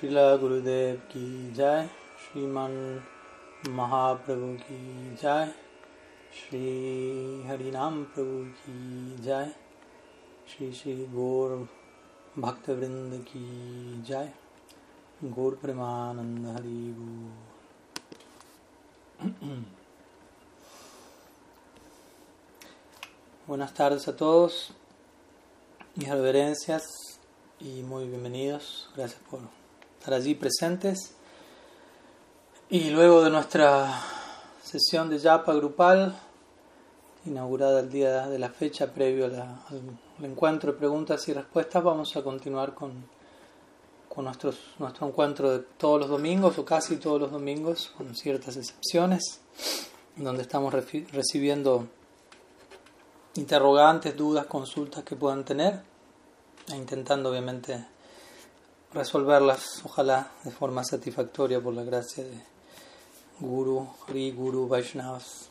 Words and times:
Srila 0.00 0.40
Gurudev 0.40 0.98
ki 1.10 1.52
jai, 1.54 1.84
Sriman 2.16 3.02
Mahaprabhu 3.66 4.56
ki 4.56 4.80
jai, 5.20 5.52
Sri 6.32 7.44
Harinam 7.46 8.06
Prabhu 8.06 8.50
ki 8.60 8.76
jai, 9.22 9.48
Sri 10.46 10.72
Sri 10.72 11.06
Gaur 11.14 11.68
Bhaktavrinda 12.34 13.18
ki 13.26 13.44
jai, 14.02 14.28
Gaur 15.22 15.52
Premananda 15.62 16.54
Hari 16.54 16.94
Gaur. 16.96 17.32
Buenas 23.46 23.72
tardes 23.74 24.08
a 24.08 24.16
todos, 24.16 24.72
mis 25.94 26.08
reverencias 26.08 26.84
y 27.60 27.82
muy 27.82 28.08
bienvenidos. 28.08 28.88
Gracias 28.96 29.20
por 29.30 29.59
estar 30.00 30.14
allí 30.14 30.34
presentes. 30.34 31.12
Y 32.70 32.88
luego 32.88 33.22
de 33.22 33.28
nuestra 33.28 34.02
sesión 34.62 35.10
de 35.10 35.18
Yapa 35.18 35.52
grupal, 35.52 36.18
inaugurada 37.26 37.80
el 37.80 37.90
día 37.90 38.26
de 38.26 38.38
la 38.38 38.48
fecha 38.48 38.86
previo 38.94 39.26
a 39.26 39.66
al, 39.68 40.24
encuentro 40.24 40.72
de 40.72 40.78
preguntas 40.78 41.28
y 41.28 41.34
respuestas, 41.34 41.84
vamos 41.84 42.16
a 42.16 42.22
continuar 42.22 42.74
con, 42.74 42.92
con 44.08 44.24
nuestros, 44.24 44.58
nuestro 44.78 45.06
encuentro 45.06 45.50
de 45.50 45.58
todos 45.76 46.00
los 46.00 46.08
domingos 46.08 46.56
o 46.58 46.64
casi 46.64 46.96
todos 46.96 47.20
los 47.20 47.30
domingos, 47.30 47.92
con 47.94 48.14
ciertas 48.14 48.56
excepciones, 48.56 49.42
donde 50.16 50.42
estamos 50.42 50.72
recibiendo 51.12 51.86
interrogantes, 53.34 54.16
dudas, 54.16 54.46
consultas 54.46 55.04
que 55.04 55.14
puedan 55.14 55.44
tener 55.44 55.82
e 56.68 56.76
intentando 56.76 57.30
obviamente 57.30 57.84
resolverlas, 58.92 59.82
ojalá 59.84 60.32
de 60.44 60.50
forma 60.50 60.84
satisfactoria 60.84 61.60
por 61.60 61.74
la 61.74 61.84
gracia 61.84 62.24
de 62.24 62.42
Guru, 63.38 63.88
Ri, 64.08 64.32
Guru, 64.32 64.68
Vaishnavas. 64.68 65.48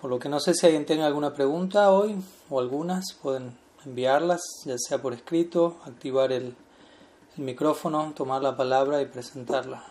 Por 0.00 0.10
lo 0.10 0.18
que 0.18 0.30
no 0.30 0.40
sé 0.40 0.54
si 0.54 0.66
alguien 0.66 0.86
tiene 0.86 1.04
alguna 1.04 1.34
pregunta 1.34 1.90
hoy 1.90 2.16
o 2.48 2.58
algunas, 2.58 3.12
pueden 3.22 3.56
enviarlas, 3.84 4.40
ya 4.64 4.76
sea 4.78 5.00
por 5.00 5.12
escrito, 5.12 5.76
activar 5.84 6.32
el, 6.32 6.56
el 7.36 7.44
micrófono, 7.44 8.12
tomar 8.16 8.42
la 8.42 8.56
palabra 8.56 9.02
y 9.02 9.06
presentarla. 9.06 9.84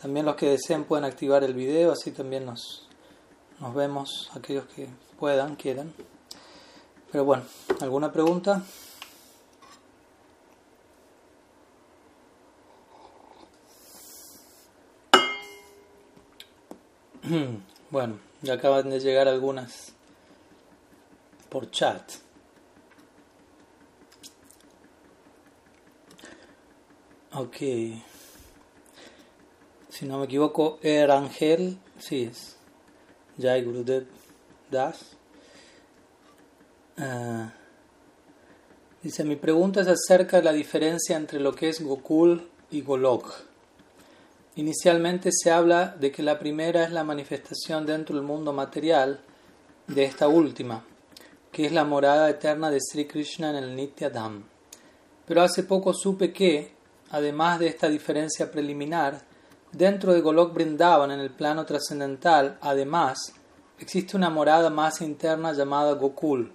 También 0.00 0.26
los 0.26 0.36
que 0.36 0.50
deseen 0.50 0.84
pueden 0.84 1.04
activar 1.04 1.42
el 1.42 1.54
video, 1.54 1.90
así 1.90 2.12
también 2.12 2.46
nos, 2.46 2.86
nos 3.58 3.74
vemos, 3.74 4.30
aquellos 4.34 4.66
que 4.66 4.88
puedan, 5.18 5.56
quieran. 5.56 5.92
Pero 7.10 7.24
bueno, 7.24 7.44
¿alguna 7.80 8.12
pregunta? 8.12 8.62
Bueno, 17.90 18.18
ya 18.42 18.54
acaban 18.54 18.90
de 18.90 19.00
llegar 19.00 19.28
algunas 19.28 19.92
por 21.48 21.70
chat. 21.70 22.02
Ok. 27.32 27.56
Si 29.88 30.06
no 30.06 30.18
me 30.18 30.24
equivoco, 30.24 30.78
Er 30.82 31.10
Ángel, 31.10 31.78
sí 31.98 32.24
es. 32.24 32.56
Jai 33.40 33.62
Gurudev 33.62 34.06
Das. 34.70 35.16
Uh, 36.96 37.48
dice, 39.02 39.24
mi 39.24 39.36
pregunta 39.36 39.80
es 39.80 39.88
acerca 39.88 40.36
de 40.36 40.44
la 40.44 40.52
diferencia 40.52 41.16
entre 41.16 41.40
lo 41.40 41.54
que 41.54 41.68
es 41.68 41.80
Gokul 41.80 42.48
y 42.70 42.82
Golok. 42.82 43.53
Inicialmente 44.56 45.30
se 45.32 45.50
habla 45.50 45.96
de 45.98 46.12
que 46.12 46.22
la 46.22 46.38
primera 46.38 46.84
es 46.84 46.92
la 46.92 47.02
manifestación 47.02 47.84
dentro 47.86 48.14
del 48.14 48.24
mundo 48.24 48.52
material 48.52 49.18
de 49.88 50.04
esta 50.04 50.28
última, 50.28 50.84
que 51.50 51.66
es 51.66 51.72
la 51.72 51.84
morada 51.84 52.30
eterna 52.30 52.70
de 52.70 52.78
Sri 52.80 53.06
Krishna 53.06 53.50
en 53.50 53.56
el 53.56 53.74
Nityadam. 53.74 54.44
Pero 55.26 55.42
hace 55.42 55.64
poco 55.64 55.92
supe 55.92 56.32
que, 56.32 56.72
además 57.10 57.58
de 57.58 57.66
esta 57.66 57.88
diferencia 57.88 58.52
preliminar, 58.52 59.22
dentro 59.72 60.12
de 60.12 60.20
Golok 60.20 60.54
Brindavan 60.54 61.10
en 61.10 61.18
el 61.18 61.30
plano 61.30 61.66
trascendental, 61.66 62.56
además, 62.60 63.32
existe 63.80 64.16
una 64.16 64.30
morada 64.30 64.70
más 64.70 65.00
interna 65.00 65.52
llamada 65.52 65.94
Gokul, 65.94 66.52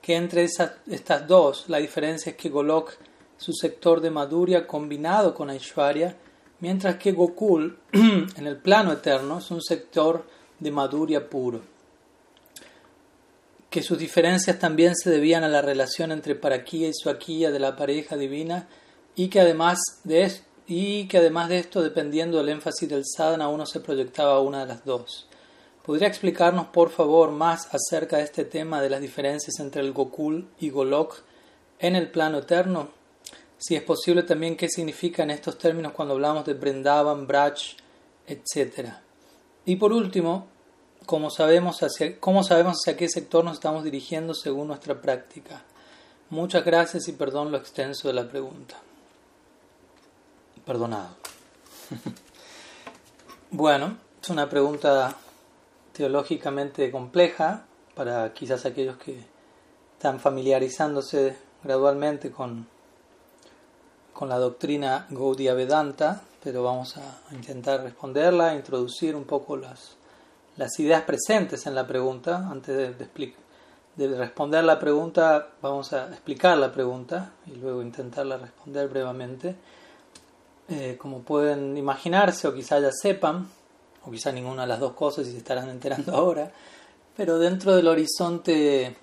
que 0.00 0.14
entre 0.14 0.44
esas, 0.44 0.74
estas 0.86 1.26
dos 1.26 1.64
la 1.66 1.78
diferencia 1.78 2.30
es 2.30 2.36
que 2.36 2.50
Golok 2.50 2.92
es 3.36 3.48
un 3.48 3.54
sector 3.54 4.00
de 4.00 4.12
Madhurya 4.12 4.64
combinado 4.64 5.34
con 5.34 5.50
Aishwarya, 5.50 6.16
mientras 6.60 6.96
que 6.96 7.12
Gokul 7.12 7.78
en 7.92 8.46
el 8.46 8.56
plano 8.56 8.92
eterno 8.92 9.38
es 9.38 9.50
un 9.50 9.62
sector 9.62 10.24
de 10.58 10.70
Madhurya 10.70 11.28
puro. 11.28 11.60
Que 13.70 13.82
sus 13.82 13.98
diferencias 13.98 14.58
también 14.58 14.94
se 14.94 15.10
debían 15.10 15.44
a 15.44 15.48
la 15.48 15.62
relación 15.62 16.12
entre 16.12 16.34
Parakiya 16.34 16.88
y 16.88 16.94
Swakiya 16.94 17.50
de 17.50 17.58
la 17.58 17.76
pareja 17.76 18.16
divina 18.16 18.68
y 19.14 19.28
que 19.28 19.40
además 19.40 19.78
de 20.04 20.22
esto, 20.22 20.46
y 20.66 21.06
que 21.06 21.18
además 21.18 21.48
de 21.48 21.58
esto, 21.58 21.82
dependiendo 21.82 22.38
del 22.38 22.48
énfasis 22.48 22.88
del 22.88 23.04
sadhana, 23.04 23.48
uno 23.48 23.66
se 23.66 23.80
proyectaba 23.80 24.34
a 24.34 24.40
una 24.40 24.60
de 24.60 24.66
las 24.66 24.84
dos. 24.84 25.28
¿Podría 25.84 26.08
explicarnos, 26.08 26.66
por 26.66 26.90
favor, 26.90 27.30
más 27.30 27.68
acerca 27.72 28.16
de 28.16 28.24
este 28.24 28.44
tema 28.44 28.82
de 28.82 28.90
las 28.90 29.00
diferencias 29.00 29.60
entre 29.60 29.82
el 29.82 29.92
Gokul 29.92 30.48
y 30.58 30.70
Golok 30.70 31.22
en 31.78 31.94
el 31.94 32.10
plano 32.10 32.38
eterno? 32.38 32.88
Si 33.58 33.74
es 33.74 33.82
posible 33.82 34.22
también, 34.22 34.56
¿qué 34.56 34.68
significan 34.68 35.30
estos 35.30 35.56
términos 35.56 35.92
cuando 35.92 36.14
hablamos 36.14 36.44
de 36.44 36.54
Brindavan, 36.54 37.26
Braj, 37.26 37.76
etc.? 38.26 38.90
Y 39.64 39.76
por 39.76 39.92
último, 39.92 40.46
¿cómo 41.06 41.30
sabemos, 41.30 41.82
hacia, 41.82 42.20
¿cómo 42.20 42.44
sabemos 42.44 42.78
hacia 42.80 42.96
qué 42.96 43.08
sector 43.08 43.44
nos 43.44 43.54
estamos 43.54 43.82
dirigiendo 43.82 44.34
según 44.34 44.68
nuestra 44.68 45.00
práctica? 45.00 45.62
Muchas 46.28 46.64
gracias 46.64 47.08
y 47.08 47.12
perdón 47.12 47.50
lo 47.50 47.56
extenso 47.56 48.08
de 48.08 48.14
la 48.14 48.28
pregunta. 48.28 48.76
Perdonado. 50.64 51.16
bueno, 53.50 53.96
es 54.20 54.28
una 54.28 54.50
pregunta 54.50 55.16
teológicamente 55.92 56.90
compleja 56.90 57.64
para 57.94 58.34
quizás 58.34 58.66
aquellos 58.66 58.98
que 58.98 59.24
están 59.94 60.20
familiarizándose 60.20 61.38
gradualmente 61.62 62.30
con, 62.30 62.66
con 64.16 64.30
la 64.30 64.38
doctrina 64.38 65.06
Gaudiya 65.10 65.52
Vedanta, 65.52 66.22
pero 66.42 66.62
vamos 66.62 66.96
a 66.96 67.20
intentar 67.32 67.82
responderla, 67.82 68.54
introducir 68.54 69.14
un 69.14 69.24
poco 69.24 69.58
las, 69.58 69.96
las 70.56 70.80
ideas 70.80 71.02
presentes 71.02 71.66
en 71.66 71.74
la 71.74 71.86
pregunta. 71.86 72.48
Antes 72.50 72.74
de, 72.74 72.94
de, 72.94 73.34
de 73.94 74.16
responder 74.16 74.64
la 74.64 74.78
pregunta, 74.78 75.48
vamos 75.60 75.92
a 75.92 76.06
explicar 76.06 76.56
la 76.56 76.72
pregunta 76.72 77.32
y 77.46 77.56
luego 77.56 77.82
intentarla 77.82 78.38
responder 78.38 78.88
brevemente. 78.88 79.54
Eh, 80.70 80.96
como 80.98 81.20
pueden 81.20 81.76
imaginarse 81.76 82.48
o 82.48 82.54
quizá 82.54 82.80
ya 82.80 82.92
sepan, 82.92 83.46
o 84.02 84.10
quizá 84.10 84.32
ninguna 84.32 84.62
de 84.62 84.68
las 84.68 84.80
dos 84.80 84.94
cosas 84.94 85.26
y 85.26 85.32
se 85.32 85.38
estarán 85.38 85.68
enterando 85.68 86.12
ahora, 86.16 86.50
pero 87.14 87.38
dentro 87.38 87.76
del 87.76 87.86
horizonte 87.86 88.96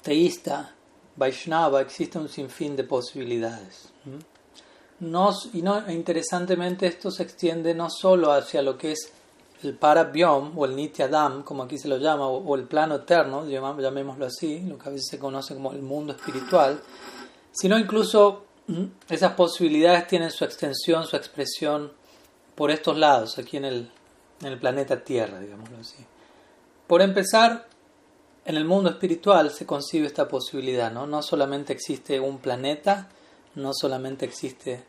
teísta, 0.00 0.72
Vaishnava, 1.18 1.80
existe 1.80 2.16
un 2.16 2.28
sinfín 2.28 2.76
de 2.76 2.84
posibilidades. 2.84 3.88
Nos, 5.00 5.50
y 5.52 5.62
no, 5.62 5.90
interesantemente 5.90 6.86
esto 6.86 7.10
se 7.10 7.24
extiende 7.24 7.74
no 7.74 7.90
solo 7.90 8.32
hacia 8.32 8.62
lo 8.62 8.78
que 8.78 8.92
es 8.92 9.12
el 9.62 9.74
Parabyom 9.74 10.56
o 10.56 10.64
el 10.64 10.76
Nityadam, 10.76 11.42
como 11.42 11.64
aquí 11.64 11.76
se 11.76 11.88
lo 11.88 11.98
llama, 11.98 12.28
o, 12.28 12.38
o 12.38 12.54
el 12.54 12.64
plano 12.64 12.94
eterno, 12.96 13.46
llamémoslo 13.46 14.26
así, 14.26 14.60
lo 14.60 14.78
que 14.78 14.88
a 14.88 14.92
veces 14.92 15.08
se 15.10 15.18
conoce 15.18 15.54
como 15.54 15.72
el 15.72 15.82
mundo 15.82 16.12
espiritual, 16.12 16.80
sino 17.52 17.76
incluso 17.76 18.44
esas 19.08 19.32
posibilidades 19.32 20.06
tienen 20.06 20.30
su 20.30 20.44
extensión, 20.44 21.06
su 21.06 21.16
expresión 21.16 21.90
por 22.54 22.70
estos 22.70 22.96
lados, 22.96 23.38
aquí 23.38 23.56
en 23.56 23.64
el, 23.64 23.90
en 24.40 24.46
el 24.46 24.58
planeta 24.58 25.02
Tierra, 25.02 25.40
digámoslo 25.40 25.78
así. 25.78 26.04
Por 26.86 27.02
empezar, 27.02 27.66
en 28.48 28.56
el 28.56 28.64
mundo 28.64 28.88
espiritual 28.88 29.50
se 29.50 29.66
concibe 29.66 30.06
esta 30.06 30.26
posibilidad, 30.26 30.90
¿no? 30.90 31.06
No 31.06 31.22
solamente 31.22 31.74
existe 31.74 32.18
un 32.18 32.38
planeta, 32.38 33.10
no 33.56 33.74
solamente 33.74 34.24
existe 34.24 34.82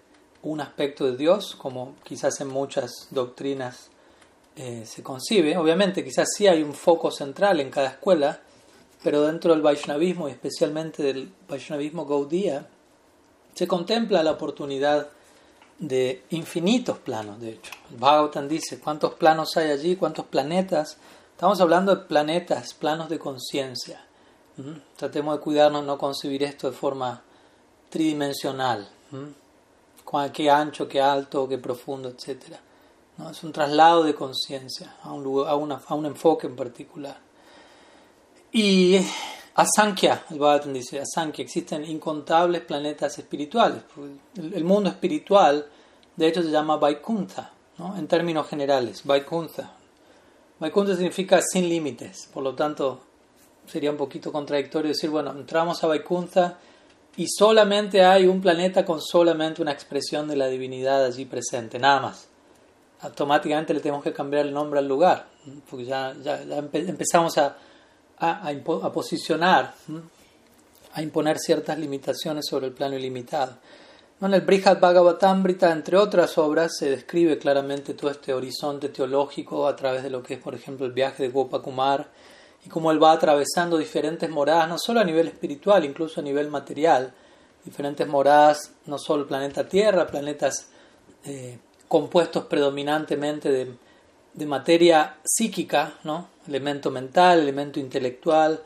un 0.44 0.62
aspecto 0.62 1.06
de 1.06 1.18
Dios, 1.18 1.58
como 1.58 1.96
quizás 2.02 2.40
en 2.40 2.48
muchas 2.48 3.10
doctrinas 3.12 3.90
eh, 4.56 4.86
se 4.86 5.04
concibe. 5.04 5.58
Obviamente, 5.58 6.06
quizás 6.06 6.30
sí 6.34 6.48
hay 6.48 6.64
un 6.64 6.74
foco 6.74 7.12
central 7.12 7.60
en 7.60 7.70
cada 7.70 7.90
escuela, 7.90 8.40
pero 9.04 9.24
dentro 9.24 9.52
del 9.52 9.62
Vaishnavismo 9.62 10.30
y 10.30 10.32
especialmente 10.32 11.04
del 11.04 11.30
Vaishnavismo 11.50 12.06
Gaudiya, 12.06 12.66
se 13.54 13.68
contempla 13.68 14.24
la 14.24 14.32
oportunidad 14.32 15.10
de 15.80 16.24
infinitos 16.30 16.98
planos, 17.00 17.42
de 17.42 17.50
hecho. 17.50 17.74
Bhagavatam 17.90 18.48
dice, 18.48 18.80
¿cuántos 18.80 19.16
planos 19.16 19.58
hay 19.58 19.70
allí? 19.72 19.98
¿Cuántos 19.98 20.28
planetas? 20.28 20.98
Estamos 21.40 21.62
hablando 21.62 21.96
de 21.96 22.02
planetas, 22.04 22.74
planos 22.74 23.08
de 23.08 23.18
conciencia. 23.18 24.02
¿Mm? 24.58 24.74
Tratemos 24.98 25.38
de 25.38 25.42
cuidarnos, 25.42 25.86
no 25.86 25.98
concebir 25.98 26.44
esto 26.44 26.70
de 26.70 26.76
forma 26.76 27.22
tridimensional. 27.90 28.90
¿Mm? 29.12 30.32
qué 30.34 30.50
ancho, 30.50 30.86
qué 30.90 31.00
alto, 31.00 31.48
qué 31.48 31.58
profundo, 31.58 32.10
etc. 32.10 32.58
¿no? 33.16 33.30
Es 33.30 33.42
un 33.42 33.54
traslado 33.54 34.04
de 34.04 34.14
conciencia 34.14 34.98
a 35.02 35.14
un, 35.14 35.72
a, 35.72 35.82
a 35.88 35.96
un 35.96 36.06
enfoque 36.06 36.48
en 36.48 36.58
particular. 36.58 37.18
Y 38.52 39.00
Asankhya, 39.56 40.26
el 40.32 40.40
Bhagavatam 40.40 40.74
dice, 40.74 41.00
Asankhya, 41.00 41.46
existen 41.46 41.86
incontables 41.86 42.64
planetas 42.64 43.18
espirituales. 43.18 43.84
El, 44.36 44.66
mundo 44.66 44.90
espiritual, 44.90 45.66
de 46.18 46.28
hecho, 46.28 46.44
se 46.44 46.52
llama 46.52 46.76
Vaikuntha, 46.76 47.54
¿no? 47.78 47.96
en 47.96 48.10
términos 48.10 48.46
generales, 48.50 49.06
Vaikuntha. 49.06 49.79
Vaikuntha 50.60 50.96
significa 50.96 51.42
sin 51.42 51.70
límites, 51.70 52.30
por 52.34 52.44
lo 52.44 52.54
tanto, 52.54 53.00
sería 53.66 53.92
un 53.92 53.98
poquito 53.98 54.32
contradictorio 54.32 54.90
decir, 54.90 55.10
bueno, 55.10 55.32
entramos 55.32 55.84
a 55.84 55.88
Vaikuntha 55.88 56.58
y 57.16 57.28
solamente 57.28 58.04
hay 58.04 58.28
un 58.28 58.42
planeta 58.42 58.84
con 58.84 59.02
solamente 59.02 59.62
una 59.62 59.72
expresión 59.72 60.28
de 60.28 60.36
la 60.36 60.48
divinidad 60.48 61.06
allí 61.06 61.26
presente, 61.26 61.80
nada 61.80 62.02
más. 62.02 62.28
Automáticamente 63.02 63.74
le 63.74 63.80
tenemos 63.80 64.04
que 64.04 64.12
cambiar 64.12 64.46
el 64.46 64.54
nombre 64.54 64.80
al 64.80 64.88
lugar, 64.88 65.28
porque 65.70 65.86
ya, 65.86 66.14
ya, 66.22 66.42
empezamos 66.42 67.38
a, 67.38 67.58
a, 68.18 68.50
a, 68.50 68.92
posicionar, 68.92 69.74
a 70.94 71.02
imponer 71.02 71.40
ciertas 71.40 71.80
limitaciones 71.80 72.46
sobre 72.50 72.68
el 72.68 72.74
plano 72.74 72.98
ilimitado. 72.98 73.58
En 74.22 74.34
el 74.34 74.42
Brihad 74.42 74.82
Bhagavatamrita, 74.82 75.72
entre 75.72 75.96
otras 75.96 76.38
obras, 76.38 76.74
se 76.78 76.90
describe 76.90 77.38
claramente 77.38 77.94
todo 77.94 78.12
este 78.12 78.34
horizonte 78.34 78.90
teológico 78.90 79.66
a 79.66 79.78
través 79.78 80.04
de 80.04 80.10
lo 80.10 80.22
que 80.22 80.34
es, 80.34 80.42
por 80.42 80.54
ejemplo, 80.54 80.86
el 80.86 80.92
viaje 80.92 81.24
de 81.24 81.30
Gopakumar, 81.30 82.10
y 82.66 82.68
cómo 82.68 82.92
él 82.92 83.02
va 83.02 83.14
atravesando 83.14 83.78
diferentes 83.78 84.30
moradas, 84.30 84.68
no 84.68 84.78
solo 84.78 85.00
a 85.00 85.06
nivel 85.06 85.30
espiritual, 85.30 85.86
incluso 85.86 86.20
a 86.20 86.24
nivel 86.24 86.50
material, 86.50 87.14
diferentes 87.64 88.06
moradas, 88.10 88.74
no 88.88 88.98
solo 88.98 89.26
planeta 89.26 89.70
Tierra, 89.70 90.06
planetas 90.06 90.68
eh, 91.24 91.58
compuestos 91.88 92.44
predominantemente 92.44 93.50
de, 93.50 93.74
de, 94.34 94.46
materia 94.46 95.16
psíquica, 95.24 95.94
¿no? 96.04 96.28
elemento 96.46 96.92
mental, 96.92 97.40
elemento 97.40 97.80
intelectual, 97.80 98.62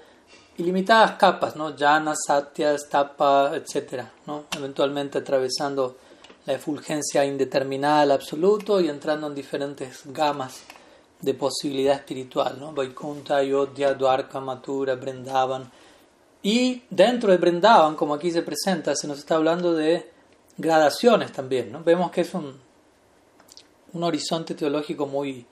ilimitadas 0.57 1.13
capas, 1.13 1.55
¿no? 1.55 1.75
llanas, 1.75 2.19
satyas, 2.27 2.87
tapa, 2.89 3.51
etc. 3.55 4.03
¿no? 4.27 4.45
eventualmente 4.55 5.17
atravesando 5.19 5.97
la 6.45 6.53
efulgencia 6.53 7.25
indeterminada 7.25 8.01
al 8.01 8.11
absoluto 8.11 8.81
y 8.81 8.89
entrando 8.89 9.27
en 9.27 9.35
diferentes 9.35 10.01
gamas 10.05 10.63
de 11.21 11.33
posibilidad 11.33 11.95
espiritual, 11.95 12.57
¿no? 12.59 12.73
Vaikuntha, 12.73 13.37
Ayodhya, 13.37 13.93
Dwarka, 13.93 14.41
Mathura, 14.41 14.95
Brindavan. 14.95 15.71
Y 16.41 16.83
dentro 16.89 17.31
de 17.31 17.37
Brindavan, 17.37 17.95
como 17.95 18.13
aquí 18.13 18.29
se 18.29 18.41
presenta, 18.41 18.93
se 18.93 19.07
nos 19.07 19.19
está 19.19 19.35
hablando 19.35 19.73
de 19.73 20.11
gradaciones 20.57 21.31
también, 21.31 21.71
¿no? 21.71 21.81
Vemos 21.81 22.11
que 22.11 22.21
es 22.21 22.33
un, 22.33 22.59
un 23.93 24.03
horizonte 24.03 24.53
teológico 24.53 25.05
muy, 25.07 25.45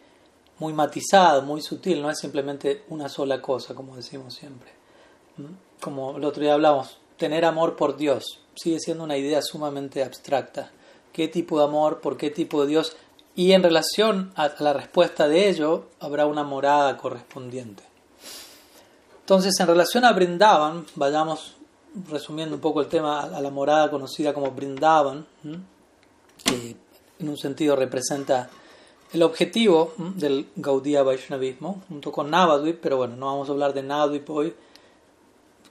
muy 0.59 0.73
matizado, 0.73 1.41
muy 1.41 1.61
sutil, 1.61 2.01
no 2.01 2.09
es 2.09 2.19
simplemente 2.19 2.83
una 2.89 3.07
sola 3.07 3.41
cosa, 3.41 3.73
como 3.73 3.95
decimos 3.95 4.33
siempre. 4.33 4.80
Como 5.79 6.17
el 6.17 6.25
otro 6.25 6.41
día 6.41 6.53
hablamos, 6.53 6.97
tener 7.17 7.45
amor 7.45 7.75
por 7.75 7.97
Dios 7.97 8.39
sigue 8.55 8.79
siendo 8.79 9.03
una 9.03 9.17
idea 9.17 9.41
sumamente 9.41 10.03
abstracta. 10.03 10.71
¿Qué 11.13 11.27
tipo 11.27 11.57
de 11.57 11.65
amor? 11.65 11.99
¿Por 11.99 12.17
qué 12.17 12.29
tipo 12.29 12.61
de 12.61 12.67
Dios? 12.67 12.95
y 13.35 13.53
en 13.53 13.63
relación 13.63 14.31
a 14.35 14.51
la 14.59 14.73
respuesta 14.73 15.27
de 15.27 15.49
ello 15.49 15.85
habrá 15.99 16.25
una 16.25 16.43
morada 16.43 16.97
correspondiente. 16.97 17.83
Entonces, 19.21 19.57
en 19.59 19.67
relación 19.67 20.03
a 20.03 20.11
Brindavan, 20.11 20.85
vayamos 20.95 21.55
resumiendo 22.09 22.55
un 22.55 22.61
poco 22.61 22.81
el 22.81 22.87
tema 22.87 23.21
a 23.21 23.41
la 23.41 23.49
morada 23.49 23.89
conocida 23.89 24.33
como 24.33 24.51
Brindavan, 24.51 25.25
que 26.43 26.75
en 27.19 27.29
un 27.29 27.37
sentido 27.37 27.75
representa 27.75 28.49
el 29.13 29.23
objetivo 29.23 29.93
del 29.97 30.47
Gaudiya 30.55 31.03
Vaishnavismo, 31.03 31.83
junto 31.87 32.11
con 32.11 32.29
Navadvip, 32.29 32.79
pero 32.81 32.97
bueno, 32.97 33.15
no 33.15 33.27
vamos 33.27 33.49
a 33.49 33.51
hablar 33.51 33.73
de 33.73 33.83
Navadvip 33.83 34.29
hoy, 34.29 34.53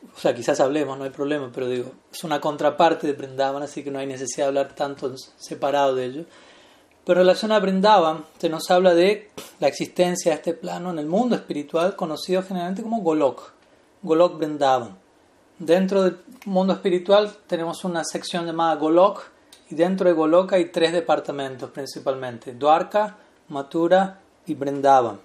o 0.02 0.18
sea, 0.18 0.34
quizás 0.34 0.60
hablemos, 0.60 0.96
no 0.96 1.04
hay 1.04 1.10
problema, 1.10 1.50
pero 1.52 1.68
digo, 1.68 1.92
es 2.12 2.24
una 2.24 2.40
contraparte 2.40 3.06
de 3.06 3.12
Brindavan, 3.12 3.62
así 3.62 3.84
que 3.84 3.90
no 3.90 3.98
hay 3.98 4.06
necesidad 4.06 4.46
de 4.46 4.48
hablar 4.48 4.74
tanto 4.74 5.14
separado 5.36 5.94
de 5.94 6.04
ello. 6.06 6.24
Pero 7.04 7.20
en 7.20 7.26
relación 7.26 7.52
a 7.52 7.58
Brindavan, 7.58 8.24
se 8.38 8.48
nos 8.48 8.70
habla 8.70 8.94
de 8.94 9.30
la 9.58 9.68
existencia 9.68 10.32
de 10.32 10.36
este 10.36 10.54
plano 10.54 10.90
en 10.90 10.98
el 10.98 11.06
mundo 11.06 11.36
espiritual 11.36 11.96
conocido 11.96 12.42
generalmente 12.42 12.82
como 12.82 13.00
Golok, 13.02 13.52
Golok 14.02 14.38
Brindavan. 14.38 14.96
Dentro 15.58 16.02
del 16.02 16.18
mundo 16.46 16.72
espiritual 16.72 17.32
tenemos 17.46 17.84
una 17.84 18.02
sección 18.04 18.46
llamada 18.46 18.76
Golok 18.76 19.22
y 19.70 19.74
dentro 19.74 20.08
de 20.08 20.14
Golok 20.14 20.54
hay 20.54 20.66
tres 20.66 20.92
departamentos 20.92 21.70
principalmente, 21.70 22.54
Dwarka, 22.54 23.18
Mathura 23.48 24.20
y 24.46 24.54
Brindavan. 24.54 25.20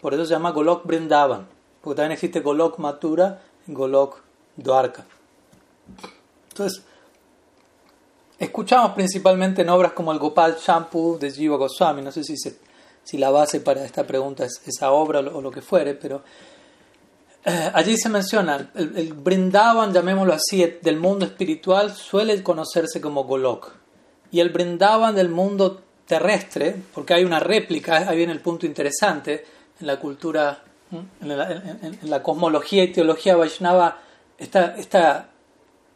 Por 0.00 0.14
eso 0.14 0.24
se 0.24 0.34
llama 0.34 0.52
Golok 0.52 0.86
Brindavan, 0.86 1.46
porque 1.80 1.96
también 1.96 2.12
existe 2.12 2.40
Golok 2.40 2.78
Mathura 2.78 3.40
Golok 3.66 4.20
Dwarka. 4.56 5.04
Entonces, 6.50 6.82
Escuchamos 8.38 8.92
principalmente 8.92 9.62
en 9.62 9.70
obras 9.70 9.92
como 9.92 10.12
el 10.12 10.18
Gopal 10.18 10.56
Shampoo 10.58 11.16
de 11.18 11.30
Jiva 11.30 11.56
Goswami, 11.56 12.02
no 12.02 12.12
sé 12.12 12.22
si, 12.22 12.34
si 12.36 13.16
la 13.16 13.30
base 13.30 13.60
para 13.60 13.82
esta 13.82 14.06
pregunta 14.06 14.44
es 14.44 14.60
esa 14.66 14.90
obra 14.90 15.20
o 15.20 15.40
lo, 15.40 15.50
que 15.50 15.62
fuere, 15.62 15.94
pero 15.94 16.22
eh, 17.46 17.70
allí 17.72 17.96
se 17.96 18.10
menciona, 18.10 18.72
el, 18.74 18.94
el, 18.94 19.14
Brindavan, 19.14 19.90
llamémoslo 19.90 20.34
así, 20.34 20.62
del 20.82 20.98
mundo 20.98 21.24
espiritual 21.24 21.94
suele 21.94 22.42
conocerse 22.42 23.00
como 23.00 23.24
Golok, 23.24 23.72
y 24.30 24.40
el 24.40 24.50
Brindavan 24.50 25.14
del 25.14 25.30
mundo 25.30 25.80
terrestre, 26.04 26.76
porque 26.92 27.14
hay 27.14 27.24
una 27.24 27.40
réplica, 27.40 28.06
ahí 28.06 28.18
viene 28.18 28.34
el 28.34 28.40
punto 28.40 28.66
interesante, 28.66 29.46
en 29.80 29.86
la 29.86 29.98
cultura, 29.98 30.62
en 30.90 32.10
la, 32.10 32.22
cosmología 32.22 32.84
y 32.84 32.92
teología 32.92 33.36
Vaishnava, 33.36 33.98
esta, 34.38 34.76
esta 34.76 35.30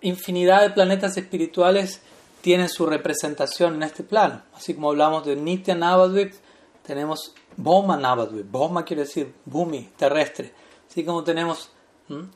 infinidad 0.00 0.62
de 0.62 0.70
planetas 0.70 1.16
espirituales 1.16 2.00
tienen 2.40 2.68
su 2.68 2.86
representación 2.86 3.74
en 3.76 3.82
este 3.84 4.02
plano. 4.02 4.42
Así 4.54 4.74
como 4.74 4.90
hablamos 4.90 5.24
de 5.26 5.36
Nitya 5.36 5.74
Navadvip, 5.74 6.34
tenemos 6.86 7.34
Boma 7.56 7.96
Navadvip. 7.96 8.50
Boma 8.50 8.84
quiere 8.84 9.02
decir 9.02 9.32
Bumi, 9.44 9.90
terrestre. 9.96 10.52
Así 10.88 11.04
como 11.04 11.22
tenemos 11.22 11.70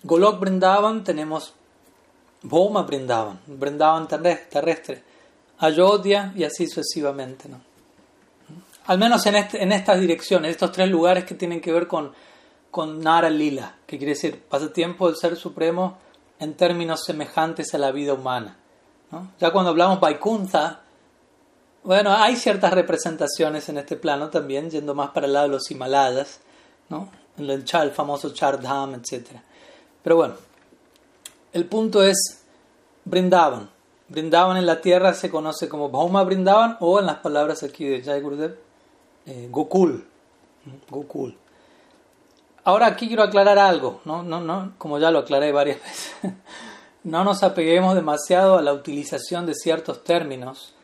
Golok 0.03 0.39
Brindavan, 0.39 1.03
tenemos 1.03 1.55
Boma 2.43 2.83
Brindavan, 2.83 3.41
Brindavan 3.47 4.07
terrestre, 4.07 5.03
Ayodhya 5.59 6.33
y 6.37 6.45
así 6.45 6.67
sucesivamente. 6.67 7.49
¿no? 7.49 7.61
Al 8.87 8.99
menos 8.99 9.25
en, 9.27 9.37
este, 9.37 9.63
en 9.63 9.73
estas 9.73 9.99
direcciones, 9.99 10.51
estos 10.51 10.71
tres 10.73 10.89
lugares 10.89 11.25
que 11.25 11.35
tienen 11.35 11.61
que 11.61 11.73
ver 11.73 11.89
con, 11.89 12.13
con 12.75 12.99
Nara 12.99 13.31
Lila, 13.31 13.77
que 13.87 13.99
quiere 13.99 14.15
decir 14.15 14.43
pasatiempo 14.49 15.07
del 15.07 15.15
Ser 15.15 15.37
Supremo 15.37 15.97
en 16.41 16.55
términos 16.55 17.05
semejantes 17.05 17.73
a 17.73 17.79
la 17.79 17.93
vida 17.93 18.15
humana. 18.15 18.57
Ya 19.39 19.53
cuando 19.53 19.71
hablamos 19.71 20.01
Vaikuntha, 20.01 20.81
bueno, 21.85 22.11
hay 22.11 22.35
ciertas 22.35 22.73
representaciones 22.73 23.69
en 23.69 23.79
este 23.79 23.95
plano 23.95 24.29
también, 24.29 24.71
yendo 24.71 24.93
más 24.93 25.11
para 25.11 25.27
el 25.27 25.35
lado 25.35 25.47
de 25.47 25.53
los 25.53 25.71
Himalayas, 25.71 26.41
¿no? 26.89 27.11
el, 27.39 27.49
el 27.49 27.91
famoso 27.93 28.31
Chardham, 28.31 28.95
etc. 28.95 29.29
Pero 30.03 30.17
bueno, 30.17 30.35
el 31.53 31.67
punto 31.67 32.03
es 32.03 32.43
Brindavan. 33.05 33.71
Brindavan 34.09 34.57
en 34.57 34.67
la 34.67 34.81
tierra 34.81 35.15
se 35.15 35.31
conoce 35.31 35.69
como 35.69 35.91
Bhauma 35.91 36.25
Brindavan 36.25 36.77
o 36.81 36.99
en 36.99 37.07
las 37.07 37.19
palabras 37.19 37.63
aquí 37.63 37.85
de 37.85 38.03
Jai 38.03 38.21
Gurudev, 38.21 38.59
eh, 39.27 39.47
Gokul. 39.49 40.05
Gokul. 40.91 41.39
Ahora 42.65 42.87
aquí 42.87 43.09
quiero 43.09 43.23
aclarar 43.23 43.59
algo, 43.59 44.01
¿no? 44.05 44.23
No, 44.23 44.41
no, 44.41 44.73
como 44.79 44.99
ya 44.99 45.11
lo 45.11 45.21
aclaré 45.21 45.53
varias 45.53 45.79
veces 45.85 46.33
no 47.05 47.23
nos 47.23 47.43
apeguemos 47.43 47.95
demasiado 47.95 48.57
a 48.57 48.63
la 48.63 48.73
utilización 48.73 49.45
de 49.45 49.55
ciertos 49.55 50.03
términos, 50.05 50.75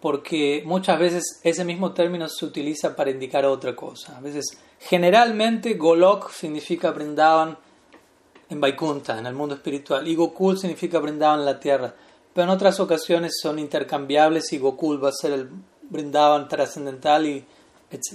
porque 0.00 0.62
muchas 0.64 0.98
veces 0.98 1.40
ese 1.44 1.64
mismo 1.66 1.92
término 1.92 2.28
se 2.28 2.46
utiliza 2.46 2.96
para 2.96 3.10
indicar 3.10 3.44
otra 3.44 3.76
cosa. 3.76 4.16
A 4.16 4.20
veces, 4.20 4.58
generalmente, 4.78 5.74
Golok 5.74 6.30
significa 6.30 6.90
Brindavan 6.90 7.58
en 8.48 8.60
Vaikunta, 8.60 9.18
en 9.18 9.26
el 9.26 9.34
mundo 9.34 9.54
espiritual, 9.54 10.08
y 10.08 10.14
Gokul 10.14 10.58
significa 10.58 10.98
Brindavan 10.98 11.40
en 11.40 11.46
la 11.46 11.60
tierra. 11.60 11.94
Pero 12.32 12.44
en 12.44 12.50
otras 12.50 12.80
ocasiones 12.80 13.38
son 13.40 13.58
intercambiables 13.58 14.52
y 14.54 14.58
Gokul 14.58 15.04
va 15.04 15.10
a 15.10 15.12
ser 15.12 15.32
el 15.32 15.50
Brindavan 15.90 16.48
trascendental 16.48 17.26
y 17.26 17.44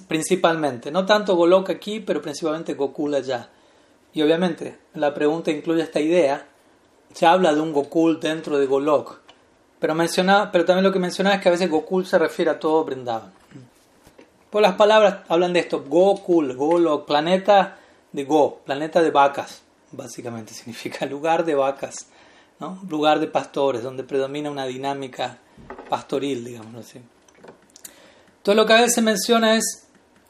principalmente. 0.08 0.92
No 0.92 1.06
tanto 1.06 1.36
Golok 1.36 1.70
aquí, 1.70 2.00
pero 2.00 2.22
principalmente 2.22 2.74
Gokul 2.74 3.16
allá. 3.16 3.50
Y 4.14 4.22
obviamente 4.22 4.78
la 4.94 5.14
pregunta 5.14 5.52
incluye 5.52 5.84
esta 5.84 6.00
idea 6.00 6.48
se 7.14 7.26
habla 7.26 7.54
de 7.54 7.62
un 7.62 7.74
Gokul 7.74 8.20
dentro 8.20 8.58
de 8.58 8.66
Golok. 8.66 9.20
Pero, 9.80 9.96
menciona, 9.96 10.52
pero 10.52 10.66
también 10.66 10.84
lo 10.84 10.92
que 10.92 11.00
menciona 11.00 11.34
es 11.34 11.42
que 11.42 11.50
a 11.50 11.52
veces 11.52 11.70
Gokul 11.70 12.06
se 12.06 12.18
refiere 12.18 12.52
a 12.52 12.60
todo 12.60 12.84
Brindavan. 12.84 13.32
Pues 14.50 14.62
las 14.62 14.76
palabras 14.76 15.18
hablan 15.28 15.54
de 15.54 15.60
esto, 15.60 15.84
Gokul, 15.84 16.56
Golok, 16.56 17.06
planeta 17.06 17.78
de 18.12 18.24
Go, 18.24 18.62
planeta 18.66 19.02
de 19.02 19.12
vacas, 19.12 19.64
básicamente 19.92 20.54
significa 20.54 21.06
lugar 21.06 21.44
de 21.44 21.56
vacas, 21.56 22.08
¿no? 22.60 22.80
lugar 22.90 23.20
de 23.20 23.28
pastores, 23.28 23.84
donde 23.84 24.04
predomina 24.04 24.50
una 24.50 24.66
dinámica 24.66 25.38
pastoril, 25.90 26.46
digamos 26.46 26.76
así. 26.76 27.02
Entonces 28.46 28.62
lo 28.62 28.68
que 28.68 28.74
a 28.74 28.82
veces 28.82 29.04
menciona 29.04 29.56
es 29.56 29.88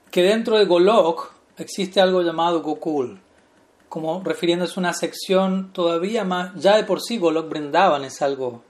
que 0.09 0.23
dentro 0.23 0.57
de 0.57 0.63
Golok 0.63 1.33
existe 1.57 1.99
algo 1.99 2.21
llamado 2.21 2.61
Gokul, 2.61 3.19
como 3.89 4.23
refiriéndose 4.23 4.75
a 4.77 4.79
una 4.79 4.93
sección 4.93 5.73
todavía 5.73 6.23
más, 6.23 6.53
ya 6.55 6.77
de 6.77 6.85
por 6.85 7.01
sí 7.01 7.17
Golok 7.17 7.49
Brindavan 7.49 8.05
es 8.05 8.21
algo, 8.21 8.63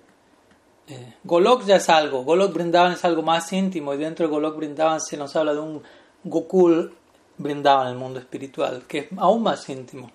eh, 0.88 1.14
Golok 1.24 1.64
ya 1.64 1.76
es 1.76 1.90
algo, 1.90 2.24
Golok 2.24 2.56
Brindavan 2.56 2.94
es 2.94 3.06
algo 3.06 3.22
más 3.22 3.54
íntimo 3.54 3.94
y 3.94 3.98
dentro 3.98 4.26
de 4.26 4.32
Golok 4.32 4.58
Brindavan 4.58 5.00
se 5.00 5.16
nos 5.16 5.36
habla 5.36 5.54
de 5.54 5.60
un 5.60 5.84
Gokul 6.24 6.96
Brindavan 7.38 7.90
el 7.90 7.98
mundo 7.98 8.18
espiritual, 8.18 8.86
que 8.88 8.98
es 8.98 9.08
aún 9.16 9.44
más 9.44 9.70
íntimo. 9.70 10.10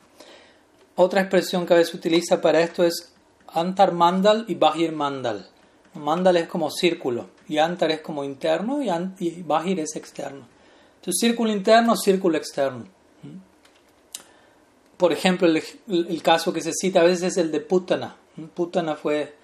Otra 0.97 1.21
expresión 1.21 1.67
que 1.67 1.75
a 1.75 1.77
veces 1.77 1.95
utiliza 1.95 2.41
para 2.41 2.63
esto 2.63 2.83
es 2.83 3.15
Antar 3.47 3.93
Mandal 3.93 4.45
y 4.49 4.57
Bahir 4.57 4.91
Mandal. 4.91 5.49
Mandal 5.95 6.37
es 6.37 6.49
como 6.49 6.69
círculo 6.69 7.29
y 7.51 7.59
Antar 7.59 7.91
es 7.91 8.01
como 8.01 8.23
interno 8.23 8.81
y, 8.81 8.89
y 9.19 9.43
Bahir 9.43 9.81
es 9.81 9.97
externo. 9.97 10.47
Entonces, 10.95 11.19
círculo 11.19 11.51
interno, 11.51 11.97
círculo 11.97 12.39
externo. 12.39 12.87
Por 14.97 15.13
ejemplo, 15.13 15.49
el, 15.49 16.23
caso 16.23 16.53
que 16.53 16.63
se 16.63 16.73
cita 16.73 17.01
a 17.01 17.05
veces 17.05 17.33
es 17.33 17.37
el 17.39 17.51
de 17.51 17.59
Putana. 17.59 18.15
Putana 18.55 18.95
fue, 18.95 19.35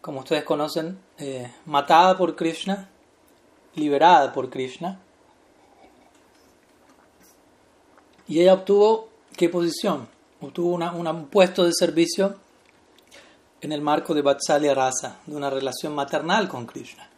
como 0.00 0.20
ustedes 0.20 0.42
conocen, 0.42 0.98
eh, 1.18 1.52
matada 1.66 2.18
por 2.18 2.34
Krishna, 2.34 2.88
liberada 3.76 4.32
por 4.32 4.50
Krishna. 4.50 4.98
Y 8.26 8.40
ella 8.40 8.54
obtuvo, 8.54 9.08
¿qué 9.36 9.48
posición? 9.48 10.08
Obtuvo 10.40 10.74
un 10.74 11.26
puesto 11.26 11.62
de 11.62 11.72
servicio 11.72 12.34
en 13.60 13.70
el 13.70 13.82
marco 13.82 14.14
de 14.14 14.22
Vatsalya 14.22 14.74
Rasa, 14.74 15.20
de 15.26 15.36
una 15.36 15.48
relación 15.48 15.94
maternal 15.94 16.48
con 16.48 16.66
Krishna. 16.66 17.08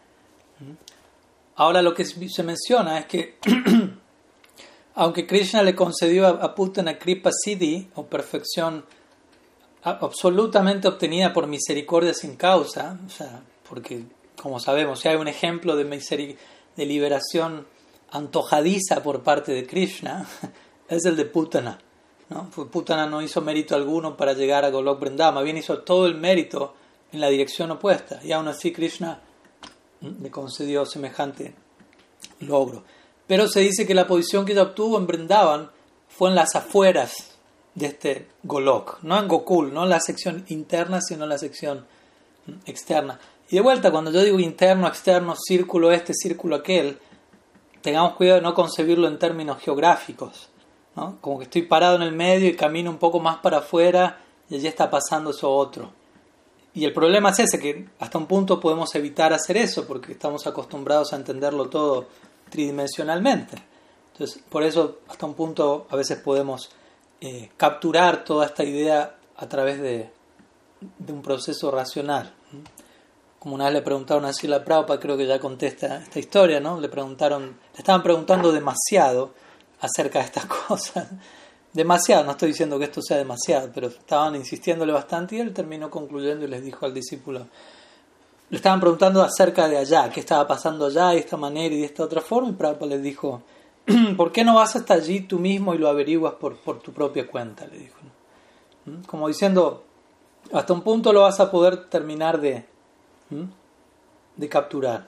Ahora 1.57 1.83
lo 1.83 1.95
que 1.95 2.05
se 2.05 2.43
menciona 2.43 2.99
es 2.99 3.07
que, 3.07 3.39
aunque 4.95 5.27
Krishna 5.27 5.63
le 5.63 5.75
concedió 5.75 6.27
a 6.27 6.55
Putana 6.55 6.99
Kripa 6.99 7.31
Siddhi, 7.33 7.89
o 7.97 8.07
perfección 8.07 8.85
absolutamente 9.83 10.89
obtenida 10.89 11.33
por 11.33 11.47
misericordia 11.47 12.15
sin 12.15 12.37
causa, 12.37 12.99
o 13.07 13.11
sea, 13.11 13.41
porque, 13.69 14.05
como 14.41 14.61
sabemos, 14.61 15.01
si 15.01 15.09
hay 15.09 15.17
un 15.17 15.29
ejemplo 15.29 15.77
de, 15.77 15.85
de 16.77 16.87
liberación 16.87 17.67
antojadiza 18.11 19.03
por 19.03 19.23
parte 19.23 19.53
de 19.53 19.67
Krishna, 19.67 20.27
es 20.89 21.05
el 21.05 21.17
de 21.17 21.25
Putana. 21.25 21.79
¿no? 22.31 22.51
Putana 22.51 23.07
no 23.07 23.23
hizo 23.23 23.41
mérito 23.41 23.75
alguno 23.75 24.17
para 24.17 24.33
llegar 24.33 24.65
a 24.65 24.71
Golok 24.71 25.01
Vrindavan, 25.01 25.45
bien 25.45 25.57
hizo 25.57 25.79
todo 25.79 26.07
el 26.07 26.15
mérito 26.15 26.75
en 27.13 27.21
la 27.21 27.29
dirección 27.29 27.71
opuesta, 27.71 28.21
y 28.23 28.33
aún 28.33 28.49
así 28.49 28.73
Krishna 28.73 29.21
le 30.01 30.31
concedió 30.31 30.87
semejante 30.87 31.55
logro. 32.41 32.85
Pero 33.27 33.49
se 33.49 33.61
dice 33.61 33.87
que 33.87 33.95
la 33.95 34.07
posición 34.07 34.45
que 34.45 34.53
ella 34.53 34.63
obtuvo 34.63 34.99
en 34.99 35.07
Brindavan 35.07 35.71
fue 36.09 36.31
en 36.31 36.35
las 36.35 36.55
afueras 36.55 37.37
de 37.75 37.87
este 37.87 38.29
Golok, 38.43 39.03
no 39.03 39.19
en 39.19 39.29
Gokul, 39.29 39.73
no 39.73 39.85
en 39.85 39.91
la 39.91 40.01
sección 40.01 40.45
interna, 40.49 41.01
sino 41.01 41.25
en 41.25 41.31
la 41.31 41.39
sección 41.39 41.87
externa. 42.67 43.21
Y 43.51 43.57
de 43.57 43.63
vuelta, 43.63 43.91
cuando 43.91 44.11
yo 44.11 44.23
digo 44.23 44.39
interno, 44.41 44.87
externo, 44.89 45.35
círculo 45.37 45.93
este, 45.93 46.13
círculo 46.15 46.57
aquel, 46.57 46.99
tengamos 47.83 48.15
cuidado 48.15 48.41
de 48.41 48.43
no 48.43 48.55
concebirlo 48.55 49.09
en 49.09 49.19
términos 49.19 49.59
geográficos. 49.61 50.49
Como 51.21 51.39
que 51.39 51.45
estoy 51.45 51.63
parado 51.63 51.97
en 51.97 52.03
el 52.03 52.13
medio 52.13 52.49
y 52.49 52.57
camino 52.57 52.91
un 52.91 52.99
poco 52.99 53.21
más 53.21 53.37
para 53.37 53.59
afuera 53.59 54.19
y 54.51 54.57
allí 54.57 54.67
está 54.67 54.91
pasando 54.91 55.31
eso 55.31 55.51
otro. 55.51 55.93
Y 56.79 56.85
el 56.85 56.93
problema 56.93 57.31
es 57.31 57.41
ese, 57.41 57.59
que 57.59 57.89
hasta 57.99 58.19
un 58.19 58.27
punto 58.27 58.61
podemos 58.61 58.95
evitar 58.95 59.33
hacer 59.33 59.57
eso 59.57 59.85
porque 59.85 60.13
estamos 60.13 60.47
acostumbrados 60.47 61.13
a 61.13 61.17
entenderlo 61.17 61.69
todo 61.69 62.07
tridimensionalmente. 62.49 63.61
Entonces, 64.13 64.41
por 64.49 64.63
eso 64.63 65.01
hasta 65.09 65.27
un 65.27 65.35
punto 65.35 65.89
a 65.91 65.97
veces 65.97 66.19
podemos 66.19 66.71
eh, 67.21 67.51
capturar 67.57 68.23
toda 68.23 68.47
esta 68.47 68.63
idea 68.63 69.17
a 69.37 69.49
través 69.49 69.81
de, 69.81 70.09
un 71.09 71.21
proceso 71.21 71.73
racional. 71.73 72.33
Como 73.41 73.57
una 73.57 73.65
vez 73.65 73.75
le 73.75 73.83
preguntaron 73.83 74.25
a 74.25 74.33
Sila 74.33 74.65
Prabhupada, 74.65 75.01
creo 75.01 75.17
que 75.17 75.27
ya 75.27 75.41
contesta 75.41 75.97
esta 75.97 76.21
historia, 76.21 76.61
¿no? 76.61 76.81
Le 76.81 76.89
preguntaron, 76.89 77.59
le 77.73 77.79
estaban 77.79 78.05
preguntando 78.05 78.53
demasiado 78.53 79.35
acerca 79.81 80.21
de 80.21 80.27
estas 80.27 80.47
cosas 80.69 81.09
demasiado, 81.73 82.25
no 82.25 82.33
estoy 82.33 82.49
diciendo 82.49 82.79
que 82.79 82.85
esto 82.85 83.03
sea 83.03 83.19
demasiado, 83.19 83.71
pero 83.75 83.89
estaban 83.89 84.35
insistiéndole 84.37 84.93
bastante 84.93 85.37
y 85.37 85.41
él 85.41 85.53
terminó 85.53 85.91
concluyendo 85.91 86.45
y 86.45 86.49
les 86.49 86.63
dijo 86.63 86.87
al 86.87 86.95
discípulo, 86.95 87.47
le 88.51 88.57
estaban 88.57 88.81
preguntando 88.81 89.23
acerca 89.23 89.69
de 89.69 89.77
allá, 89.77 90.09
qué 90.11 90.21
estaba 90.21 90.47
pasando 90.47 90.87
allá 90.87 91.09
de 91.11 91.19
esta 91.19 91.37
manera 91.37 91.75
y 91.75 91.81
de 91.81 91.87
esta 91.87 92.05
otra 92.05 92.21
forma, 92.21 92.49
y 92.49 92.53
Prabhupada 92.53 92.93
les 92.93 93.03
dijo, 93.03 93.43
¿por 94.17 94.33
qué 94.33 94.45
no 94.45 94.55
vas 94.55 94.77
hasta 94.77 94.95
allí 94.95 95.21
tú 95.21 95.39
mismo 95.39 95.75
y 95.75 95.79
lo 95.79 95.89
averiguas 95.89 96.35
por, 96.35 96.57
por 96.57 96.81
tu 96.81 96.93
propia 96.93 97.27
cuenta? 97.27 97.67
Le 97.67 97.79
dijo. 97.79 97.99
¿Mm? 98.87 99.03
Como 99.05 99.29
diciendo, 99.29 99.85
hasta 100.53 100.73
un 100.73 100.83
punto 100.83 101.13
lo 101.13 101.23
vas 101.23 101.41
a 101.41 101.51
poder 101.51 101.89
terminar 101.89 102.41
de, 102.41 102.65
de 104.37 104.49
capturar. 104.49 105.07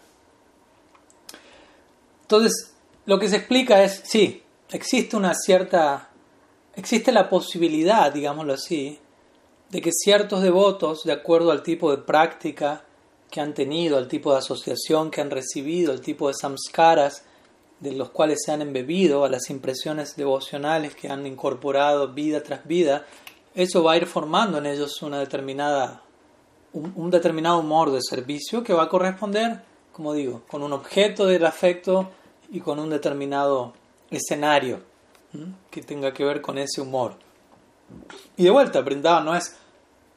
Entonces, 2.22 2.74
lo 3.06 3.18
que 3.18 3.28
se 3.28 3.36
explica 3.36 3.82
es, 3.82 4.02
sí, 4.04 4.42
existe 4.70 5.16
una 5.16 5.34
cierta 5.34 6.09
existe 6.76 7.12
la 7.12 7.28
posibilidad, 7.28 8.12
digámoslo 8.12 8.54
así, 8.54 8.98
de 9.70 9.80
que 9.80 9.92
ciertos 9.92 10.42
devotos, 10.42 11.04
de 11.04 11.12
acuerdo 11.12 11.50
al 11.50 11.62
tipo 11.62 11.90
de 11.90 11.98
práctica 11.98 12.84
que 13.30 13.40
han 13.40 13.54
tenido, 13.54 13.96
al 13.96 14.08
tipo 14.08 14.32
de 14.32 14.38
asociación 14.38 15.10
que 15.10 15.20
han 15.20 15.30
recibido, 15.30 15.92
al 15.92 16.00
tipo 16.00 16.28
de 16.28 16.34
samskaras 16.34 17.24
de 17.78 17.92
los 17.92 18.10
cuales 18.10 18.40
se 18.44 18.52
han 18.52 18.62
embebido, 18.62 19.24
a 19.24 19.28
las 19.28 19.48
impresiones 19.48 20.16
devocionales 20.16 20.94
que 20.94 21.08
han 21.08 21.26
incorporado 21.26 22.12
vida 22.12 22.42
tras 22.42 22.66
vida, 22.66 23.06
eso 23.54 23.82
va 23.82 23.92
a 23.92 23.96
ir 23.96 24.06
formando 24.06 24.58
en 24.58 24.66
ellos 24.66 25.00
una 25.02 25.18
determinada, 25.18 26.02
un, 26.72 27.10
determinado 27.10 27.60
humor 27.60 27.90
de 27.90 28.00
servicio 28.02 28.62
que 28.62 28.74
va 28.74 28.84
a 28.84 28.88
corresponder, 28.88 29.62
como 29.92 30.12
digo, 30.12 30.42
con 30.48 30.62
un 30.62 30.72
objeto 30.72 31.26
del 31.26 31.46
afecto 31.46 32.10
y 32.50 32.60
con 32.60 32.78
un 32.78 32.90
determinado 32.90 33.72
escenario 34.10 34.89
que 35.70 35.82
tenga 35.82 36.12
que 36.12 36.24
ver 36.24 36.40
con 36.40 36.58
ese 36.58 36.80
humor. 36.80 37.14
Y 38.36 38.44
de 38.44 38.50
vuelta, 38.50 38.80
Brindavan 38.80 39.24
no 39.24 39.36
es 39.36 39.56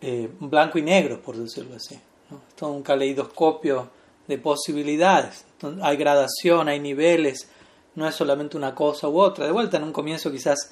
eh, 0.01 0.29
blanco 0.39 0.77
y 0.77 0.81
negro, 0.81 1.21
por 1.21 1.35
decirlo 1.35 1.75
así. 1.75 1.95
Es 1.95 2.55
todo 2.55 2.71
un 2.71 2.83
caleidoscopio 2.83 3.89
de 4.27 4.37
posibilidades. 4.37 5.45
hay 5.81 5.97
gradación, 5.97 6.67
hay 6.67 6.79
niveles, 6.79 7.47
no 7.95 8.07
es 8.07 8.15
solamente 8.15 8.57
una 8.57 8.73
cosa 8.73 9.07
u 9.07 9.19
otra. 9.19 9.45
De 9.45 9.51
vuelta, 9.51 9.77
en 9.77 9.83
un 9.83 9.93
comienzo 9.93 10.31
quizás 10.31 10.71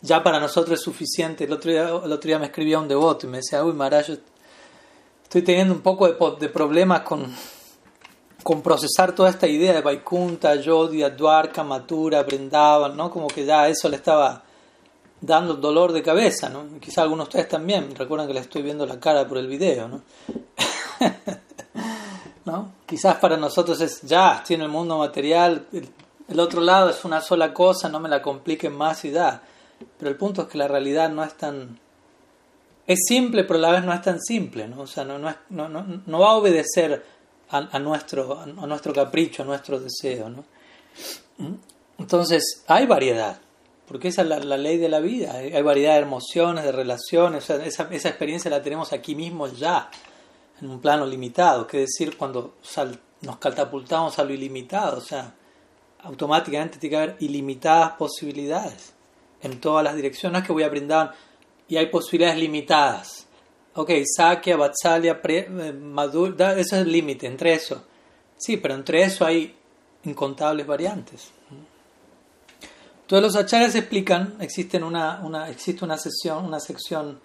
ya 0.00 0.22
para 0.22 0.40
nosotros 0.40 0.78
es 0.78 0.84
suficiente. 0.84 1.44
El 1.44 1.52
otro 1.52 1.70
día, 1.70 1.82
el 1.82 2.12
otro 2.12 2.28
día 2.28 2.38
me 2.38 2.46
escribía 2.46 2.78
un 2.78 2.88
devoto 2.88 3.26
y 3.26 3.30
me 3.30 3.38
decía, 3.38 3.64
uy, 3.64 3.72
Maharaj, 3.72 4.10
estoy 5.22 5.42
teniendo 5.42 5.74
un 5.74 5.80
poco 5.80 6.06
de, 6.06 6.16
de 6.40 6.48
problemas 6.48 7.02
con 7.02 7.32
con 8.48 8.62
procesar 8.62 9.14
toda 9.14 9.28
esta 9.28 9.46
idea 9.46 9.74
de 9.74 9.82
Vaikunta, 9.82 10.54
Yodhya, 10.54 11.10
Dwarka, 11.10 11.62
Matura, 11.62 12.22
Brindavan, 12.22 12.96
¿no? 12.96 13.10
Como 13.10 13.26
que 13.26 13.44
ya 13.44 13.68
eso 13.68 13.90
le 13.90 13.96
estaba 13.96 14.42
dando 15.20 15.52
dolor 15.52 15.92
de 15.92 16.02
cabeza, 16.02 16.48
¿no? 16.48 16.64
Quizá 16.80 17.02
algunos 17.02 17.26
de 17.26 17.28
ustedes 17.28 17.48
también, 17.50 17.94
recuerdan 17.94 18.26
que 18.26 18.32
le 18.32 18.40
estoy 18.40 18.62
viendo 18.62 18.86
la 18.86 18.98
cara 18.98 19.28
por 19.28 19.36
el 19.36 19.48
video, 19.48 19.88
¿no? 19.88 20.00
¿No? 22.46 22.72
Quizás 22.86 23.16
para 23.16 23.36
nosotros 23.36 23.82
es 23.82 24.00
ya, 24.00 24.42
en 24.48 24.62
el 24.62 24.70
mundo 24.70 24.96
material, 24.96 25.66
el, 26.26 26.40
otro 26.40 26.62
lado 26.62 26.88
es 26.88 27.04
una 27.04 27.20
sola 27.20 27.52
cosa, 27.52 27.90
no 27.90 28.00
me 28.00 28.08
la 28.08 28.22
compliquen 28.22 28.74
más 28.74 29.04
y 29.04 29.10
ya. 29.10 29.42
Pero 29.98 30.10
el 30.10 30.16
punto 30.16 30.40
es 30.40 30.48
que 30.48 30.56
la 30.56 30.68
realidad 30.68 31.10
no 31.10 31.22
es 31.22 31.34
tan... 31.34 31.78
Es 32.86 33.00
simple, 33.06 33.44
pero 33.44 33.58
a 33.58 33.62
la 33.62 33.72
vez 33.72 33.84
no 33.84 33.92
es 33.92 34.00
tan 34.00 34.18
simple, 34.18 34.66
¿no? 34.68 34.80
O 34.80 34.86
sea, 34.86 35.04
no, 35.04 35.18
no, 35.18 35.34
no, 35.50 35.68
no 36.06 36.18
va 36.18 36.30
a 36.30 36.36
obedecer 36.36 37.17
a, 37.50 37.78
nuestro, 37.78 38.40
a 38.40 38.66
nuestro 38.66 38.92
capricho, 38.92 39.42
a 39.42 39.46
nuestro 39.46 39.80
deseo. 39.80 40.28
¿no? 40.28 40.44
Entonces, 41.98 42.64
hay 42.66 42.86
variedad, 42.86 43.40
porque 43.86 44.08
esa 44.08 44.22
es 44.22 44.28
la, 44.28 44.56
ley 44.56 44.78
de 44.78 44.88
la 44.88 45.00
vida. 45.00 45.34
Hay, 45.34 45.62
variedad 45.62 45.94
de 45.94 46.00
emociones, 46.00 46.64
de 46.64 46.72
relaciones, 46.72 47.48
esa, 47.48 47.88
esa, 47.92 48.08
experiencia 48.08 48.50
la 48.50 48.62
tenemos 48.62 48.92
aquí 48.92 49.14
mismo 49.14 49.46
ya, 49.46 49.90
en 50.60 50.70
un 50.70 50.80
plano 50.80 51.06
limitado. 51.06 51.66
Que 51.66 51.78
decir, 51.80 52.16
cuando 52.16 52.54
nos 53.22 53.36
catapultamos 53.38 54.18
a 54.18 54.24
lo 54.24 54.32
ilimitado, 54.32 54.98
o 54.98 55.02
sea, 55.02 55.34
automáticamente 56.02 56.78
tiene 56.78 56.90
que 56.90 57.02
haber 57.02 57.16
ilimitadas 57.20 57.92
posibilidades 57.92 58.92
en 59.42 59.60
todas 59.60 59.84
las 59.84 59.96
direcciones. 59.96 60.44
Que 60.44 60.52
voy 60.52 60.64
a 60.64 60.68
brindar 60.68 61.14
y 61.68 61.76
hay 61.76 61.86
posibilidades 61.86 62.38
limitadas 62.38 63.27
ok, 63.78 63.90
Sakya, 64.04 64.56
Vatsalya, 64.56 65.20
eh, 65.22 65.72
Madhur, 65.72 66.34
ese 66.40 66.60
es 66.60 66.72
el 66.72 66.90
límite, 66.90 67.28
entre 67.28 67.54
eso. 67.54 67.84
Sí, 68.36 68.56
pero 68.56 68.74
entre 68.74 69.04
eso 69.04 69.24
hay 69.24 69.54
incontables 70.02 70.66
variantes. 70.66 71.30
Todos 73.06 73.22
los 73.22 73.36
acharyas 73.36 73.76
explican, 73.76 74.34
existen 74.40 74.82
una, 74.82 75.20
una, 75.22 75.48
existe 75.48 75.84
una, 75.84 75.96
sesión, 75.96 76.44
una 76.44 76.58
sección 76.58 77.20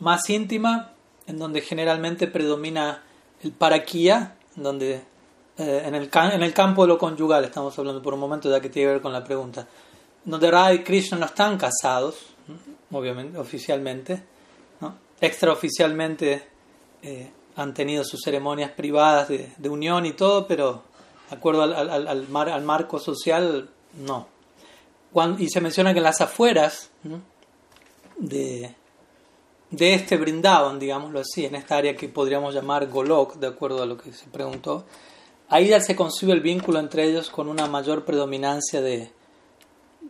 más 0.00 0.28
íntima 0.28 0.92
en 1.26 1.38
donde 1.38 1.62
generalmente 1.62 2.26
predomina 2.26 3.02
el 3.42 3.52
paraquía 3.52 4.36
donde 4.54 5.02
eh, 5.56 5.82
en, 5.84 5.94
el, 5.94 6.10
en 6.12 6.42
el 6.42 6.52
campo 6.52 6.82
de 6.82 6.88
lo 6.88 6.98
conyugal 6.98 7.44
estamos 7.44 7.76
hablando 7.78 8.02
por 8.02 8.12
un 8.14 8.20
momento 8.20 8.50
ya 8.50 8.60
que 8.60 8.68
tiene 8.68 8.88
que 8.88 8.92
ver 8.92 9.02
con 9.02 9.12
la 9.14 9.24
pregunta, 9.24 9.66
donde 10.24 10.50
Radha 10.50 10.74
y 10.74 10.84
Krishna 10.84 11.18
no 11.18 11.26
están 11.26 11.56
casados, 11.56 12.34
obviamente, 12.92 13.38
oficialmente. 13.38 14.35
Extraoficialmente 15.20 16.42
eh, 17.02 17.30
han 17.56 17.72
tenido 17.72 18.04
sus 18.04 18.20
ceremonias 18.22 18.70
privadas 18.72 19.28
de, 19.28 19.68
unión 19.68 20.04
y 20.06 20.12
todo, 20.12 20.46
pero 20.46 20.82
de 21.30 21.36
acuerdo 21.36 21.62
al, 21.62 22.62
marco 22.62 22.98
social, 22.98 23.70
no. 23.94 24.28
y 25.38 25.48
se 25.48 25.60
menciona 25.60 25.92
que 25.92 25.98
en 25.98 26.04
las 26.04 26.20
afueras 26.20 26.90
de, 28.18 28.74
este 29.70 30.16
brindaban, 30.18 30.78
digámoslo 30.78 31.20
así, 31.20 31.46
en 31.46 31.54
esta 31.54 31.78
área 31.78 31.96
que 31.96 32.08
podríamos 32.08 32.54
llamar 32.54 32.88
Golok, 32.88 33.36
de 33.36 33.46
acuerdo 33.46 33.82
a 33.82 33.86
lo 33.86 33.96
que 33.96 34.12
se 34.12 34.26
preguntó, 34.26 34.84
ahí 35.48 35.68
ya 35.68 35.80
se 35.80 35.96
concibe 35.96 36.32
el 36.32 36.42
vínculo 36.42 36.78
entre 36.78 37.04
ellos 37.04 37.30
con 37.30 37.48
una 37.48 37.66
mayor 37.66 38.04
predominancia 38.04 38.82
de, 38.82 39.10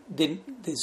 de, 0.09 0.41
de 0.63 0.75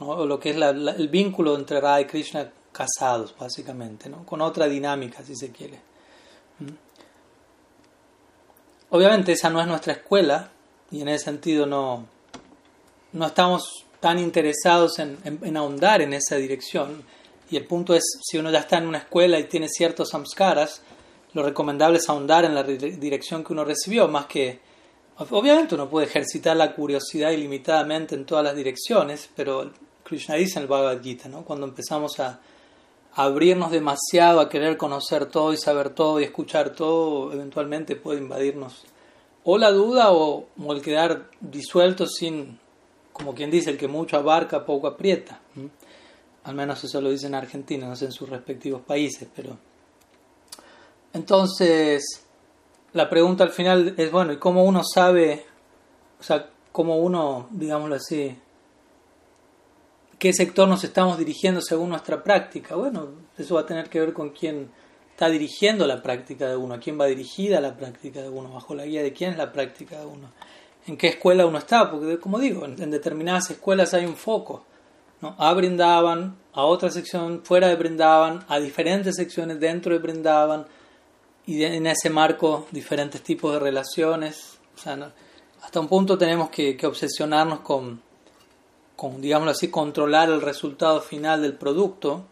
o 0.00 0.26
lo 0.26 0.38
que 0.38 0.50
es 0.50 0.56
el 0.56 1.08
vínculo 1.08 1.56
entre 1.56 1.80
Radha 1.80 2.02
y 2.02 2.04
Krishna 2.04 2.52
casados, 2.72 3.34
básicamente, 3.38 4.08
¿no? 4.08 4.24
con 4.24 4.40
otra 4.40 4.66
dinámica, 4.66 5.22
si 5.24 5.36
se 5.36 5.50
quiere. 5.50 5.80
¿Mm? 6.58 6.90
Obviamente 8.90 9.32
esa 9.32 9.50
no 9.50 9.60
es 9.60 9.66
nuestra 9.66 9.92
escuela 9.92 10.50
y 10.90 11.00
en 11.02 11.08
ese 11.08 11.26
sentido 11.26 11.66
no, 11.66 12.06
no 13.12 13.26
estamos 13.26 13.86
tan 14.00 14.18
interesados 14.18 14.98
en, 14.98 15.18
en, 15.24 15.56
ahondar 15.56 16.02
en 16.02 16.14
esa 16.14 16.36
dirección. 16.36 17.04
Y 17.50 17.56
el 17.56 17.66
punto 17.66 17.94
es, 17.94 18.02
si 18.22 18.38
uno 18.38 18.50
ya 18.50 18.60
está 18.60 18.78
en 18.78 18.86
una 18.86 18.98
escuela 18.98 19.38
y 19.38 19.44
tiene 19.44 19.68
ciertos 19.68 20.10
samskaras, 20.10 20.82
lo 21.34 21.42
recomendable 21.42 21.98
es 21.98 22.08
ahondar 22.08 22.44
en 22.44 22.54
la 22.54 22.62
dirección 22.64 23.44
que 23.44 23.52
uno 23.52 23.64
recibió, 23.64 24.08
más 24.08 24.26
que... 24.26 24.60
Obviamente 25.18 25.74
uno 25.74 25.88
puede 25.90 26.06
ejercitar 26.06 26.56
la 26.56 26.74
curiosidad 26.74 27.30
ilimitadamente 27.30 28.14
en 28.14 28.24
todas 28.24 28.42
las 28.42 28.56
direcciones, 28.56 29.28
pero 29.36 29.70
Krishna 30.02 30.36
dice 30.36 30.58
en 30.58 30.62
el 30.62 30.68
Bhagavad 30.68 31.02
Gita, 31.02 31.28
¿no? 31.28 31.44
cuando 31.44 31.66
empezamos 31.66 32.18
a 32.20 32.40
abrirnos 33.14 33.70
demasiado 33.70 34.40
a 34.40 34.48
querer 34.48 34.76
conocer 34.76 35.26
todo 35.26 35.52
y 35.52 35.56
saber 35.56 35.90
todo 35.90 36.20
y 36.20 36.24
escuchar 36.24 36.70
todo, 36.70 37.32
eventualmente 37.32 37.96
puede 37.96 38.20
invadirnos 38.20 38.84
o 39.44 39.58
la 39.58 39.70
duda 39.70 40.12
o, 40.12 40.46
el 40.70 40.82
quedar 40.82 41.30
disuelto 41.40 42.06
sin, 42.06 42.58
como 43.12 43.34
quien 43.34 43.50
dice, 43.50 43.70
el 43.70 43.78
que 43.78 43.88
mucho 43.88 44.16
abarca, 44.16 44.64
poco 44.64 44.86
aprieta. 44.86 45.40
Al 46.44 46.54
menos 46.54 46.82
eso 46.84 47.00
lo 47.00 47.10
dicen 47.10 47.28
en 47.28 47.36
Argentina, 47.36 47.88
no 47.88 47.96
sé 47.96 48.06
en 48.06 48.12
sus 48.12 48.28
respectivos 48.28 48.82
países, 48.82 49.28
pero... 49.34 49.56
Entonces, 51.12 52.24
la 52.92 53.08
pregunta 53.08 53.42
al 53.42 53.50
final 53.50 53.94
es, 53.96 54.12
bueno, 54.12 54.32
¿y 54.32 54.36
cómo 54.36 54.64
uno 54.64 54.82
sabe, 54.84 55.44
o 56.20 56.22
sea, 56.22 56.48
cómo 56.70 56.98
uno, 56.98 57.48
digámoslo 57.50 57.96
así, 57.96 58.36
qué 60.20 60.34
sector 60.34 60.68
nos 60.68 60.84
estamos 60.84 61.16
dirigiendo 61.16 61.62
según 61.62 61.88
nuestra 61.88 62.22
práctica. 62.22 62.76
Bueno, 62.76 63.08
eso 63.38 63.54
va 63.54 63.62
a 63.62 63.66
tener 63.66 63.88
que 63.88 64.00
ver 64.00 64.12
con 64.12 64.30
quién 64.30 64.70
está 65.12 65.30
dirigiendo 65.30 65.86
la 65.86 66.02
práctica 66.02 66.46
de 66.46 66.56
uno, 66.56 66.74
a 66.74 66.78
quién 66.78 67.00
va 67.00 67.06
dirigida 67.06 67.58
la 67.58 67.74
práctica 67.74 68.20
de 68.20 68.28
uno, 68.28 68.52
bajo 68.52 68.74
la 68.74 68.84
guía 68.84 69.02
de 69.02 69.14
quién 69.14 69.30
es 69.30 69.38
la 69.38 69.50
práctica 69.50 69.98
de 69.98 70.04
uno, 70.04 70.30
en 70.86 70.98
qué 70.98 71.08
escuela 71.08 71.46
uno 71.46 71.56
está, 71.56 71.90
porque 71.90 72.20
como 72.20 72.38
digo, 72.38 72.66
en, 72.66 72.90
determinadas 72.90 73.50
escuelas 73.50 73.94
hay 73.94 74.04
un 74.04 74.14
foco. 74.14 74.62
¿no? 75.22 75.34
A 75.38 75.54
Brindaban, 75.54 76.36
a 76.52 76.64
otra 76.64 76.90
sección 76.90 77.40
fuera 77.42 77.68
de 77.68 77.76
Brindaban, 77.76 78.44
a 78.46 78.60
diferentes 78.60 79.16
secciones 79.16 79.58
dentro 79.58 79.94
de 79.94 80.00
Brindaban, 80.00 80.66
y 81.46 81.64
en 81.64 81.86
ese 81.86 82.10
marco 82.10 82.66
diferentes 82.70 83.22
tipos 83.22 83.54
de 83.54 83.58
relaciones. 83.58 84.58
O 84.76 84.78
sea, 84.78 85.12
hasta 85.62 85.80
un 85.80 85.88
punto 85.88 86.18
tenemos 86.18 86.50
que 86.50 86.78
obsesionarnos 86.86 87.60
con 87.60 88.02
con, 89.00 89.18
digámoslo 89.18 89.52
así, 89.52 89.68
controlar 89.68 90.28
el 90.28 90.42
resultado 90.42 91.00
final 91.00 91.40
del 91.40 91.54
producto 91.54 92.26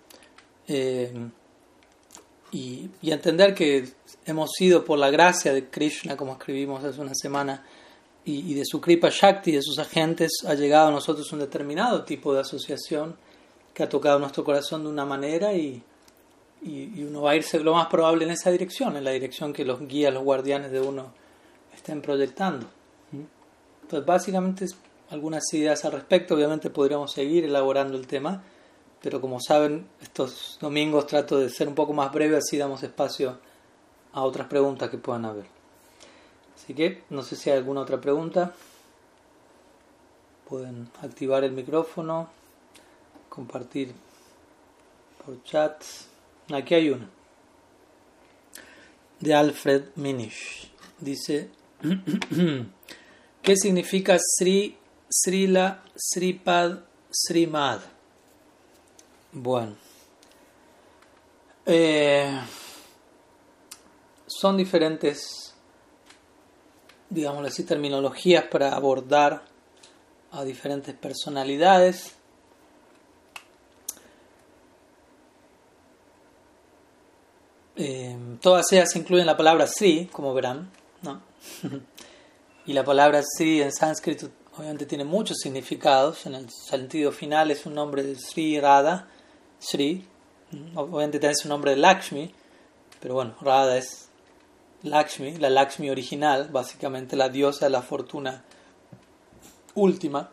eh, 0.67 1.11
y, 2.53 2.91
entender 3.05 3.55
que 3.55 3.89
hemos 4.27 4.51
sido 4.55 4.85
por 4.85 4.99
la 4.99 5.09
gracia 5.09 5.55
de 5.55 5.71
Krishna, 5.71 6.15
como 6.15 6.33
escribimos 6.33 6.85
hace 6.85 7.01
una 7.01 7.15
semana, 7.15 7.65
y, 8.23 8.53
de 8.53 8.67
su 8.67 8.83
Kripa 8.83 9.09
Shakti, 9.11 9.53
de 9.53 9.63
sus 9.63 9.79
agentes, 9.79 10.31
ha 10.47 10.53
llegado 10.53 10.89
a 10.89 10.91
nosotros 10.91 11.33
un 11.33 11.39
determinado 11.39 12.05
tipo 12.05 12.35
de 12.35 12.41
asociación 12.41 13.17
que 13.73 13.85
ha 13.85 13.89
tocado 13.89 14.19
nuestro 14.19 14.45
corazón 14.45 14.83
de 14.83 14.91
una 14.91 15.07
manera 15.07 15.55
y, 15.55 15.83
y, 16.61 17.03
uno 17.03 17.23
va 17.23 17.31
a 17.31 17.37
irse 17.37 17.61
lo 17.61 17.73
más 17.73 17.87
probable 17.87 18.27
en 18.27 18.33
esa 18.33 18.51
dirección, 18.51 18.95
en 18.99 19.05
la 19.05 19.13
dirección 19.13 19.55
que 19.55 19.65
los 19.65 19.81
guías, 19.89 20.13
los 20.13 20.23
guardianes 20.23 20.71
de 20.71 20.81
uno 20.83 21.15
estén 21.75 22.03
proyectando. 22.03 22.67
¿Mm? 23.13 23.23
Entonces, 23.85 24.07
básicamente 24.07 24.67
es 24.67 24.77
algunas 25.11 25.53
ideas 25.53 25.85
al 25.85 25.93
respecto. 25.93 26.35
Obviamente 26.35 26.71
podríamos 26.71 27.13
seguir 27.13 27.45
elaborando 27.45 27.97
el 27.97 28.07
tema, 28.07 28.43
pero 29.03 29.21
como 29.21 29.41
saben, 29.41 29.89
estos 30.01 30.59
domingos 30.61 31.07
trato 31.07 31.39
de 31.39 31.51
ser 31.51 31.69
un 31.69 31.75
poco 31.75 31.93
más 31.93 32.13
breve, 32.13 32.37
así 32.37 32.59
damos 32.59 32.83
espacio 32.83 33.39
a 34.13 34.23
otras 34.23 34.49
preguntas 34.49 34.91
que 34.91 34.99
puedan 34.99 35.25
haber. 35.25 35.47
Así 36.57 36.75
que 36.75 37.03
no 37.11 37.23
sé 37.23 37.37
si 37.37 37.51
hay 37.51 37.59
alguna 37.59 37.83
otra 37.83 38.01
pregunta. 38.01 38.53
Pueden 40.49 40.89
activar 41.03 41.45
el 41.45 41.53
micrófono, 41.53 42.31
compartir 43.29 43.93
por 45.25 45.43
chat. 45.45 45.83
Aquí 46.53 46.75
hay 46.75 46.91
una. 46.91 47.09
De 49.21 49.35
Alfred 49.35 49.85
Minish. 49.97 50.71
Dice, 51.01 51.51
¿qué 53.43 53.57
significa 53.57 54.19
Sri 54.19 54.77
Srila, 55.09 55.83
Sripad, 55.97 56.81
Srimad. 57.11 57.81
Bueno. 59.33 59.77
Eh, 61.65 62.41
son 64.27 64.57
diferentes, 64.57 65.55
digamos 67.11 67.47
así, 67.47 67.65
terminologías 67.65 68.45
para 68.45 68.75
abordar 68.75 69.43
a 70.31 70.45
diferentes 70.45 70.95
personalidades. 70.95 72.15
Eh, 77.77 78.19
todas 78.41 78.73
ellas 78.73 78.95
incluyen 78.97 79.27
la 79.27 79.37
palabra 79.37 79.67
Sri, 79.67 80.07
como 80.13 80.35
verán, 80.35 80.71
¿no? 81.03 81.23
y 82.67 82.73
la 82.73 82.85
palabra 82.85 83.23
Sri 83.23 83.63
en 83.63 83.73
sánscrito 83.73 84.31
obviamente 84.59 84.87
tiene 84.87 85.05
muchos 85.05 85.39
significados. 85.39 86.27
En 86.27 86.35
el 86.35 86.51
sentido 86.51 87.13
final 87.13 87.51
es 87.51 87.65
un 87.65 87.75
nombre 87.75 88.03
de 88.03 88.17
Sri 88.17 88.59
Radha, 88.61 89.07
Sri. 89.59 90.05
Obviamente 90.75 91.19
tiene 91.19 91.35
su 91.35 91.49
nombre 91.49 91.73
de 91.73 91.77
Lakshmi, 91.77 92.33
pero 93.01 93.15
bueno, 93.15 93.35
Radha 93.41 93.77
es 93.77 94.09
Lakshmi, 94.83 95.37
la 95.37 95.51
Lakshmi 95.51 95.91
original, 95.91 96.49
básicamente 96.51 97.17
la 97.17 97.29
diosa 97.29 97.67
de 97.67 97.71
la 97.71 97.83
fortuna 97.83 98.45
última. 99.75 100.31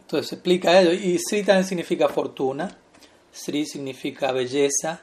Entonces 0.00 0.32
explica 0.32 0.80
ello. 0.80 0.92
Y 0.92 1.18
Sri 1.18 1.42
también 1.42 1.66
significa 1.66 2.08
fortuna. 2.08 2.70
Sri 3.32 3.66
significa 3.66 4.32
belleza, 4.32 5.02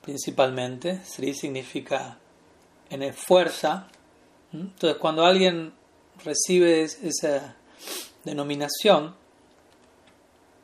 principalmente. 0.00 1.00
Sri 1.04 1.34
significa 1.34 2.18
en 2.90 3.14
fuerza. 3.14 3.88
Entonces 4.52 4.98
cuando 4.98 5.24
alguien 5.24 5.72
recibe 6.24 6.82
esa 6.82 7.56
denominación, 8.24 9.14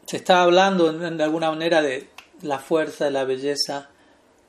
se 0.06 0.16
está 0.16 0.42
hablando 0.42 0.92
de 0.92 1.24
alguna 1.24 1.50
manera 1.50 1.82
de 1.82 2.08
la 2.42 2.58
fuerza, 2.58 3.04
de 3.04 3.10
la 3.12 3.24
belleza, 3.24 3.90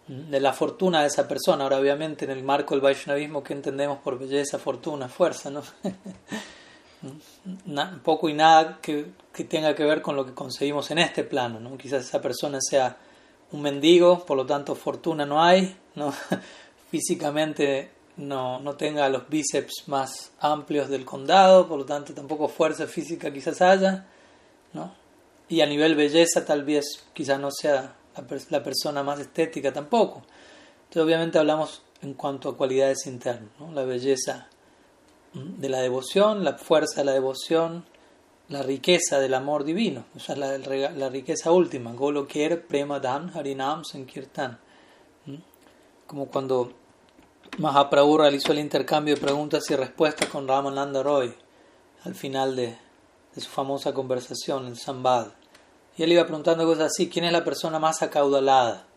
de 0.08 0.40
la 0.40 0.54
fortuna 0.54 1.02
de 1.02 1.08
esa 1.08 1.28
persona. 1.28 1.64
Ahora, 1.64 1.78
obviamente, 1.78 2.26
en 2.26 2.32
el 2.32 2.44
marco 2.44 2.74
del 2.74 2.82
Vaishnavismo, 2.82 3.44
¿qué 3.44 3.54
entendemos 3.54 4.00
por 4.00 4.18
belleza, 4.18 4.58
fortuna, 4.58 5.08
fuerza? 5.08 5.50
¿no? 5.50 5.62
poco 8.04 8.30
y 8.30 8.34
nada 8.34 8.80
que, 8.82 9.08
que, 9.34 9.44
tenga 9.44 9.76
que 9.76 9.84
ver 9.84 10.02
con 10.02 10.16
lo 10.16 10.26
que 10.26 10.34
conseguimos 10.34 10.90
en 10.92 11.00
este 11.00 11.24
plano. 11.24 11.60
¿no? 11.60 11.78
Quizás 11.78 12.06
esa 12.06 12.22
persona 12.22 12.60
sea 12.60 12.98
un 13.52 13.62
mendigo, 13.62 14.26
por 14.26 14.38
lo 14.38 14.46
tanto, 14.46 14.76
fortuna 14.76 15.26
no 15.26 15.44
hay. 15.44 15.76
¿no? 15.96 16.14
Físicamente 16.92 17.92
no, 18.18 18.60
no 18.60 18.76
tenga 18.76 19.10
los 19.10 19.28
bíceps 19.30 19.88
más 19.88 20.32
amplios 20.40 20.90
del 20.90 21.06
condado, 21.06 21.68
por 21.68 21.80
lo 21.80 21.86
tanto 21.86 22.14
tampoco 22.14 22.48
fuerza 22.48 22.88
física 22.88 23.32
quizás 23.32 23.62
haya, 23.62 24.08
¿no? 24.74 24.94
Y 25.50 25.62
a 25.62 25.66
nivel 25.66 25.96
belleza 25.96 26.46
tal 26.46 26.64
vez 26.64 27.06
quizás 27.14 27.40
no 27.40 27.52
sea 27.52 27.96
la, 28.50 28.64
persona 28.64 29.04
más 29.04 29.20
estética 29.20 29.74
tampoco. 29.74 30.24
Entonces 30.84 31.04
obviamente 31.04 31.40
hablamos 31.40 31.82
en 32.02 32.14
cuanto 32.14 32.50
a 32.50 32.58
cualidades 32.58 33.06
internas, 33.06 33.52
la 33.74 33.84
belleza 33.84 34.48
de 35.34 35.70
la 35.70 35.80
devoción, 35.80 36.44
la 36.44 36.58
fuerza 36.58 37.02
de 37.02 37.06
la 37.06 37.14
devoción, 37.14 37.86
la 38.50 38.64
riqueza 38.64 39.20
del 39.20 39.34
amor 39.34 39.64
divino, 39.64 40.06
o 40.16 40.20
sea, 40.20 40.36
la, 40.36 41.10
riqueza 41.10 41.52
última, 41.52 41.96
Prema 42.68 43.00
Dan 43.00 43.32
Harinam 43.34 43.86
Sankirtan. 43.86 44.60
Como 46.06 46.26
cuando 46.26 46.74
Mahaprabhu 47.62 48.18
realizó 48.18 48.54
el 48.54 48.58
intercambio 48.58 49.14
de 49.14 49.22
preguntas 49.22 49.70
y 49.70 49.76
respuestas 49.76 50.28
con 50.30 50.48
Ramananda 50.48 51.04
Roy 51.04 51.32
al 52.04 52.16
final 52.16 52.56
de, 52.56 52.76
su 53.38 53.48
famosa 53.48 53.94
conversación 53.94 54.66
en 54.66 54.76
Sambad. 54.76 55.28
Y 55.96 56.02
él 56.02 56.12
iba 56.12 56.26
preguntando 56.26 56.66
cosas 56.66 56.88
así, 56.88 57.08
¿quién 57.08 57.26
es 57.26 57.32
la 57.32 57.44
persona 57.44 57.78
más 57.78 58.02
acaudalada 58.02 58.88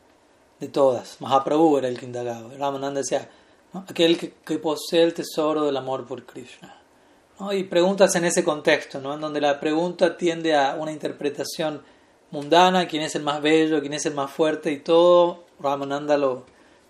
de 0.61 0.69
todas? 0.69 1.21
Mahaprabhu 1.21 1.77
era 1.77 1.89
el 1.89 1.99
que 1.99 2.07
indagaba. 2.07 2.55
Ramananda 2.57 3.01
decía, 3.01 3.29
aquel 3.87 4.17
que, 4.17 4.59
posee 4.59 5.03
el 5.03 5.13
tesoro 5.13 5.67
del 5.67 5.77
amor 5.77 6.07
por 6.07 6.25
Krishna. 6.25 6.81
Y 7.53 7.65
preguntas 7.65 8.15
en 8.15 8.25
ese 8.25 8.43
contexto, 8.43 8.99
¿no? 8.99 9.13
en 9.13 9.21
donde 9.21 9.43
la 9.43 9.61
pregunta 9.61 10.17
tiende 10.17 10.57
a 10.57 10.77
una 10.77 10.91
interpretación 10.91 11.83
mundana, 12.31 12.89
quién 12.89 13.03
es 13.03 13.15
el 13.15 13.25
más 13.25 13.43
bello, 13.43 13.83
quién 13.83 13.93
es 13.93 14.07
el 14.07 14.15
más 14.15 14.31
fuerte, 14.31 14.73
y 14.73 14.79
todo 14.79 15.45
Ramananda 15.61 16.17
lo, 16.17 16.47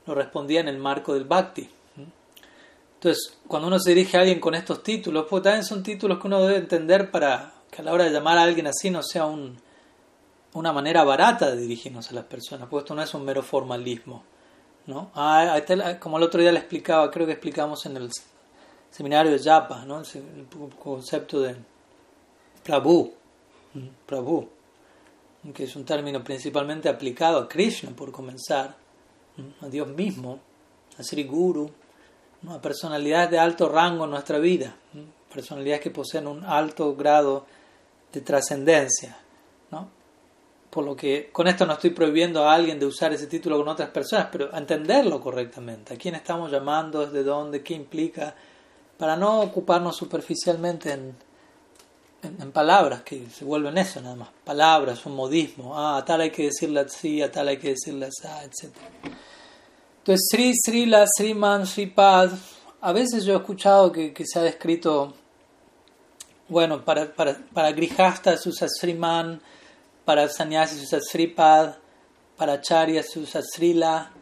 lo 0.06 0.14
respondía 0.14 0.60
en 0.60 0.68
el 0.68 0.78
marco 0.78 1.14
del 1.14 1.24
bhakti. 1.24 1.68
Entonces, 2.94 3.36
cuando 3.46 3.68
uno 3.68 3.78
se 3.78 3.90
dirige 3.90 4.16
a 4.16 4.20
alguien 4.20 4.40
con 4.40 4.54
estos 4.54 4.82
títulos, 4.82 5.26
pues 5.28 5.42
también 5.42 5.64
son 5.64 5.82
títulos 5.82 6.18
que 6.18 6.26
uno 6.26 6.40
debe 6.40 6.56
entender 6.56 7.10
para 7.10 7.52
que 7.70 7.82
a 7.82 7.84
la 7.84 7.92
hora 7.92 8.04
de 8.04 8.10
llamar 8.10 8.38
a 8.38 8.42
alguien 8.42 8.66
así 8.66 8.88
no 8.88 9.02
sea 9.02 9.26
un, 9.26 9.58
una 10.54 10.72
manera 10.72 11.04
barata 11.04 11.50
de 11.50 11.60
dirigirnos 11.60 12.10
a 12.10 12.14
las 12.14 12.24
personas, 12.24 12.68
porque 12.68 12.84
esto 12.84 12.94
no 12.94 13.02
es 13.02 13.12
un 13.12 13.24
mero 13.24 13.42
formalismo. 13.42 14.22
¿no? 14.86 15.10
Ah, 15.14 15.60
como 16.00 16.18
el 16.18 16.22
otro 16.22 16.40
día 16.40 16.52
le 16.52 16.60
explicaba, 16.60 17.10
creo 17.10 17.26
que 17.26 17.32
explicamos 17.32 17.84
en 17.86 17.96
el 17.96 18.10
seminario 18.90 19.32
de 19.32 19.38
Yapa, 19.38 19.84
¿no? 19.84 20.00
el 20.00 20.46
concepto 20.78 21.40
de 21.40 21.56
Prabhu, 22.62 23.12
Prabhu, 24.06 24.48
que 25.52 25.64
es 25.64 25.76
un 25.76 25.84
término 25.84 26.22
principalmente 26.22 26.88
aplicado 26.88 27.38
a 27.38 27.48
Krishna 27.48 27.90
por 27.90 28.12
comenzar, 28.12 28.76
a 29.60 29.68
Dios 29.68 29.88
mismo, 29.88 30.40
a 30.98 31.02
Sri 31.02 31.24
Guru, 31.24 31.70
a 32.48 32.60
personalidades 32.60 33.30
de 33.30 33.38
alto 33.38 33.68
rango 33.68 34.04
en 34.04 34.10
nuestra 34.10 34.38
vida, 34.38 34.74
personalidades 35.32 35.82
que 35.82 35.90
poseen 35.90 36.26
un 36.26 36.44
alto 36.44 36.94
grado 36.94 37.46
de 38.12 38.20
trascendencia. 38.20 39.16
¿no? 39.70 39.88
Por 40.70 40.84
lo 40.84 40.94
que 40.94 41.30
con 41.32 41.46
esto 41.48 41.66
no 41.66 41.74
estoy 41.74 41.90
prohibiendo 41.90 42.44
a 42.44 42.54
alguien 42.54 42.78
de 42.78 42.86
usar 42.86 43.12
ese 43.12 43.26
título 43.26 43.58
con 43.58 43.68
otras 43.68 43.90
personas, 43.90 44.28
pero 44.30 44.54
entenderlo 44.56 45.20
correctamente, 45.20 45.94
a 45.94 45.96
quién 45.96 46.14
estamos 46.14 46.50
llamando, 46.50 47.06
desde 47.06 47.24
dónde, 47.24 47.62
qué 47.62 47.74
implica, 47.74 48.34
para 48.98 49.16
no 49.16 49.40
ocuparnos 49.40 49.96
superficialmente 49.96 50.92
en, 50.92 51.16
en, 52.24 52.52
palabras 52.52 53.02
que 53.02 53.26
se 53.30 53.44
vuelven 53.44 53.78
eso 53.78 54.00
nada 54.00 54.16
más, 54.16 54.28
palabras, 54.44 55.04
un 55.06 55.14
modismo, 55.14 55.78
ah, 55.78 56.02
tal 56.06 56.22
hay 56.22 56.30
que 56.30 56.44
decirle 56.44 56.80
así, 56.80 57.22
a 57.22 57.30
tal 57.30 57.48
hay 57.48 57.58
que 57.58 57.70
decirle 57.70 58.06
así, 58.06 58.26
etc. 58.44 58.74
Entonces, 59.98 60.26
Sri, 60.30 60.52
Srila, 60.54 61.06
Sriman, 61.06 61.66
Sripad, 61.66 62.30
a 62.80 62.92
veces 62.92 63.24
yo 63.24 63.34
he 63.34 63.36
escuchado 63.36 63.90
que, 63.90 64.12
que 64.12 64.24
se 64.26 64.38
ha 64.38 64.42
descrito, 64.42 65.14
bueno, 66.48 66.84
para, 66.84 67.14
para, 67.14 67.38
para 67.52 67.72
Grihasta 67.72 68.36
se 68.36 68.48
usa 68.48 68.68
Sriman, 68.68 69.40
para 70.04 70.28
Sannyasi 70.28 70.76
se 70.76 70.84
usa 70.84 71.00
Sripad, 71.00 71.74
para 72.36 72.60
Charya 72.60 73.02
se 73.02 73.20
usa 73.20 73.40
Srila, 73.42 74.12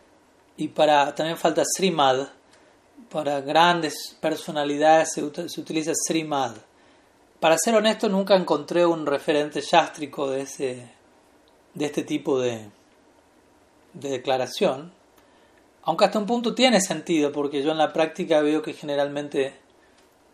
y 0.57 0.69
para, 0.69 1.15
también 1.15 1.37
falta 1.37 1.63
Srimad, 1.65 2.29
para 3.11 3.41
grandes 3.41 4.17
personalidades 4.21 5.13
se, 5.13 5.49
se 5.49 5.61
utiliza 5.61 5.93
Srimad. 5.95 6.57
Para 7.43 7.59
ser 7.59 7.75
honesto, 7.75 8.09
nunca 8.09 8.37
encontré 8.37 8.87
un 8.87 9.05
referente 9.05 9.61
yástrico 9.61 10.31
de, 10.31 10.43
ese, 10.43 10.89
de 11.75 11.85
este 11.85 12.05
tipo 12.05 12.39
de, 12.39 12.71
de 13.95 14.11
declaración, 14.11 14.93
aunque 15.83 16.05
hasta 16.05 16.21
un 16.21 16.27
punto 16.27 16.55
tiene 16.55 16.81
sentido, 16.81 17.33
porque 17.33 17.61
yo 17.65 17.73
en 17.73 17.79
la 17.79 17.93
práctica 17.93 18.41
veo 18.43 18.63
que 18.63 18.75
generalmente 18.75 19.57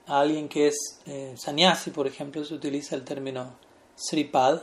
a 0.06 0.20
alguien 0.20 0.50
que 0.50 0.66
es 0.68 1.00
eh, 1.06 1.32
sannyasi, 1.38 1.92
por 1.92 2.06
ejemplo, 2.06 2.44
se 2.44 2.52
utiliza 2.52 2.94
el 2.94 3.04
término 3.06 3.54
sripad, 3.96 4.60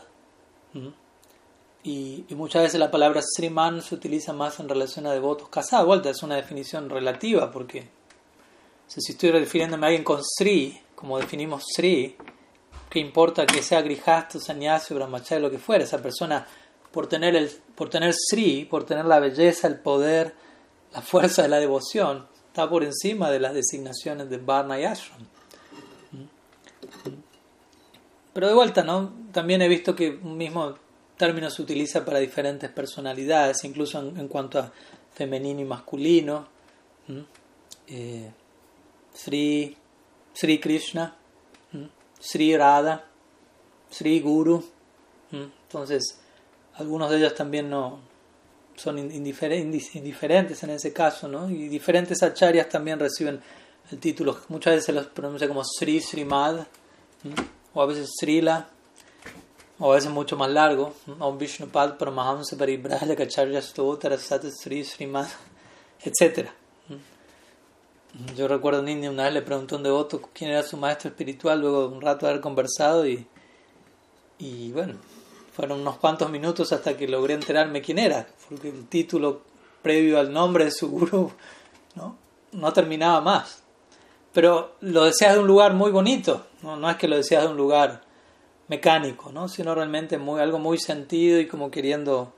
y, 1.82 2.26
muchas 2.30 2.62
veces 2.62 2.80
la 2.80 2.92
palabra 2.92 3.24
sriman 3.24 3.82
se 3.82 3.96
utiliza 3.96 4.34
más 4.34 4.60
en 4.60 4.70
relación 4.70 5.08
a 5.08 5.14
devotos 5.14 5.50
casados. 5.50 5.88
Vuelta, 5.88 6.12
es 6.12 6.22
una 6.22 6.36
definición 6.36 6.92
relativa, 6.92 7.50
porque 7.50 7.90
si 8.86 9.12
estoy 9.12 9.32
refiriéndome 9.32 9.88
a 9.88 9.90
alguien 9.90 10.04
con 10.04 10.22
sri, 10.24 10.80
como 10.94 11.18
definimos 11.18 11.64
sri, 11.76 12.16
importa 13.00 13.46
que 13.46 13.62
sea 13.62 13.82
grijasto, 13.82 14.40
sannyasi, 14.40 14.94
brahmacharya, 14.94 15.40
lo 15.40 15.52
que 15.52 15.60
fuera, 15.60 15.84
esa 15.84 16.02
persona 16.02 16.46
por 16.92 17.08
tener, 17.08 17.36
el, 17.36 17.50
por 17.76 17.90
tener 17.90 18.14
sri, 18.14 18.66
por 18.66 18.86
tener 18.86 19.06
la 19.06 19.20
belleza, 19.20 19.68
el 19.68 19.80
poder, 19.80 20.34
la 20.94 21.02
fuerza 21.02 21.42
de 21.42 21.50
la 21.50 21.60
devoción, 21.60 22.26
está 22.48 22.70
por 22.70 22.84
encima 22.84 23.30
de 23.30 23.40
las 23.42 23.54
designaciones 23.54 24.30
de 24.30 24.38
Varna 24.38 24.80
y 24.80 24.86
Ashram. 24.86 25.20
Pero 28.34 28.48
de 28.48 28.54
vuelta, 28.54 28.84
¿no? 28.84 29.14
También 29.32 29.62
he 29.62 29.68
visto 29.68 29.96
que 29.96 30.10
un 30.10 30.38
mismo 30.38 30.76
término 31.18 31.50
se 31.50 31.62
utiliza 31.62 32.06
para 32.06 32.20
diferentes 32.20 32.70
personalidades, 32.70 33.64
incluso 33.64 34.00
en, 34.00 34.28
cuanto 34.28 34.60
a 34.60 34.72
femenino 35.14 35.62
y 35.62 35.66
masculino. 35.66 36.48
Eh, 37.88 38.32
Sri, 39.14 39.76
Sri 40.34 40.60
Krishna. 40.60 41.16
Sri 42.20 42.56
Radha, 42.56 43.04
Sri 43.90 44.20
Guru. 44.20 44.64
Entonces, 45.32 46.20
algunos 46.76 47.10
de 47.10 47.18
ellos 47.18 47.36
también 47.36 47.70
no 47.70 48.00
son 48.76 49.00
indiferentes 49.00 50.64
en 50.64 50.70
ese 50.70 50.92
caso, 50.94 51.28
¿no? 51.28 51.50
Y 51.50 51.68
diferentes 51.68 52.22
acharyas 52.24 52.70
también 52.70 53.00
reciben 53.00 53.42
el 53.92 54.00
título. 54.00 54.38
Muchas 54.50 54.74
veces 54.74 54.86
se 54.86 54.94
los 54.94 55.08
pronuncia 55.08 55.48
como 55.48 55.64
Sri 55.64 56.02
Srimad, 56.02 56.66
o 57.74 57.82
a 57.82 57.86
veces 57.86 58.10
Srila, 58.20 58.68
o 59.80 59.92
a 59.92 59.96
veces 59.96 60.12
mucho 60.12 60.38
más 60.38 60.50
largo, 60.50 60.94
Om 61.20 61.38
Vishnupad 61.38 61.98
Paramahamsa 61.98 62.58
Paribrahya 62.58 63.16
Kacharya 63.16 63.62
Stotra 63.62 64.18
Sat 64.18 64.44
Sri 64.46 64.84
Srimad, 64.84 65.28
etc. 66.04 66.50
Yo 68.36 68.48
recuerdo 68.48 68.82
un 68.82 68.88
indio 68.88 69.12
una 69.12 69.24
vez 69.24 69.34
le 69.34 69.42
preguntó 69.42 69.76
a 69.76 69.78
un 69.78 69.84
devoto 69.84 70.22
quién 70.34 70.52
era 70.52 70.64
su 70.64 70.78
maestro 70.78 71.10
espiritual 71.10 71.60
luego 71.60 71.90
de 71.90 71.96
un 71.96 72.02
rato 72.02 72.26
de 72.26 72.32
haber 72.32 72.42
conversado 72.42 73.06
y, 73.06 73.28
y 74.40 74.72
bueno, 74.72 74.96
fueron 75.52 75.82
unos 75.82 75.98
cuantos 75.98 76.30
minutos 76.30 76.72
hasta 76.72 76.96
que 76.96 77.10
logré 77.10 77.34
enterarme 77.34 77.82
quién 77.82 78.00
era, 78.00 78.26
porque 78.50 78.70
el 78.70 78.88
título 78.88 79.42
previo 79.82 80.18
al 80.18 80.32
nombre 80.32 80.66
de 80.66 80.72
su 80.72 80.90
gurú 80.90 81.30
no, 81.96 82.16
no 82.54 82.74
terminaba 82.74 83.20
más. 83.20 83.64
Pero 84.32 84.76
lo 84.80 85.04
decías 85.04 85.34
de 85.34 85.40
un 85.40 85.48
lugar 85.48 85.74
muy 85.74 85.92
bonito, 85.92 86.46
no, 86.62 86.78
no 86.78 86.90
es 86.90 86.96
que 86.96 87.10
lo 87.10 87.18
decías 87.18 87.44
de 87.44 87.50
un 87.50 87.58
lugar 87.58 88.02
mecánico, 88.70 89.32
¿no? 89.32 89.50
sino 89.50 89.76
realmente 89.76 90.18
muy, 90.18 90.40
algo 90.40 90.58
muy 90.58 90.78
sentido 90.78 91.40
y 91.40 91.48
como 91.48 91.70
queriendo 91.70 92.34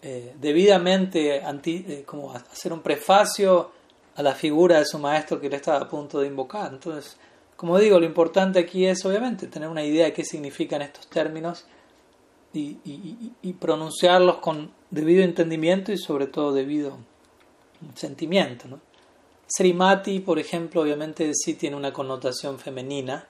eh, 0.00 0.34
debidamente 0.40 1.42
eh, 1.42 2.02
como 2.06 2.32
hacer 2.32 2.72
un 2.72 2.82
prefacio 2.82 3.77
a 4.18 4.22
la 4.22 4.34
figura 4.34 4.80
de 4.80 4.84
su 4.84 4.98
maestro 4.98 5.40
que 5.40 5.46
él 5.46 5.54
estaba 5.54 5.78
a 5.78 5.88
punto 5.88 6.18
de 6.18 6.26
invocar. 6.26 6.72
Entonces, 6.72 7.16
como 7.54 7.78
digo, 7.78 8.00
lo 8.00 8.04
importante 8.04 8.58
aquí 8.58 8.84
es 8.84 9.04
obviamente 9.04 9.46
tener 9.46 9.68
una 9.68 9.84
idea 9.84 10.06
de 10.06 10.12
qué 10.12 10.24
significan 10.24 10.82
estos 10.82 11.06
términos 11.06 11.66
y, 12.52 12.78
y, 12.84 13.52
pronunciarlos 13.52 14.38
con 14.38 14.72
debido 14.90 15.22
entendimiento 15.22 15.92
y 15.92 15.98
sobre 15.98 16.26
todo 16.26 16.52
debido 16.52 16.98
sentimiento. 17.94 18.66
¿no? 18.66 18.80
Srimati, 19.46 20.18
por 20.18 20.40
ejemplo, 20.40 20.82
obviamente 20.82 21.30
sí 21.34 21.54
tiene 21.54 21.76
una 21.76 21.92
connotación 21.92 22.58
femenina. 22.58 23.24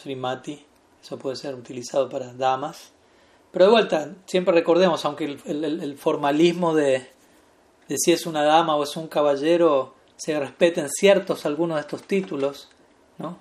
Srimati, 0.00 0.64
eso 1.02 1.18
puede 1.18 1.36
ser 1.36 1.54
utilizado 1.54 2.08
para 2.08 2.32
damas. 2.32 2.92
Pero 3.50 3.66
de 3.66 3.70
vuelta, 3.70 4.14
siempre 4.24 4.54
recordemos, 4.54 5.04
aunque 5.04 5.24
el, 5.44 5.64
el 5.64 5.98
formalismo 5.98 6.74
de, 6.74 7.06
de 7.88 7.98
si 7.98 8.12
es 8.12 8.24
una 8.24 8.42
dama 8.42 8.74
o 8.74 8.84
es 8.84 8.96
un 8.96 9.08
caballero 9.08 9.97
se 10.18 10.38
respeten 10.38 10.90
ciertos 10.90 11.46
algunos 11.46 11.76
de 11.76 11.80
estos 11.82 12.02
títulos, 12.02 12.68
¿no? 13.16 13.38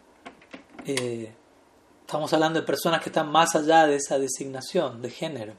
Eh, 0.85 1.33
estamos 2.01 2.31
hablando 2.31 2.61
de 2.61 2.65
personas 2.65 3.01
que 3.01 3.09
están 3.09 3.29
más 3.29 3.55
allá 3.55 3.87
de 3.87 3.95
esa 3.95 4.17
designación 4.17 5.01
de 5.01 5.09
género. 5.09 5.53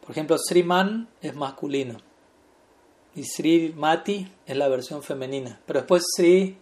Por 0.00 0.10
ejemplo, 0.10 0.36
Sriman 0.38 1.08
es 1.22 1.34
masculino 1.34 1.98
y 3.14 3.24
Sri 3.24 3.72
Mati 3.76 4.30
es 4.44 4.56
la 4.56 4.68
versión 4.68 5.02
femenina, 5.02 5.60
pero 5.66 5.80
después 5.80 6.02
Sri, 6.16 6.58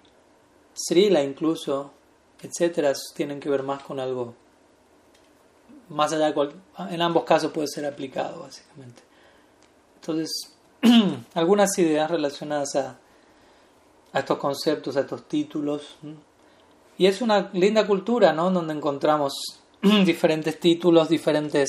Srila 0.74 1.22
incluso, 1.22 1.92
etcétera, 2.42 2.92
tienen 3.14 3.40
que 3.40 3.48
ver 3.48 3.62
más 3.62 3.82
con 3.82 4.00
algo 4.00 4.34
más 5.88 6.12
allá 6.12 6.26
de 6.26 6.34
cual, 6.34 6.52
en 6.90 7.00
ambos 7.00 7.24
casos 7.24 7.50
puede 7.52 7.68
ser 7.68 7.86
aplicado 7.86 8.42
básicamente. 8.42 9.02
Entonces, 9.94 10.57
algunas 11.34 11.76
ideas 11.78 12.10
relacionadas 12.10 12.76
a, 12.76 12.98
estos 14.14 14.38
conceptos, 14.38 14.96
a 14.96 15.00
estos 15.00 15.28
títulos. 15.28 15.96
Y 16.96 17.06
es 17.06 17.20
una 17.20 17.50
linda 17.52 17.86
cultura, 17.86 18.32
¿no? 18.32 18.50
Donde 18.50 18.74
encontramos 18.74 19.32
diferentes 20.04 20.58
títulos, 20.58 21.08
diferentes 21.08 21.68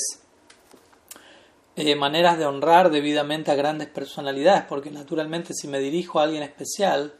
eh, 1.76 1.94
maneras 1.94 2.38
de 2.38 2.46
honrar 2.46 2.90
debidamente 2.90 3.50
a 3.50 3.54
grandes 3.54 3.88
personalidades, 3.88 4.64
porque 4.68 4.90
naturalmente 4.90 5.54
si 5.54 5.68
me 5.68 5.78
dirijo 5.78 6.20
a 6.20 6.24
alguien 6.24 6.42
especial, 6.42 7.14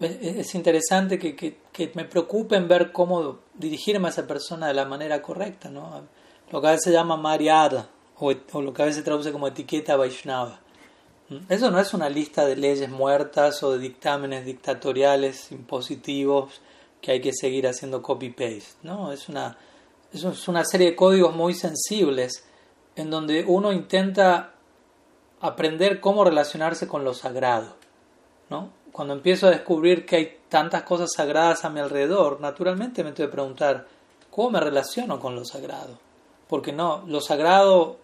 es, 0.00 0.54
interesante 0.54 1.18
que, 1.18 1.36
que, 1.36 1.92
me 1.94 2.06
preocupe 2.06 2.56
en 2.56 2.68
ver 2.68 2.90
cómo 2.90 3.40
dirigirme 3.54 4.08
a 4.08 4.10
esa 4.10 4.26
persona 4.26 4.68
de 4.68 4.74
la 4.74 4.86
manera 4.86 5.20
correcta, 5.20 5.68
¿no? 5.68 6.02
lo 6.50 6.60
que 6.60 6.66
a 6.66 6.70
veces 6.70 6.84
se 6.84 6.92
llama 6.92 7.16
mariada 7.16 7.90
o, 8.18 8.32
o 8.52 8.62
lo 8.62 8.72
que 8.72 8.82
a 8.82 8.86
veces 8.86 9.00
se 9.00 9.04
traduce 9.04 9.30
como 9.30 9.46
etiqueta 9.46 9.96
Vaishnava. 9.96 10.60
Eso 11.48 11.70
no 11.70 11.78
es 11.78 11.94
una 11.94 12.08
lista 12.08 12.44
de 12.44 12.56
leyes 12.56 12.90
muertas 12.90 13.62
o 13.62 13.72
de 13.72 13.78
dictámenes 13.78 14.44
dictatoriales 14.44 15.52
impositivos 15.52 16.60
que 17.00 17.12
hay 17.12 17.20
que 17.20 17.32
seguir 17.32 17.68
haciendo 17.68 18.02
copy-paste, 18.02 18.74
¿no? 18.82 19.12
Es 19.12 19.28
una, 19.28 19.56
es 20.12 20.48
una 20.48 20.64
serie 20.64 20.90
de 20.90 20.96
códigos 20.96 21.34
muy 21.34 21.54
sensibles 21.54 22.44
en 22.96 23.10
donde 23.10 23.44
uno 23.46 23.72
intenta 23.72 24.52
aprender 25.40 26.00
cómo 26.00 26.24
relacionarse 26.24 26.86
con 26.86 27.04
lo 27.04 27.14
sagrado. 27.14 27.76
¿no? 28.50 28.70
Cuando 28.92 29.14
empiezo 29.14 29.46
a 29.46 29.50
descubrir 29.50 30.04
que 30.04 30.16
hay 30.16 30.38
tantas 30.48 30.82
cosas 30.82 31.10
sagradas 31.14 31.64
a 31.64 31.70
mi 31.70 31.80
alrededor, 31.80 32.40
naturalmente 32.40 33.04
me 33.04 33.12
tengo 33.12 33.30
que 33.30 33.32
preguntar, 33.32 33.86
¿cómo 34.30 34.50
me 34.50 34.60
relaciono 34.60 35.18
con 35.18 35.34
lo 35.34 35.44
sagrado? 35.44 35.98
Porque 36.48 36.72
no, 36.72 37.04
lo 37.06 37.20
sagrado, 37.20 37.98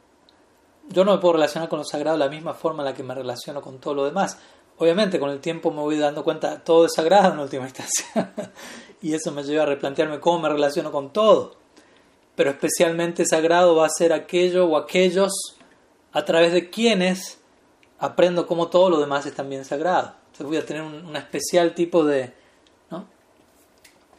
yo 0.88 1.05
no 1.05 1.12
me 1.12 1.18
puedo 1.18 1.35
relacionar 1.35 1.68
con 1.68 1.79
lo 1.79 1.85
sagrado 1.85 2.16
de 2.16 2.25
la 2.25 2.31
misma 2.31 2.55
forma 2.55 2.83
en 2.83 2.87
la 2.87 2.94
que 2.94 3.03
me 3.03 3.14
relaciono 3.14 3.61
con 3.61 3.79
todo 3.79 3.94
lo 3.94 4.05
demás. 4.05 4.38
Obviamente 4.79 5.18
con 5.18 5.31
el 5.31 5.40
tiempo 5.40 5.70
me 5.70 5.81
voy 5.81 5.99
dando 5.99 6.22
cuenta, 6.22 6.62
todo 6.62 6.87
es 6.87 6.92
sagrado 6.94 7.33
en 7.33 7.40
última 7.40 7.64
instancia. 7.66 8.33
y 9.03 9.14
eso 9.14 9.33
me 9.33 9.42
lleva 9.42 9.64
a 9.64 9.66
replantearme 9.66 10.20
cómo 10.20 10.40
me 10.40 10.49
relaciono 10.49 10.92
con 10.92 11.12
todo 11.12 11.66
pero 12.37 12.51
especialmente 12.51 13.25
sagrado 13.25 13.75
va 13.75 13.87
a 13.87 13.90
ser 13.90 14.12
aquello 14.12 14.66
o 14.66 14.77
aquellos 14.77 15.33
a 16.12 16.25
través 16.25 16.53
de 16.53 16.70
quienes 16.70 17.38
aprendo 17.99 18.46
cómo 18.46 18.68
todo 18.68 18.90
lo 18.90 19.01
demás 19.01 19.25
es 19.27 19.35
también 19.35 19.64
sagrado. 19.64 20.14
Entonces 20.27 20.46
voy 20.46 20.57
a 20.59 20.66
tener 20.66 20.83
un, 20.83 21.16
especial 21.16 21.75
tipo 21.75 22.05
de, 22.05 22.33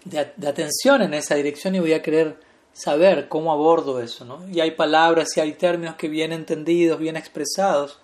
de, 0.03 0.33
de, 0.35 0.47
atención 0.47 1.03
en 1.03 1.13
esa 1.13 1.35
dirección 1.35 1.75
y 1.75 1.79
voy 1.79 1.93
a 1.93 2.01
querer 2.01 2.39
saber 2.77 3.27
cómo 3.27 3.51
abordo 3.51 3.99
eso. 3.99 4.23
¿no? 4.25 4.47
Y 4.49 4.59
hay 4.59 4.71
palabras 4.71 5.35
y 5.35 5.39
hay 5.39 5.53
términos 5.53 5.95
que 5.95 6.07
bien 6.07 6.31
entendidos, 6.31 6.99
bien 6.99 7.17
expresados, 7.17 7.99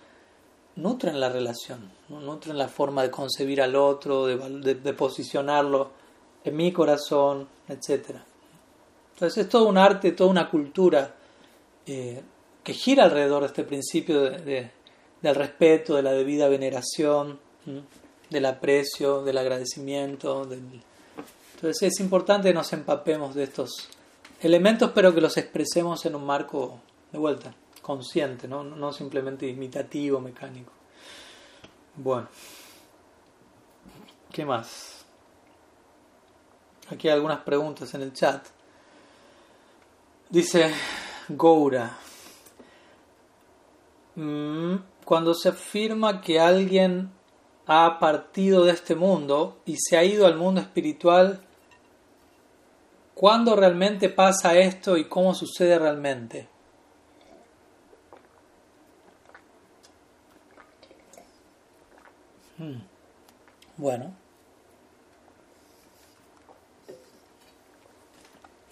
nutren 0.75 1.19
la 1.19 1.29
relación, 1.29 1.91
nutren 2.09 2.57
la 2.57 2.67
forma 2.67 3.03
de 3.03 3.11
concebir 3.11 3.61
al 3.61 3.75
otro, 3.75 4.25
de, 4.25 4.75
de 4.75 4.93
posicionarlo 4.93 5.91
en 6.43 6.55
mi 6.55 6.71
corazón, 6.71 7.47
etcétera. 7.67 8.25
Entonces 9.13 9.45
es 9.45 9.49
todo 9.49 9.67
un 9.67 9.77
arte, 9.77 10.11
toda 10.11 10.29
una 10.29 10.49
cultura 10.49 11.13
eh, 11.85 12.21
que 12.63 12.73
gira 12.73 13.03
alrededor 13.03 13.41
de 13.41 13.47
este 13.47 13.63
principio 13.63 14.21
de, 14.21 14.71
del 15.21 15.35
respeto, 15.35 15.95
de 15.95 16.03
la 16.03 16.13
debida 16.13 16.47
veneración, 16.47 17.39
del 18.29 18.45
aprecio, 18.45 19.23
del 19.23 19.37
agradecimiento. 19.37 20.47
Entonces 21.55 21.93
es 21.93 21.99
importante 21.99 22.49
que 22.49 22.53
nos 22.53 22.73
empapemos 22.73 23.35
de 23.35 23.43
estos 23.43 23.89
elementos, 24.43 24.91
pero 24.93 25.13
que 25.13 25.21
los 25.21 25.37
expresemos 25.37 26.05
en 26.05 26.15
un 26.15 26.25
marco 26.25 26.79
de 27.11 27.19
vuelta, 27.19 27.53
consciente, 27.81 28.47
no, 28.47 28.63
no 28.63 28.91
simplemente 28.91 29.47
imitativo, 29.47 30.19
mecánico. 30.19 30.71
Bueno, 31.95 32.27
¿qué 34.31 34.45
más? 34.45 35.05
Aquí 36.89 37.07
hay 37.07 37.13
algunas 37.13 37.39
preguntas 37.39 37.93
en 37.93 38.01
el 38.01 38.13
chat. 38.13 38.45
Dice 40.29 40.73
Goura, 41.29 41.97
mm, 44.15 44.75
cuando 45.05 45.33
se 45.33 45.49
afirma 45.49 46.21
que 46.21 46.39
alguien 46.39 47.11
ha 47.67 47.99
partido 47.99 48.65
de 48.65 48.71
este 48.71 48.95
mundo 48.95 49.61
y 49.65 49.77
se 49.77 49.97
ha 49.97 50.03
ido 50.03 50.25
al 50.25 50.35
mundo 50.35 50.59
espiritual, 50.59 51.42
¿cuándo 53.13 53.55
realmente 53.55 54.09
pasa 54.09 54.57
esto 54.57 54.97
y 54.97 55.05
cómo 55.07 55.33
sucede 55.33 55.77
realmente? 55.79 56.47
Hmm. 62.57 62.81
Bueno, 63.77 64.13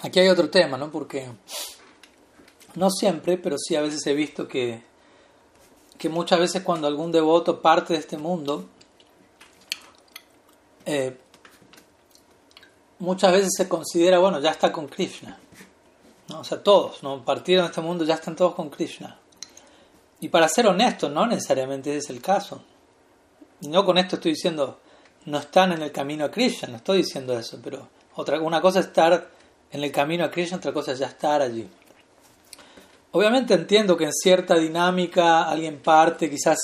Aquí 0.03 0.19
hay 0.19 0.29
otro 0.29 0.49
tema, 0.49 0.77
¿no? 0.77 0.91
Porque 0.91 1.27
no 2.75 2.89
siempre, 2.89 3.37
pero 3.37 3.57
sí 3.57 3.75
a 3.75 3.81
veces 3.81 4.05
he 4.07 4.15
visto 4.15 4.47
que, 4.47 4.83
que 5.99 6.09
muchas 6.09 6.39
veces 6.39 6.63
cuando 6.63 6.87
algún 6.87 7.11
devoto 7.11 7.61
parte 7.61 7.93
de 7.93 7.99
este 7.99 8.17
mundo, 8.17 8.65
eh, 10.85 11.15
muchas 13.01 13.31
veces 13.31 13.49
se 13.57 13.67
considera, 13.67 14.19
bueno, 14.19 14.39
ya 14.39 14.51
está 14.51 14.71
con 14.71 14.87
Krishna. 14.87 15.37
¿no? 16.29 16.39
O 16.39 16.43
sea, 16.43 16.63
todos, 16.63 17.03
¿no? 17.03 17.25
Partieron 17.25 17.65
de 17.65 17.69
este 17.69 17.81
mundo, 17.81 18.05
ya 18.05 18.13
están 18.13 18.35
todos 18.35 18.55
con 18.55 18.69
Krishna. 18.69 19.17
Y 20.19 20.29
para 20.29 20.47
ser 20.47 20.67
honesto, 20.67 21.09
no 21.09 21.25
necesariamente 21.25 21.97
es 21.97 22.09
el 22.09 22.21
caso. 22.21 22.63
No 23.61 23.83
con 23.83 23.97
esto 23.97 24.15
estoy 24.15 24.33
diciendo, 24.33 24.79
no 25.25 25.39
están 25.39 25.71
en 25.71 25.81
el 25.81 25.91
camino 25.91 26.25
a 26.25 26.31
Krishna, 26.31 26.69
no 26.69 26.77
estoy 26.77 26.99
diciendo 26.99 27.37
eso, 27.37 27.59
pero 27.61 27.87
otra, 28.15 28.39
una 28.39 28.61
cosa 28.61 28.79
es 28.79 28.87
estar 28.87 29.29
en 29.71 29.83
el 29.83 29.91
camino 29.91 30.23
a 30.23 30.31
Krishna, 30.31 30.57
otra 30.57 30.71
cosa 30.71 30.91
es 30.91 30.99
ya 30.99 31.07
estar 31.07 31.41
allí. 31.41 31.67
Obviamente 33.13 33.55
entiendo 33.55 33.97
que 33.97 34.05
en 34.05 34.13
cierta 34.13 34.55
dinámica 34.55 35.43
alguien 35.43 35.81
parte, 35.81 36.29
quizás 36.29 36.59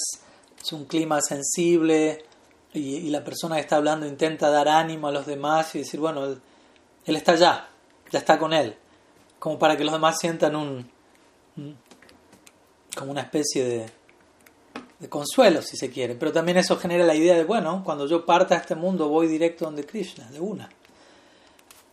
es 0.62 0.72
un 0.72 0.86
clima 0.86 1.20
sensible 1.22 2.27
y, 2.78 3.10
la 3.10 3.24
persona 3.24 3.56
que 3.56 3.62
está 3.62 3.78
hablando 3.78 4.06
intenta 4.06 4.50
dar 4.50 4.68
ánimo 4.68 5.08
a 5.08 5.12
los 5.12 5.26
demás 5.26 5.74
y 5.76 5.80
decir, 5.80 6.00
bueno, 6.00 6.26
él, 6.26 7.16
está 7.16 7.34
allá, 7.34 7.68
ya 8.12 8.20
está 8.20 8.38
con 8.38 8.54
él, 8.54 8.76
como 9.40 9.58
para 9.58 9.76
que 9.76 9.84
los 9.84 9.94
demás 9.94 10.18
sientan 10.20 10.56
un, 10.56 10.90
como 12.96 13.12
una 13.12 13.22
especie 13.22 13.64
de, 13.64 13.86
de 15.00 15.10
consuelo, 15.10 15.62
si 15.62 15.78
se 15.78 15.90
quiere. 15.90 16.16
Pero 16.16 16.32
también 16.32 16.58
eso 16.58 16.78
genera 16.78 17.06
la 17.06 17.16
idea 17.16 17.36
de, 17.36 17.44
bueno, 17.44 17.82
cuando 17.84 18.08
yo 18.08 18.26
parta 18.26 18.56
a 18.56 18.60
este 18.60 18.76
mundo 18.76 19.10
voy 19.10 19.28
directo 19.28 19.66
donde 19.66 19.86
Krishna, 19.86 20.30
de 20.32 20.40
una. 20.40 20.70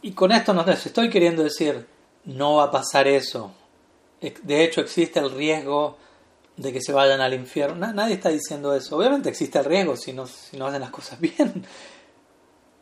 Y 0.03 0.13
con 0.13 0.33
esto 0.33 0.53
no 0.53 0.63
estoy 0.69 1.09
queriendo 1.09 1.43
decir, 1.43 1.87
no 2.25 2.57
va 2.57 2.65
a 2.65 2.71
pasar 2.71 3.09
eso. 3.09 3.53
De 4.21 4.65
hecho, 4.65 4.81
existe 4.81 5.19
el 5.19 5.31
riesgo 5.31 5.99
de 6.57 6.73
que 6.73 6.81
se 6.81 6.93
vayan 6.93 7.21
al 7.21 7.35
infierno. 7.35 7.93
Nadie 7.93 8.15
está 8.15 8.29
diciendo 8.29 8.75
eso. 8.75 8.97
Obviamente 8.97 9.29
existe 9.29 9.59
el 9.59 9.65
riesgo 9.65 9.97
si 9.97 10.13
no, 10.13 10.27
si 10.27 10.57
no 10.57 10.67
hacen 10.67 10.81
las 10.81 10.91
cosas 10.91 11.21
bien. 11.21 11.65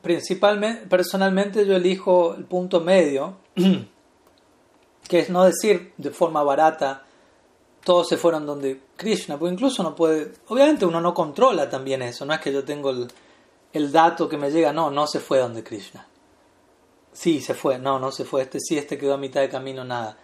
Principalmente, 0.03 0.87
personalmente 0.87 1.65
yo 1.65 1.77
elijo 1.77 2.35
el 2.35 2.45
punto 2.45 2.81
medio, 2.81 3.37
que 5.09 5.19
es 5.21 5.31
no 5.31 5.45
decir 5.45 5.93
de 5.97 6.11
forma 6.11 6.43
barata, 6.43 7.05
todos 7.85 8.09
se 8.09 8.17
fueron 8.17 8.47
donde 8.47 8.81
Krishna, 8.97 9.39
porque 9.39 9.55
incluso 9.55 9.83
no 9.83 9.95
puede, 9.95 10.33
obviamente 10.49 10.87
uno 10.87 11.01
no 11.01 11.15
controla 11.15 11.69
también 11.69 12.03
eso, 12.03 12.25
no 12.25 12.33
es 12.33 12.41
que 12.41 12.53
yo 12.53 12.65
tengo 12.65 12.91
el, 12.91 13.09
el 13.73 13.91
dato 13.91 14.29
que 14.29 14.37
me 14.37 14.51
llega, 14.51 14.73
no, 14.73 14.91
no 14.91 15.07
se 15.07 15.21
fue 15.21 15.39
donde 15.39 15.65
Krishna. 15.65 16.07
Sí, 17.13 17.41
se 17.41 17.55
fue, 17.55 17.79
no, 17.79 17.99
no 17.99 18.11
se 18.11 18.25
fue, 18.25 18.43
este 18.43 18.59
sí, 18.61 18.79
este 18.79 18.99
quedó 18.99 19.15
a 19.15 19.19
mitad 19.19 19.41
de 19.41 19.49
camino, 19.49 19.85
nada. 19.85 20.17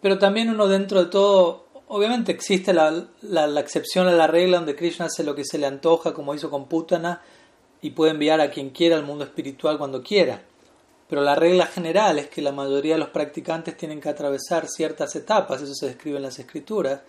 Pero 0.00 0.18
también 0.18 0.50
uno 0.50 0.66
dentro 0.68 1.04
de 1.04 1.10
todo, 1.10 1.66
obviamente 1.92 2.30
existe 2.30 2.72
la, 2.72 3.04
la, 3.22 3.60
excepción 3.60 4.06
a 4.06 4.12
la 4.12 4.28
regla 4.28 4.58
donde 4.58 4.76
Krishna 4.76 5.06
hace 5.06 5.24
lo 5.24 5.34
que 5.34 5.44
se 5.44 5.58
le 5.58 5.66
antoja, 5.66 6.14
como 6.14 6.34
hizo 6.34 6.48
con 6.48 6.68
Putana, 6.68 7.20
y 7.82 7.90
puede 7.90 8.12
enviar 8.12 8.40
a 8.40 8.50
quien 8.50 8.70
quiera 8.70 8.96
al 8.96 9.04
mundo 9.04 9.24
espiritual 9.24 9.76
cuando 9.76 10.00
quiera. 10.00 10.42
Pero 11.08 11.22
la 11.22 11.34
regla 11.34 11.66
general 11.66 12.20
es 12.20 12.28
que 12.28 12.42
la 12.42 12.52
mayoría 12.52 12.94
de 12.94 13.00
los 13.00 13.08
practicantes 13.08 13.76
tienen 13.76 14.00
que 14.00 14.08
atravesar 14.08 14.68
ciertas 14.68 15.16
etapas, 15.16 15.62
eso 15.62 15.74
se 15.74 15.86
describe 15.86 16.18
en 16.18 16.22
las 16.22 16.38
escrituras, 16.38 17.00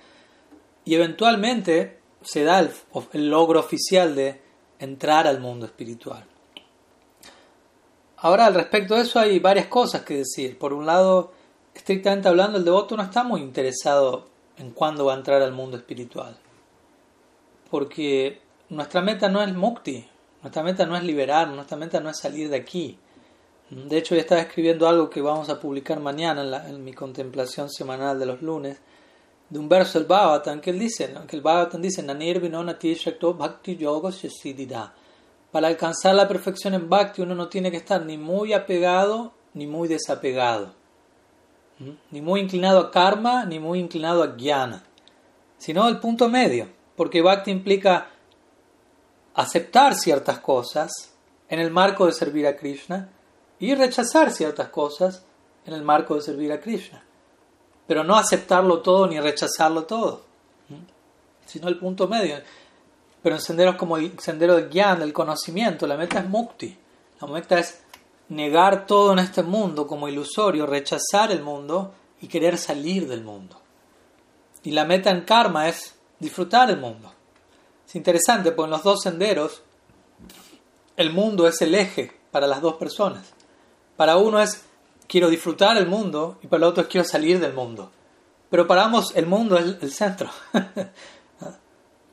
y 0.84 0.96
eventualmente 0.96 2.00
se 2.24 2.44
da 2.44 2.68
el 3.14 3.30
logro 3.30 3.60
oficial 3.60 4.16
de 4.16 4.42
entrar 4.80 5.28
al 5.28 5.40
mundo 5.40 5.68
espiritual. 5.68 6.26
Ahora, 8.18 8.48
al 8.48 8.56
respecto 8.56 8.96
de 8.96 9.02
eso 9.02 9.20
hay 9.20 9.38
varias 9.38 9.68
cosas 9.68 10.02
que 10.02 10.18
decir. 10.18 10.58
Por 10.58 10.74
un 10.74 10.88
lado, 10.88 11.34
estrictamente 11.76 12.28
hablando, 12.28 12.58
el 12.58 12.66
devoto 12.66 12.98
no 12.98 13.04
está 13.04 13.24
muy 13.24 13.42
interesado 13.42 14.31
en 14.62 14.72
cuándo 14.72 15.06
va 15.06 15.14
a 15.14 15.18
entrar 15.18 15.42
al 15.42 15.52
mundo 15.52 15.78
espiritual. 15.78 16.38
Porque 17.70 18.42
nuestra 18.70 19.02
meta 19.02 19.28
no 19.28 19.42
es 19.42 19.54
mukti, 19.54 20.08
nuestra 20.42 20.64
meta 20.64 20.86
no 20.86 20.96
es 20.96 21.04
liberar, 21.04 21.48
nuestra 21.50 21.78
meta 21.78 22.00
no 22.00 22.10
es 22.10 22.20
salir 22.20 22.50
de 22.50 22.58
aquí. 22.58 22.98
De 23.70 23.98
hecho, 23.98 24.16
ya 24.16 24.22
estaba 24.22 24.42
escribiendo 24.42 24.88
algo 24.88 25.10
que 25.10 25.22
vamos 25.22 25.50
a 25.50 25.60
publicar 25.60 26.00
mañana 26.00 26.68
en, 26.68 26.84
mi 26.84 26.94
contemplación 26.94 27.70
semanal 27.70 28.20
de 28.20 28.26
los 28.26 28.42
lunes, 28.42 28.78
de 29.50 29.60
un 29.60 29.68
verso 29.68 29.98
del 29.98 30.08
Bhagavatam 30.08 30.62
que 30.62 30.70
él 30.70 30.80
dice, 30.80 31.14
que 31.28 31.36
el 31.36 31.42
Bhagavatam 31.42 31.82
dice, 31.82 32.04
Nanir 32.04 32.40
bhakti 32.40 33.78
yoga 33.78 34.12
para 35.52 35.68
alcanzar 35.68 36.16
la 36.16 36.28
perfección 36.30 36.74
en 36.74 36.90
Bhakti 36.90 37.22
uno 37.22 37.36
no 37.36 37.50
tiene 37.50 37.72
que 37.72 37.78
estar 37.78 38.06
ni 38.06 38.18
muy 38.18 38.54
apegado 38.54 39.34
ni 39.54 39.68
muy 39.68 39.90
desapegado. 39.90 40.74
Ni 42.12 42.22
muy 42.22 42.42
inclinado 42.42 42.80
a 42.80 42.92
karma 42.92 43.46
ni 43.46 43.60
muy 43.60 43.80
inclinado 43.80 44.24
a 44.24 44.36
jnana. 44.38 44.84
sino 45.58 45.88
el 45.88 46.00
punto 46.00 46.30
medio, 46.30 46.68
porque 46.96 47.22
bhakti 47.22 47.52
implica 47.52 48.08
aceptar 49.34 49.96
ciertas 49.96 50.40
cosas 50.40 50.92
en 51.50 51.60
el 51.60 51.72
marco 51.72 52.06
de 52.06 52.14
servir 52.14 52.48
a 52.48 52.56
Krishna 52.56 53.10
y 53.60 53.76
rechazar 53.76 54.32
ciertas 54.32 54.70
cosas 54.70 55.24
en 55.66 55.74
el 55.74 55.84
marco 55.84 56.16
de 56.16 56.22
servir 56.22 56.52
a 56.52 56.60
Krishna. 56.60 57.04
Pero 57.88 58.04
no 58.04 58.16
aceptarlo 58.16 58.82
todo 58.82 59.08
ni 59.08 59.20
rechazarlo 59.20 59.84
todo, 59.84 60.24
sino 61.46 61.68
el 61.68 61.78
punto 61.78 62.08
medio. 62.08 62.38
Pero 63.22 63.36
en 63.36 63.42
senderos 63.42 63.76
como 63.76 63.98
el 63.98 64.18
sendero 64.20 64.56
de 64.56 64.70
Gyan, 64.70 65.02
el 65.02 65.14
conocimiento, 65.14 65.86
la 65.86 65.98
meta 65.98 66.20
es 66.20 66.26
mukti. 66.28 66.78
La 67.22 67.28
meta 67.28 67.60
es 67.60 67.81
negar 68.32 68.88
todo 68.88 69.12
en 69.12 69.20
este 69.20 69.44
mundo 69.44 69.88
como 69.88 70.08
ilusorio, 70.08 70.66
rechazar 70.66 71.32
el 71.32 71.42
mundo 71.42 71.94
y 72.22 72.28
querer 72.28 72.58
salir 72.58 73.08
del 73.08 73.24
mundo. 73.24 73.60
Y 74.64 74.72
la 74.72 74.86
meta 74.86 75.12
en 75.12 75.22
karma 75.22 75.68
es 75.68 75.96
disfrutar 76.18 76.70
el 76.70 76.78
mundo. 76.78 77.12
Es 77.86 77.96
interesante, 77.96 78.54
porque 78.54 78.68
en 78.68 78.72
los 78.72 78.84
dos 78.84 79.02
senderos 79.02 79.64
el 80.96 81.12
mundo 81.12 81.46
es 81.46 81.62
el 81.62 81.76
eje 81.76 82.14
para 82.32 82.48
las 82.48 82.62
dos 82.62 82.76
personas. 82.76 83.34
Para 83.98 84.16
uno 84.16 84.40
es 84.40 84.64
quiero 85.08 85.30
disfrutar 85.30 85.76
el 85.78 85.88
mundo 85.88 86.38
y 86.42 86.48
para 86.48 86.64
el 86.64 86.70
otro 86.70 86.84
es 86.84 86.90
quiero 86.90 87.06
salir 87.06 87.40
del 87.40 87.54
mundo. 87.54 87.92
Pero 88.50 88.66
para 88.66 88.86
ambos 88.86 89.14
el 89.16 89.26
mundo 89.26 89.58
es 89.58 89.76
el 89.82 89.92
centro. 89.92 90.30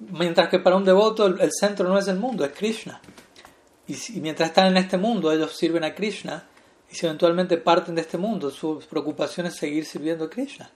Mientras 0.00 0.48
que 0.48 0.59
para 0.59 0.76
un 0.76 0.85
devoto 0.85 1.26
el, 1.26 1.52
centro 1.52 1.88
no 1.88 1.96
es 1.96 2.09
el 2.09 2.18
mundo, 2.18 2.44
es 2.44 2.52
Krishna. 2.52 3.00
Y, 3.88 4.20
mientras 4.20 4.51
están 4.51 4.66
en 4.66 4.77
este 4.77 4.98
mundo, 4.98 5.33
ellos 5.33 5.57
sirven 5.57 5.83
a 5.83 5.94
Krishna. 5.94 6.46
Y 6.90 6.94
si 6.94 7.07
eventualmente 7.07 7.57
parten 7.57 7.94
de 7.94 8.03
este 8.03 8.18
mundo, 8.18 8.51
su 8.51 8.79
preocupación 8.88 9.46
es 9.46 9.57
seguir 9.57 9.85
sirviendo 9.85 10.27
a 10.27 10.31
Krishna. 10.31 10.70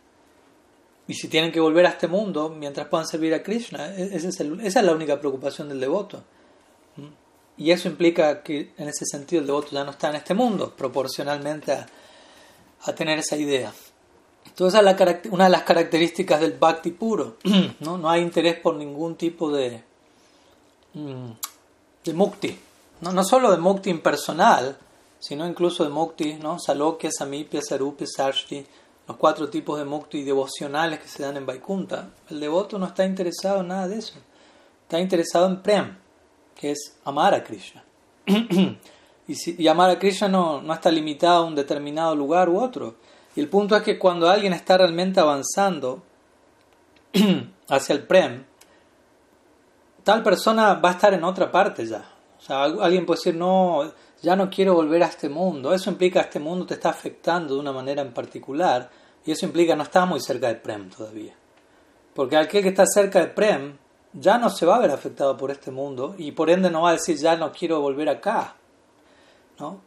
Y 1.06 1.14
si 1.14 1.28
tienen 1.28 1.52
que 1.52 1.60
volver 1.60 1.86
a 1.86 1.90
este 1.90 2.08
mundo 2.08 2.48
mientras 2.48 2.88
puedan 2.88 3.06
servir 3.06 3.34
a 3.34 3.42
Krishna, 3.42 3.94
e, 3.94 4.16
esa 4.16 4.28
es 4.28 4.74
la 4.84 4.92
única 4.92 5.20
preocupación 5.20 5.68
del 5.68 5.80
devoto. 5.80 6.24
Y 7.58 7.70
eso 7.70 7.88
implica 7.88 8.42
que 8.42 8.72
en 8.78 8.88
ese 8.88 9.04
sentido 9.04 9.40
el 9.40 9.46
devoto 9.46 9.68
ya 9.72 9.84
no 9.84 9.90
está 9.90 10.08
en 10.08 10.16
este 10.16 10.32
mundo, 10.32 10.74
proporcionalmente 10.74 11.72
a, 11.72 11.86
tener 12.94 13.18
esa 13.18 13.36
idea. 13.36 13.72
Entonces, 14.46 14.80
es 14.80 15.30
una 15.30 15.44
de 15.44 15.50
las 15.50 15.62
características 15.62 16.40
del 16.40 16.54
bhakti 16.54 16.92
puro. 16.92 17.36
¿no? 17.80 17.98
no 17.98 18.10
hay 18.10 18.22
interés 18.22 18.58
por 18.58 18.74
ningún 18.74 19.16
tipo 19.16 19.52
de, 19.52 19.82
mm, 20.94 21.30
de 22.04 22.14
mukti. 22.14 22.58
¿No? 23.02 23.12
no 23.12 23.24
solo 23.24 23.50
de 23.50 23.58
mukti 23.58 23.90
impersonal, 23.90 24.78
sino 25.18 25.46
incluso 25.46 25.84
de 25.84 25.90
mukti, 25.90 26.34
¿no? 26.34 26.58
salokya, 26.58 27.10
samipya, 27.10 27.60
sarupya, 27.60 28.06
sarshti, 28.06 28.64
los 29.06 29.16
cuatro 29.16 29.48
tipos 29.48 29.78
de 29.78 29.84
mukti 29.84 30.22
devocionales 30.22 31.00
que 31.00 31.08
se 31.08 31.22
dan 31.22 31.36
en 31.36 31.44
Vaikunta. 31.44 32.10
El 32.30 32.40
devoto 32.40 32.78
no 32.78 32.86
está 32.86 33.04
interesado 33.04 33.60
en 33.60 33.68
nada 33.68 33.88
de 33.88 33.98
eso. 33.98 34.14
Está 34.82 35.00
interesado 35.00 35.46
en 35.46 35.60
prem, 35.60 35.96
que 36.54 36.70
es 36.70 36.96
amar 37.04 37.34
a 37.34 37.42
Krishna. 37.42 37.82
y, 39.26 39.34
si, 39.34 39.68
amar 39.68 39.90
a 39.90 39.98
Krishna 39.98 40.28
no, 40.28 40.62
no 40.62 40.72
está 40.72 40.90
limitado 40.90 41.42
a 41.42 41.46
un 41.46 41.56
determinado 41.56 42.14
lugar 42.14 42.48
u 42.48 42.60
otro. 42.60 42.94
Y 43.34 43.40
el 43.40 43.48
punto 43.48 43.74
es 43.74 43.82
que 43.82 43.98
cuando 43.98 44.30
alguien 44.30 44.52
está 44.52 44.78
realmente 44.78 45.18
avanzando 45.18 46.02
hacia 47.68 47.94
el 47.94 48.06
prem, 48.06 48.44
tal 50.04 50.22
persona 50.22 50.74
va 50.74 50.90
a 50.90 50.92
estar 50.92 51.12
en 51.14 51.24
otra 51.24 51.50
parte 51.50 51.84
ya. 51.84 52.11
O 52.42 52.44
sea, 52.44 52.64
alguien 52.64 53.06
puede 53.06 53.18
decir, 53.18 53.36
no, 53.36 53.92
ya 54.20 54.34
no 54.34 54.50
quiero 54.50 54.74
volver 54.74 55.02
a 55.04 55.06
este 55.06 55.28
mundo. 55.28 55.72
Eso 55.72 55.90
implica 55.90 56.20
que 56.20 56.26
este 56.26 56.40
mundo 56.40 56.66
te 56.66 56.74
está 56.74 56.90
afectando 56.90 57.54
de 57.54 57.60
una 57.60 57.72
manera 57.72 58.02
en 58.02 58.12
particular. 58.12 58.90
Y 59.24 59.30
eso 59.30 59.46
implica 59.46 59.76
no 59.76 59.84
estás 59.84 60.08
muy 60.08 60.20
cerca 60.20 60.48
del 60.48 60.60
prem 60.60 60.90
todavía. 60.90 61.34
Porque 62.14 62.36
aquel 62.36 62.62
que 62.62 62.70
está 62.70 62.84
cerca 62.86 63.20
del 63.20 63.30
prem 63.30 63.76
ya 64.12 64.38
no 64.38 64.50
se 64.50 64.66
va 64.66 64.76
a 64.76 64.80
ver 64.80 64.90
afectado 64.90 65.36
por 65.36 65.50
este 65.50 65.70
mundo 65.70 66.14
y 66.18 66.32
por 66.32 66.50
ende 66.50 66.70
no 66.70 66.82
va 66.82 66.90
a 66.90 66.94
decir, 66.94 67.16
ya 67.16 67.36
no 67.36 67.52
quiero 67.52 67.80
volver 67.80 68.08
acá. 68.08 68.56
¿No? 69.58 69.80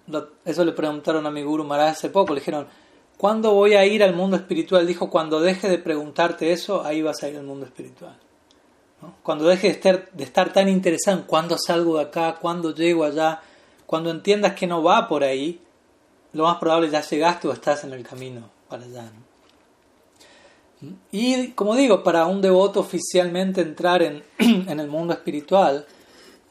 Eso 0.46 0.64
le 0.64 0.72
preguntaron 0.72 1.26
a 1.28 1.32
mi 1.32 1.44
guru 1.44 1.66
Maharaj 1.66 1.92
hace 1.92 2.10
poco. 2.10 2.34
Le 2.34 2.40
dijeron, 2.40 2.68
¿Cuándo 3.18 3.54
voy 3.54 3.76
a 3.76 3.86
ir 3.86 4.04
al 4.04 4.14
mundo 4.14 4.36
espiritual? 4.36 4.86
Dijo, 4.86 5.10
cuando 5.10 5.40
deje 5.40 5.70
de 5.70 5.78
preguntarte 5.78 6.52
eso, 6.52 6.84
ahí 6.84 7.02
vas 7.02 7.24
a 7.24 7.30
ir 7.30 7.38
al 7.38 7.46
mundo 7.46 7.66
espiritual. 7.66 8.18
Cuando 9.24 9.46
deje 9.46 9.80
de 10.14 10.24
estar, 10.24 10.54
tan 10.54 10.70
interesado 10.70 11.18
en 11.18 11.24
cuándo 11.24 11.58
salgo 11.58 11.98
de 11.98 12.04
acá, 12.04 12.38
cuándo 12.40 12.74
llego 12.74 13.04
allá, 13.04 13.42
cuando 13.86 14.10
entiendas 14.10 14.54
que 14.54 14.68
no 14.68 14.84
va 14.84 15.08
por 15.08 15.24
ahí, 15.24 15.62
lo 16.34 16.44
más 16.44 16.58
probable 16.58 16.90
ya 16.90 17.02
llegaste 17.02 17.48
o 17.48 17.54
estás 17.54 17.84
en 17.84 17.94
el 17.94 18.04
camino 18.04 18.50
para 18.70 18.84
allá. 18.84 19.12
Y 21.12 21.50
como 21.52 21.76
digo, 21.76 22.04
para 22.04 22.26
un 22.26 22.42
devoto 22.42 22.80
oficialmente 22.80 23.62
entrar 23.62 24.02
en, 24.02 24.24
el 24.80 24.88
mundo 24.88 25.14
espiritual, 25.14 25.86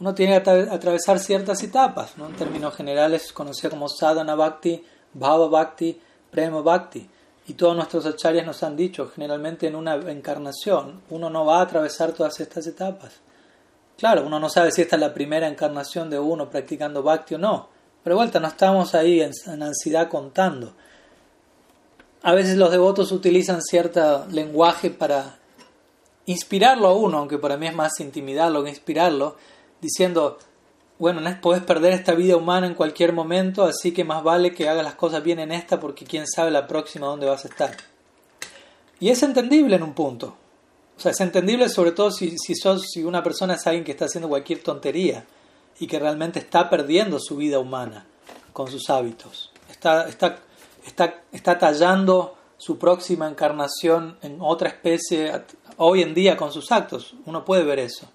uno 0.01 0.15
tiene 0.15 0.43
que 0.43 0.51
atravesar 0.51 1.19
ciertas 1.19 1.63
etapas. 1.63 2.15
En 2.19 2.35
términos 2.35 2.75
generales, 2.75 3.33
conocida 3.33 3.71
como 3.71 3.89
sadhana 3.89 4.35
bhakti, 4.35 4.83
bhava 5.13 5.49
bhakti, 5.49 6.01
Prema 6.35 6.61
Bhakti. 6.63 7.09
Y 7.47 7.55
todos 7.55 7.77
nuestros 7.77 8.07
acharyas 8.07 8.47
nos 8.47 8.63
han 8.63 8.77
dicho, 8.77 9.11
generalmente 9.15 9.67
en 9.67 9.77
una 9.77 9.95
encarnación, 9.95 11.03
uno 11.11 11.29
no 11.29 11.45
va 11.45 11.59
a 11.59 11.63
atravesar 11.63 12.13
todas 12.13 12.41
estas 12.41 12.67
etapas. 12.67 13.21
Claro, 13.99 14.27
uno 14.27 14.41
no 14.41 14.49
sabe 14.49 14.73
si 14.73 14.83
esta 14.83 14.97
es 14.97 15.01
la 15.01 15.15
primera 15.15 15.47
encarnación 15.47 16.11
de 16.11 16.19
uno 16.19 16.49
practicando 16.51 17.03
Bhakti 17.03 17.35
o 17.35 17.39
no. 17.39 17.69
Pero 18.03 18.17
vuelta, 18.17 18.41
no 18.41 18.49
estamos 18.49 18.95
ahí 18.95 19.21
en, 19.21 19.33
ansiedad 19.63 20.09
contando. 20.09 20.75
A 22.23 22.33
veces 22.35 22.57
los 22.57 22.71
devotos 22.71 23.13
utilizan 23.13 23.63
cierto 23.63 24.27
lenguaje 24.31 24.91
para 24.91 25.39
inspirarlo 26.27 26.89
a 26.89 26.95
uno, 26.95 27.19
aunque 27.19 27.39
para 27.39 27.57
mí 27.57 27.67
es 27.67 27.75
más 27.75 28.01
intimidarlo 28.01 28.65
que 28.65 28.71
inspirarlo, 28.71 29.37
diciendo, 29.81 30.39
bueno, 31.05 31.21
puedes 31.43 31.63
perder 31.63 31.93
esta 31.93 32.15
vida 32.15 32.35
humana 32.35 32.67
en 32.67 32.73
cualquier 32.73 33.13
momento, 33.13 33.65
así 33.65 33.93
que 33.93 34.05
más 34.05 34.25
vale 34.25 34.55
que 34.55 34.71
hagas 34.71 34.83
las 34.83 34.95
cosas 34.95 35.23
bien 35.23 35.39
en 35.39 35.53
esta 35.53 35.79
porque 35.79 36.07
quién 36.07 36.27
sabe 36.27 36.51
la 36.51 36.67
próxima 36.67 37.09
dónde 37.09 37.27
vas 37.27 37.45
a 37.45 37.49
estar. 37.49 37.77
Y 39.01 39.11
es 39.11 39.23
entendible 39.23 39.77
en 39.77 39.83
un 39.83 39.93
punto. 39.93 40.35
O 40.97 40.99
sea, 40.99 41.13
es 41.13 41.21
entendible 41.21 41.69
sobre 41.69 41.93
todo 41.93 42.11
si, 42.11 42.35
sos, 42.55 42.87
si 42.91 43.05
una 43.05 43.23
persona 43.23 43.53
es 43.53 43.67
alguien 43.67 43.85
que 43.85 43.91
está 43.91 44.07
haciendo 44.07 44.31
cualquier 44.31 44.63
tontería 44.63 45.27
y 45.79 45.87
que 45.87 45.99
realmente 45.99 46.39
está 46.39 46.71
perdiendo 46.71 47.21
su 47.21 47.37
vida 47.37 47.59
humana 47.59 48.07
con 48.55 48.71
sus 48.71 48.89
hábitos. 48.89 49.53
Está, 49.71 50.09
está, 50.09 50.39
está, 50.87 51.23
está 51.31 51.59
tallando 51.59 52.35
su 52.57 52.79
próxima 52.79 53.29
encarnación 53.29 54.17
en 54.23 54.39
otra 54.41 54.71
especie 54.71 55.43
hoy 55.77 56.01
en 56.01 56.15
día 56.15 56.39
con 56.39 56.51
sus 56.51 56.73
actos. 56.73 57.15
Uno 57.27 57.45
puede 57.45 57.63
ver 57.63 57.81
eso. 57.81 58.09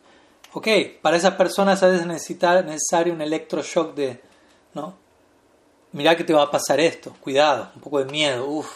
Ok, 0.52 0.68
para 1.02 1.18
esas 1.18 1.36
personas 1.36 1.84
a 1.84 1.88
veces 1.88 2.08
necesitar 2.08 2.66
necesario 2.66 3.14
un 3.14 3.22
electroshock 3.22 3.94
de, 3.94 4.20
¿no? 4.74 4.96
Mirá 5.92 6.16
que 6.16 6.24
te 6.24 6.34
va 6.34 6.44
a 6.44 6.52
pasar 6.52 6.80
esto, 6.80 7.16
cuidado, 7.22 7.70
un 7.76 7.82
poco 7.82 8.00
de 8.00 8.12
miedo, 8.12 8.48
uff, 8.48 8.72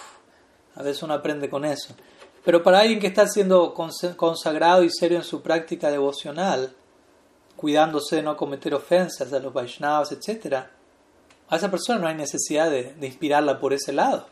a 0.75 0.83
veces 0.83 1.01
uno 1.01 1.15
aprende 1.15 1.49
con 1.49 1.65
eso. 1.65 1.95
Pero 2.43 2.61
para 2.61 2.79
alguien 2.79 2.99
que 2.99 3.07
está 3.07 3.27
siendo 3.27 3.73
consagrado 3.73 4.83
y 4.83 4.89
serio 4.91 5.17
en 5.17 5.23
su 5.23 5.41
práctica 5.41 5.89
devocional, 5.89 6.75
cuidándose 7.55 8.17
de 8.17 8.23
no 8.23 8.37
cometer 8.37 8.75
ofensas 8.75 9.33
a 9.33 9.39
los 9.39 9.53
Vaishnavas, 9.53 10.11
etc., 10.11 10.65
a 11.49 11.55
esa 11.55 11.71
persona 11.71 11.99
no 11.99 12.07
hay 12.07 12.15
necesidad 12.15 12.69
de, 12.69 12.93
de 12.93 13.07
inspirarla 13.07 13.59
por 13.59 13.73
ese 13.73 13.93
lado. 13.93 14.27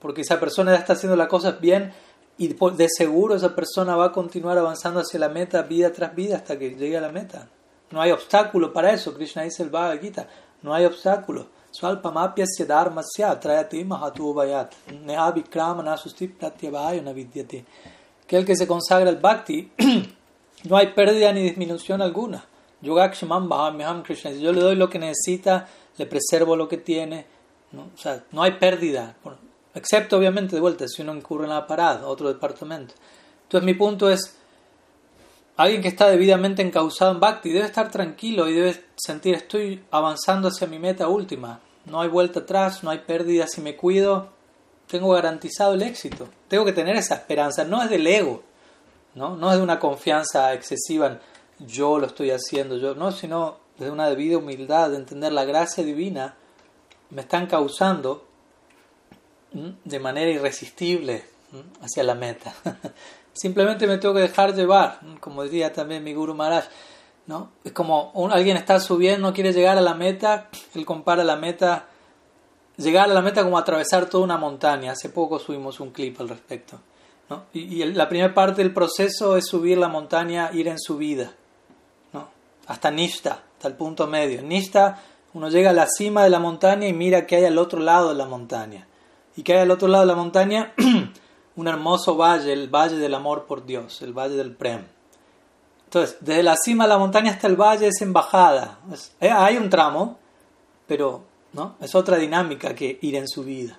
Porque 0.00 0.20
esa 0.20 0.38
persona 0.38 0.72
ya 0.72 0.78
está 0.78 0.94
haciendo 0.94 1.16
las 1.16 1.28
cosas 1.28 1.60
bien 1.60 1.92
y 2.38 2.48
de 2.48 2.86
seguro 2.88 3.34
esa 3.34 3.54
persona 3.54 3.96
va 3.96 4.06
a 4.06 4.12
continuar 4.12 4.56
avanzando 4.56 5.00
hacia 5.00 5.18
la 5.18 5.28
meta 5.28 5.62
vida 5.62 5.92
tras 5.92 6.14
vida 6.14 6.36
hasta 6.36 6.56
que 6.58 6.70
llegue 6.70 6.96
a 6.96 7.00
la 7.00 7.10
meta. 7.10 7.48
No 7.90 8.00
hay 8.00 8.12
obstáculo 8.12 8.72
para 8.72 8.92
eso. 8.92 9.14
Krishna 9.14 9.42
dice 9.42 9.62
el 9.64 9.70
Bhagavad 9.70 10.00
Gita. 10.00 10.28
No 10.62 10.72
hay 10.72 10.84
obstáculo. 10.84 11.46
Que 18.26 18.36
el 18.36 18.44
que 18.44 18.56
se 18.56 18.66
consagra 18.66 19.10
al 19.10 19.16
bhakti, 19.16 19.72
no 20.64 20.76
hay 20.76 20.92
pérdida 20.92 21.32
ni 21.32 21.42
disminución 21.42 22.02
alguna. 22.02 22.44
Krishna. 24.04 24.30
Si 24.30 24.40
yo 24.40 24.52
le 24.52 24.60
doy 24.60 24.76
lo 24.76 24.88
que 24.88 24.98
necesita, 24.98 25.66
le 25.96 26.06
preservo 26.06 26.56
lo 26.56 26.68
que 26.68 26.76
tiene. 26.76 27.26
¿no? 27.72 27.90
O 27.94 27.98
sea, 27.98 28.22
no 28.30 28.42
hay 28.42 28.52
pérdida. 28.52 29.16
Excepto, 29.78 30.18
obviamente, 30.18 30.56
de 30.56 30.60
vuelta, 30.60 30.88
si 30.88 31.02
uno 31.02 31.14
incurre 31.14 31.44
en 31.44 31.50
la 31.50 31.64
parada, 31.64 32.08
otro 32.08 32.26
departamento. 32.26 32.94
Entonces, 33.44 33.64
mi 33.64 33.74
punto 33.74 34.10
es: 34.10 34.36
alguien 35.56 35.80
que 35.80 35.88
está 35.88 36.08
debidamente 36.10 36.62
encausado 36.62 37.12
en 37.12 37.20
Bhakti 37.20 37.50
debe 37.50 37.66
estar 37.66 37.88
tranquilo 37.88 38.48
y 38.48 38.54
debe 38.54 38.84
sentir, 38.96 39.36
estoy 39.36 39.84
avanzando 39.92 40.48
hacia 40.48 40.66
mi 40.66 40.80
meta 40.80 41.06
última. 41.06 41.60
No 41.84 42.00
hay 42.00 42.08
vuelta 42.08 42.40
atrás, 42.40 42.82
no 42.82 42.90
hay 42.90 42.98
pérdida. 42.98 43.46
Si 43.46 43.60
me 43.60 43.76
cuido, 43.76 44.30
tengo 44.88 45.12
garantizado 45.12 45.74
el 45.74 45.82
éxito. 45.82 46.28
Tengo 46.48 46.64
que 46.64 46.72
tener 46.72 46.96
esa 46.96 47.14
esperanza. 47.14 47.62
No 47.62 47.80
es 47.80 47.88
del 47.88 48.06
ego, 48.06 48.42
no, 49.14 49.36
no 49.36 49.52
es 49.52 49.58
de 49.58 49.62
una 49.62 49.78
confianza 49.78 50.52
excesiva 50.52 51.06
en 51.06 51.20
yo 51.60 51.98
lo 51.98 52.06
estoy 52.06 52.30
haciendo, 52.30 52.76
yo 52.76 52.94
no, 52.94 53.10
sino 53.12 53.58
de 53.78 53.90
una 53.90 54.08
debida 54.08 54.38
humildad, 54.38 54.90
de 54.90 54.96
entender 54.96 55.32
la 55.32 55.44
gracia 55.44 55.84
divina 55.84 56.36
me 57.10 57.22
están 57.22 57.46
causando 57.46 58.27
de 59.52 59.98
manera 59.98 60.30
irresistible 60.30 61.24
hacia 61.82 62.02
la 62.02 62.14
meta. 62.14 62.54
simplemente 63.32 63.86
me 63.86 63.98
tengo 63.98 64.14
que 64.14 64.20
dejar 64.20 64.54
llevar, 64.54 65.00
como 65.20 65.44
diría 65.44 65.72
también 65.72 66.02
mi 66.02 66.12
Guru 66.12 66.34
Maharaj. 66.34 66.64
¿no? 67.26 67.50
Es 67.62 67.72
como 67.72 68.12
alguien 68.32 68.56
está 68.56 68.80
subiendo, 68.80 69.32
quiere 69.32 69.52
llegar 69.52 69.78
a 69.78 69.82
la 69.82 69.94
meta, 69.94 70.48
él 70.74 70.84
compara 70.84 71.22
la 71.24 71.36
meta, 71.36 71.86
llegar 72.76 73.10
a 73.10 73.14
la 73.14 73.20
meta 73.20 73.44
como 73.44 73.58
atravesar 73.58 74.06
toda 74.06 74.24
una 74.24 74.38
montaña. 74.38 74.92
Hace 74.92 75.10
poco 75.10 75.38
subimos 75.38 75.78
un 75.78 75.90
clip 75.90 76.20
al 76.20 76.28
respecto. 76.28 76.80
¿no? 77.28 77.44
Y, 77.52 77.84
la 77.84 78.08
primera 78.08 78.34
parte 78.34 78.62
del 78.62 78.72
proceso 78.72 79.36
es 79.36 79.46
subir 79.46 79.78
la 79.78 79.88
montaña, 79.88 80.50
ir 80.52 80.68
en 80.68 80.78
subida, 80.78 81.32
¿no? 82.12 82.28
hasta 82.66 82.90
Nishta, 82.90 83.42
hasta 83.54 83.68
el 83.68 83.74
punto 83.74 84.06
medio. 84.06 84.42
Nishta, 84.42 85.02
uno 85.34 85.50
llega 85.50 85.70
a 85.70 85.74
la 85.74 85.86
cima 85.86 86.24
de 86.24 86.30
la 86.30 86.40
montaña 86.40 86.88
y 86.88 86.94
mira 86.94 87.26
que 87.26 87.36
hay 87.36 87.44
al 87.44 87.58
otro 87.58 87.78
lado 87.80 88.08
de 88.08 88.14
la 88.14 88.26
montaña. 88.26 88.87
Y 89.38 89.44
que 89.44 89.52
hay 89.52 89.60
al 89.60 89.70
otro 89.70 89.86
lado 89.86 90.02
de 90.02 90.08
la 90.08 90.16
montaña 90.16 90.72
un 91.54 91.68
hermoso 91.68 92.16
valle, 92.16 92.52
el 92.52 92.66
valle 92.66 92.96
del 92.96 93.14
amor 93.14 93.44
por 93.46 93.64
Dios, 93.64 94.02
el 94.02 94.12
valle 94.12 94.34
del 94.34 94.50
Prem. 94.50 94.84
Entonces, 95.84 96.16
desde 96.20 96.42
la 96.42 96.56
cima 96.56 96.84
de 96.84 96.88
la 96.88 96.98
montaña 96.98 97.30
hasta 97.30 97.46
el 97.46 97.54
valle 97.54 97.86
es 97.86 98.02
embajada. 98.02 98.80
Eh, 99.20 99.30
hay 99.30 99.56
un 99.56 99.70
tramo, 99.70 100.18
pero 100.88 101.22
¿no? 101.52 101.76
es 101.80 101.94
otra 101.94 102.16
dinámica 102.16 102.74
que 102.74 102.98
ir 103.00 103.14
en 103.14 103.28
subida. 103.28 103.78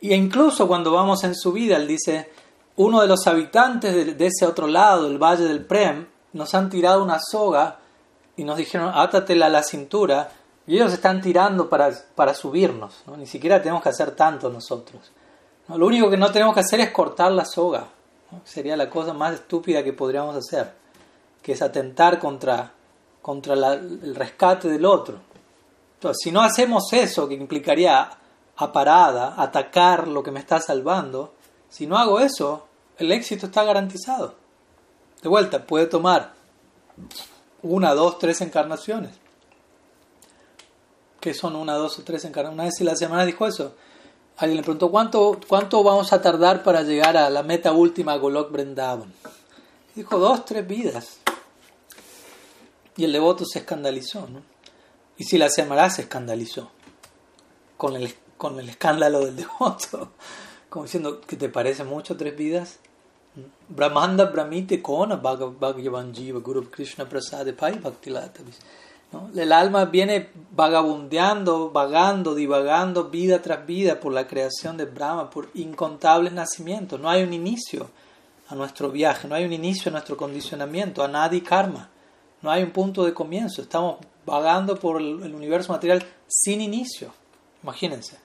Y 0.00 0.14
incluso 0.14 0.68
cuando 0.68 0.92
vamos 0.92 1.24
en 1.24 1.34
subida, 1.34 1.76
él 1.76 1.88
dice, 1.88 2.30
uno 2.76 3.00
de 3.00 3.08
los 3.08 3.26
habitantes 3.26 4.16
de, 4.16 4.26
ese 4.26 4.46
otro 4.46 4.68
lado, 4.68 5.08
el 5.08 5.18
valle 5.18 5.46
del 5.46 5.64
Prem, 5.64 6.06
nos 6.32 6.54
han 6.54 6.70
tirado 6.70 7.02
una 7.02 7.18
soga 7.18 7.80
y 8.36 8.44
nos 8.44 8.56
dijeron, 8.56 8.92
átatela 8.94 9.46
a 9.46 9.48
la 9.48 9.64
cintura, 9.64 10.30
y 10.68 10.76
ellos 10.76 10.92
están 10.92 11.22
tirando 11.22 11.66
para, 11.66 11.90
para 12.14 12.34
subirnos, 12.34 13.02
ni 13.16 13.26
siquiera 13.26 13.60
tenemos 13.60 13.82
que 13.82 13.88
hacer 13.88 14.10
tanto 14.10 14.50
nosotros. 14.50 15.00
Lo 15.68 15.86
único 15.86 16.10
que 16.10 16.18
no 16.18 16.30
tenemos 16.30 16.52
que 16.52 16.60
hacer 16.60 16.80
es 16.80 16.90
cortar 16.90 17.32
la 17.32 17.46
soga, 17.46 17.86
sería 18.44 18.76
la 18.76 18.90
cosa 18.90 19.14
más 19.14 19.32
estúpida 19.32 19.82
que 19.82 19.94
podríamos 19.94 20.36
hacer, 20.36 20.74
que 21.40 21.52
es 21.52 21.62
atentar 21.62 22.18
contra, 22.18 22.70
contra 23.22 23.54
el 23.54 24.14
rescate 24.14 24.68
del 24.68 24.84
otro. 24.84 25.16
Entonces, 25.94 26.18
si 26.22 26.30
no 26.30 26.42
hacemos 26.42 26.92
eso, 26.92 27.26
que 27.26 27.34
implicaría 27.34 28.10
a 28.56 28.72
parada, 28.72 29.36
atacar 29.38 30.06
lo 30.06 30.22
que 30.22 30.30
me 30.30 30.40
está 30.40 30.60
salvando, 30.60 31.32
si 31.70 31.86
no 31.86 31.96
hago 31.96 32.20
eso, 32.20 32.66
el 32.98 33.10
éxito 33.10 33.46
está 33.46 33.64
garantizado. 33.64 34.34
De 35.22 35.30
vuelta, 35.30 35.64
puede 35.64 35.86
tomar 35.86 36.34
una, 37.62 37.94
dos, 37.94 38.18
tres 38.18 38.42
encarnaciones. 38.42 39.18
¿Qué 41.20 41.34
son 41.34 41.56
una, 41.56 41.74
dos 41.74 41.98
o 41.98 42.02
tres 42.02 42.24
encarnaciones? 42.24 42.54
Una 42.54 42.64
vez 42.64 42.80
en 42.80 42.86
la 42.86 42.96
semana 42.96 43.26
dijo 43.26 43.46
eso. 43.46 43.74
Alguien 44.36 44.58
le 44.58 44.62
preguntó, 44.62 44.90
¿cuánto, 44.90 45.40
¿cuánto 45.48 45.82
vamos 45.82 46.12
a 46.12 46.22
tardar 46.22 46.62
para 46.62 46.82
llegar 46.82 47.16
a 47.16 47.28
la 47.28 47.42
meta 47.42 47.72
última, 47.72 48.16
Golok 48.16 48.52
Brindavan? 48.52 49.12
Dijo, 49.94 50.18
dos, 50.18 50.44
tres 50.44 50.66
vidas. 50.66 51.18
Y 52.96 53.04
el 53.04 53.12
devoto 53.12 53.44
se 53.44 53.60
escandalizó. 53.60 54.28
Y 55.16 55.24
si 55.24 55.38
la 55.38 55.50
semana 55.50 55.90
se 55.90 56.02
escandalizó 56.02 56.70
con 57.76 57.96
el 57.96 58.14
con 58.38 58.58
el 58.58 58.70
escándalo 58.70 59.26
del 59.26 59.36
devoto, 59.44 60.12
como 60.70 60.84
diciendo 60.86 61.20
que 61.20 61.36
te 61.36 61.50
parece 61.50 61.84
mucho 61.84 62.16
tres 62.16 62.34
vidas. 62.34 62.78
Brahmanda 63.68 64.24
Brahmite 64.24 64.80
Kona 64.82 65.16
Bhagavan 65.16 66.12
Jiva 66.14 66.40
Guru 66.40 66.70
Krishna 66.70 67.08
Prasade 67.08 67.52
Pai 67.52 67.78
El 69.34 69.52
alma 69.52 69.86
viene 69.86 70.28
vagabundeando, 70.52 71.70
vagando, 71.70 72.34
divagando 72.34 73.04
vida 73.04 73.40
tras 73.40 73.66
vida 73.66 74.00
por 74.00 74.12
la 74.12 74.26
creación 74.26 74.76
de 74.76 74.84
Brahma, 74.84 75.30
por 75.30 75.48
incontables 75.54 76.32
nacimientos. 76.32 77.00
No 77.00 77.08
hay 77.08 77.22
un 77.22 77.32
inicio 77.32 77.88
a 78.48 78.54
nuestro 78.54 78.90
viaje, 78.90 79.26
no 79.26 79.34
hay 79.34 79.44
un 79.44 79.52
inicio 79.52 79.88
a 79.88 79.92
nuestro 79.92 80.16
condicionamiento, 80.16 81.02
a 81.02 81.08
nadie 81.08 81.42
karma. 81.42 81.88
No 82.42 82.50
hay 82.50 82.62
un 82.62 82.70
punto 82.70 83.04
de 83.04 83.14
comienzo. 83.14 83.62
Estamos 83.62 83.96
vagando 84.26 84.78
por 84.78 85.00
el 85.00 85.34
universo 85.34 85.72
material 85.72 86.04
sin 86.26 86.60
inicio. 86.60 87.12
Imagínense. 87.62 88.18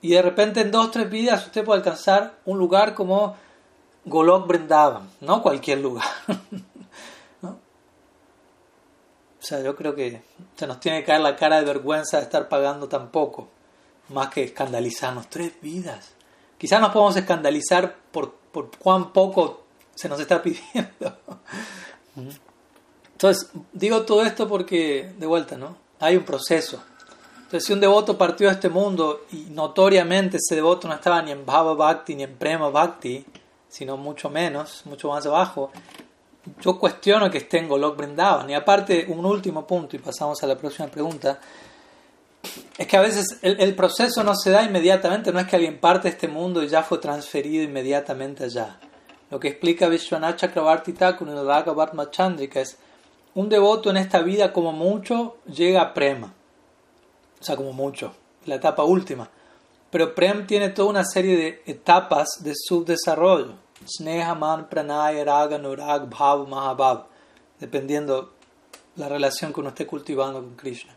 Y 0.00 0.10
de 0.10 0.22
repente 0.22 0.60
en 0.60 0.70
dos 0.70 0.90
tres 0.92 1.10
vidas 1.10 1.46
usted 1.46 1.64
puede 1.64 1.78
alcanzar 1.78 2.38
un 2.44 2.58
lugar 2.58 2.94
como 2.94 3.34
Golok 4.04 4.46
Brindavan, 4.46 5.10
no 5.20 5.42
cualquier 5.42 5.80
lugar. 5.80 6.06
O 9.40 9.44
sea, 9.44 9.60
yo 9.62 9.76
creo 9.76 9.94
que 9.94 10.22
se 10.56 10.66
nos 10.66 10.80
tiene 10.80 11.00
que 11.00 11.06
caer 11.06 11.20
la 11.20 11.36
cara 11.36 11.58
de 11.58 11.64
vergüenza 11.64 12.18
de 12.18 12.24
estar 12.24 12.48
pagando 12.48 12.88
tan 12.88 13.10
poco, 13.10 13.48
más 14.08 14.28
que 14.28 14.42
escandalizarnos. 14.42 15.28
Tres 15.28 15.52
vidas. 15.60 16.12
Quizás 16.58 16.80
nos 16.80 16.90
podemos 16.90 17.16
escandalizar 17.16 17.94
por, 18.10 18.34
por 18.52 18.76
cuán 18.78 19.12
poco 19.12 19.64
se 19.94 20.08
nos 20.08 20.20
está 20.20 20.42
pidiendo. 20.42 21.18
Entonces, 23.12 23.50
digo 23.72 24.02
todo 24.02 24.22
esto 24.22 24.48
porque, 24.48 25.12
de 25.18 25.26
vuelta, 25.26 25.56
¿no? 25.56 25.76
Hay 26.00 26.16
un 26.16 26.24
proceso. 26.24 26.82
Entonces, 27.36 27.64
si 27.64 27.72
un 27.72 27.80
devoto 27.80 28.18
partió 28.18 28.48
de 28.48 28.54
este 28.54 28.68
mundo 28.68 29.24
y 29.32 29.46
notoriamente 29.50 30.36
ese 30.36 30.54
devoto 30.54 30.86
no 30.86 30.94
estaba 30.94 31.22
ni 31.22 31.30
en 31.30 31.46
Bhava 31.46 31.74
Bhakti 31.74 32.14
ni 32.14 32.24
en 32.24 32.36
Prema 32.36 32.68
Bhakti, 32.68 33.24
sino 33.68 33.96
mucho 33.96 34.30
menos, 34.30 34.82
mucho 34.84 35.08
más 35.08 35.24
abajo, 35.26 35.70
yo 36.60 36.78
cuestiono 36.78 37.30
que 37.30 37.38
esté 37.38 37.58
en 37.58 37.68
Golok 37.68 37.96
Brindavan. 37.96 38.48
Y 38.50 38.54
aparte, 38.54 39.06
un 39.08 39.24
último 39.24 39.66
punto, 39.66 39.96
y 39.96 39.98
pasamos 39.98 40.42
a 40.42 40.46
la 40.46 40.56
próxima 40.56 40.88
pregunta, 40.88 41.38
es 42.76 42.86
que 42.86 42.96
a 42.96 43.00
veces 43.00 43.38
el, 43.42 43.74
proceso 43.74 44.22
no 44.22 44.34
se 44.34 44.50
da 44.50 44.62
inmediatamente, 44.62 45.32
no 45.32 45.40
es 45.40 45.46
que 45.46 45.56
alguien 45.56 45.78
parte 45.78 46.08
de 46.08 46.14
este 46.14 46.28
mundo 46.28 46.62
y 46.62 46.68
ya 46.68 46.82
fue 46.82 46.98
transferido 46.98 47.64
inmediatamente 47.64 48.44
allá. 48.44 48.78
Lo 49.30 49.38
que 49.38 49.48
explica 49.48 49.88
Vishwanath 49.88 50.36
Chakravarti 50.36 50.92
Thakur 50.92 51.28
en 51.28 51.36
el 51.36 51.46
Raga 51.46 51.74
Chandrika 52.10 52.60
es 52.60 52.78
un 53.34 53.48
devoto 53.48 53.90
en 53.90 53.98
esta 53.98 54.22
vida 54.22 54.52
como 54.52 54.72
mucho 54.72 55.36
llega 55.46 55.82
a 55.82 55.94
Prema 55.94 56.32
o 57.40 57.44
sea, 57.44 57.56
como 57.56 57.72
mucho, 57.72 58.14
la 58.46 58.56
etapa 58.56 58.84
última. 58.84 59.28
Pero 59.90 60.14
Prem 60.14 60.46
tiene 60.46 60.70
toda 60.70 60.90
una 60.90 61.04
serie 61.04 61.36
de 61.36 61.62
etapas 61.66 62.28
de 62.40 62.52
subdesarrollo. 62.54 63.54
Sneha, 63.86 64.34
Man, 64.34 64.68
Pranay, 64.68 65.24
Raga, 65.24 65.58
Nurag, 65.58 66.08
Bhav, 66.08 66.48
Mahabhav, 66.48 67.06
dependiendo 67.58 68.32
la 68.96 69.08
relación 69.08 69.52
que 69.52 69.60
uno 69.60 69.70
esté 69.70 69.86
cultivando 69.86 70.40
con 70.40 70.56
Krishna. 70.56 70.94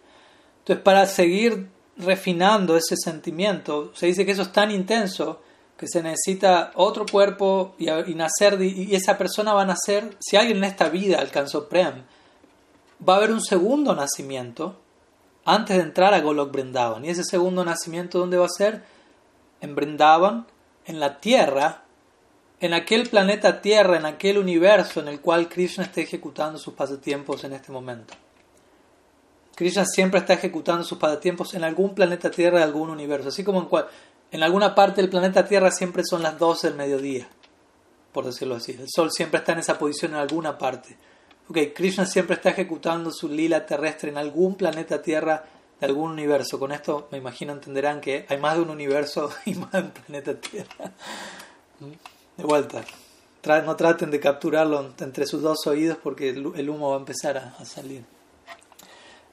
Entonces, 0.60 0.84
para 0.84 1.06
seguir 1.06 1.70
refinando 1.98 2.76
ese 2.76 2.96
sentimiento, 2.96 3.92
se 3.94 4.08
dice 4.08 4.26
que 4.26 4.32
eso 4.32 4.44
es 4.44 4.52
tan 4.52 4.72
intenso 4.72 5.42
que 5.78 5.88
se 5.88 6.04
necesita 6.04 6.72
otro 6.76 7.06
cuerpo 7.06 7.76
y 7.78 7.86
nacer, 8.14 8.62
y 8.62 8.94
esa 8.96 9.18
persona 9.18 9.54
va 9.54 9.64
a 9.64 9.66
nacer, 9.66 10.16
si 10.20 10.38
alguien 10.38 10.58
en 10.58 10.66
esta 10.66 10.90
vida 10.90 11.20
alcanzó 11.20 11.68
Prem, 11.68 12.04
va 13.08 13.14
a 13.14 13.18
haber 13.18 13.32
un 13.32 13.42
segundo 13.42 13.96
nacimiento 13.96 14.76
antes 15.44 15.78
de 15.78 15.84
entrar 15.84 16.14
a 16.14 16.22
Golok 16.22 16.52
Brindavan. 16.52 17.04
¿Y 17.04 17.10
ese 17.10 17.24
segundo 17.24 17.66
nacimiento 17.66 18.20
dónde 18.20 18.38
va 18.38 18.46
a 18.46 18.50
ser? 18.50 18.84
En 19.60 19.74
Brindavan, 19.74 20.46
en 20.86 21.00
la 21.00 21.20
Tierra, 21.20 21.84
en 22.62 22.76
aquel 22.76 23.10
planeta 23.10 23.60
Tierra, 23.60 23.98
en 23.98 24.06
aquel 24.06 24.38
universo 24.38 25.00
en 25.00 25.08
el 25.08 25.20
cual 25.20 25.50
Krishna 25.50 25.84
está 25.84 26.00
ejecutando 26.02 26.60
sus 26.60 26.76
pasatiempos 26.76 27.44
en 27.44 27.54
este 27.54 27.72
momento. 27.72 28.14
Krishna 29.56 29.84
siempre 29.84 30.20
está 30.20 30.34
ejecutando 30.34 30.84
sus 30.84 31.00
pasatiempos 31.00 31.56
en 31.56 31.64
algún 31.64 31.96
planeta 31.96 32.30
Tierra 32.30 32.60
de 32.60 32.64
algún 32.64 32.92
universo, 32.92 33.30
así 33.30 33.44
como 33.44 33.60
en, 33.62 33.66
cual, 33.66 33.88
en 34.32 34.44
alguna 34.44 34.76
parte 34.76 35.02
del 35.02 35.10
planeta 35.10 35.44
Tierra 35.46 35.72
siempre 35.72 36.04
son 36.06 36.22
las 36.22 36.38
12 36.38 36.68
del 36.68 36.78
mediodía, 36.78 37.28
por 38.12 38.26
decirlo 38.26 38.56
así. 38.56 38.74
El 38.74 38.88
Sol 38.90 39.12
siempre 39.12 39.40
está 39.40 39.54
en 39.54 39.60
esa 39.60 39.80
posición 39.80 40.12
en 40.12 40.20
alguna 40.20 40.60
parte. 40.60 40.96
Ok, 41.50 41.58
Krishna 41.74 42.06
siempre 42.06 42.36
está 42.36 42.52
ejecutando 42.52 43.12
su 43.12 43.28
lila 43.28 43.66
terrestre 43.66 44.12
en 44.12 44.20
algún 44.20 44.54
planeta 44.54 45.02
Tierra 45.02 45.46
de 45.80 45.86
algún 45.88 46.12
universo. 46.12 46.60
Con 46.60 46.72
esto 46.72 47.08
me 47.12 47.18
imagino 47.18 47.54
entenderán 47.54 48.02
que 48.02 48.28
hay 48.30 48.38
más 48.38 48.56
de 48.56 48.62
un 48.62 48.70
universo 48.70 49.32
y 49.46 49.56
más 49.56 49.72
de 49.72 49.80
un 49.80 49.92
planeta 49.92 50.36
Tierra. 50.36 50.92
De 52.42 52.48
vuelta, 52.48 52.84
no 53.64 53.76
traten 53.76 54.10
de 54.10 54.20
capturarlo 54.20 54.94
entre 55.00 55.28
sus 55.28 55.44
dos 55.44 55.68
oídos 55.68 56.00
porque 56.02 56.30
el 56.30 56.70
humo 56.72 56.90
va 56.90 56.96
a 56.96 57.00
empezar 57.00 57.38
a, 57.38 57.64
salir. 57.66 58.04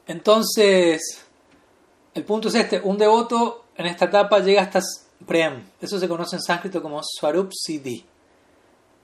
Entonces, 0.06 1.24
el 2.12 2.24
punto 2.24 2.48
es 2.48 2.54
este, 2.56 2.82
un 2.82 2.98
devoto 2.98 3.64
en 3.78 3.86
esta 3.86 4.04
etapa 4.04 4.40
llega 4.40 4.60
hasta 4.60 4.82
Prem, 5.26 5.64
eso 5.80 5.98
se 5.98 6.06
conoce 6.06 6.36
en 6.36 6.42
sánscrito 6.42 6.82
como 6.82 7.00
Swarup 7.02 7.50
Siddhi. 7.54 8.04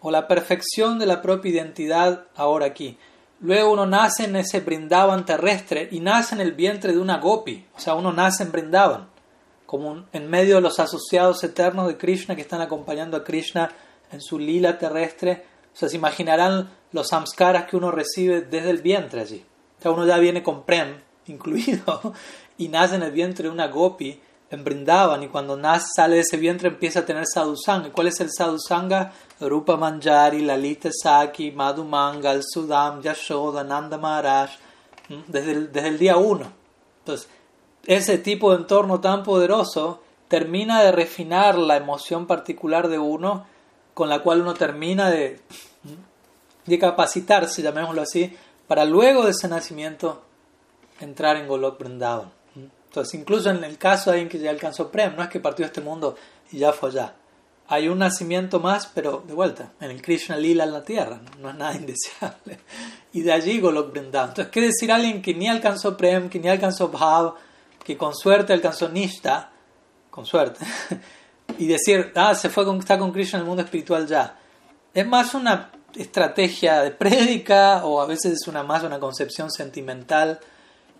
O 0.02 0.10
la 0.10 0.28
perfección 0.28 0.98
de 0.98 1.06
la 1.06 1.22
propia 1.22 1.50
identidad 1.50 2.26
ahora 2.36 2.66
aquí. 2.66 2.98
Luego 3.40 3.72
uno 3.72 3.86
nace 3.86 4.24
en 4.24 4.36
ese 4.36 4.60
brindaban 4.60 5.24
terrestre 5.24 5.88
y 5.90 6.00
nace 6.00 6.34
en 6.34 6.42
el 6.42 6.52
vientre 6.52 6.92
de 6.92 6.98
una 6.98 7.16
gopi, 7.20 7.66
o 7.74 7.80
sea, 7.80 7.94
uno 7.94 8.12
nace 8.12 8.42
en 8.42 8.52
brindaban, 8.52 9.08
como 9.64 10.04
en 10.12 10.28
medio 10.28 10.56
de 10.56 10.60
los 10.60 10.78
asociados 10.78 11.42
eternos 11.42 11.88
de 11.88 11.96
Krishna 11.96 12.36
que 12.36 12.42
están 12.42 12.60
acompañando 12.60 13.16
a 13.16 13.24
Krishna 13.24 13.70
en 14.12 14.20
su 14.20 14.38
lila 14.38 14.78
terrestre. 14.78 15.44
O 15.72 15.76
sea, 15.76 15.88
se 15.88 15.96
imaginarán 15.96 16.70
los 16.92 17.08
samskaras 17.08 17.64
que 17.64 17.76
uno 17.76 17.90
recibe 17.90 18.42
desde 18.42 18.70
el 18.70 18.82
vientre 18.82 19.20
allí. 19.20 19.44
O 19.84 19.92
uno 19.92 20.06
ya 20.06 20.18
viene 20.18 20.42
con 20.42 20.64
prem 20.64 20.96
incluido 21.26 22.14
y 22.58 22.68
nace 22.68 22.94
en 22.94 23.02
el 23.02 23.12
vientre 23.12 23.44
de 23.44 23.50
una 23.50 23.68
gopi 23.68 24.20
en 24.50 24.64
Brindavan 24.64 25.22
y 25.22 25.28
cuando 25.28 25.56
nace, 25.56 25.86
sale 25.96 26.16
de 26.16 26.20
ese 26.20 26.36
vientre 26.36 26.68
empieza 26.68 27.00
a 27.00 27.06
tener 27.06 27.24
sadhusanga. 27.26 27.88
¿Y 27.88 27.90
cuál 27.90 28.06
es 28.06 28.20
el 28.20 28.30
sadhusanga? 28.30 29.12
Rupa 29.40 29.76
Manjari, 29.76 30.42
Lalita 30.42 30.90
Saki, 30.92 31.50
Madhu 31.50 31.84
Mangal, 31.84 32.42
Sudam, 32.42 33.02
Yashoda, 33.02 33.64
Nanda 33.64 33.98
Maharaj, 33.98 34.50
desde 35.26 35.52
el, 35.52 35.72
desde 35.72 35.88
el 35.88 35.98
día 35.98 36.16
uno. 36.16 36.46
Entonces, 37.00 37.28
ese 37.86 38.18
tipo 38.18 38.52
de 38.52 38.58
entorno 38.58 39.00
tan 39.00 39.22
poderoso 39.22 40.00
termina 40.28 40.82
de 40.82 40.92
refinar 40.92 41.58
la 41.58 41.76
emoción 41.76 42.26
particular 42.26 42.88
de 42.88 42.98
uno 42.98 43.46
con 43.94 44.08
la 44.08 44.20
cual 44.20 44.42
uno 44.42 44.54
termina 44.54 45.10
de, 45.10 45.40
de 46.66 46.78
capacitarse, 46.78 47.62
llamémoslo 47.62 48.02
así, 48.02 48.36
para 48.66 48.84
luego 48.84 49.24
de 49.24 49.30
ese 49.30 49.48
nacimiento 49.48 50.22
entrar 51.00 51.36
en 51.36 51.46
Golok 51.46 51.78
Vrindavan. 51.78 52.30
Entonces, 52.88 53.14
incluso 53.14 53.50
en 53.50 53.64
el 53.64 53.76
caso 53.76 54.10
de 54.10 54.18
alguien 54.18 54.28
que 54.28 54.38
ya 54.38 54.50
alcanzó 54.50 54.90
Prem, 54.90 55.16
no 55.16 55.22
es 55.22 55.28
que 55.28 55.40
partió 55.40 55.64
de 55.64 55.68
este 55.68 55.80
mundo 55.80 56.16
y 56.52 56.58
ya 56.58 56.72
fue 56.72 56.90
allá. 56.90 57.14
Hay 57.66 57.88
un 57.88 57.98
nacimiento 57.98 58.60
más, 58.60 58.86
pero 58.86 59.24
de 59.26 59.32
vuelta, 59.32 59.72
en 59.80 59.90
el 59.90 60.02
Krishna 60.02 60.36
Lila 60.36 60.64
en 60.64 60.72
la 60.72 60.84
tierra, 60.84 61.20
no 61.40 61.50
es 61.50 61.56
nada 61.56 61.74
indeseable. 61.76 62.60
Y 63.12 63.22
de 63.22 63.32
allí 63.32 63.58
Golok 63.60 63.92
Vrindavan. 63.92 64.30
Entonces, 64.30 64.52
¿qué 64.52 64.60
decir 64.60 64.92
alguien 64.92 65.22
que 65.22 65.34
ni 65.34 65.48
alcanzó 65.48 65.96
Prem, 65.96 66.28
que 66.28 66.38
ni 66.38 66.48
alcanzó 66.48 66.88
Bhav, 66.88 67.34
que 67.82 67.96
con 67.96 68.14
suerte 68.14 68.52
alcanzó 68.52 68.88
Nishta, 68.88 69.50
con 70.10 70.24
suerte, 70.24 70.64
y 71.58 71.66
decir, 71.66 72.12
ah, 72.14 72.34
se 72.34 72.50
fue 72.50 72.64
con, 72.64 72.78
está 72.78 72.98
con 72.98 73.12
Krishna 73.12 73.38
en 73.38 73.42
el 73.42 73.48
mundo 73.48 73.62
espiritual 73.62 74.06
ya? 74.06 74.38
Es 74.92 75.06
más 75.06 75.34
una 75.34 75.70
estrategia 75.94 76.82
de 76.82 76.90
prédica 76.90 77.84
o 77.84 78.00
a 78.00 78.06
veces 78.06 78.32
es 78.32 78.48
una 78.48 78.62
más 78.62 78.82
una 78.82 78.98
concepción 78.98 79.50
sentimental 79.50 80.40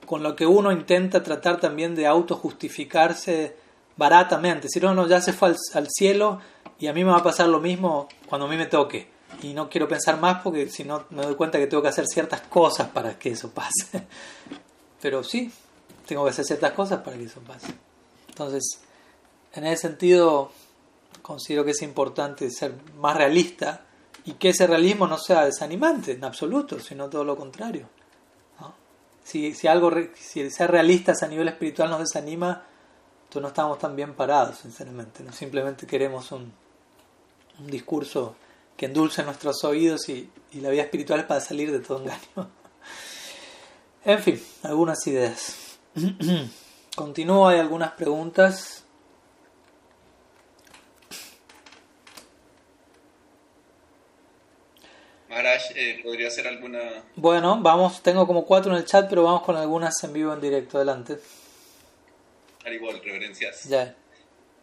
con 0.07 0.23
lo 0.23 0.37
que 0.37 0.47
uno 0.47 0.71
intenta 0.71 1.23
tratar 1.23 1.61
también 1.61 1.95
de 1.95 2.07
autojustificarse 2.07 3.57
baratamente. 3.97 4.69
Si 4.69 4.81
no, 4.81 4.95
no, 4.95 5.07
ya 5.07 5.21
se 5.21 5.33
fue 5.33 5.49
al, 5.49 5.57
al, 5.75 5.89
cielo 5.91 6.41
y 6.79 6.87
a 6.87 6.93
mí 6.93 7.05
me 7.05 7.11
va 7.11 7.19
a 7.19 7.23
pasar 7.23 7.49
lo 7.49 7.61
mismo 7.61 8.09
cuando 8.29 8.47
a 8.47 8.51
mí 8.51 8.57
me 8.57 8.67
toque. 8.67 9.09
Y 9.43 9.53
no 9.53 9.69
quiero 9.69 9.89
pensar 9.89 10.21
más 10.21 10.43
porque 10.43 10.69
si 10.69 10.85
no 10.85 11.05
me 11.11 11.23
doy 11.23 11.35
cuenta 11.35 11.59
que 11.59 11.67
tengo 11.67 11.83
que 11.83 11.89
hacer 11.89 12.07
ciertas 12.07 12.43
cosas 12.43 12.89
para 12.89 13.19
que 13.19 13.31
eso 13.31 13.51
pase. 13.51 14.07
Pero 15.01 15.25
sí, 15.25 15.53
tengo 16.07 16.25
que 16.25 16.31
hacer 16.31 16.45
ciertas 16.45 16.73
cosas 16.73 17.01
para 17.01 17.17
que 17.17 17.25
eso 17.25 17.41
pase. 17.41 17.75
Entonces, 18.29 18.81
en 19.55 19.67
ese 19.67 19.89
sentido, 19.89 20.51
considero 21.23 21.65
que 21.65 21.73
es 21.73 21.83
importante 21.83 22.51
ser 22.51 22.75
más 22.99 23.17
realista 23.17 23.85
y 24.25 24.35
que 24.35 24.51
ese 24.51 24.67
realismo 24.67 25.07
no 25.07 25.19
sea 25.19 25.45
desanimante 25.45 26.13
en 26.13 26.25
absoluto, 26.25 26.81
sino 26.81 27.09
todo 27.09 27.25
lo 27.25 27.37
contrario. 27.37 27.89
Si, 29.23 29.55
si, 29.55 29.67
algo, 29.69 29.91
si 30.15 30.51
ser 30.51 30.71
realistas 30.71 31.23
a 31.23 31.29
nivel 31.29 31.49
espiritual 31.49 31.89
nos 31.89 32.01
desanima, 32.01 32.63
entonces 33.23 33.43
no 33.43 33.49
estamos 33.49 33.79
tan 33.79 33.97
bien 33.97 34.13
parados, 34.15 34.59
sinceramente. 34.59 35.23
No 35.23 35.33
simplemente 35.33 35.87
queremos 35.87 36.31
un, 36.31 36.53
un 37.59 37.67
discurso 37.67 38.37
que 38.77 38.87
endulce 38.87 39.23
nuestros 39.23 39.65
oídos 39.65 40.09
y, 40.11 40.31
y, 40.53 40.61
la 40.61 40.69
vida 40.69 40.83
espiritual 40.83 41.21
es 41.21 41.27
para 41.27 41.41
salir 41.41 41.73
de 41.73 41.79
todo 41.79 42.03
engaño. 42.03 42.51
en 44.05 44.19
fin, 44.21 44.43
algunas 44.63 45.07
ideas. 45.07 45.79
Continúo, 46.95 47.49
hay 47.49 47.61
algunas 47.61 47.93
preguntas. 47.93 48.85
Maharaj, 55.29 55.74
eh, 55.91 56.01
¿podría 56.03 56.29
hacer 56.29 56.47
alguna...? 56.47 57.05
Bueno, 57.17 57.61
vamos, 57.61 58.03
tengo 58.03 58.27
como 58.27 58.45
cuatro 58.45 58.73
en 58.73 58.79
el 58.79 58.85
chat, 58.85 59.09
pero 59.09 59.23
vamos 59.23 59.43
con 59.43 59.57
algunas 59.57 60.03
en 60.05 60.13
vivo, 60.13 60.33
en 60.33 60.41
directo. 60.41 60.79
Adelante. 60.79 61.19
igual, 62.67 63.01
reverencias. 63.03 63.65
Ya. 63.65 63.95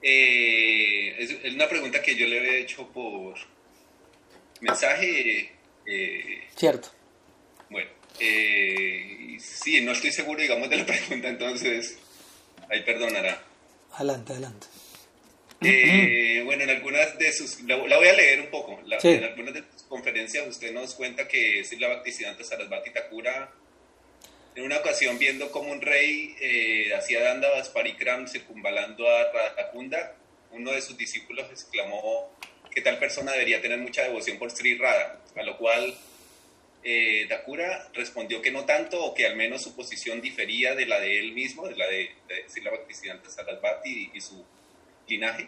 Eh, 0.01 1.15
es 1.19 1.53
una 1.53 1.67
pregunta 1.67 2.01
que 2.01 2.15
yo 2.15 2.25
le 2.27 2.39
había 2.39 2.55
hecho 2.57 2.87
por 2.87 3.35
mensaje. 4.61 5.51
Eh, 5.85 6.47
Cierto. 6.55 6.89
Bueno, 7.69 7.89
eh, 8.19 9.37
sí, 9.39 9.81
no 9.81 9.91
estoy 9.91 10.11
seguro, 10.11 10.41
digamos, 10.41 10.69
de 10.69 10.77
la 10.77 10.85
pregunta, 10.87 11.29
entonces 11.29 11.97
ahí 12.69 12.83
perdonará. 12.83 13.43
Adelante, 13.93 14.33
adelante. 14.33 14.67
Eh, 15.63 16.41
bueno, 16.43 16.63
en 16.63 16.69
algunas 16.71 17.17
de 17.19 17.31
sus, 17.31 17.61
la, 17.63 17.77
la, 17.77 17.97
voy 17.97 18.07
a 18.07 18.13
leer 18.13 18.41
un 18.41 18.47
poco, 18.47 18.81
la, 18.85 18.99
Sí. 18.99 19.09
en 19.09 19.23
algunas 19.23 19.53
de 19.53 19.63
sus 19.71 19.83
conferencias 19.83 20.47
usted 20.47 20.71
nos 20.73 20.95
cuenta 20.95 21.27
que 21.27 21.63
Srila 21.63 21.87
Bhaktisiddhanta 21.89 22.43
Sarasvati 22.43 22.89
Thakura, 22.91 23.51
en 24.55 24.63
una 24.63 24.77
ocasión 24.77 25.19
viendo 25.19 25.51
como 25.51 25.71
un 25.71 25.81
rey 25.81 26.35
eh, 26.41 26.93
hacía 26.95 27.21
dandavas 27.23 27.69
parikram 27.69 28.27
circunvalando 28.27 29.07
a 29.09 29.31
Radhakunda, 29.31 30.15
uno 30.51 30.71
de 30.71 30.81
sus 30.81 30.97
discípulos 30.97 31.45
exclamó 31.51 32.35
que 32.73 32.81
tal 32.81 32.97
persona 32.97 33.31
debería 33.33 33.61
tener 33.61 33.77
mucha 33.79 34.01
devoción 34.03 34.37
por 34.39 34.49
Sri 34.51 34.77
Radha, 34.77 35.21
a 35.35 35.43
lo 35.43 35.57
cual 35.57 35.93
eh, 36.83 37.27
Thakura 37.29 37.87
respondió 37.93 38.41
que 38.41 38.49
no 38.51 38.65
tanto, 38.65 39.03
o 39.05 39.13
que 39.13 39.27
al 39.27 39.35
menos 39.35 39.61
su 39.61 39.75
posición 39.75 40.21
difería 40.21 40.73
de 40.73 40.87
la 40.87 40.99
de 40.99 41.19
él 41.19 41.33
mismo, 41.33 41.67
de 41.67 41.75
la 41.75 41.87
de, 41.87 42.09
de 42.27 42.49
Srila 42.49 42.71
Bhaktisiddhanta 42.71 43.29
Sarasvati 43.29 44.09
y, 44.13 44.17
y 44.17 44.21
su 44.21 44.43
linaje, 45.11 45.47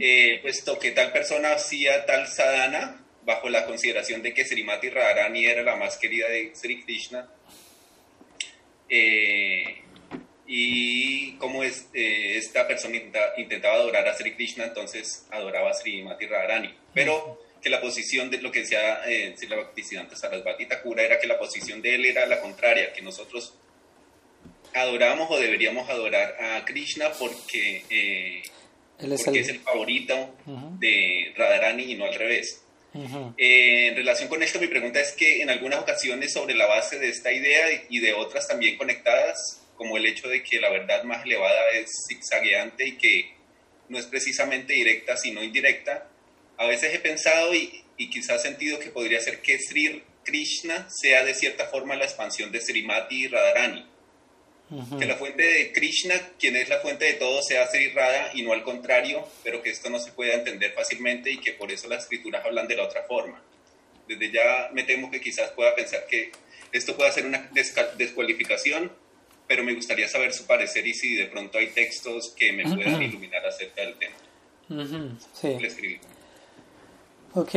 eh, 0.00 0.38
puesto 0.42 0.78
que 0.78 0.90
tal 0.92 1.12
persona 1.12 1.52
hacía 1.52 2.04
tal 2.06 2.26
sadhana 2.26 3.04
bajo 3.24 3.48
la 3.48 3.64
consideración 3.66 4.20
de 4.22 4.34
que 4.34 4.44
Srimati 4.44 4.90
Radharani 4.90 5.44
era 5.46 5.62
la 5.62 5.76
más 5.76 5.96
querida 5.96 6.28
de 6.28 6.50
Sri 6.54 6.82
Krishna. 6.82 7.28
Eh, 8.88 9.82
y 10.46 11.32
como 11.36 11.62
es, 11.62 11.86
eh, 11.94 12.34
esta 12.36 12.66
persona 12.66 12.96
intenta- 12.96 13.32
intentaba 13.38 13.74
adorar 13.76 14.06
a 14.08 14.14
Sri 14.14 14.34
Krishna, 14.34 14.64
entonces 14.64 15.26
adoraba 15.30 15.70
a 15.70 15.74
Srimati 15.74 16.26
Radharani. 16.26 16.74
Pero 16.92 17.40
que 17.62 17.70
la 17.70 17.80
posición 17.80 18.28
de 18.28 18.38
lo 18.42 18.50
que 18.50 18.60
decía 18.60 19.02
eh, 19.06 19.34
Srila 19.36 19.56
Bhaktisiddhanta 19.56 20.16
Sarasvati 20.16 20.66
Thakura 20.66 21.02
era 21.04 21.20
que 21.20 21.28
la 21.28 21.38
posición 21.38 21.80
de 21.80 21.94
él 21.94 22.04
era 22.06 22.26
la 22.26 22.40
contraria, 22.40 22.92
que 22.92 23.00
nosotros 23.02 23.54
adoramos 24.74 25.30
o 25.30 25.38
deberíamos 25.38 25.88
adorar 25.88 26.36
a 26.40 26.64
Krishna 26.64 27.10
porque, 27.18 27.84
eh, 27.88 28.42
Él 29.02 29.12
es 29.12 29.22
porque 29.22 29.38
el. 29.40 29.44
es 29.44 29.50
el 29.50 29.60
favorito 29.60 30.34
Ujú, 30.46 30.78
de 30.78 31.32
Radharani 31.36 31.92
y 31.92 31.94
no 31.96 32.04
al 32.06 32.14
revés. 32.14 32.62
ujú. 32.94 33.34
Eh, 33.38 33.88
en 33.88 33.96
relación 33.96 34.28
con 34.28 34.42
esto, 34.42 34.60
mi 34.60 34.68
pregunta 34.68 35.00
es 35.00 35.12
que 35.12 35.42
en 35.42 35.50
algunas 35.50 35.80
ocasiones 35.80 36.32
sobre 36.32 36.54
la 36.54 36.66
base 36.66 36.98
de 36.98 37.08
esta 37.08 37.32
idea 37.32 37.66
y 37.88 38.00
de 38.00 38.12
otras 38.14 38.46
también 38.48 38.76
conectadas, 38.76 39.60
como 39.76 39.96
el 39.96 40.06
hecho 40.06 40.28
de 40.28 40.42
que 40.42 40.60
la 40.60 40.70
verdad 40.70 41.02
más 41.04 41.24
elevada 41.24 41.70
es 41.74 41.90
zigzagueante 42.08 42.86
y 42.86 42.92
que 42.98 43.34
no 43.88 43.98
es 43.98 44.06
precisamente 44.06 44.74
directa 44.74 45.16
sino 45.16 45.42
indirecta, 45.42 46.08
a 46.56 46.66
veces 46.66 46.94
he 46.94 46.98
pensado 47.00 47.54
y, 47.54 47.82
y 47.96 48.10
quizás 48.10 48.42
sentido 48.42 48.78
que 48.78 48.90
podría 48.90 49.20
ser 49.20 49.40
que 49.40 49.58
Sri 49.58 50.02
Krishna 50.24 50.88
sea 50.88 51.24
de 51.24 51.34
cierta 51.34 51.66
forma 51.66 51.96
la 51.96 52.04
expansión 52.04 52.52
de 52.52 52.60
Srimati 52.60 53.24
y 53.24 53.28
Radharani. 53.28 53.86
Que 54.98 55.04
la 55.04 55.16
fuente 55.16 55.42
de 55.42 55.72
Krishna, 55.72 56.14
quien 56.38 56.56
es 56.56 56.68
la 56.68 56.80
fuente 56.80 57.04
de 57.04 57.14
todo, 57.14 57.42
sea 57.42 57.66
Sri 57.66 57.88
Radha 57.88 58.30
y 58.34 58.42
no 58.42 58.52
al 58.52 58.62
contrario, 58.62 59.26
pero 59.44 59.62
que 59.62 59.70
esto 59.70 59.90
no 59.90 59.98
se 59.98 60.12
pueda 60.12 60.34
entender 60.34 60.72
fácilmente 60.72 61.30
y 61.30 61.38
que 61.38 61.52
por 61.52 61.70
eso 61.70 61.88
las 61.88 62.04
escrituras 62.04 62.44
hablan 62.44 62.66
de 62.68 62.76
la 62.76 62.84
otra 62.84 63.02
forma. 63.02 63.42
Desde 64.08 64.32
ya 64.32 64.70
me 64.72 64.84
temo 64.84 65.10
que 65.10 65.20
quizás 65.20 65.50
pueda 65.50 65.74
pensar 65.74 66.06
que 66.06 66.32
esto 66.72 66.96
pueda 66.96 67.12
ser 67.12 67.26
una 67.26 67.50
descualificación, 67.98 68.90
pero 69.46 69.62
me 69.62 69.74
gustaría 69.74 70.08
saber 70.08 70.32
su 70.32 70.46
parecer 70.46 70.86
y 70.86 70.94
si 70.94 71.14
de 71.16 71.26
pronto 71.26 71.58
hay 71.58 71.68
textos 71.68 72.32
que 72.34 72.52
me 72.52 72.64
puedan 72.64 73.02
iluminar 73.02 73.44
acerca 73.44 73.82
del 73.82 73.96
tema. 73.96 74.16
Sí. 75.38 75.56
Le 75.60 75.66
escribí. 75.68 76.00
Ok, 77.34 77.54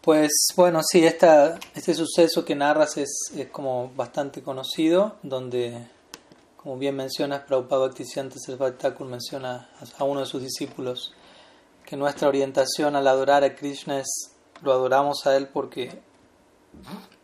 pues 0.00 0.32
bueno, 0.56 0.80
sí, 0.82 1.04
esta, 1.04 1.58
este 1.74 1.92
suceso 1.94 2.44
que 2.44 2.54
narras 2.54 2.96
es, 2.96 3.32
es 3.36 3.48
como 3.48 3.90
bastante 3.94 4.42
conocido, 4.42 5.18
donde, 5.22 5.74
como 6.64 6.78
bien 6.78 6.96
mencionas, 6.96 7.42
Prabhupada 7.42 7.88
Bhaktisiddhanta 7.88 8.38
Sarasvati 8.38 8.78
Thakur 8.78 9.06
menciona 9.06 9.68
a, 9.98 10.04
uno 10.04 10.20
de 10.20 10.26
sus 10.26 10.40
discípulos 10.40 11.12
que 11.84 11.94
nuestra 11.94 12.26
orientación 12.26 12.96
al 12.96 13.06
adorar 13.06 13.44
a 13.44 13.54
Krishna 13.54 14.00
es, 14.00 14.30
lo 14.62 14.72
adoramos 14.72 15.26
a 15.26 15.36
Él 15.36 15.48
porque 15.48 16.00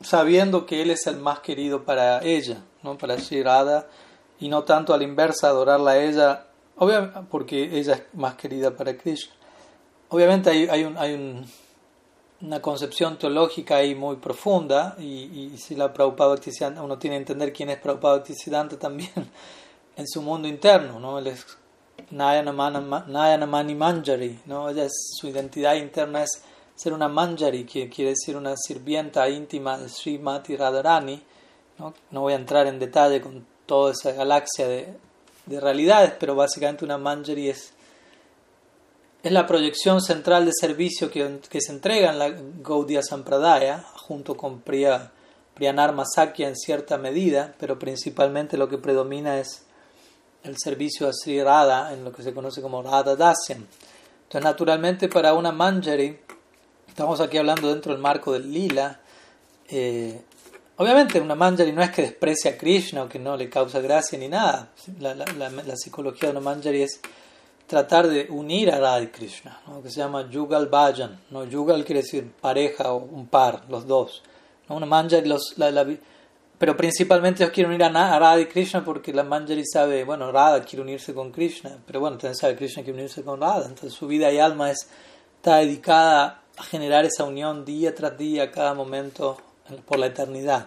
sabiendo 0.03 0.67
que 0.67 0.83
Él 0.83 0.91
es 0.91 1.07
el 1.07 1.17
más 1.17 1.41
querido 1.41 1.85
para 1.87 2.23
ella, 2.23 2.59
¿no? 2.83 2.99
para 2.99 3.17
Shri 3.17 3.43
Radha, 3.43 3.87
y 4.39 4.49
no 4.49 4.65
tanto 4.65 4.93
a 4.93 4.99
la 4.99 5.05
inversa, 5.05 5.49
adorarla 5.49 5.93
a 5.93 6.05
ella, 6.05 6.47
obviamente 6.77 7.19
porque 7.31 7.79
ella 7.79 7.95
es 7.95 8.03
más 8.13 8.35
querida 8.35 8.77
para 8.77 8.95
Krishna. 8.95 9.33
Obviamente 10.11 10.51
hay, 10.51 10.69
hay, 10.69 10.85
un, 10.85 10.99
hay 10.99 11.15
un, 11.15 11.47
una 12.43 12.61
concepción 12.63 13.19
teológica 13.19 13.77
ahí 13.77 13.95
muy 13.95 14.17
profunda 14.17 14.97
y, 14.99 15.05
y 15.05 15.59
si 15.59 15.75
la 15.75 15.93
Prabhupada 15.93 16.31
Bhaktisiddhanta, 16.31 16.83
uno 16.83 16.99
tiene 16.99 17.17
que 17.17 17.21
entender 17.21 17.53
quién 17.53 17.71
es 17.71 17.79
Prabhupada 17.79 18.17
Bhaktisiddhanta 18.17 18.79
también 18.79 19.11
en 19.97 20.09
su 20.09 20.23
mundo 20.23 20.49
interno, 20.49 20.99
¿no? 20.99 21.19
Él 21.19 21.29
es 21.29 21.47
Nayanamana- 22.13 23.07
Nayanamani 23.07 23.75
Manjari, 23.75 24.41
¿no? 24.47 24.69
Ella 24.71 24.85
es, 24.85 25.17
su 25.19 25.29
identidad 25.29 25.75
interna 25.75 26.23
es 26.23 26.43
ser 26.75 26.93
una 26.93 27.09
Manjari, 27.09 27.65
que 27.65 27.89
quiere 27.89 28.11
decir 28.13 28.37
una 28.37 28.55
sirvienta 28.57 29.29
íntima 29.29 29.77
de 29.77 29.89
Srimati 29.89 30.57
Radharani, 30.57 31.23
¿no? 31.79 31.95
No 32.11 32.23
voy 32.23 32.33
a 32.33 32.37
entrar 32.37 32.67
en 32.67 32.79
detalle 32.79 33.21
con 33.21 33.47
toda 33.67 33.93
esa 33.93 34.13
galaxia 34.13 34.67
de 34.67 35.11
de 35.47 35.61
realidades, 35.61 36.13
pero 36.19 36.35
básicamente 36.35 36.85
una 36.85 36.97
manjari 36.97 37.49
es, 37.49 37.73
es 39.23 39.33
la 39.33 39.47
proyección 39.47 40.01
central 40.01 40.47
de 40.47 40.53
servicio 40.59 41.11
que, 41.11 41.41
que 41.49 41.61
se 41.61 41.73
entrega 41.73 42.11
en 42.11 42.19
la 42.19 42.31
Gaudiya 42.63 43.03
Sampradaya, 43.03 43.85
junto 43.95 44.37
con 44.37 44.61
Priya, 44.61 45.13
Priyanarma 45.55 46.05
Sakya 46.07 46.49
en 46.49 46.57
cierta 46.57 46.97
medida, 46.97 47.55
pero 47.59 47.79
principalmente 47.79 48.57
lo 48.57 48.69
que 48.69 48.79
predomina 48.79 49.39
es 49.39 49.65
el 50.43 50.57
servicio 50.57 51.07
a 51.07 51.13
Sri 51.13 51.43
Radha, 51.43 51.93
en 51.93 52.03
lo 52.05 52.13
que 52.13 52.23
se 52.23 52.33
conoce 52.33 52.63
como 52.63 52.83
Radha 52.83 53.15
Dasyam. 53.15 53.67
Entonces, 54.23 54.43
naturalmente, 54.43 55.09
para 55.09 55.35
una 55.35 55.53
manjari, 55.53 56.19
estamos 56.89 57.21
aquí 57.21 57.37
hablando 57.37 57.69
dentro 57.69 57.93
del 57.93 58.01
marco 58.01 58.33
del 58.33 58.51
lila, 58.51 59.01
eh, 59.69 60.23
obviamente 60.77 61.21
una 61.21 61.35
manjari 61.35 61.73
no 61.73 61.83
es 61.83 61.91
que 61.91 62.03
desprecie 62.03 62.53
a 62.53 62.57
Krishna 62.57 63.03
o 63.03 63.09
que 63.09 63.19
no 63.19 63.37
le 63.37 63.51
causa 63.51 63.81
gracia 63.81 64.19
ni 64.19 64.29
nada. 64.29 64.71
La, 64.99 65.15
la, 65.15 65.27
la, 65.27 65.77
psicología 65.77 66.31
de 66.31 66.39
una 66.39 66.41
manjari 66.41 66.83
es 66.83 67.01
tratar 67.71 68.09
de 68.09 68.27
unir 68.31 68.69
a 68.73 68.81
Radha 68.81 69.13
Krishna, 69.13 69.61
¿no? 69.69 69.81
que 69.81 69.91
se 69.91 70.01
llama 70.01 70.29
Yugal 70.29 70.67
Bhajan. 70.67 71.21
¿no? 71.31 71.45
Yugal 71.45 71.85
quiere 71.85 72.03
decir 72.03 72.29
pareja 72.41 72.93
o 72.93 72.97
un 72.97 73.29
par, 73.29 73.63
los 73.69 73.87
dos. 73.87 74.25
¿no? 74.69 74.75
Una 74.75 74.87
manjari, 74.87 75.29
los, 75.29 75.55
la, 75.57 75.71
pero 76.59 76.77
principalmente 76.77 77.45
ellos 77.45 77.55
quieren 77.55 77.71
unir 77.73 77.85
a, 77.85 78.19
Radha 78.19 78.41
y 78.41 78.47
Krishna 78.47 78.85
porque 78.85 79.13
la 79.13 79.23
Manjari 79.23 79.65
sabe, 79.65 80.03
bueno, 80.03 80.33
Radha 80.33 80.65
quiere 80.65 80.83
unirse 80.83 81.15
con 81.15 81.31
Krishna, 81.31 81.79
pero 81.87 82.01
bueno, 82.01 82.19
también 82.19 82.35
sabe 82.35 82.57
Krishna 82.57 82.83
quiere 82.83 82.99
unirse 82.99 83.23
con 83.23 83.41
Radha, 83.41 83.67
entonces 83.67 83.95
su 83.95 84.09
vida 84.09 84.33
y 84.33 84.41
alma 84.41 84.73
es, 84.73 84.89
está 85.37 85.59
dedicada 85.59 86.43
a 86.59 86.63
generar 86.65 87.05
esa 87.05 87.23
unión 87.23 87.65
día 87.65 87.95
tras 87.95 88.19
día, 88.19 88.51
cada 88.51 88.75
momento, 88.75 89.39
por 89.87 90.01
la 90.01 90.07
eternidad. 90.07 90.67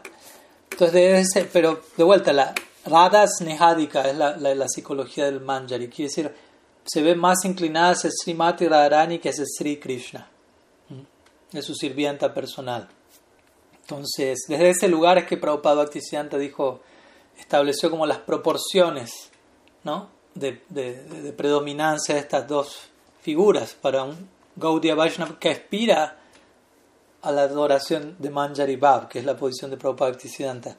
Entonces, 0.71 1.27
ese, 1.27 1.49
pero 1.51 1.81
de 1.97 2.03
vuelta, 2.03 2.31
la 2.31 2.55
Radha 2.85 3.27
Snehadika 3.27 4.09
es 4.09 4.17
la, 4.17 4.35
la, 4.37 4.67
psicología 4.69 5.25
del 5.25 5.41
Manjari, 5.41 5.89
quiere 5.89 6.09
decir, 6.09 6.33
se 6.85 7.01
ve 7.01 7.15
más 7.15 7.45
inclinada 7.45 7.91
hacia 7.91 8.09
Srimati 8.11 8.67
Radharani 8.67 9.19
que 9.19 9.29
hacia 9.29 9.45
Sri 9.45 9.79
Krishna, 9.79 10.27
es 11.51 11.65
su 11.65 11.75
sirvienta 11.75 12.33
personal. 12.33 12.89
Entonces, 13.81 14.45
desde 14.47 14.69
ese 14.69 14.87
lugar 14.87 15.17
es 15.17 15.25
que 15.25 15.37
Prabhupada 15.37 15.83
Bhaktisiddhanta 15.83 16.37
dijo, 16.37 16.81
estableció 17.37 17.89
como 17.89 18.05
las 18.05 18.19
proporciones 18.19 19.29
¿no? 19.83 20.09
de, 20.35 21.33
predominancia 21.35 22.15
de 22.15 22.21
estas 22.21 22.47
dos 22.47 22.89
figuras 23.21 23.73
para 23.73 24.03
un 24.03 24.29
Gaudiya 24.55 24.95
Vaishnava 24.95 25.37
que 25.39 25.49
aspira 25.49 26.17
a 27.21 27.31
la 27.31 27.43
adoración 27.43 28.15
de 28.19 28.29
Manjari 28.29 28.75
Bhav, 28.75 29.07
que 29.09 29.19
es 29.19 29.25
la 29.25 29.35
posición 29.35 29.71
de 29.71 29.77
Prabhupada 29.77 30.11
Bhaktisiddhanta. 30.11 30.75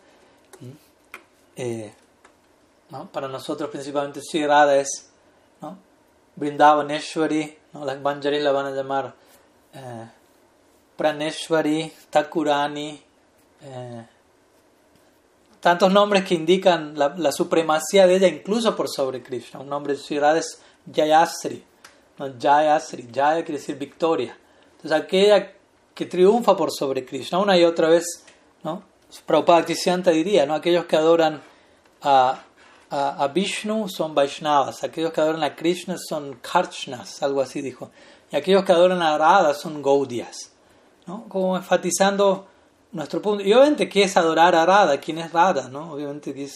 Eh, 1.57 1.93
¿no? 2.91 3.11
Para 3.11 3.29
nosotros 3.29 3.71
principalmente 3.71 4.21
Sri 4.23 4.47
Radha 4.47 4.77
es. 4.77 5.11
Vrindavaneshwari, 6.37 7.59
¿no? 7.73 7.85
las 7.85 8.01
Manjari 8.01 8.41
la 8.41 8.53
van 8.53 8.67
a 8.67 8.71
llamar... 8.71 9.15
Eh, 9.75 10.07
Praneshwari, 10.97 11.93
Takurani, 12.11 13.03
eh, 13.63 14.05
tantos 15.61 15.93
nombres 15.93 16.25
que 16.25 16.35
indican 16.35 16.97
la, 16.97 17.33
supremacía 17.33 18.07
de 18.07 18.17
ella 18.17 18.29
incluso 18.29 18.77
por 18.77 18.89
sobre 18.89 19.23
Krishna. 19.23 19.61
Un 19.61 19.69
nombre 19.69 19.95
de 19.95 20.01
Shirada 20.01 20.39
es 20.39 20.61
Jayasri, 20.93 21.65
¿no? 22.19 22.33
Jayasri, 22.41 23.09
Jaya 23.13 23.45
quiere 23.45 23.59
decir 23.59 23.77
victoria. 23.77 24.37
Entonces 24.77 24.93
aquella 24.93 25.53
que 25.95 26.07
triunfa 26.07 26.57
por 26.57 26.71
sobre 26.71 27.05
Krishna, 27.05 27.39
una 27.39 27.57
y 27.57 27.65
otra 27.65 27.89
vez, 27.89 28.25
¿no? 28.63 28.83
Prabhupada 29.27 29.65
diría, 30.13 30.45
¿no? 30.47 30.55
Aquellos 30.55 30.87
que 30.87 30.97
adoran 30.97 31.41
a, 32.03 32.43
a, 32.97 33.27
Vishnu 33.29 33.89
son 33.89 34.15
Vaishnavas, 34.15 34.85
aquellos 34.85 35.13
que 35.13 35.21
adoran 35.21 35.43
a 35.43 35.57
Krishna 35.57 35.97
son 35.99 36.35
Karchnas, 36.35 37.23
algo 37.25 37.41
así 37.41 37.61
dijo, 37.61 37.91
y 38.31 38.37
aquellos 38.37 38.65
que 38.65 38.71
adoran 38.71 39.03
a 39.03 39.19
Radha 39.19 39.53
son 39.53 39.83
Gaudias. 39.83 40.53
¿no? 41.07 41.29
Como 41.29 41.57
enfatizando 41.57 42.47
nuestro 42.93 43.21
punto. 43.21 43.43
Y 43.43 43.53
obviamente, 43.53 43.89
¿qué 43.89 44.05
es 44.05 44.17
adorar 44.17 44.55
a 44.55 44.65
Radha? 44.65 45.01
¿Quién 45.01 45.19
es 45.19 45.33
Radha? 45.33 45.69
¿no? 45.69 45.93
Obviamente, 45.93 46.33
que 46.33 46.49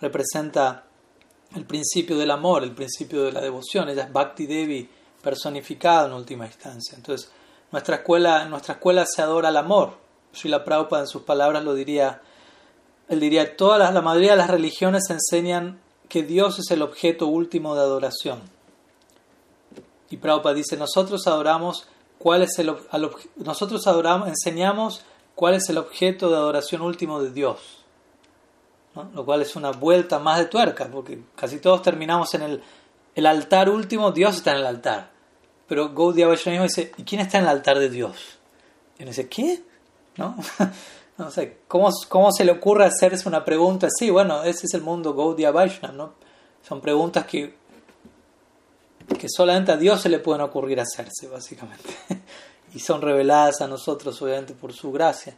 representa 0.00 0.84
el 1.54 1.64
principio 1.64 2.18
del 2.18 2.30
amor, 2.30 2.62
el 2.62 2.74
principio 2.74 3.24
de 3.24 3.32
la 3.32 3.40
devoción. 3.40 3.88
Ella 3.88 4.04
es 4.04 4.12
Bhakti 4.12 4.46
Devi 4.46 4.88
personificada 5.22 6.08
en 6.08 6.12
última 6.12 6.44
instancia. 6.44 6.94
Entonces, 6.94 7.30
nuestra 7.72 7.96
escuela, 7.96 8.44
nuestra 8.44 8.74
escuela 8.74 9.06
se 9.06 9.22
adora 9.22 9.48
el 9.48 9.56
amor. 9.56 9.96
Srila 10.32 10.62
Prabhupada 10.62 11.04
en 11.04 11.08
sus 11.08 11.22
palabras 11.22 11.64
lo 11.64 11.74
diría, 11.74 12.20
él 13.08 13.18
diría, 13.18 13.56
todas 13.56 13.78
las, 13.78 13.94
la 13.94 14.02
mayoría 14.02 14.32
de 14.32 14.36
las 14.36 14.50
religiones 14.50 15.08
enseñan 15.08 15.80
que 16.08 16.22
Dios 16.22 16.58
es 16.58 16.70
el 16.70 16.82
objeto 16.82 17.26
último 17.26 17.74
de 17.74 17.80
adoración. 17.82 18.40
Y 20.10 20.18
Prabhupada 20.18 20.54
dice, 20.54 20.76
nosotros 20.76 21.26
adoramos 21.26 21.88
cuál 22.18 22.42
es 22.42 22.58
el 22.58 22.74
nosotros 23.36 23.86
adoramos, 23.86 24.28
enseñamos 24.28 25.04
cuál 25.34 25.54
es 25.54 25.68
el 25.68 25.78
objeto 25.78 26.30
de 26.30 26.36
adoración 26.36 26.82
último 26.82 27.22
de 27.22 27.30
Dios. 27.30 27.58
Lo 29.14 29.26
cual 29.26 29.42
es 29.42 29.56
una 29.56 29.72
vuelta 29.72 30.18
más 30.18 30.38
de 30.38 30.46
tuerca, 30.46 30.88
porque 30.90 31.20
casi 31.34 31.58
todos 31.58 31.82
terminamos 31.82 32.32
en 32.34 32.42
el, 32.42 32.62
el 33.14 33.26
altar 33.26 33.68
último, 33.68 34.10
Dios 34.10 34.36
está 34.36 34.52
en 34.52 34.58
el 34.58 34.66
altar. 34.66 35.10
Pero 35.68 35.92
Gaudiya 35.92 36.28
Vaishnava 36.28 36.62
dice, 36.62 36.92
¿y 36.96 37.02
quién 37.02 37.20
está 37.20 37.38
en 37.38 37.44
el 37.44 37.50
altar 37.50 37.78
de 37.78 37.90
Dios? 37.90 38.16
Y 38.98 39.02
uno 39.02 39.10
dice, 39.10 39.28
¿qué? 39.28 39.62
¿No? 40.16 40.36
no 41.18 41.30
sé, 41.30 41.58
¿cómo, 41.66 41.90
¿cómo, 42.08 42.32
se 42.32 42.44
le 42.44 42.52
ocurre 42.52 42.84
hacerse 42.84 43.28
una 43.28 43.44
pregunta 43.44 43.86
así? 43.86 44.10
Bueno, 44.10 44.42
ese 44.42 44.66
es 44.66 44.74
el 44.74 44.82
mundo 44.82 45.14
Gaudiya 45.14 45.50
Vaishnava, 45.50 45.94
¿no? 45.94 46.12
Son 46.62 46.80
preguntas 46.80 47.26
que 47.26 47.54
que 49.14 49.28
solamente 49.28 49.72
a 49.72 49.76
Dios 49.76 50.00
se 50.02 50.08
le 50.08 50.18
pueden 50.18 50.42
ocurrir 50.42 50.80
hacerse, 50.80 51.28
básicamente. 51.28 51.94
y 52.74 52.80
son 52.80 53.00
reveladas 53.00 53.60
a 53.60 53.68
nosotros, 53.68 54.20
obviamente, 54.20 54.54
por 54.54 54.72
su 54.72 54.90
gracia. 54.90 55.36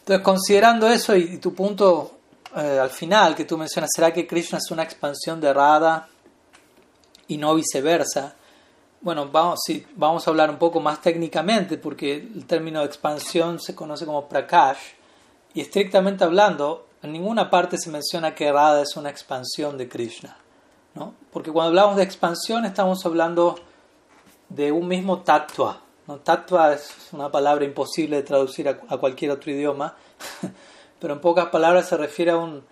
Entonces, 0.00 0.24
considerando 0.24 0.88
eso 0.88 1.14
y, 1.16 1.38
tu 1.38 1.54
punto 1.54 2.18
eh, 2.56 2.78
al 2.80 2.90
final 2.90 3.34
que 3.34 3.44
tú 3.44 3.58
mencionas, 3.58 3.90
¿será 3.94 4.12
que 4.12 4.26
Krishna 4.26 4.58
es 4.58 4.70
una 4.70 4.84
expansión 4.84 5.40
de 5.40 5.52
Radha 5.52 6.08
y 7.26 7.36
no 7.36 7.54
viceversa? 7.54 8.34
Bueno, 9.00 9.28
vamos, 9.30 9.60
sí, 9.64 9.86
vamos 9.94 10.26
a 10.26 10.30
hablar 10.30 10.50
un 10.50 10.58
poco 10.58 10.80
más 10.80 11.00
técnicamente 11.00 11.78
porque 11.78 12.16
el 12.16 12.46
término 12.46 12.82
expansión 12.82 13.60
se 13.60 13.74
conoce 13.74 14.04
como 14.04 14.28
prakash 14.28 14.78
y 15.54 15.60
estrictamente 15.60 16.24
hablando, 16.24 16.86
en 17.02 17.12
ninguna 17.12 17.48
parte 17.48 17.78
se 17.78 17.90
menciona 17.90 18.34
que 18.34 18.50
Radha 18.50 18.82
es 18.82 18.96
una 18.96 19.10
expansión 19.10 19.78
de 19.78 19.88
Krishna. 19.88 20.36
Porque 21.32 21.52
cuando 21.52 21.68
hablamos 21.68 21.96
de 21.96 22.02
expansión 22.02 22.64
estamos 22.64 23.04
hablando 23.06 23.56
de 24.48 24.72
un 24.72 24.88
mismo 24.88 25.20
tatua. 25.20 25.80
¿no? 26.06 26.16
Tatua 26.16 26.74
es 26.74 27.08
una 27.12 27.30
palabra 27.30 27.64
imposible 27.64 28.16
de 28.16 28.22
traducir 28.22 28.68
a, 28.68 28.76
cualquier 28.76 29.30
otro 29.30 29.52
idioma, 29.52 29.94
pero 31.00 31.14
en 31.14 31.20
pocas 31.20 31.46
palabras 31.50 31.88
se 31.88 31.96
refiere 31.96 32.32
a 32.32 32.36
un, 32.36 32.64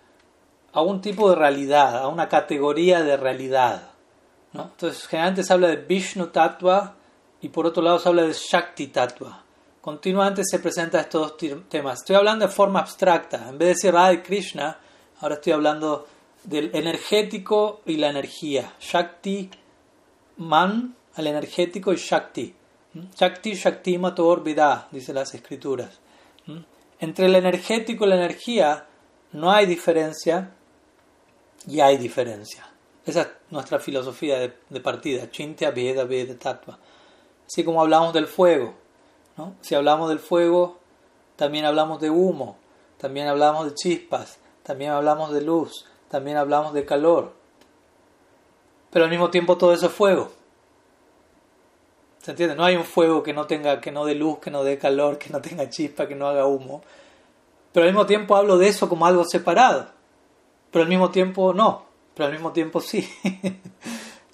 a 0.72 0.80
un 0.80 1.00
tipo 1.00 1.30
de 1.30 1.36
realidad, 1.36 1.98
a 1.98 2.08
una 2.08 2.28
categoría 2.28 3.02
de 3.02 3.16
realidad. 3.16 3.90
Entonces, 4.54 5.06
generalmente 5.06 5.42
se 5.42 5.52
habla 5.52 5.68
de 5.68 5.76
Vishnu 5.76 6.28
Tattva 6.28 6.94
y 7.40 7.48
por 7.48 7.66
otro 7.66 7.82
lado 7.82 7.98
se 7.98 8.08
habla 8.08 8.22
de 8.22 8.32
Shakti 8.32 8.88
Tattva. 8.88 9.44
Continuamente 9.80 10.42
se 10.44 10.58
presentan 10.58 11.02
estos 11.02 11.38
dos 11.38 11.64
temas. 11.68 12.00
Estoy 12.00 12.16
hablando 12.16 12.46
de 12.46 12.52
forma 12.52 12.80
abstracta. 12.80 13.48
En 13.48 13.58
vez 13.58 13.66
de 13.68 13.74
decir 13.74 13.94
Radha 13.94 14.22
Krishna, 14.22 14.78
ahora 15.20 15.36
estoy 15.36 15.52
hablando 15.52 16.06
del 16.42 16.70
energético 16.74 17.82
y 17.86 17.96
la 17.96 18.10
energía. 18.10 18.72
Shakti, 18.80 19.50
man, 20.38 20.96
al 21.14 21.26
energético 21.26 21.92
y 21.92 21.96
Shakti. 21.96 22.54
¿Mm? 22.94 23.00
Shakti, 23.14 23.54
Shakti, 23.54 23.98
Mator, 23.98 24.42
Vida, 24.42 24.88
dice 24.90 25.12
las 25.12 25.34
escrituras. 25.34 26.00
¿Mm? 26.46 26.58
Entre 26.98 27.26
el 27.26 27.36
energético 27.36 28.06
y 28.06 28.08
la 28.08 28.16
energía 28.16 28.86
no 29.32 29.52
hay 29.52 29.66
diferencia 29.66 30.52
y 31.68 31.80
hay 31.80 31.96
diferencia. 31.98 32.68
Esa 33.06 33.20
es 33.20 33.28
nuestra 33.50 33.78
filosofía 33.78 34.38
de, 34.40 34.80
partida. 34.80 35.30
Chintya, 35.30 35.70
Veda, 35.70 36.04
Veda, 36.04 36.36
Tattva. 36.36 36.78
Así 37.46 37.64
como 37.64 37.80
hablamos 37.80 38.12
del 38.12 38.26
fuego. 38.26 38.74
¿no? 39.36 39.54
Si 39.60 39.76
hablamos 39.76 40.08
del 40.08 40.18
fuego, 40.18 40.78
también 41.36 41.64
hablamos 41.64 42.00
de 42.00 42.10
humo, 42.10 42.56
también 42.98 43.28
hablamos 43.28 43.66
de 43.66 43.74
chispas, 43.74 44.38
también 44.64 44.90
hablamos 44.90 45.32
de 45.32 45.42
luz, 45.42 45.86
también 46.08 46.36
hablamos 46.36 46.74
de 46.74 46.84
calor. 46.84 47.32
Pero 48.90 49.04
al 49.04 49.10
mismo 49.10 49.30
tiempo 49.30 49.56
todo 49.56 49.72
eso 49.72 49.86
es 49.86 49.92
fuego. 49.92 50.32
¿Se 52.22 52.32
entiende? 52.32 52.56
No 52.56 52.64
hay 52.64 52.74
un 52.74 52.84
fuego 52.84 53.22
que 53.22 53.32
no 53.32 53.46
tenga, 53.46 53.80
que 53.80 53.92
no 53.92 54.04
dé 54.04 54.16
luz, 54.16 54.40
que 54.40 54.50
no 54.50 54.64
dé 54.64 54.78
calor, 54.78 55.16
que 55.16 55.30
no 55.30 55.40
tenga 55.40 55.70
chispa, 55.70 56.08
que 56.08 56.16
no 56.16 56.26
haga 56.26 56.46
humo. 56.46 56.82
Pero 57.72 57.84
al 57.84 57.92
mismo 57.92 58.06
tiempo 58.06 58.34
hablo 58.34 58.58
de 58.58 58.66
eso 58.66 58.88
como 58.88 59.06
algo 59.06 59.24
separado. 59.24 59.86
Pero 60.72 60.82
al 60.82 60.88
mismo 60.88 61.10
tiempo 61.10 61.54
no. 61.54 61.85
Pero 62.16 62.26
al 62.28 62.32
mismo 62.32 62.50
tiempo 62.52 62.80
sí. 62.80 63.06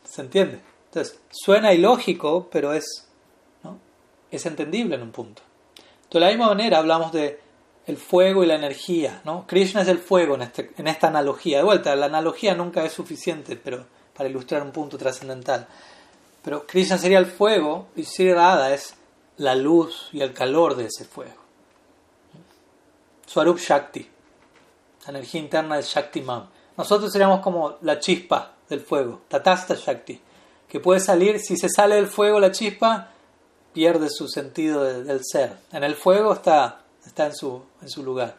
¿Se 0.04 0.20
entiende? 0.20 0.60
Entonces, 0.86 1.18
suena 1.30 1.74
ilógico, 1.74 2.48
pero 2.48 2.72
es, 2.72 3.08
¿no? 3.64 3.78
es 4.30 4.46
entendible 4.46 4.94
en 4.94 5.02
un 5.02 5.10
punto. 5.10 5.42
De 6.08 6.20
la 6.20 6.28
misma 6.28 6.46
manera 6.46 6.78
hablamos 6.78 7.10
de 7.10 7.40
el 7.86 7.96
fuego 7.96 8.44
y 8.44 8.46
la 8.46 8.54
energía. 8.54 9.20
¿no? 9.24 9.46
Krishna 9.48 9.82
es 9.82 9.88
el 9.88 9.98
fuego 9.98 10.36
en, 10.36 10.42
este, 10.42 10.70
en 10.76 10.86
esta 10.86 11.08
analogía. 11.08 11.58
De 11.58 11.64
vuelta, 11.64 11.96
la 11.96 12.06
analogía 12.06 12.54
nunca 12.54 12.84
es 12.84 12.92
suficiente 12.92 13.56
pero 13.56 13.84
para 14.14 14.28
ilustrar 14.28 14.62
un 14.62 14.70
punto 14.70 14.96
trascendental. 14.96 15.66
Pero 16.44 16.66
Krishna 16.66 16.98
sería 16.98 17.18
el 17.18 17.26
fuego 17.26 17.88
y 17.96 18.04
Sri 18.04 18.30
es 18.70 18.94
la 19.38 19.56
luz 19.56 20.08
y 20.12 20.20
el 20.20 20.32
calor 20.32 20.76
de 20.76 20.86
ese 20.86 21.04
fuego. 21.04 21.40
Swarup 23.26 23.58
Shakti, 23.58 24.08
la 25.04 25.10
energía 25.10 25.40
interna 25.40 25.76
del 25.76 25.84
Shaktiman. 25.84 26.48
Nosotros 26.76 27.12
seríamos 27.12 27.40
como 27.40 27.76
la 27.82 27.98
chispa 27.98 28.52
del 28.68 28.80
fuego, 28.80 29.20
Tatasta 29.28 29.74
Shakti, 29.74 30.20
que 30.68 30.80
puede 30.80 31.00
salir, 31.00 31.38
si 31.38 31.56
se 31.56 31.68
sale 31.68 31.96
del 31.96 32.06
fuego 32.06 32.40
la 32.40 32.50
chispa, 32.50 33.08
pierde 33.72 34.08
su 34.08 34.28
sentido 34.28 34.82
del 34.84 35.20
ser. 35.22 35.56
En 35.72 35.84
el 35.84 35.94
fuego 35.94 36.32
está, 36.32 36.80
está 37.04 37.26
en, 37.26 37.34
su, 37.34 37.62
en 37.82 37.88
su 37.88 38.02
lugar. 38.02 38.36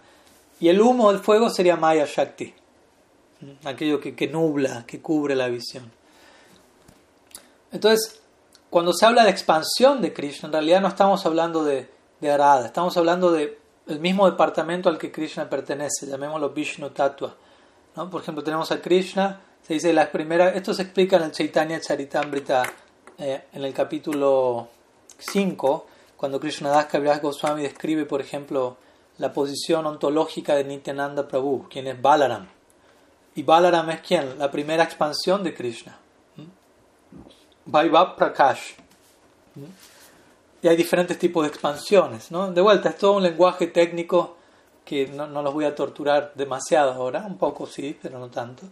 Y 0.59 0.69
el 0.69 0.81
humo 0.81 1.11
del 1.11 1.21
fuego 1.21 1.49
sería 1.49 1.75
Maya 1.75 2.05
Shakti, 2.07 2.53
aquello 3.65 3.99
que, 3.99 4.15
que 4.15 4.27
nubla, 4.27 4.85
que 4.87 5.01
cubre 5.01 5.35
la 5.35 5.47
visión. 5.47 5.91
Entonces, 7.71 8.19
cuando 8.69 8.93
se 8.93 9.05
habla 9.05 9.23
de 9.23 9.29
expansión 9.29 10.01
de 10.01 10.13
Krishna, 10.13 10.47
en 10.47 10.53
realidad 10.53 10.81
no 10.81 10.87
estamos 10.87 11.25
hablando 11.25 11.63
de, 11.63 11.89
de 12.19 12.31
Arada, 12.31 12.65
estamos 12.65 12.95
hablando 12.97 13.31
de 13.31 13.59
mismo 13.99 14.29
departamento 14.29 14.89
al 14.89 14.97
que 14.97 15.11
Krishna 15.11 15.49
pertenece, 15.49 16.07
llamémoslo 16.07 16.49
Vishnu 16.51 16.89
Tattva. 16.89 17.35
¿No? 17.95 18.09
Por 18.09 18.21
ejemplo, 18.21 18.43
tenemos 18.43 18.71
a 18.71 18.81
Krishna, 18.81 19.41
se 19.61 19.75
dice 19.75 19.93
la 19.93 20.11
primera, 20.11 20.49
esto 20.49 20.73
se 20.73 20.83
explica 20.83 21.17
en 21.17 21.23
el 21.23 21.31
Chaitanya 21.31 21.79
Charitamrita 21.79 22.63
eh, 23.17 23.43
en 23.53 23.63
el 23.63 23.73
capítulo 23.73 24.67
5, 25.17 25.87
cuando 26.17 26.39
Krishna 26.39 26.69
Das 26.69 26.85
Kaviraj 26.85 27.21
Goswami 27.21 27.63
describe, 27.63 28.05
por 28.05 28.21
ejemplo, 28.21 28.77
la 29.17 29.31
posición 29.31 29.85
ontológica 29.85 30.55
de 30.55 30.63
Nityananda 30.63 31.27
Prabhu, 31.27 31.67
quien 31.69 31.87
es 31.87 32.01
Balaram. 32.01 32.47
Y 33.35 33.43
Balaram 33.43 33.89
es 33.89 34.01
quien? 34.01 34.37
La 34.37 34.49
primera 34.51 34.83
expansión 34.83 35.43
de 35.43 35.53
Krishna. 35.53 35.97
Vaibhav 37.65 38.15
Prakash. 38.15 38.73
Y 40.61 40.67
hay 40.67 40.75
diferentes 40.75 41.17
tipos 41.17 41.43
de 41.43 41.49
expansiones. 41.49 42.31
¿no? 42.31 42.51
De 42.51 42.61
vuelta, 42.61 42.89
es 42.89 42.97
todo 42.97 43.13
un 43.13 43.23
lenguaje 43.23 43.67
técnico 43.67 44.37
que 44.85 45.07
no, 45.07 45.27
no 45.27 45.41
los 45.41 45.53
voy 45.53 45.65
a 45.65 45.75
torturar 45.75 46.33
demasiado 46.35 46.91
ahora, 46.91 47.25
un 47.25 47.37
poco 47.37 47.65
sí, 47.65 47.97
pero 48.01 48.19
no 48.19 48.29
tanto. 48.29 48.63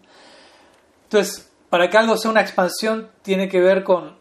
Entonces, 1.03 1.49
para 1.69 1.89
que 1.89 1.97
algo 1.97 2.17
sea 2.17 2.31
una 2.31 2.41
expansión, 2.41 3.09
tiene 3.21 3.47
que 3.47 3.59
ver 3.59 3.83
con... 3.83 4.15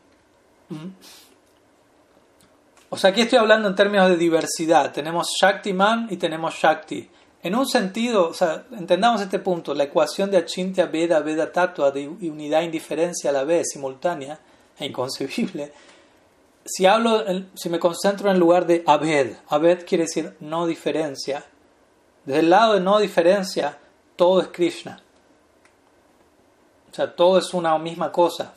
O 2.89 2.97
sea, 2.97 3.11
aquí 3.11 3.23
estoy 3.23 3.39
hablando 3.39 3.69
en 3.69 3.75
términos 3.75 4.09
de 4.09 4.17
diversidad. 4.17 4.93
Tenemos 4.93 5.29
Shakti 5.41 5.73
Man 5.73 6.09
y 6.11 6.17
tenemos 6.17 6.55
Shakti. 6.55 7.09
En 7.43 7.55
un 7.55 7.67
sentido, 7.67 8.29
o 8.29 8.35
sea, 8.35 8.65
entendamos 8.73 9.23
este 9.23 9.39
punto, 9.39 9.75
la 9.75 9.85
ecuación 9.85 10.31
de 10.31 10.37
Achintya 10.37 10.87
Veda 10.87 11.21
Veda 11.21 11.51
Tatua 11.51 11.91
de 11.91 12.07
unidad 12.07 12.61
e 12.61 12.67
indiferencia 12.67 13.31
a 13.31 13.33
la 13.33 13.45
vez, 13.45 13.69
simultánea 13.73 14.39
e 14.79 14.87
inconcebible. 14.87 15.73
Si 16.65 16.85
hablo, 16.87 17.25
si 17.55 17.71
me 17.71 17.79
concentro 17.79 18.29
en 18.29 18.35
el 18.35 18.41
lugar 18.41 18.67
de 18.67 18.85
Abed, 18.87 19.37
Abed 19.49 19.87
quiere 19.87 20.05
decir 20.05 20.37
no 20.41 20.67
diferencia. 20.67 21.45
Desde 22.31 22.43
el 22.43 22.51
lado 22.51 22.75
de 22.75 22.81
no 22.81 23.01
diferencia, 23.01 23.77
todo 24.15 24.41
es 24.41 24.47
Krishna. 24.53 25.03
O 26.89 26.95
sea, 26.95 27.13
todo 27.17 27.39
es 27.39 27.53
una 27.53 27.77
misma 27.77 28.13
cosa. 28.13 28.55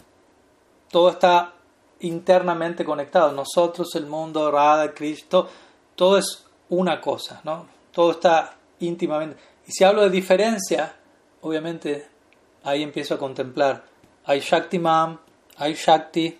Todo 0.91 1.09
está 1.09 1.53
internamente 2.01 2.85
conectado. 2.85 3.31
Nosotros, 3.31 3.95
el 3.95 4.05
mundo, 4.05 4.51
Radha, 4.51 4.93
Cristo, 4.93 5.49
todo 5.95 6.19
es 6.19 6.45
una 6.69 7.01
cosa, 7.01 7.41
¿no? 7.45 7.65
Todo 7.91 8.11
está 8.11 8.53
íntimamente. 8.79 9.37
Y 9.65 9.71
si 9.71 9.83
hablo 9.83 10.03
de 10.03 10.11
diferencia, 10.11 10.93
obviamente 11.41 12.07
ahí 12.63 12.83
empiezo 12.83 13.15
a 13.15 13.17
contemplar. 13.17 13.85
Hay 14.25 14.41
Shakti 14.41 14.77
Mam, 14.77 15.19
hay 15.57 15.73
Shakti, 15.73 16.39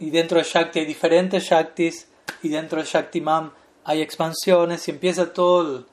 y 0.00 0.10
dentro 0.10 0.36
de 0.36 0.44
Shakti 0.44 0.80
hay 0.80 0.84
diferentes 0.84 1.44
Shaktis, 1.44 2.08
y 2.42 2.50
dentro 2.50 2.78
de 2.78 2.84
Shakti 2.84 3.22
Mam 3.22 3.54
hay 3.84 4.02
expansiones, 4.02 4.86
y 4.86 4.90
empieza 4.90 5.32
todo 5.32 5.62
el 5.62 5.86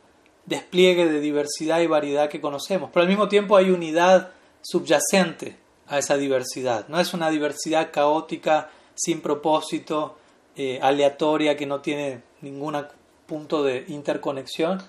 despliegue 0.46 1.08
de 1.08 1.20
diversidad 1.20 1.80
y 1.80 1.88
variedad 1.88 2.30
que 2.30 2.42
conocemos. 2.42 2.90
Pero 2.92 3.04
al 3.04 3.10
mismo 3.10 3.28
tiempo 3.28 3.56
hay 3.56 3.70
unidad 3.70 4.32
subyacente 4.62 5.58
a 5.88 6.00
esa 6.00 6.18
diversidad. 6.18 6.88
No 6.88 7.00
es 7.00 7.14
una 7.14 7.30
diversidad 7.30 7.92
caótica, 7.92 8.70
sin 8.96 9.22
propósito, 9.22 10.18
eh, 10.56 10.80
aleatoria, 10.82 11.58
que 11.58 11.66
no 11.66 11.82
tiene 11.82 12.22
ningún 12.42 12.86
punto 13.26 13.64
de 13.64 13.86
interconexión, 13.88 14.82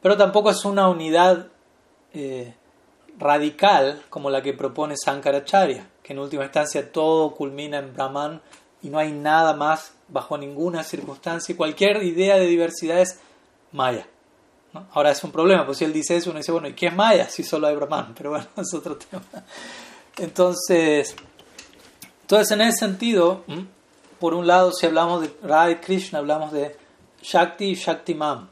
pero 0.00 0.16
tampoco 0.16 0.50
es 0.50 0.64
una 0.64 0.88
unidad 0.88 1.48
eh, 2.12 2.54
radical 3.18 4.02
como 4.10 4.30
la 4.30 4.42
que 4.42 4.52
propone 4.54 4.96
Sankaracharya, 4.96 5.88
que 6.02 6.12
en 6.12 6.18
última 6.18 6.44
instancia 6.44 6.90
todo 6.90 7.34
culmina 7.34 7.78
en 7.78 7.92
Brahman 7.94 8.40
y 8.82 8.88
no 8.88 8.98
hay 8.98 9.12
nada 9.12 9.54
más 9.54 9.94
bajo 10.08 10.36
ninguna 10.38 10.84
circunstancia. 10.84 11.56
Cualquier 11.56 12.02
idea 12.02 12.36
de 12.36 12.46
diversidad 12.46 13.00
es 13.00 13.20
Maya. 13.72 14.06
Ahora 14.92 15.10
es 15.10 15.22
un 15.22 15.30
problema, 15.30 15.64
pues 15.64 15.78
si 15.78 15.84
él 15.84 15.92
dice 15.92 16.16
eso, 16.16 16.30
uno 16.30 16.38
dice, 16.38 16.52
bueno, 16.52 16.68
¿y 16.68 16.74
qué 16.74 16.86
es 16.86 16.94
Maya 16.94 17.28
si 17.28 17.42
solo 17.42 17.66
hay 17.66 17.76
Brahman? 17.76 18.12
Pero 18.16 18.30
bueno, 18.30 18.46
es 18.56 18.74
otro 18.74 18.96
tema. 18.96 19.22
Entonces, 20.18 21.14
entonces 22.22 22.50
en 22.50 22.60
ese 22.62 22.78
sentido, 22.78 23.44
por 24.18 24.34
un 24.34 24.46
lado, 24.46 24.72
si 24.72 24.86
hablamos 24.86 25.22
de 25.22 25.32
Radha 25.42 25.80
Krishna, 25.80 26.18
hablamos 26.18 26.52
de 26.52 26.76
Shakti 27.22 27.66
y 27.66 27.74
Shaktiman. 27.74 28.48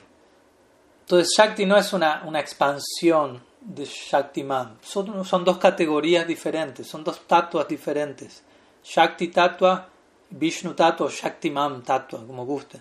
Entonces, 1.01 1.35
Shakti 1.37 1.67
no 1.67 1.77
es 1.77 1.93
una, 1.93 2.23
una 2.25 2.41
expansión 2.41 3.43
de 3.61 3.85
Shaktiman, 3.85 4.79
son, 4.83 5.25
son 5.25 5.45
dos 5.45 5.59
categorías 5.59 6.27
diferentes, 6.27 6.87
son 6.87 7.05
dos 7.05 7.27
tatuas 7.27 7.69
diferentes. 7.69 8.43
Shakti 8.85 9.29
tatua, 9.29 9.89
Vishnu 10.31 10.75
tatua, 10.75 11.09
Shaktiman 11.11 11.83
tatua, 11.83 12.27
como 12.27 12.45
guste. 12.45 12.81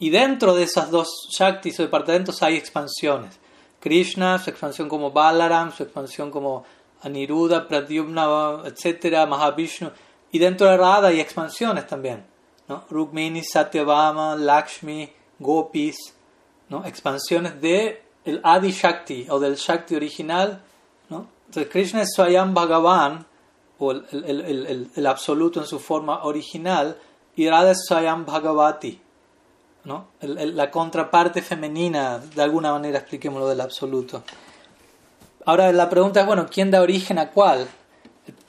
Y 0.00 0.10
dentro 0.10 0.54
de 0.54 0.64
esas 0.64 0.90
dos 0.90 1.28
Shaktis 1.30 1.78
o 1.78 1.82
departamentos 1.82 2.42
hay 2.42 2.56
expansiones. 2.56 3.38
Krishna, 3.80 4.38
su 4.38 4.50
expansión 4.50 4.88
como 4.88 5.10
Balaram, 5.10 5.72
su 5.72 5.82
expansión 5.82 6.30
como 6.30 6.64
Aniruddha, 7.02 7.68
Pradyumna, 7.68 8.62
etc., 8.64 9.28
Mahavishnu. 9.28 9.90
Y 10.32 10.38
dentro 10.38 10.68
de 10.68 10.76
Radha 10.76 11.08
hay 11.08 11.20
expansiones 11.20 11.86
también. 11.86 12.24
¿no? 12.66 12.84
Rukmini, 12.90 13.44
Satyabhama, 13.44 14.36
Lakshmi, 14.36 15.10
Gopis. 15.38 15.96
¿no? 16.70 16.84
Expansiones 16.84 17.60
de 17.60 18.02
el 18.24 18.40
Adi 18.42 18.70
Shakti 18.70 19.26
o 19.28 19.38
del 19.38 19.56
Shakti 19.56 19.96
original. 19.96 20.62
¿no? 21.10 21.26
Entonces 21.46 21.70
Krishna 21.70 22.02
es 22.02 22.12
Swayam 22.14 22.54
Bhagavan 22.54 23.26
o 23.78 23.92
el, 23.92 24.06
el, 24.12 24.40
el, 24.40 24.90
el, 24.94 25.06
absoluto 25.06 25.60
en 25.60 25.66
su 25.66 25.78
forma 25.78 26.24
original 26.24 26.96
y 27.34 27.48
Radha 27.48 27.72
es 27.72 27.84
Swayam 27.86 28.24
Bhagavati. 28.24 29.00
¿No? 29.84 30.08
la 30.20 30.70
contraparte 30.70 31.42
femenina, 31.42 32.18
de 32.18 32.42
alguna 32.42 32.72
manera 32.72 32.98
expliquémoslo 32.98 33.48
del 33.48 33.60
absoluto. 33.60 34.22
Ahora 35.44 35.72
la 35.72 35.88
pregunta 35.88 36.20
es, 36.20 36.26
bueno, 36.26 36.46
¿quién 36.50 36.70
da 36.70 36.82
origen 36.82 37.18
a 37.18 37.30
cuál? 37.30 37.66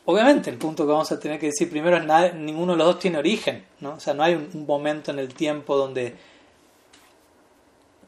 Obviamente 0.05 0.49
el 0.49 0.57
punto 0.57 0.85
que 0.85 0.91
vamos 0.91 1.11
a 1.11 1.19
tener 1.19 1.39
que 1.39 1.47
decir 1.47 1.69
primero 1.69 1.97
es 1.97 2.33
ninguno 2.35 2.73
de 2.73 2.77
los 2.79 2.87
dos 2.87 2.99
tiene 2.99 3.17
origen, 3.17 3.65
¿no? 3.79 3.93
O 3.93 3.99
sea, 3.99 4.13
no 4.13 4.23
hay 4.23 4.33
un, 4.35 4.65
momento 4.65 5.11
en 5.11 5.19
el 5.19 5.33
tiempo 5.33 5.77
donde 5.77 6.15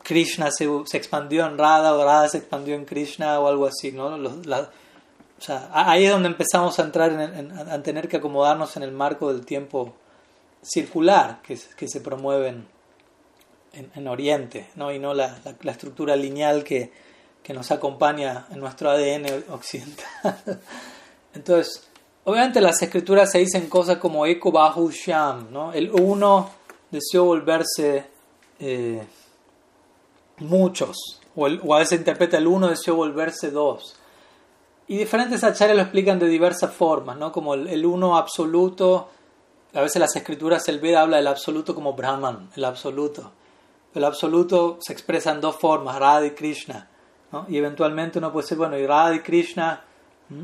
Krishna 0.01 0.51
se, 0.51 0.67
se, 0.85 0.97
expandió 0.97 1.45
en 1.45 1.57
Radha 1.57 1.93
o 1.93 2.03
Radha 2.03 2.27
se 2.27 2.39
expandió 2.39 2.75
en 2.75 2.85
Krishna 2.85 3.39
o 3.39 3.47
algo 3.47 3.67
así, 3.67 3.91
¿no? 3.91 4.07
o 4.15 5.45
sea, 5.45 5.69
ahí 5.71 6.05
es 6.05 6.11
donde 6.11 6.29
empezamos 6.29 6.77
a 6.79 6.83
entrar 6.83 7.11
en, 7.11 7.51
a 7.51 7.81
tener 7.83 8.07
que 8.07 8.17
acomodarnos 8.17 8.75
en 8.75 8.83
el 8.83 8.91
marco 8.91 9.31
del 9.31 9.45
tiempo 9.45 9.93
circular 10.61 11.41
que, 11.41 11.57
que 11.77 11.87
se 11.87 12.01
promueve 12.01 12.63
en, 13.73 13.91
en, 13.95 14.07
Oriente, 14.07 14.69
¿no? 14.75 14.91
y 14.91 14.99
no 14.99 15.13
la, 15.13 15.37
la, 15.61 15.71
estructura 15.71 16.15
lineal 16.15 16.63
que, 16.63 16.91
que, 17.41 17.53
nos 17.53 17.71
acompaña 17.71 18.45
en 18.51 18.59
nuestro 18.59 18.89
ADN 18.89 19.25
occidental. 19.49 20.07
Entonces, 21.33 21.87
obviamente 22.23 22.61
las 22.61 22.81
escrituras 22.81 23.31
se 23.31 23.39
dicen 23.39 23.67
cosas 23.67 23.97
como 23.97 24.25
Eko 24.25 24.51
Bahu 24.51 24.91
Sham, 24.91 25.51
¿no? 25.51 25.73
el 25.73 25.91
uno 25.91 26.51
deseó 26.91 27.25
volverse 27.25 28.05
eh, 28.59 29.03
muchos, 30.37 31.19
o, 31.35 31.73
a 31.73 31.79
veces 31.79 31.99
interpreta 31.99 32.37
el 32.37 32.47
uno 32.47 32.69
deseó 32.69 32.95
volverse 32.95 33.49
dos. 33.49 33.97
Y 34.87 34.97
diferentes 34.97 35.43
acharyas 35.43 35.77
lo 35.77 35.83
explican 35.83 36.19
de 36.19 36.27
diversas 36.27 36.71
formas, 36.73 37.17
¿no? 37.17 37.31
como 37.31 37.55
el, 37.55 37.67
el 37.67 37.85
uno 37.85 38.17
absoluto, 38.17 39.09
a 39.73 39.81
veces 39.81 39.99
las 39.99 40.15
escrituras, 40.15 40.67
el 40.67 40.79
Veda 40.79 41.01
habla 41.01 41.17
del 41.17 41.25
absoluto 41.25 41.73
como 41.73 41.93
Brahman, 41.93 42.51
el 42.55 42.65
absoluto 42.65 43.31
el 43.93 44.03
absoluto 44.03 44.77
se 44.81 44.93
expresa 44.93 45.31
en 45.31 45.41
dos 45.41 45.55
formas, 45.55 45.97
Radha 45.99 46.25
y 46.25 46.31
Krishna. 46.31 46.87
¿no? 47.31 47.45
Y 47.47 47.57
eventualmente 47.57 48.19
uno 48.19 48.31
puede 48.31 48.43
decir, 48.43 48.57
bueno, 48.57 48.77
y 48.77 48.85
Radha 48.85 49.15
y 49.15 49.19
Krishna 49.19 49.83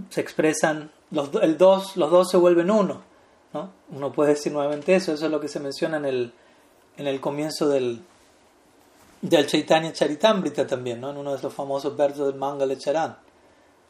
se 0.09 0.21
expresan, 0.21 0.91
los, 1.11 1.29
el 1.41 1.57
dos, 1.57 1.97
los 1.97 2.11
dos 2.11 2.29
se 2.29 2.37
vuelven 2.37 2.69
uno. 2.69 3.01
¿no? 3.53 3.71
Uno 3.91 4.11
puede 4.11 4.31
decir 4.31 4.51
nuevamente 4.51 4.95
eso, 4.95 5.13
eso 5.13 5.25
es 5.25 5.31
lo 5.31 5.39
que 5.39 5.47
se 5.47 5.59
menciona 5.59 5.97
en 5.97 6.05
el, 6.05 6.33
en 6.97 7.07
el 7.07 7.19
comienzo 7.19 7.67
del, 7.67 8.01
del 9.21 9.47
Chaitanya 9.47 9.91
Charitamrita 9.91 10.67
también, 10.67 11.01
¿no? 11.01 11.09
en 11.09 11.17
uno 11.17 11.35
de 11.35 11.41
los 11.41 11.53
famosos 11.53 11.95
versos 11.97 12.27
del 12.27 12.35
Mangala 12.35 12.77
Charan. 12.77 13.17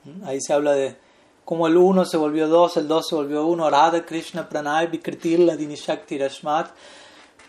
¿Mm? 0.06 0.26
Ahí 0.26 0.40
se 0.40 0.54
habla 0.54 0.72
de 0.72 0.96
cómo 1.44 1.68
el 1.68 1.76
uno 1.76 2.06
se 2.06 2.16
volvió 2.16 2.48
dos, 2.48 2.78
el 2.78 2.88
dos 2.88 3.08
se 3.10 3.16
volvió 3.16 3.46
uno, 3.46 3.70
Radha 3.70 4.06
Krishna 4.06 4.48
Pranay 4.48 4.88
Vikritir 4.88 5.40
Ladini 5.40 5.76
Shakti 5.76 6.18
Rashmat, 6.18 6.70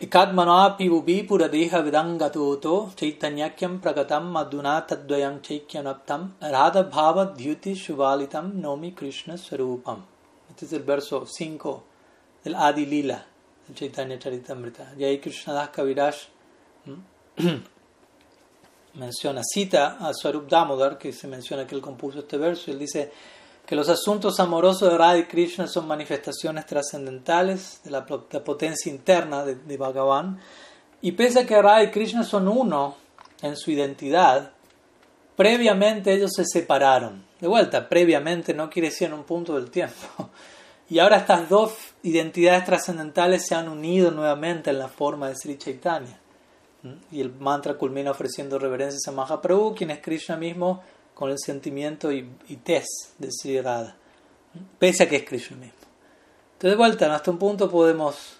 Ikadmanapi 0.00 0.88
Ubi 0.88 1.24
Puradeha 1.24 1.82
Vidangatuto, 1.82 2.90
Chaitanyakyam 2.96 3.80
Pragatam 3.80 4.32
Madhuna 4.32 4.88
Tadvayam 4.88 5.40
Chaikyanaptam, 5.40 6.30
Radha 6.40 6.84
Bhava 6.84 7.36
Dhyuti 7.36 7.76
Shuvalitam 7.76 8.54
Nomi 8.54 8.96
Krishna 8.96 9.34
Swarupam. 9.34 9.98
Este 10.48 10.64
es 10.64 10.72
el 10.72 10.84
verso 10.84 11.26
5 11.26 11.82
del 12.42 12.54
Adi 12.54 12.86
Lila, 12.86 13.26
del 13.66 13.76
Chaitanya 13.76 14.18
Charitamrita. 14.18 14.94
Y 14.96 15.04
ahí 15.04 15.18
Krishna 15.18 15.52
Das 15.52 15.68
Kaviraj 15.68 16.14
menciona, 18.94 19.42
cita 19.44 19.98
a 20.00 20.14
Swarup 20.14 20.48
Damodar, 20.48 20.96
que 20.96 21.12
se 21.12 21.28
menciona 21.28 21.66
que 21.66 21.74
él 21.74 21.82
compuso 21.82 22.20
este 22.20 22.38
verso, 22.38 22.70
y 22.70 22.72
él 22.72 22.78
dice 22.78 23.12
que 23.70 23.76
los 23.76 23.88
asuntos 23.88 24.40
amorosos 24.40 24.90
de 24.90 24.98
Radha 24.98 25.18
y 25.18 25.26
Krishna 25.26 25.68
son 25.68 25.86
manifestaciones 25.86 26.66
trascendentales 26.66 27.80
de 27.84 27.92
la, 27.92 28.04
potencia 28.04 28.90
interna 28.90 29.44
de, 29.44 29.76
Bhagavan, 29.76 30.40
y 31.00 31.12
pese 31.12 31.38
a 31.38 31.46
que 31.46 31.62
Radha 31.62 31.84
y 31.84 31.92
Krishna 31.92 32.24
son 32.24 32.48
uno 32.48 32.96
en 33.42 33.56
su 33.56 33.70
identidad, 33.70 34.50
previamente 35.36 36.12
ellos 36.12 36.32
se 36.34 36.44
separaron. 36.46 37.24
De 37.40 37.46
vuelta, 37.46 37.88
previamente 37.88 38.54
no 38.54 38.68
quiere 38.68 38.88
decir 38.88 39.06
en 39.06 39.14
un 39.14 39.22
punto 39.22 39.54
del 39.54 39.70
tiempo. 39.70 39.94
Y 40.88 40.98
ahora 40.98 41.18
estas 41.18 41.48
dos 41.48 41.72
identidades 42.02 42.64
trascendentales 42.64 43.46
se 43.46 43.54
han 43.54 43.68
unido 43.68 44.10
nuevamente 44.10 44.70
en 44.70 44.80
la 44.80 44.88
forma 44.88 45.28
de 45.28 45.36
Sri 45.36 45.56
Chaitanya. 45.56 46.18
Y 47.12 47.20
el 47.20 47.32
mantra 47.32 47.74
culmina 47.74 48.10
ofreciendo 48.10 48.58
reverencias 48.58 49.06
a 49.06 49.12
Mahaprabhu, 49.12 49.76
quien 49.76 49.92
es 49.92 50.00
Krishna 50.00 50.36
mismo 50.36 50.82
con 51.20 51.30
el 51.30 51.38
sentimiento 51.38 52.10
y, 52.10 52.26
y 52.48 52.56
tez 52.56 52.86
de 53.18 53.30
Sri 53.30 53.60
Radha, 53.60 53.94
pese 54.78 55.02
a 55.02 55.08
que 55.10 55.16
es 55.16 55.24
Krishna 55.24 55.58
mismo. 55.58 55.74
Entonces, 56.54 56.70
de 56.70 56.76
vuelta, 56.76 57.14
hasta 57.14 57.30
un 57.30 57.36
punto 57.36 57.70
podemos 57.70 58.38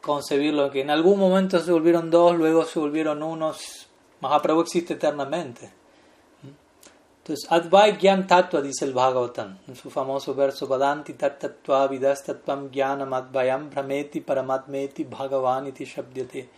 concebirlo 0.00 0.70
que 0.70 0.80
en 0.80 0.88
algún 0.88 1.18
momento 1.18 1.60
se 1.60 1.70
volvieron 1.70 2.10
dos, 2.10 2.34
luego 2.34 2.64
se 2.64 2.78
volvieron 2.78 3.22
unos. 3.22 3.86
Mahaprabhu 4.22 4.62
existe 4.62 4.94
eternamente. 4.94 5.70
Entonces, 7.18 7.46
Advai 7.52 7.98
Gyan 7.98 8.26
Tattva 8.26 8.62
dice 8.62 8.86
el 8.86 8.94
Bhagavatam 8.94 9.58
en 9.68 9.76
su 9.76 9.90
famoso 9.90 10.34
verso 10.34 10.66
Vadanti 10.66 11.12
Tattva 11.12 11.86
Vidas 11.86 12.24
Tattvam 12.24 12.70
Gyanam 12.70 13.12
Advayam 13.12 13.68
Brahmeti 13.68 14.22
Paramatmeti 14.22 15.04
Bhagavaniti 15.04 15.84
Shabdyate 15.84 16.48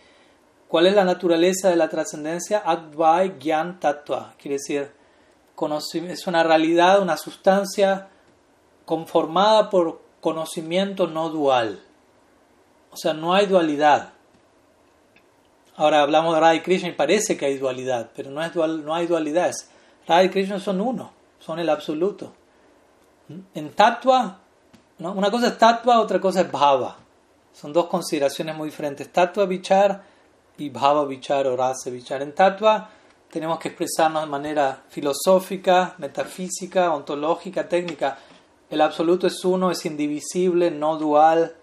¿Cuál 0.69 0.87
es 0.87 0.95
la 0.95 1.03
naturaleza 1.03 1.69
de 1.69 1.75
la 1.75 1.89
trascendencia? 1.89 2.59
Advai 2.65 3.37
Gyan 3.39 3.79
Tattva. 3.79 4.35
Quiere 4.37 4.55
decir, 4.55 4.98
es 6.09 6.27
una 6.27 6.43
realidad, 6.43 7.01
una 7.01 7.17
sustancia 7.17 8.07
conformada 8.85 9.69
por 9.69 10.01
conocimiento 10.21 11.07
no 11.07 11.29
dual. 11.29 11.81
O 12.91 12.97
sea, 12.97 13.13
no 13.13 13.33
hay 13.33 13.45
dualidad. 13.45 14.13
Ahora 15.75 16.01
hablamos 16.01 16.33
de 16.33 16.41
Radha 16.41 16.55
y 16.55 16.61
Krishna 16.61 16.89
y 16.89 16.93
parece 16.93 17.37
que 17.37 17.45
hay 17.45 17.57
dualidad, 17.57 18.09
pero 18.15 18.31
no, 18.31 18.43
es 18.43 18.53
dual, 18.53 18.85
no 18.85 18.93
hay 18.93 19.07
dualidad. 19.07 19.51
Radha 20.07 20.23
y 20.23 20.29
Krishna 20.29 20.59
son 20.59 20.81
uno, 20.81 21.11
son 21.39 21.59
el 21.59 21.69
absoluto. 21.69 22.33
En 23.53 23.71
Tattva, 23.73 24.39
una 24.97 25.31
cosa 25.31 25.47
es 25.47 25.57
Tattva, 25.57 26.01
otra 26.01 26.19
cosa 26.19 26.41
es 26.41 26.51
Bhava. 26.51 26.97
Son 27.53 27.71
dos 27.71 27.85
consideraciones 27.87 28.55
muy 28.55 28.69
diferentes. 28.69 29.11
Tattva 29.11 29.45
Vichar 29.45 30.03
y 30.57 30.69
Bhava 30.69 31.05
Vichar 31.05 31.47
o 31.47 31.55
Rasa 31.55 31.89
Vichar. 31.89 32.21
En 32.21 32.33
Tattva 32.33 32.89
tenemos 33.31 33.59
que 33.59 33.69
expresarnos 33.69 34.23
de 34.23 34.29
manera 34.29 34.83
filosófica, 34.89 35.95
metafísica, 35.97 36.93
ontológica, 36.93 37.69
técnica. 37.69 38.17
El 38.69 38.81
absoluto 38.81 39.27
es 39.27 39.43
uno, 39.45 39.71
es 39.71 39.85
indivisible, 39.85 40.71
no 40.71 40.97
dual, 40.97 41.55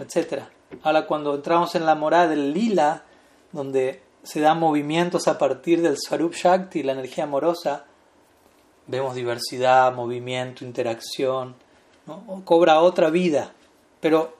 etc. 0.00 0.44
Ahora, 0.82 1.06
cuando 1.06 1.34
entramos 1.34 1.74
en 1.74 1.86
la 1.86 1.94
morada 1.94 2.28
del 2.28 2.52
lila, 2.52 3.04
donde 3.52 4.02
se 4.22 4.40
dan 4.40 4.58
movimientos 4.58 5.28
a 5.28 5.38
partir 5.38 5.82
del 5.82 5.98
Swarup 5.98 6.34
Shakti, 6.34 6.82
la 6.82 6.92
energía 6.92 7.24
amorosa, 7.24 7.84
vemos 8.86 9.14
diversidad, 9.14 9.92
movimiento, 9.94 10.64
interacción, 10.64 11.54
cobra 12.44 12.80
otra 12.80 13.10
vida. 13.10 13.52
Pero 14.00 14.34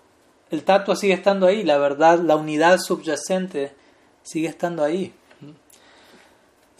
el 0.50 0.64
tacto 0.64 0.96
sigue 0.96 1.14
estando 1.14 1.46
ahí, 1.46 1.62
la 1.62 1.78
verdad, 1.78 2.18
la 2.18 2.36
unidad 2.36 2.78
subyacente 2.78 3.74
sigue 4.22 4.48
estando 4.48 4.82
ahí. 4.82 5.14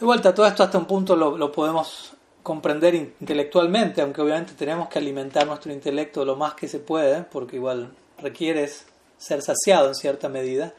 De 0.03 0.05
vuelta, 0.05 0.35
todo 0.35 0.45
esto 0.45 0.63
hasta 0.63 0.77
un 0.77 0.83
punto 0.83 1.15
lo, 1.15 1.49
podemos 1.53 2.11
comprender 2.43 2.93
intelectualmente, 2.93 4.01
aunque 4.01 4.21
obviamente 4.21 4.51
tenemos 4.51 4.89
que 4.89 4.99
alimentar 4.99 5.47
nuestro 5.47 5.71
intelecto 5.71 6.25
lo 6.25 6.35
más 6.35 6.55
que 6.55 6.67
se 6.67 6.79
puede, 6.79 7.23
porque 7.23 7.55
igual 7.55 7.95
requiere 8.17 8.69
ser 9.17 9.41
saciado 9.41 9.87
en 9.87 9.95
cierta 9.95 10.27
medida. 10.27 10.73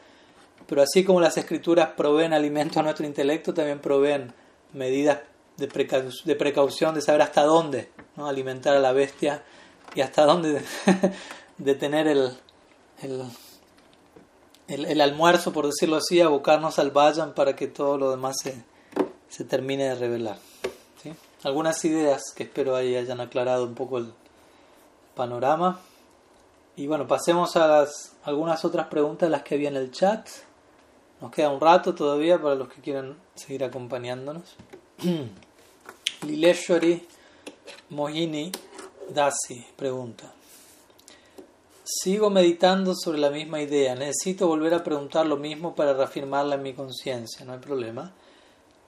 Pero 0.67 0.83
así 0.83 1.03
como 1.03 1.19
las 1.19 1.37
escrituras 1.37 1.89
proveen 1.97 2.33
alimento 2.33 2.79
a 2.79 2.83
nuestro 2.83 3.03
intelecto, 3.03 3.51
también 3.51 3.79
proveen 3.79 4.31
medidas 4.73 5.21
de, 5.57 5.67
precaución, 6.35 6.93
de 6.93 7.01
saber 7.01 7.23
hasta 7.23 7.41
dónde 7.41 7.89
alimentar 8.17 8.75
a 8.75 8.79
la 8.79 8.93
bestia 8.93 9.41
y 9.95 10.01
hasta 10.01 10.23
dónde 10.23 10.61
detener 11.57 12.07
el, 12.07 12.37
almuerzo, 15.01 15.51
por 15.51 15.65
decirlo 15.65 15.95
así, 15.95 16.21
abocarnos 16.21 16.77
al 16.77 16.91
vayan 16.91 17.33
para 17.33 17.55
que 17.55 17.65
todo 17.65 17.97
lo 17.97 18.11
demás 18.11 18.35
se, 18.43 18.74
se 19.29 19.43
termine 19.43 19.85
de 19.85 19.95
revelar. 19.95 20.37
Algunas 21.43 21.85
ideas 21.85 22.33
que 22.35 22.43
espero 22.43 22.75
ahí 22.75 22.95
hayan 22.95 23.21
aclarado 23.21 23.65
un 23.65 23.75
poco 23.75 23.99
el 23.99 24.11
panorama. 25.13 25.79
Y 26.75 26.87
bueno, 26.87 27.07
pasemos 27.07 27.55
a 27.55 27.67
las, 27.67 28.13
algunas 28.23 28.65
otras 28.65 28.87
preguntas, 28.87 29.29
las 29.29 29.43
que 29.43 29.53
había 29.53 29.69
en 29.69 29.75
el 29.75 29.91
chat. 29.91 30.27
Nos 31.21 31.31
queda 31.31 31.49
un 31.49 31.61
rato 31.61 31.93
todavía 31.93 32.41
para 32.41 32.55
los 32.55 32.67
que 32.67 32.81
quieran 32.81 33.15
seguir 33.35 33.63
acompañándonos. 33.63 34.55
Lileshwari 36.23 37.07
Mohini 37.91 38.51
Dasi 39.09 39.63
pregunta. 39.75 40.31
Sigo 41.83 42.31
meditando 42.31 42.95
sobre 42.95 43.19
la 43.19 43.29
misma 43.29 43.61
idea. 43.61 43.93
Necesito 43.93 44.47
volver 44.47 44.73
a 44.73 44.83
preguntar 44.83 45.27
lo 45.27 45.37
mismo 45.37 45.75
para 45.75 45.93
reafirmarla 45.93 46.55
en 46.55 46.63
mi 46.63 46.73
conciencia. 46.73 47.45
No 47.45 47.53
hay 47.53 47.59
problema. 47.59 48.13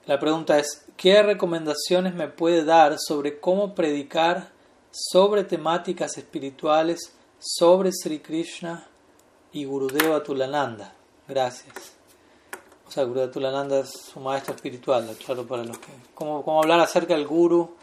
La 0.08 0.18
pregunta 0.18 0.58
es, 0.58 0.86
¿qué 0.96 1.22
recomendaciones 1.22 2.14
me 2.14 2.28
puede 2.28 2.64
dar 2.64 2.96
sobre 2.98 3.40
cómo 3.40 3.74
predicar 3.74 4.48
sobre 4.90 5.44
temáticas 5.44 6.16
espirituales 6.16 7.14
sobre 7.38 7.92
Sri 7.92 8.20
Krishna 8.20 8.88
y 9.52 9.66
Gurudeva 9.66 10.22
Tulananda? 10.22 10.94
Gracias. 11.28 11.92
O 12.86 12.90
sea, 12.90 13.04
Gurudeva 13.04 13.30
Tulananda 13.30 13.80
es 13.80 13.90
su 13.90 14.18
maestro 14.18 14.54
espiritual, 14.54 15.14
claro, 15.26 15.46
para 15.46 15.62
los 15.62 15.76
que... 15.76 15.92
¿Cómo, 16.14 16.42
cómo 16.42 16.62
hablar 16.62 16.80
acerca 16.80 17.12
del 17.12 17.26
Guru? 17.26 17.74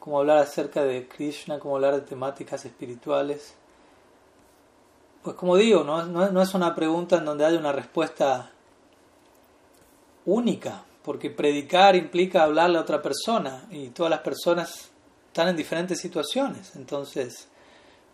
¿Cómo 0.00 0.18
hablar 0.18 0.38
acerca 0.38 0.82
de 0.82 1.06
Krishna? 1.06 1.60
¿Cómo 1.60 1.76
hablar 1.76 1.94
de 1.94 2.00
temáticas 2.00 2.64
espirituales? 2.64 3.54
Pues 5.22 5.36
como 5.36 5.54
digo, 5.54 5.84
no, 5.84 6.04
no, 6.06 6.42
es 6.42 6.54
una 6.54 6.74
pregunta 6.74 7.18
en 7.18 7.24
donde 7.24 7.44
haya 7.44 7.56
una 7.60 7.70
respuesta 7.70 8.50
única, 10.26 10.82
porque 11.08 11.30
predicar 11.30 11.96
implica 11.96 12.42
hablarle 12.42 12.76
a 12.76 12.82
otra 12.82 13.00
persona 13.00 13.64
y 13.70 13.88
todas 13.88 14.10
las 14.10 14.20
personas 14.20 14.90
están 15.28 15.48
en 15.48 15.56
diferentes 15.56 15.98
situaciones. 15.98 16.76
Entonces, 16.76 17.48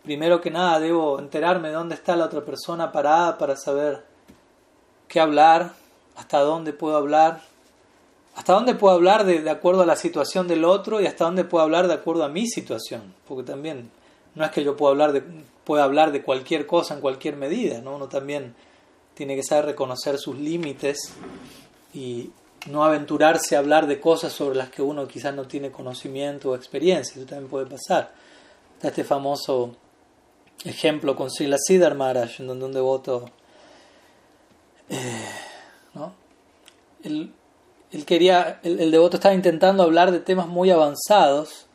primero 0.01 0.39
que 0.39 0.49
nada 0.49 0.79
debo 0.79 1.19
enterarme 1.19 1.67
de 1.67 1.73
dónde 1.73 1.95
está 1.95 2.15
la 2.15 2.23
otra 2.23 2.45
persona 2.45 2.93
parada 2.93 3.37
para 3.37 3.57
saber 3.57 4.05
qué 5.09 5.19
hablar, 5.19 5.73
hasta 6.15 6.39
dónde 6.39 6.71
puedo 6.71 6.95
hablar, 6.95 7.41
hasta 8.33 8.53
dónde 8.53 8.75
puedo 8.75 8.95
hablar 8.95 9.25
de, 9.25 9.41
de 9.41 9.49
acuerdo 9.49 9.81
a 9.81 9.85
la 9.85 9.97
situación 9.97 10.47
del 10.47 10.63
otro 10.63 11.01
y 11.01 11.05
hasta 11.05 11.25
dónde 11.25 11.43
puedo 11.43 11.65
hablar 11.65 11.89
de 11.89 11.95
acuerdo 11.95 12.23
a 12.23 12.29
mi 12.29 12.47
situación, 12.47 13.13
porque 13.27 13.43
también 13.43 13.91
no 14.35 14.45
es 14.45 14.51
que 14.51 14.63
yo 14.63 14.77
pueda 14.77 14.91
hablar 14.91 15.11
de, 15.11 15.21
pueda 15.65 15.83
hablar 15.83 16.13
de 16.13 16.23
cualquier 16.23 16.65
cosa 16.65 16.93
en 16.93 17.01
cualquier 17.01 17.35
medida, 17.35 17.81
¿no? 17.81 17.97
uno 17.97 18.07
también 18.07 18.55
tiene 19.15 19.35
que 19.35 19.43
saber 19.43 19.65
reconocer 19.65 20.17
sus 20.17 20.37
límites 20.37 21.13
y 21.93 22.31
no 22.65 22.83
aventurarse 22.83 23.55
a 23.55 23.59
hablar 23.59 23.87
de 23.87 23.99
cosas 23.99 24.33
sobre 24.33 24.55
las 24.55 24.69
que 24.69 24.81
uno 24.81 25.07
quizás 25.07 25.33
no 25.33 25.45
tiene 25.45 25.71
conocimiento 25.71 26.51
o 26.51 26.55
experiencia, 26.55 27.13
eso 27.15 27.25
también 27.27 27.49
puede 27.49 27.65
pasar. 27.65 28.11
Está 28.75 28.89
este 28.89 29.03
famoso 29.03 29.75
ejemplo 30.63 31.15
con 31.15 31.29
Srila 31.29 31.57
Siddhar 31.57 31.95
Maharaj, 31.95 32.39
en 32.39 32.47
donde 32.47 32.65
un 32.65 32.73
devoto, 32.73 33.29
eh, 34.89 35.29
¿no? 35.93 36.13
quería, 38.05 38.59
el 38.63 38.91
devoto 38.91 39.17
estaba 39.17 39.35
intentando 39.35 39.83
hablar 39.83 40.11
de 40.11 40.19
temas 40.19 40.47
muy 40.47 40.71
avanzados, 40.71 41.67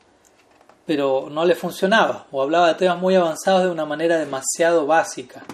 pero 0.86 1.28
no 1.30 1.44
le 1.44 1.54
funcionaba 1.54 2.26
o 2.32 2.42
hablaba 2.42 2.68
de 2.68 2.74
temas 2.74 2.98
muy 2.98 3.14
avanzados 3.14 3.62
de 3.62 3.70
una 3.70 3.86
manera 3.86 4.18
demasiado 4.18 4.86
básica. 4.86 5.44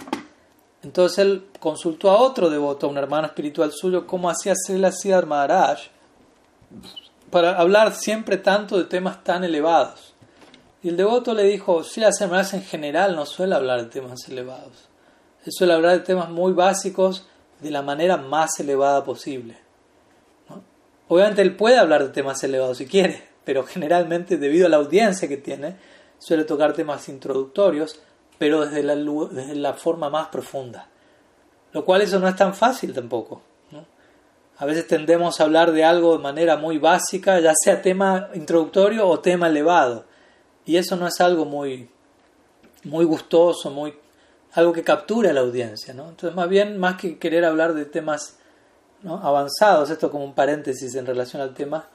Entonces 0.87 1.19
él 1.19 1.47
consultó 1.59 2.11
a 2.11 2.21
otro 2.21 2.49
devoto, 2.49 2.87
a 2.87 2.91
un 2.91 2.97
hermano 2.97 3.27
espiritual 3.27 3.73
suyo, 3.73 4.07
cómo 4.07 4.31
hacía 4.31 4.55
Srila 4.55 4.93
Siddhar 4.93 5.27
Maharaj 5.27 5.81
para 7.29 7.59
hablar 7.59 7.93
siempre 7.93 8.37
tanto 8.37 8.79
de 8.79 8.85
temas 8.85 9.25
tan 9.25 9.43
elevados. 9.43 10.15
Y 10.85 10.91
el 10.91 10.97
devoto 10.97 11.35
le 11.35 11.43
dijo, 11.43 11.83
Srila 11.83 12.13
Siddhar 12.13 12.31
Maharaj 12.31 12.55
en 12.55 12.63
general 12.63 13.17
no 13.17 13.27
suele 13.27 13.57
hablar 13.57 13.83
de 13.83 13.91
temas 13.91 14.29
elevados. 14.29 14.89
Él 15.45 15.53
suele 15.53 15.73
hablar 15.73 15.95
de 15.95 16.05
temas 16.05 16.31
muy 16.31 16.53
básicos 16.53 17.27
de 17.61 17.73
la 17.73 17.83
manera 17.83 18.17
más 18.17 18.61
elevada 18.61 19.03
posible. 19.03 19.59
Obviamente 21.09 21.43
él 21.43 21.57
puede 21.57 21.79
hablar 21.79 22.05
de 22.05 22.11
temas 22.11 22.45
elevados 22.45 22.79
si 22.79 22.87
quiere, 22.87 23.25
pero 23.45 23.65
generalmente 23.65 24.37
debido 24.37 24.67
a 24.67 24.71
la 24.71 24.77
audiencia 24.77 25.27
que 25.27 25.37
tiene, 25.37 25.79
suele 26.21 26.45
tocar 26.45 26.75
temas 26.75 27.09
introductorios, 27.09 28.01
pero 28.39 28.67
desde 28.67 28.83
la, 28.83 28.95
desde 28.95 29.55
la 29.55 29.75
forma 29.75 30.11
más 30.11 30.29
profunda. 30.29 30.89
Lo 31.73 31.85
cual 31.85 32.03
eso 32.03 32.19
no 32.19 32.29
es 32.29 32.37
tan 32.37 32.55
fácil 32.55 32.93
tampoco. 32.93 33.43
A 34.59 34.65
veces 34.65 34.87
tendemos 34.87 35.39
a 35.39 35.45
hablar 35.45 35.73
de 35.73 35.85
algo 35.85 36.17
de 36.17 36.23
manera 36.23 36.57
muy 36.57 36.79
básica, 36.79 37.39
ya 37.41 37.53
sea 37.55 37.83
tema 37.83 38.31
introductorio 38.35 39.07
o 39.07 39.21
tema 39.21 39.49
elevado. 39.49 40.07
Y 40.65 40.77
eso 40.77 40.97
no 40.97 41.07
es 41.07 41.21
algo 41.21 41.45
muy, 41.45 41.91
muy 42.85 43.05
gustoso, 43.05 43.71
muy, 43.71 43.95
algo 44.55 44.73
que 44.73 44.83
captura 44.83 45.31
a 45.31 45.33
la 45.35 45.41
audiencia. 45.41 45.93
Entonces, 45.93 46.35
más 46.35 46.49
bien, 46.49 46.79
más 46.79 46.97
que 46.97 47.19
querer 47.19 47.45
hablar 47.45 47.75
de 47.75 47.85
temas 47.85 48.39
avanzados, 49.05 49.91
esto 49.91 50.11
como 50.11 50.25
un 50.25 50.35
paréntesis 50.35 50.95
en 50.95 51.05
relación 51.05 51.43
al 51.43 51.53
tema, 51.53 51.87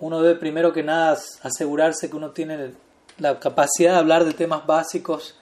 uno 0.00 0.20
debe 0.20 0.38
primero 0.38 0.72
que 0.72 0.82
nada 0.82 1.16
asegurarse 1.42 2.10
que 2.10 2.16
uno 2.16 2.30
tiene 2.30 2.72
la 3.18 3.38
capacidad 3.38 3.92
de 3.92 3.98
hablar 3.98 4.24
de 4.24 4.32
temas 4.32 4.66
básicos 4.66 5.36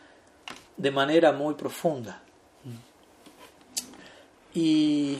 de 0.79 0.91
manera 0.91 1.33
muy 1.33 1.55
profunda. 1.55 2.23
Y, 4.55 5.19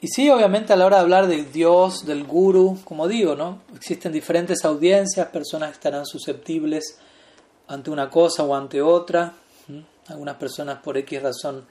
y 0.00 0.08
sí, 0.08 0.30
obviamente 0.30 0.72
a 0.72 0.76
la 0.76 0.86
hora 0.86 0.96
de 0.96 1.02
hablar 1.02 1.26
de 1.26 1.44
Dios, 1.44 2.06
del 2.06 2.24
guru, 2.24 2.78
como 2.84 3.06
digo, 3.06 3.34
¿no? 3.34 3.60
Existen 3.74 4.12
diferentes 4.12 4.64
audiencias, 4.64 5.28
personas 5.28 5.70
que 5.70 5.74
estarán 5.74 6.06
susceptibles 6.06 6.98
ante 7.68 7.90
una 7.90 8.08
cosa 8.08 8.44
o 8.44 8.54
ante 8.54 8.80
otra. 8.80 9.34
Algunas 10.08 10.36
personas 10.36 10.78
por 10.78 10.96
X 10.98 11.22
razón 11.22 11.66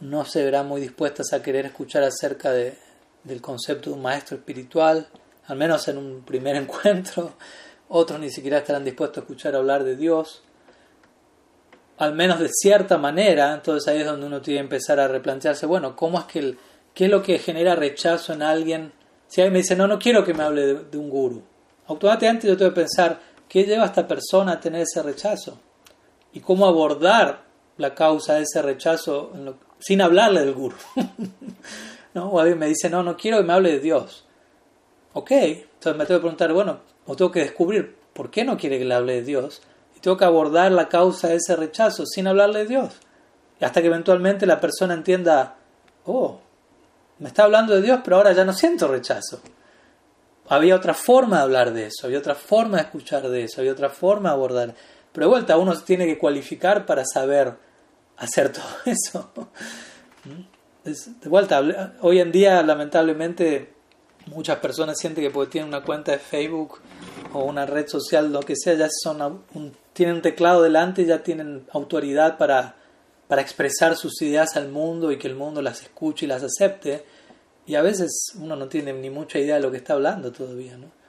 no 0.00 0.24
se 0.24 0.44
verán 0.44 0.68
muy 0.68 0.80
dispuestas 0.80 1.32
a 1.32 1.42
querer 1.42 1.66
escuchar 1.66 2.02
acerca 2.02 2.52
de, 2.52 2.76
del 3.24 3.40
concepto 3.40 3.90
de 3.90 3.96
un 3.96 4.02
maestro 4.02 4.36
espiritual, 4.36 5.08
al 5.46 5.56
menos 5.56 5.86
en 5.88 5.98
un 5.98 6.22
primer 6.22 6.56
encuentro. 6.62 7.32
Otros 7.88 8.18
ni 8.20 8.30
siquiera 8.30 8.58
estarán 8.58 8.84
dispuestos 8.84 9.18
a 9.18 9.20
escuchar 9.20 9.54
hablar 9.54 9.84
de 9.84 9.96
Dios, 9.96 10.42
al 11.98 12.14
menos 12.14 12.40
de 12.40 12.48
cierta 12.48 12.98
manera. 12.98 13.54
Entonces 13.54 13.88
ahí 13.88 14.00
es 14.00 14.06
donde 14.06 14.26
uno 14.26 14.40
tiene 14.40 14.58
que 14.58 14.64
empezar 14.64 15.00
a 15.00 15.08
replantearse, 15.08 15.66
bueno, 15.66 15.96
¿cómo 15.96 16.18
es 16.18 16.24
que 16.26 16.38
el, 16.38 16.58
qué 16.94 17.04
es 17.04 17.10
lo 17.10 17.22
que 17.22 17.38
genera 17.38 17.74
rechazo 17.74 18.32
en 18.32 18.42
alguien? 18.42 18.92
Si 19.28 19.40
alguien 19.40 19.52
me 19.52 19.58
dice, 19.60 19.76
no, 19.76 19.86
no 19.86 19.98
quiero 19.98 20.24
que 20.24 20.34
me 20.34 20.42
hable 20.42 20.74
de, 20.74 20.98
un 20.98 21.08
guru, 21.08 21.42
automáticamente 21.86 22.48
yo 22.48 22.56
tengo 22.56 22.70
que 22.72 22.82
pensar, 22.82 23.18
¿qué 23.48 23.64
lleva 23.64 23.84
a 23.84 23.86
esta 23.86 24.06
persona 24.06 24.52
a 24.52 24.60
tener 24.60 24.82
ese 24.82 25.02
rechazo? 25.02 25.58
Y 26.34 26.40
cómo 26.40 26.66
abordar 26.66 27.44
la 27.78 27.94
causa 27.94 28.34
de 28.34 28.42
ese 28.42 28.60
rechazo 28.62 29.32
sin 29.78 30.00
hablarle 30.00 30.40
del 30.40 30.54
guru. 30.54 30.76
¿No? 32.14 32.28
O 32.28 32.40
alguien 32.40 32.58
me 32.58 32.66
dice, 32.66 32.90
no, 32.90 33.02
no 33.02 33.16
quiero 33.16 33.38
que 33.38 33.44
me 33.44 33.54
hable 33.54 33.72
de 33.72 33.80
Dios. 33.80 34.26
Ok, 35.14 35.30
entonces 35.30 35.96
me 35.96 36.06
tengo 36.06 36.20
que 36.20 36.24
preguntar, 36.24 36.52
bueno, 36.52 36.80
o 37.06 37.16
tengo 37.16 37.30
que 37.30 37.40
descubrir 37.40 37.96
por 38.12 38.30
qué 38.30 38.44
no 38.44 38.56
quiere 38.56 38.78
que 38.78 38.84
le 38.84 38.94
hable 38.94 39.14
de 39.14 39.22
Dios. 39.22 39.62
Tengo 40.02 40.16
que 40.16 40.24
abordar 40.24 40.72
la 40.72 40.88
causa 40.88 41.28
de 41.28 41.36
ese 41.36 41.56
rechazo 41.56 42.04
sin 42.06 42.26
hablarle 42.26 42.60
de 42.60 42.66
Dios. 42.66 42.92
Hasta 43.60 43.80
que 43.80 43.86
eventualmente 43.86 44.44
la 44.46 44.60
persona 44.60 44.94
entienda, 44.94 45.54
oh, 46.04 46.40
me 47.20 47.28
está 47.28 47.44
hablando 47.44 47.74
de 47.74 47.82
Dios, 47.82 48.00
pero 48.02 48.16
ahora 48.16 48.32
ya 48.32 48.44
no 48.44 48.52
siento 48.52 48.88
rechazo. 48.88 49.40
Había 50.48 50.74
otra 50.74 50.92
forma 50.92 51.36
de 51.36 51.42
hablar 51.44 51.72
de 51.72 51.86
eso, 51.86 52.06
había 52.06 52.18
otra 52.18 52.34
forma 52.34 52.78
de 52.78 52.82
escuchar 52.82 53.28
de 53.28 53.44
eso, 53.44 53.60
había 53.60 53.72
otra 53.72 53.90
forma 53.90 54.30
de 54.30 54.34
abordar. 54.34 54.74
Pero 55.12 55.26
de 55.26 55.30
vuelta, 55.30 55.56
uno 55.56 55.78
tiene 55.80 56.06
que 56.06 56.18
cualificar 56.18 56.84
para 56.84 57.04
saber 57.04 57.54
hacer 58.16 58.52
todo 58.52 58.64
eso. 58.84 59.30
de 60.84 61.28
vuelta, 61.28 61.94
hoy 62.00 62.18
en 62.18 62.32
día 62.32 62.60
lamentablemente 62.64 63.72
muchas 64.26 64.58
personas 64.58 64.98
sienten 64.98 65.22
que 65.22 65.30
porque 65.30 65.52
tienen 65.52 65.68
una 65.68 65.82
cuenta 65.82 66.10
de 66.10 66.18
Facebook 66.18 66.80
o 67.32 67.44
una 67.44 67.66
red 67.66 67.86
social, 67.86 68.32
lo 68.32 68.40
que 68.40 68.56
sea, 68.56 68.74
ya 68.74 68.88
son 68.90 69.42
tienen 69.92 70.16
un 70.16 70.22
teclado 70.22 70.62
delante 70.62 71.02
y 71.02 71.06
ya 71.06 71.22
tienen 71.22 71.66
autoridad 71.72 72.38
para, 72.38 72.76
para 73.28 73.42
expresar 73.42 73.96
sus 73.96 74.20
ideas 74.22 74.56
al 74.56 74.68
mundo 74.68 75.12
y 75.12 75.18
que 75.18 75.28
el 75.28 75.34
mundo 75.34 75.62
las 75.62 75.82
escuche 75.82 76.26
y 76.26 76.28
las 76.28 76.42
acepte. 76.42 77.04
Y 77.66 77.74
a 77.74 77.82
veces 77.82 78.32
uno 78.38 78.56
no 78.56 78.68
tiene 78.68 78.92
ni 78.92 79.10
mucha 79.10 79.38
idea 79.38 79.56
de 79.56 79.60
lo 79.60 79.70
que 79.70 79.76
está 79.76 79.94
hablando 79.94 80.32
todavía, 80.32 80.76
¿no? 80.76 81.02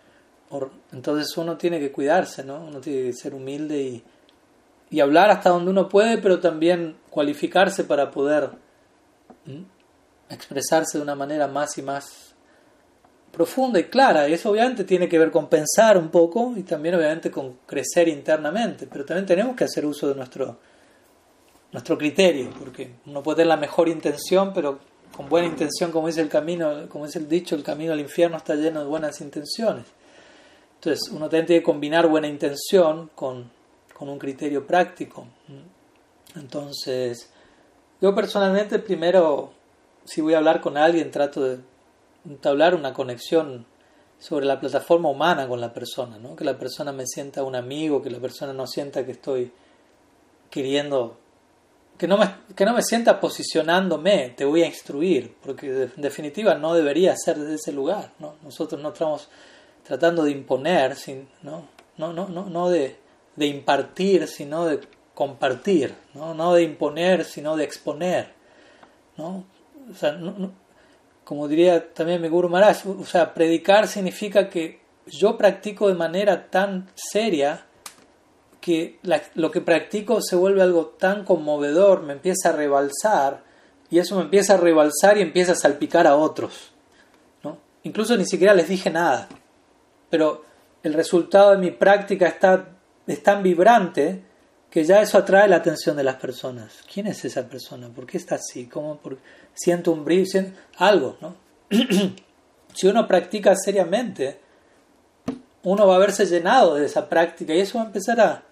entonces 0.92 1.36
uno 1.36 1.58
tiene 1.58 1.80
que 1.80 1.92
cuidarse, 1.92 2.44
¿no? 2.44 2.64
Uno 2.64 2.80
tiene 2.80 3.08
que 3.08 3.14
ser 3.14 3.34
humilde 3.34 3.82
y, 3.82 4.04
y 4.92 5.00
hablar 5.00 5.32
hasta 5.32 5.50
donde 5.50 5.72
uno 5.72 5.90
puede, 5.90 6.20
pero 6.20 6.40
también 6.40 6.96
cualificarse 7.10 7.84
para 7.86 8.12
poder 8.12 8.52
expresarse 10.30 11.00
de 11.00 11.04
una 11.04 11.16
manera 11.16 11.48
más 11.48 11.76
y 11.80 11.82
más 11.82 12.33
profunda 13.34 13.80
y 13.80 13.86
clara. 13.86 14.30
Y 14.30 14.34
eso 14.34 14.52
obviamente 14.52 14.86
tiene 14.86 15.10
que 15.10 15.20
ver 15.20 15.32
con 15.32 15.50
pensar 15.50 15.98
un 15.98 16.08
poco 16.08 16.54
y 16.56 16.64
también 16.64 16.96
obviamente 16.96 17.30
con 17.30 17.58
crecer 17.66 18.08
internamente, 18.08 18.88
pero 18.88 19.04
también 19.04 19.26
tenemos 19.26 19.58
que 19.58 19.66
hacer 19.66 19.86
uso 19.86 20.08
de 20.08 20.16
nuestro, 20.16 20.58
nuestro 21.74 21.98
criterio, 21.98 22.50
porque 22.58 22.92
uno 23.06 23.22
puede 23.22 23.38
tener 23.38 23.48
la 23.48 23.58
mejor 23.58 23.90
intención, 23.90 24.54
pero 24.54 24.80
con 25.18 25.28
buena 25.28 25.48
intención, 25.48 25.92
como 25.92 26.08
dice 26.08 26.22
el 26.22 26.30
camino, 26.30 26.88
como 26.88 27.06
es 27.06 27.16
el 27.18 27.28
dicho, 27.28 27.56
el 27.56 27.64
camino 27.64 27.92
al 27.92 28.00
infierno 28.00 28.38
está 28.38 28.56
lleno 28.56 28.80
de 28.80 28.86
buenas 28.86 29.20
intenciones. 29.20 29.86
Entonces, 30.76 31.10
uno 31.12 31.28
tiene 31.28 31.46
que 31.46 31.64
combinar 31.64 32.08
buena 32.08 32.28
intención 32.28 33.10
con 33.16 33.52
con 33.94 34.10
un 34.10 34.20
criterio 34.20 34.66
práctico. 34.66 35.26
Entonces, 36.36 37.30
yo 38.02 38.14
personalmente 38.14 38.80
primero, 38.80 39.52
si 40.04 40.20
voy 40.22 40.34
a 40.34 40.40
hablar 40.40 40.62
con 40.62 40.78
alguien, 40.78 41.12
trato 41.12 41.44
de 41.44 41.60
entablar 42.26 42.76
una 42.76 42.93
conexión 42.93 43.65
sobre 44.19 44.45
la 44.45 44.59
plataforma 44.59 45.09
humana 45.09 45.47
con 45.47 45.59
la 45.59 45.74
persona, 45.74 46.17
¿no? 46.17 46.36
que 46.36 46.45
la 46.45 46.57
persona 46.57 46.91
me 46.91 47.05
sienta 47.05 47.43
un 47.43 47.55
amigo, 47.55 48.01
que 48.01 48.09
la 48.09 48.19
persona 48.19 48.53
no 48.53 48.67
sienta 48.67 49.05
que 49.05 49.11
estoy 49.11 49.51
queriendo, 50.49 51.17
que 51.97 52.07
no 52.07 52.17
me, 52.17 52.34
que 52.55 52.65
no 52.65 52.74
me 52.74 52.84
sienta 52.84 53.19
posicionándome, 53.19 54.34
te 54.38 54.45
voy 54.45 54.63
a 54.63 54.67
instruir, 54.67 55.36
porque 55.43 55.89
en 55.95 56.01
definitiva 56.01 56.55
no 56.55 56.74
debería 56.74 57.15
ser 57.17 57.38
desde 57.38 57.55
ese 57.55 57.71
lugar. 57.74 58.13
¿no? 58.19 58.36
Nosotros 58.43 58.82
no 58.82 58.89
estamos 58.89 59.28
tratando 59.84 60.24
de 60.24 60.32
imponer, 60.32 60.95
sin, 60.95 61.28
¿no? 61.41 61.67
No, 61.97 62.13
no, 62.13 62.28
no, 62.28 62.45
no 62.45 62.69
de 62.69 63.03
de 63.36 63.47
impartir, 63.47 64.28
sino 64.28 64.65
de 64.65 64.82
compartir, 65.13 65.95
no, 66.13 66.34
no 66.34 66.53
de 66.53 66.63
imponer, 66.63 67.26
sino 67.26 67.55
de 67.55 67.63
exponer. 67.63 68.34
¿no? 69.17 69.45
O 69.91 69.95
sea, 69.95 70.17
como 71.24 71.47
diría 71.47 71.93
también 71.93 72.21
mi 72.21 72.28
Guru 72.28 72.49
Maharaj, 72.49 72.86
o 72.88 73.05
sea, 73.05 73.34
predicar 73.34 73.88
significa 73.88 74.49
que 74.49 74.82
yo 75.07 75.38
practico 75.38 75.88
de 75.88 75.95
manera 75.95 76.49
tan 76.49 76.89
seria 76.95 77.65
que 78.61 78.99
lo 79.36 79.51
que 79.51 79.61
practico 79.61 80.21
se 80.21 80.36
vuelve 80.36 80.61
algo 80.61 80.86
tan 80.97 81.26
conmovedor, 81.26 82.01
me 82.03 82.13
empieza 82.13 82.49
a 82.49 82.53
rebalsar 82.53 83.43
y 83.89 83.99
eso 83.99 84.15
me 84.15 84.24
empieza 84.24 84.53
a 84.53 84.57
rebalsar 84.57 85.17
y 85.17 85.21
empieza 85.21 85.51
a 85.51 85.55
salpicar 85.55 86.07
a 86.07 86.15
otros. 86.15 86.71
¿no? 87.43 87.57
Incluso 87.84 88.15
ni 88.15 88.26
siquiera 88.26 88.53
les 88.53 88.69
dije 88.69 88.89
nada, 88.89 89.28
pero 90.09 90.45
el 90.82 90.93
resultado 90.93 91.51
de 91.51 91.57
mi 91.57 91.71
práctica 91.71 92.28
está 92.28 92.69
es 93.07 93.21
tan 93.21 93.43
vibrante 93.43 94.24
que 94.69 94.84
ya 94.84 95.01
eso 95.01 95.17
atrae 95.17 95.47
la 95.47 95.57
atención 95.57 95.95
de 95.95 96.03
las 96.03 96.15
personas. 96.15 96.84
¿Quién 96.91 97.07
es 97.07 97.24
esa 97.26 97.47
persona? 97.47 97.89
¿Por 97.89 98.05
qué 98.05 98.17
está 98.17 98.36
así? 98.36 98.67
¿Cómo? 98.67 98.97
Por... 98.97 99.17
Siento 99.54 99.91
un 99.91 100.04
brillo, 100.06 100.26
siento... 100.26 100.60
algo, 100.78 101.18
¿no? 101.22 101.36
si 102.74 102.88
uno 102.88 103.08
practica 103.08 103.56
seriamente, 103.56 104.39
uno 105.64 105.88
va 105.88 105.95
a 105.95 105.99
verse 105.99 106.26
llenado 106.26 106.76
de 106.76 106.86
esa 106.86 107.08
práctica 107.08 107.54
y 107.54 107.60
eso 107.60 107.78
va 107.78 107.84
a 107.84 107.88
empezar 107.88 108.20
a, 108.20 108.43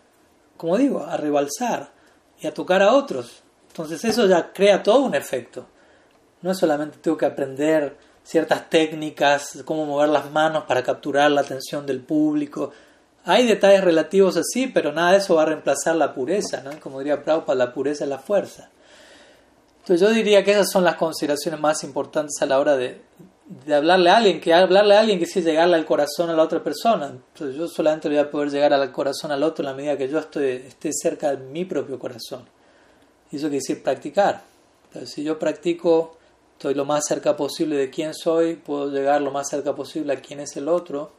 como 0.57 0.77
digo, 0.77 1.03
a 1.03 1.17
rebalsar 1.17 1.91
y 2.39 2.47
a 2.47 2.53
tocar 2.53 2.81
a 2.81 2.93
otros. 2.93 3.43
Entonces 3.67 4.03
eso 4.05 4.25
ya 4.27 4.51
crea 4.53 4.83
todo 4.83 4.99
un 4.99 5.15
efecto. 5.15 5.65
No 6.41 6.51
es 6.51 6.57
solamente 6.57 6.97
tengo 6.99 7.17
que 7.17 7.25
aprender 7.25 7.97
ciertas 8.23 8.69
técnicas, 8.69 9.63
cómo 9.65 9.85
mover 9.85 10.09
las 10.09 10.31
manos 10.31 10.63
para 10.65 10.83
capturar 10.83 11.31
la 11.31 11.41
atención 11.41 11.85
del 11.85 12.01
público, 12.01 12.71
hay 13.23 13.45
detalles 13.45 13.83
relativos 13.83 14.35
así, 14.37 14.67
pero 14.67 14.91
nada 14.91 15.11
de 15.11 15.17
eso 15.19 15.35
va 15.35 15.43
a 15.43 15.45
reemplazar 15.45 15.95
la 15.95 16.13
pureza, 16.13 16.61
¿no? 16.63 16.71
Como 16.79 16.99
diría 16.99 17.23
Prabhupada, 17.23 17.65
la 17.65 17.73
pureza 17.73 18.03
es 18.03 18.09
la 18.09 18.17
fuerza. 18.17 18.69
Entonces 19.81 20.07
yo 20.07 20.13
diría 20.13 20.43
que 20.43 20.51
esas 20.51 20.71
son 20.71 20.83
las 20.83 20.95
consideraciones 20.95 21.59
más 21.59 21.83
importantes 21.83 22.41
a 22.41 22.45
la 22.45 22.59
hora 22.59 22.77
de, 22.77 23.01
de 23.65 23.75
hablarle 23.75 24.09
a 24.09 24.17
alguien, 24.17 24.39
que 24.39 24.53
hablarle 24.53 24.95
a 24.95 24.99
alguien 25.01 25.19
que 25.19 25.25
sí 25.25 25.41
llegarle 25.41 25.75
al 25.75 25.85
corazón 25.85 26.29
a 26.29 26.33
la 26.33 26.43
otra 26.43 26.63
persona. 26.63 27.07
Entonces 27.07 27.55
yo 27.57 27.67
solamente 27.67 28.07
voy 28.07 28.17
a 28.17 28.29
poder 28.29 28.49
llegar 28.49 28.73
al 28.73 28.91
corazón 28.91 29.31
al 29.31 29.43
otro 29.43 29.63
en 29.63 29.71
la 29.71 29.75
medida 29.75 29.97
que 29.97 30.07
yo 30.07 30.19
estoy, 30.19 30.49
esté 30.67 30.91
cerca 30.93 31.35
de 31.35 31.37
mi 31.37 31.65
propio 31.65 31.97
corazón. 31.99 32.45
Y 33.31 33.37
eso 33.37 33.47
quiere 33.47 33.57
decir 33.57 33.81
practicar. 33.81 34.43
Entonces, 34.87 35.11
si 35.13 35.23
yo 35.23 35.39
practico, 35.39 36.17
estoy 36.53 36.73
lo 36.75 36.85
más 36.85 37.05
cerca 37.05 37.35
posible 37.35 37.75
de 37.75 37.89
quién 37.89 38.13
soy, 38.13 38.55
puedo 38.55 38.89
llegar 38.91 39.21
lo 39.21 39.31
más 39.31 39.49
cerca 39.49 39.73
posible 39.73 40.13
a 40.13 40.21
quién 40.21 40.39
es 40.41 40.55
el 40.57 40.67
otro. 40.67 41.11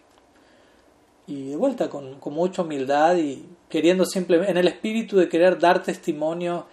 Y 1.27 1.49
de 1.51 1.57
vuelta, 1.57 1.89
con, 1.89 2.21
con 2.21 2.35
mucha 2.35 2.63
humildad 2.63 3.17
y 3.17 3.47
queriendo 3.69 4.05
simplemente, 4.05 4.53
en 4.53 4.59
el 4.59 4.69
espíritu 4.69 5.17
de 5.17 5.29
querer 5.29 5.59
dar 5.59 5.83
testimonio 5.83 6.67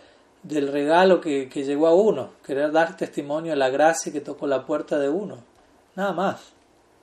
del 0.44 0.72
regalo 0.72 1.20
que, 1.22 1.50
que 1.50 1.64
llegó 1.64 1.88
a 1.88 1.94
uno, 1.94 2.32
querer 2.46 2.72
dar 2.72 2.96
testimonio 2.96 3.52
de 3.52 3.58
la 3.58 3.70
gracia 3.70 4.12
que 4.12 4.22
tocó 4.22 4.48
la 4.48 4.66
puerta 4.66 4.98
de 4.98 5.10
uno. 5.10 5.38
Nada 5.96 6.14
más. 6.14 6.54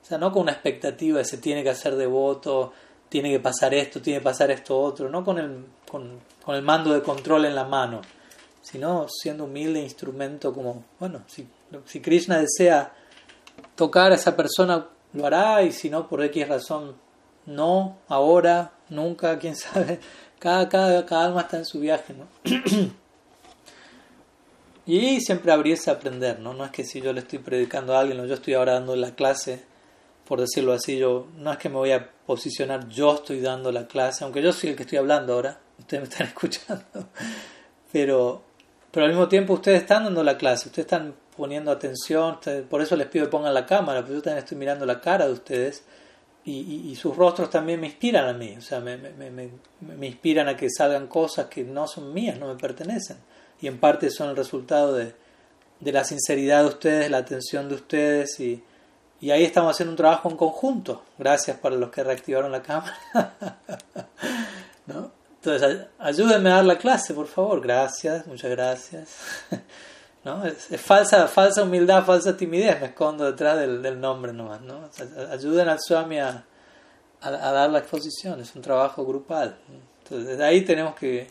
O 0.01 0.05
sea, 0.05 0.17
no 0.17 0.31
con 0.31 0.43
una 0.43 0.53
expectativa 0.53 1.19
de 1.19 1.25
se 1.25 1.37
tiene 1.37 1.63
que 1.63 1.69
hacer 1.69 1.95
devoto, 1.95 2.73
tiene 3.09 3.29
que 3.29 3.39
pasar 3.39 3.73
esto, 3.73 4.01
tiene 4.01 4.19
que 4.19 4.23
pasar 4.23 4.51
esto 4.51 4.79
otro, 4.79 5.09
no 5.09 5.23
con 5.23 5.37
el, 5.37 5.65
con, 5.89 6.19
con 6.43 6.55
el 6.55 6.61
mando 6.61 6.93
de 6.93 7.01
control 7.01 7.45
en 7.45 7.55
la 7.55 7.65
mano, 7.65 8.01
sino 8.61 9.07
siendo 9.09 9.45
humilde 9.45 9.81
instrumento 9.81 10.53
como, 10.53 10.83
bueno, 10.99 11.23
si, 11.27 11.47
si 11.85 12.01
Krishna 12.01 12.39
desea 12.39 12.93
tocar 13.75 14.11
a 14.11 14.15
esa 14.15 14.35
persona, 14.35 14.87
lo 15.13 15.25
hará, 15.25 15.63
y 15.63 15.71
si 15.71 15.89
no, 15.89 16.07
por 16.07 16.23
X 16.23 16.47
razón, 16.47 16.95
no, 17.45 17.97
ahora, 18.07 18.71
nunca, 18.89 19.39
quién 19.39 19.55
sabe, 19.55 19.99
cada, 20.39 20.67
cada, 20.69 21.05
cada 21.05 21.25
alma 21.25 21.41
está 21.41 21.57
en 21.57 21.65
su 21.65 21.79
viaje, 21.79 22.13
¿no? 22.13 22.27
y 24.87 25.19
siempre 25.19 25.51
habríase 25.51 25.91
aprender, 25.91 26.39
¿no? 26.39 26.53
No 26.53 26.63
es 26.63 26.71
que 26.71 26.85
si 26.85 27.01
yo 27.01 27.11
le 27.11 27.19
estoy 27.19 27.39
predicando 27.39 27.95
a 27.95 27.99
alguien 27.99 28.19
o 28.21 28.25
yo 28.25 28.35
estoy 28.35 28.53
ahora 28.53 28.73
dando 28.73 28.95
la 28.95 29.11
clase, 29.11 29.61
por 30.25 30.39
decirlo 30.39 30.71
así, 30.71 30.97
yo 30.97 31.27
no 31.37 31.51
es 31.51 31.57
que 31.57 31.67
me 31.67 31.75
voy 31.75 31.91
a 31.91 32.09
posicionar, 32.25 32.87
yo 32.87 33.15
estoy 33.15 33.41
dando 33.41 33.71
la 33.71 33.85
clase, 33.85 34.23
aunque 34.23 34.41
yo 34.41 34.53
soy 34.53 34.71
el 34.71 34.75
que 34.77 34.83
estoy 34.83 34.97
hablando 34.97 35.33
ahora, 35.33 35.59
ustedes 35.77 36.03
me 36.03 36.09
están 36.09 36.27
escuchando, 36.27 37.09
pero, 37.91 38.43
pero 38.89 39.05
al 39.05 39.11
mismo 39.11 39.27
tiempo 39.27 39.53
ustedes 39.53 39.81
están 39.81 40.05
dando 40.05 40.23
la 40.23 40.37
clase, 40.37 40.69
ustedes 40.69 40.85
están 40.85 41.13
poniendo 41.35 41.69
atención, 41.69 42.39
por 42.69 42.81
eso 42.81 42.95
les 42.95 43.07
pido 43.07 43.25
que 43.25 43.31
pongan 43.31 43.53
la 43.53 43.65
cámara, 43.65 43.99
porque 43.99 44.15
yo 44.15 44.21
también 44.21 44.43
estoy 44.43 44.57
mirando 44.57 44.85
la 44.85 45.01
cara 45.01 45.27
de 45.27 45.33
ustedes 45.33 45.83
y, 46.45 46.89
y, 46.89 46.95
sus 46.95 47.15
rostros 47.15 47.49
también 47.49 47.81
me 47.81 47.87
inspiran 47.87 48.25
a 48.25 48.31
mí, 48.31 48.55
o 48.57 48.61
sea, 48.61 48.79
me, 48.79 48.95
me, 48.95 49.11
me, 49.29 49.49
me, 49.81 50.07
inspiran 50.07 50.47
a 50.47 50.55
que 50.55 50.69
salgan 50.69 51.07
cosas 51.07 51.47
que 51.47 51.65
no 51.65 51.87
son 51.87 52.13
mías, 52.13 52.39
no 52.39 52.47
me 52.47 52.55
pertenecen, 52.55 53.17
y 53.61 53.67
en 53.67 53.79
parte 53.79 54.09
son 54.09 54.29
el 54.29 54.35
resultado 54.35 54.93
de, 54.93 55.13
de 55.79 55.91
la 55.91 56.03
sinceridad 56.03 56.63
de 56.63 56.69
ustedes, 56.69 57.11
la 57.11 57.17
atención 57.17 57.69
de 57.69 57.75
ustedes 57.75 58.39
y 58.39 58.63
y 59.19 59.31
ahí 59.31 59.43
estamos 59.43 59.71
haciendo 59.71 59.91
un 59.91 59.97
trabajo 59.97 60.29
en 60.29 60.37
conjunto. 60.37 61.01
Gracias 61.17 61.57
para 61.57 61.75
los 61.75 61.89
que 61.89 62.03
reactivaron 62.03 62.51
la 62.51 62.61
cámara. 62.61 62.95
¿No? 64.85 65.11
Entonces, 65.41 65.87
ayúdenme 65.97 66.51
a 66.51 66.55
dar 66.55 66.65
la 66.65 66.77
clase, 66.77 67.13
por 67.13 67.27
favor. 67.27 67.61
Gracias, 67.61 68.27
muchas 68.27 68.51
gracias. 68.51 69.09
¿No? 70.23 70.45
Es, 70.45 70.67
falsa, 70.79 71.27
falsa 71.27 71.63
humildad, 71.63 72.05
falsa 72.05 72.37
timidez. 72.37 72.79
Me 72.79 72.87
escondo 72.87 73.25
detrás 73.25 73.57
del, 73.57 73.99
nombre 73.99 74.33
nomás. 74.33 74.61
¿no? 74.61 74.89
ayuden 75.31 75.67
al 75.67 75.79
Swami 75.79 76.19
a, 76.19 76.43
a, 77.21 77.29
dar 77.31 77.71
la 77.71 77.79
exposición. 77.79 78.39
Es 78.39 78.55
un 78.55 78.61
trabajo 78.61 79.03
grupal. 79.03 79.57
Entonces, 80.03 80.27
desde 80.27 80.43
ahí 80.43 80.61
tenemos 80.61 80.95
que, 80.95 81.27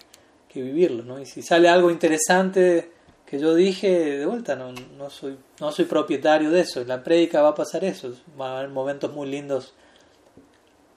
vivirlo. 0.63 1.03
¿no? 1.03 1.21
Y 1.21 1.27
si 1.27 1.43
sale 1.43 1.69
algo 1.69 1.91
interesante 1.91 2.91
que 3.27 3.39
yo 3.39 3.55
dije 3.55 4.19
de 4.19 4.27
vuelta, 4.27 4.55
no, 4.55 4.73
no, 4.73 5.11
soy, 5.11 5.37
no 5.61 5.73
soy 5.73 5.85
propietario 5.85 6.51
de 6.51 6.61
eso. 6.61 6.81
En 6.81 6.89
la 6.89 7.03
prédica 7.03 7.43
va 7.43 7.51
a 7.51 7.55
pasar 7.55 7.85
eso. 7.85 8.15
Va 8.41 8.51
a 8.51 8.59
haber 8.59 8.71
momentos 8.71 9.13
muy 9.13 9.29
lindos 9.29 9.75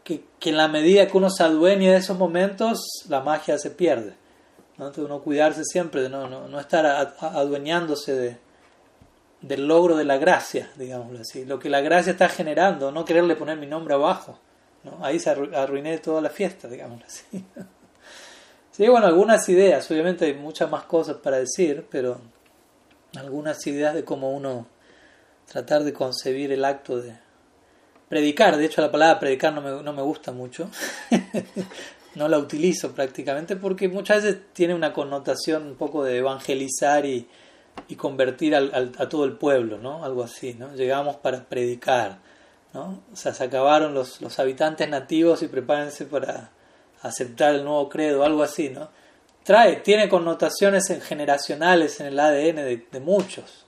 que, 0.03 0.23
que 0.39 0.49
en 0.49 0.57
la 0.57 0.67
medida 0.67 1.07
que 1.07 1.17
uno 1.17 1.29
se 1.29 1.43
adueña 1.43 1.91
de 1.91 1.97
esos 1.97 2.17
momentos, 2.17 2.79
la 3.07 3.21
magia 3.21 3.57
se 3.57 3.71
pierde. 3.71 4.13
¿no? 4.77 4.87
Entonces 4.87 5.05
uno 5.05 5.21
cuidarse 5.21 5.63
siempre 5.63 6.01
de 6.01 6.09
no, 6.09 6.29
no, 6.29 6.47
no 6.47 6.59
estar 6.59 6.85
adueñándose 7.19 8.15
de, 8.15 8.37
del 9.41 9.67
logro 9.67 9.95
de 9.95 10.05
la 10.05 10.17
gracia, 10.17 10.69
digámoslo 10.75 11.19
así. 11.19 11.45
Lo 11.45 11.59
que 11.59 11.69
la 11.69 11.81
gracia 11.81 12.11
está 12.11 12.29
generando, 12.29 12.91
no 12.91 13.05
quererle 13.05 13.35
poner 13.35 13.57
mi 13.57 13.67
nombre 13.67 13.93
abajo. 13.93 14.39
¿no? 14.83 15.03
Ahí 15.03 15.19
se 15.19 15.29
arruiné 15.29 15.97
toda 15.99 16.21
la 16.21 16.29
fiesta, 16.29 16.67
digámoslo 16.67 17.05
así. 17.05 17.23
Sí, 18.79 18.87
bueno, 18.87 19.07
algunas 19.07 19.49
ideas, 19.49 19.91
obviamente 19.91 20.23
hay 20.23 20.35
muchas 20.35 20.71
más 20.71 20.85
cosas 20.85 21.17
para 21.17 21.37
decir, 21.37 21.85
pero 21.91 22.21
algunas 23.17 23.67
ideas 23.67 23.93
de 23.93 24.05
cómo 24.05 24.31
uno 24.31 24.67
tratar 25.51 25.83
de 25.83 25.91
concebir 25.91 26.53
el 26.53 26.63
acto 26.63 27.01
de 27.01 27.13
predicar. 28.07 28.55
De 28.55 28.63
hecho, 28.63 28.79
la 28.79 28.89
palabra 28.89 29.19
predicar 29.19 29.51
no 29.51 29.59
me, 29.59 29.83
no 29.83 29.91
me 29.91 30.01
gusta 30.01 30.31
mucho, 30.31 30.69
no 32.15 32.29
la 32.29 32.37
utilizo 32.37 32.93
prácticamente 32.93 33.57
porque 33.57 33.89
muchas 33.89 34.23
veces 34.23 34.43
tiene 34.53 34.73
una 34.73 34.93
connotación 34.93 35.67
un 35.67 35.75
poco 35.75 36.05
de 36.05 36.19
evangelizar 36.19 37.05
y, 37.05 37.27
y 37.89 37.95
convertir 37.95 38.55
al, 38.55 38.93
a 38.97 39.09
todo 39.09 39.25
el 39.25 39.33
pueblo, 39.33 39.77
¿no? 39.77 40.05
Algo 40.05 40.23
así, 40.23 40.53
¿no? 40.53 40.73
Llegamos 40.73 41.17
para 41.17 41.43
predicar, 41.43 42.19
¿no? 42.73 43.03
O 43.11 43.15
sea, 43.17 43.33
se 43.33 43.43
acabaron 43.43 43.93
los, 43.93 44.21
los 44.21 44.39
habitantes 44.39 44.87
nativos 44.87 45.43
y 45.43 45.49
prepárense 45.49 46.05
para 46.05 46.51
aceptar 47.01 47.55
el 47.55 47.63
nuevo 47.63 47.89
credo, 47.89 48.23
algo 48.23 48.43
así, 48.43 48.69
¿no? 48.69 48.89
Trae, 49.43 49.77
tiene 49.77 50.09
connotaciones 50.09 50.87
generacionales 51.03 51.99
en 51.99 52.07
el 52.07 52.19
ADN 52.19 52.55
de, 52.91 52.99
muchos. 52.99 53.65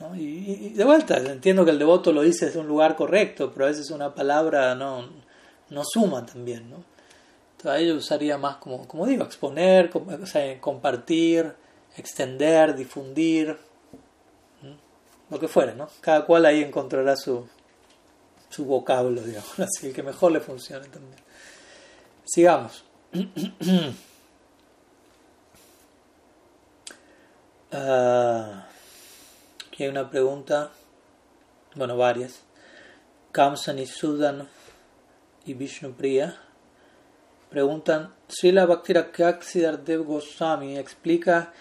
¿no? 0.00 0.14
Y, 0.16 0.70
de 0.70 0.84
vuelta, 0.84 1.16
entiendo 1.16 1.64
que 1.64 1.70
el 1.70 1.78
devoto 1.78 2.12
lo 2.12 2.22
dice 2.22 2.46
desde 2.46 2.58
un 2.58 2.66
lugar 2.66 2.96
correcto, 2.96 3.50
pero 3.52 3.66
a 3.66 3.68
veces 3.68 3.90
una 3.90 4.14
palabra 4.14 4.74
no, 4.74 5.08
no 5.70 5.82
suma 5.84 6.26
también, 6.26 6.68
¿no? 6.68 6.84
Entonces 7.52 7.80
ahí 7.80 7.88
yo 7.88 7.94
usaría 7.94 8.36
más 8.36 8.56
como, 8.56 8.86
como 8.86 9.06
digo, 9.06 9.24
exponer, 9.24 9.90
compartir, 10.60 11.54
extender, 11.96 12.74
difundir, 12.74 13.56
lo 15.30 15.40
que 15.40 15.48
fuera, 15.48 15.74
¿no? 15.74 15.88
Cada 16.00 16.26
cual 16.26 16.44
ahí 16.46 16.62
encontrará 16.62 17.16
su, 17.16 17.46
su 18.50 18.64
vocablo, 18.64 19.20
digamos, 19.24 19.58
así, 19.58 19.88
el 19.88 19.92
que 19.92 20.02
mejor 20.02 20.32
le 20.32 20.40
funcione 20.40 20.86
también. 20.88 21.16
Sigamos. 22.24 22.84
Ah, 27.76 28.68
aquí 29.66 29.82
hay 29.82 29.88
una 29.88 30.08
pregunta, 30.08 30.70
bueno, 31.74 31.96
varias. 31.96 32.44
Y 33.76 33.86
Sudan 33.86 34.48
y 35.44 35.54
Vishnupriya 35.54 36.38
preguntan: 37.50 38.14
Srila 38.28 38.66
Bhaktirakaksidar 38.66 39.82
Dev 39.82 40.04
Goswami 40.04 40.78
explica 40.78 41.52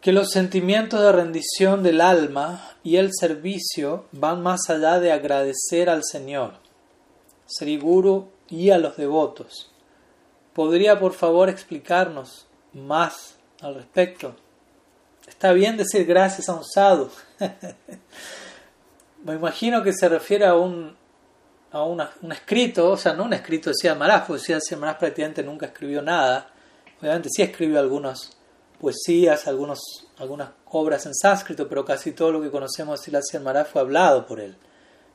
que 0.00 0.12
los 0.12 0.30
sentimientos 0.30 1.00
de 1.00 1.10
rendición 1.10 1.82
del 1.82 2.00
alma 2.00 2.76
y 2.84 2.98
el 2.98 3.10
servicio 3.12 4.06
van 4.12 4.44
más 4.44 4.70
allá 4.70 5.00
de 5.00 5.10
agradecer 5.10 5.90
al 5.90 6.04
Señor, 6.04 6.52
Sri 7.48 7.78
Guru 7.78 8.28
y 8.48 8.70
a 8.70 8.78
los 8.78 8.96
devotos. 8.96 9.71
¿Podría 10.54 10.98
por 10.98 11.14
favor 11.14 11.48
explicarnos 11.48 12.46
más 12.74 13.36
al 13.60 13.74
respecto? 13.74 14.34
Está 15.26 15.52
bien 15.52 15.76
decir 15.76 16.04
gracias 16.04 16.48
a 16.48 16.54
un 16.54 16.64
sadhu. 16.64 17.08
Me 19.24 19.34
imagino 19.34 19.82
que 19.82 19.92
se 19.92 20.08
refiere 20.08 20.44
a 20.44 20.54
un, 20.54 20.94
a 21.70 21.84
un 21.84 22.02
escrito, 22.32 22.90
o 22.90 22.96
sea, 22.96 23.14
no 23.14 23.24
un 23.24 23.32
escrito 23.32 23.70
de 23.70 23.74
Siddhartha 23.74 23.98
Maharaj, 23.98 24.26
porque 24.26 24.76
Maharaj 24.76 24.98
prácticamente 24.98 25.42
nunca 25.42 25.66
escribió 25.66 26.02
nada. 26.02 26.50
Obviamente 27.00 27.28
sí 27.32 27.42
escribió 27.42 27.78
algunas 27.78 28.36
poesías, 28.78 29.46
algunos, 29.46 29.80
algunas 30.18 30.50
obras 30.66 31.06
en 31.06 31.14
sánscrito, 31.14 31.68
pero 31.68 31.84
casi 31.84 32.12
todo 32.12 32.32
lo 32.32 32.42
que 32.42 32.50
conocemos 32.50 33.00
de 33.00 33.04
Siddhartha 33.04 33.40
Maharaj 33.40 33.68
fue 33.68 33.80
hablado 33.80 34.26
por 34.26 34.40
él. 34.40 34.56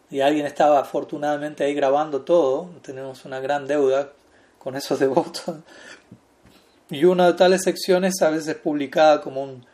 Y 0.10 0.22
alguien 0.22 0.46
estaba 0.46 0.80
afortunadamente 0.80 1.66
ahí 1.66 1.74
grabando 1.76 2.22
todo. 2.22 2.70
Tenemos 2.82 3.26
una 3.26 3.42
gran 3.42 3.68
deuda 3.68 4.14
con 4.68 4.76
esos 4.76 5.00
devotos. 5.00 5.44
Y 6.90 7.04
una 7.04 7.28
de 7.28 7.34
tales 7.34 7.64
secciones 7.64 8.22
a 8.22 8.30
veces 8.30 8.56
publicada 8.56 9.20
como 9.20 9.44
un, 9.44 9.66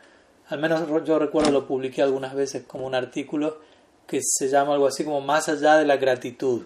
al 0.48 0.58
menos 0.58 0.82
yo 1.04 1.16
recuerdo 1.16 1.52
lo 1.52 1.64
publiqué 1.64 2.02
algunas 2.02 2.34
veces 2.34 2.64
como 2.66 2.86
un 2.86 2.94
artículo 2.96 3.58
que 4.04 4.20
se 4.20 4.48
llama 4.48 4.72
algo 4.72 4.88
así 4.88 5.04
como 5.04 5.20
más 5.20 5.48
allá 5.48 5.76
de 5.76 5.84
la 5.84 5.96
gratitud, 5.96 6.62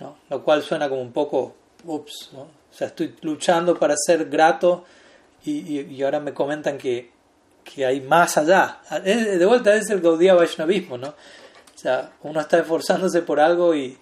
¿no? 0.00 0.16
lo 0.28 0.42
cual 0.42 0.62
suena 0.62 0.88
como 0.88 1.00
un 1.00 1.12
poco, 1.12 1.54
ups, 1.84 2.30
¿no? 2.32 2.40
o 2.40 2.72
sea, 2.72 2.88
estoy 2.88 3.14
luchando 3.22 3.78
para 3.78 3.94
ser 3.96 4.28
grato 4.28 4.84
y, 5.44 5.80
y, 5.80 6.02
ahora 6.02 6.18
me 6.18 6.34
comentan 6.34 6.76
que, 6.76 7.12
que, 7.62 7.86
hay 7.86 8.00
más 8.00 8.36
allá. 8.36 8.80
De 9.04 9.46
vuelta 9.46 9.76
es 9.76 9.88
el 9.90 10.00
Gaudiya 10.00 10.34
Vaishnavismo, 10.34 10.98
¿no? 10.98 11.08
O 11.08 11.78
sea, 11.78 12.12
uno 12.24 12.40
está 12.40 12.58
esforzándose 12.58 13.22
por 13.22 13.38
algo 13.38 13.76
y, 13.76 13.96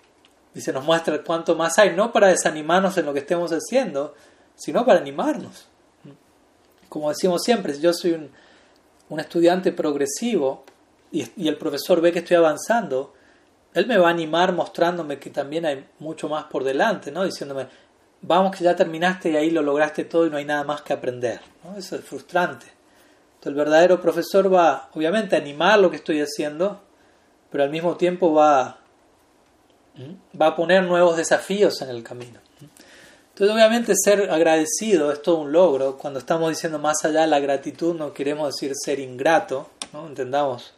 y 0.55 0.61
se 0.61 0.73
nos 0.73 0.85
muestra 0.85 1.23
cuánto 1.23 1.57
más 1.57 1.79
hay, 1.79 1.95
no 1.95 2.13
para 2.13 2.29
desanimarnos 2.29 2.97
en 2.97 3.07
lo 3.07 3.13
que 3.13 3.21
estemos 3.21 3.51
haciendo, 3.51 4.15
sino 4.55 4.85
para 4.85 5.01
animarnos. 5.01 5.67
Como 6.89 7.09
decimos 7.09 7.43
siempre, 7.43 7.75
si 7.75 7.81
yo 7.81 7.93
soy 7.93 8.13
un, 8.13 8.31
un 9.09 9.21
estudiante 9.21 9.73
progresivo 9.73 10.65
y, 11.11 11.27
y, 11.37 11.49
el 11.49 11.57
profesor 11.57 12.01
ve 12.01 12.13
que 12.13 12.21
estoy 12.21 12.37
avanzando, 12.37 13.15
él 13.73 13.87
me 13.87 13.99
va 13.99 14.09
a 14.09 14.11
animar 14.13 14.53
mostrándome 14.53 15.19
que 15.19 15.31
también 15.31 15.67
hay 15.67 15.87
mucho 15.99 16.29
más 16.29 16.45
por 16.45 16.63
delante, 16.63 17.11
¿no? 17.11 17.25
diciéndome, 17.25 17.67
vamos 18.23 18.57
que 18.57 18.65
ya 18.65 18.77
terminaste 18.77 19.31
y 19.31 19.37
ahí 19.37 19.51
lo 19.51 19.63
lograste 19.63 20.05
todo 20.05 20.27
y 20.27 20.31
no 20.31 20.37
hay 20.37 20.45
nada 20.45 20.65
más 20.65 20.83
que 20.83 20.93
aprender. 20.93 21.41
¿no? 21.65 21.77
Eso 21.77 21.97
es 21.97 22.05
frustrante. 22.05 22.67
Entonces, 22.67 23.51
el 23.51 23.55
verdadero 23.55 24.01
profesor 24.01 24.53
va, 24.53 24.89
obviamente, 24.95 25.37
a 25.37 25.39
animar 25.39 25.79
lo 25.79 25.91
que 25.91 25.97
estoy 25.97 26.21
haciendo, 26.21 26.81
pero 27.51 27.65
al 27.65 27.71
mismo 27.71 27.97
tiempo 27.97 28.33
va, 28.33 28.79
va 30.41 30.49
a 30.49 30.57
poner 30.57 30.83
nuevos 30.85 31.17
desafíos 31.17 31.81
en 31.83 31.91
el 31.91 32.03
camino. 32.03 32.41
Entonces, 33.31 33.55
obviamente, 33.55 33.95
ser 33.97 34.31
agradecido 34.31 35.11
es 35.11 35.21
todo 35.21 35.39
un 35.39 35.53
logro. 35.53 35.97
Cuando 35.99 36.21
estamos 36.21 36.51
diciendo 36.51 36.79
más 36.79 37.05
allá 37.05 37.23
de 37.23 37.27
la 37.27 37.41
gratitud, 37.41 37.95
no 37.95 38.13
queremos 38.13 38.55
decir 38.55 38.73
ser 38.77 39.01
ingrato. 39.01 39.71
Entendamos 39.93 40.75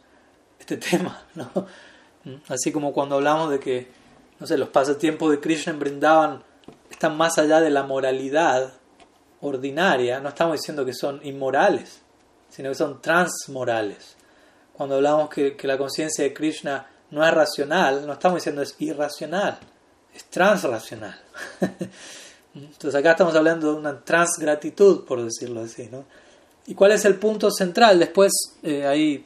este 0.59 0.77
tema, 0.89 1.23
¿no? 1.35 1.49
Así 2.47 2.71
como 2.71 2.93
cuando 2.93 3.15
hablamos 3.15 3.51
de 3.51 3.59
que, 3.59 3.87
no 4.39 4.47
sé, 4.47 4.57
los 4.57 4.69
pasatiempos 4.69 5.31
de 5.31 5.39
Krishna 5.39 5.73
en 5.73 5.79
Brindavan 5.79 6.43
están 6.89 7.15
más 7.15 7.37
allá 7.37 7.61
de 7.61 7.69
la 7.69 7.83
moralidad 7.83 8.73
ordinaria, 9.41 10.19
no 10.19 10.29
estamos 10.29 10.57
diciendo 10.57 10.83
que 10.83 10.93
son 10.93 11.21
inmorales, 11.23 12.01
sino 12.49 12.69
que 12.69 12.75
son 12.75 13.01
transmorales. 13.01 14.17
Cuando 14.73 14.95
hablamos 14.95 15.29
que, 15.29 15.55
que 15.55 15.67
la 15.67 15.77
conciencia 15.77 16.23
de 16.23 16.33
Krishna 16.33 16.87
no 17.11 17.25
es 17.25 17.33
racional, 17.33 18.05
no 18.05 18.13
estamos 18.13 18.37
diciendo 18.37 18.61
es 18.61 18.75
irracional, 18.79 19.57
es 20.13 20.25
transracional. 20.25 21.19
Entonces 22.55 22.95
acá 22.95 23.11
estamos 23.11 23.35
hablando 23.35 23.71
de 23.71 23.79
una 23.79 23.99
transgratitud, 23.99 25.05
por 25.05 25.23
decirlo 25.23 25.61
así. 25.61 25.87
¿no? 25.91 26.05
¿Y 26.65 26.75
cuál 26.75 26.91
es 26.91 27.05
el 27.05 27.15
punto 27.15 27.51
central? 27.51 27.99
Después 27.99 28.31
eh, 28.63 28.85
ahí 28.85 29.25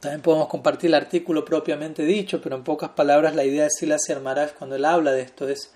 también 0.00 0.20
podemos 0.20 0.48
compartir 0.48 0.88
el 0.88 0.94
artículo 0.94 1.44
propiamente 1.44 2.02
dicho, 2.02 2.40
pero 2.42 2.56
en 2.56 2.64
pocas 2.64 2.90
palabras 2.90 3.36
la 3.36 3.44
idea 3.44 3.64
de 3.64 3.70
Silas 3.70 4.02
Maharaj 4.20 4.54
cuando 4.58 4.74
él 4.76 4.84
habla 4.84 5.12
de 5.12 5.22
esto 5.22 5.48
es, 5.48 5.70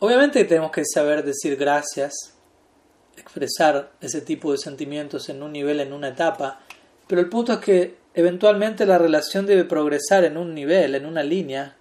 obviamente 0.00 0.44
tenemos 0.44 0.72
que 0.72 0.82
saber 0.84 1.24
decir 1.24 1.56
gracias, 1.56 2.34
expresar 3.16 3.92
ese 4.00 4.20
tipo 4.20 4.50
de 4.50 4.58
sentimientos 4.58 5.28
en 5.28 5.42
un 5.42 5.52
nivel, 5.52 5.78
en 5.80 5.92
una 5.92 6.08
etapa, 6.08 6.60
pero 7.06 7.20
el 7.20 7.28
punto 7.28 7.52
es 7.52 7.58
que 7.60 7.96
eventualmente 8.18 8.84
la 8.84 8.98
relación 8.98 9.46
debe 9.46 9.62
progresar 9.62 10.24
en 10.24 10.36
un 10.36 10.52
nivel, 10.52 10.96
en 10.96 11.06
una 11.06 11.22
línea, 11.22 11.76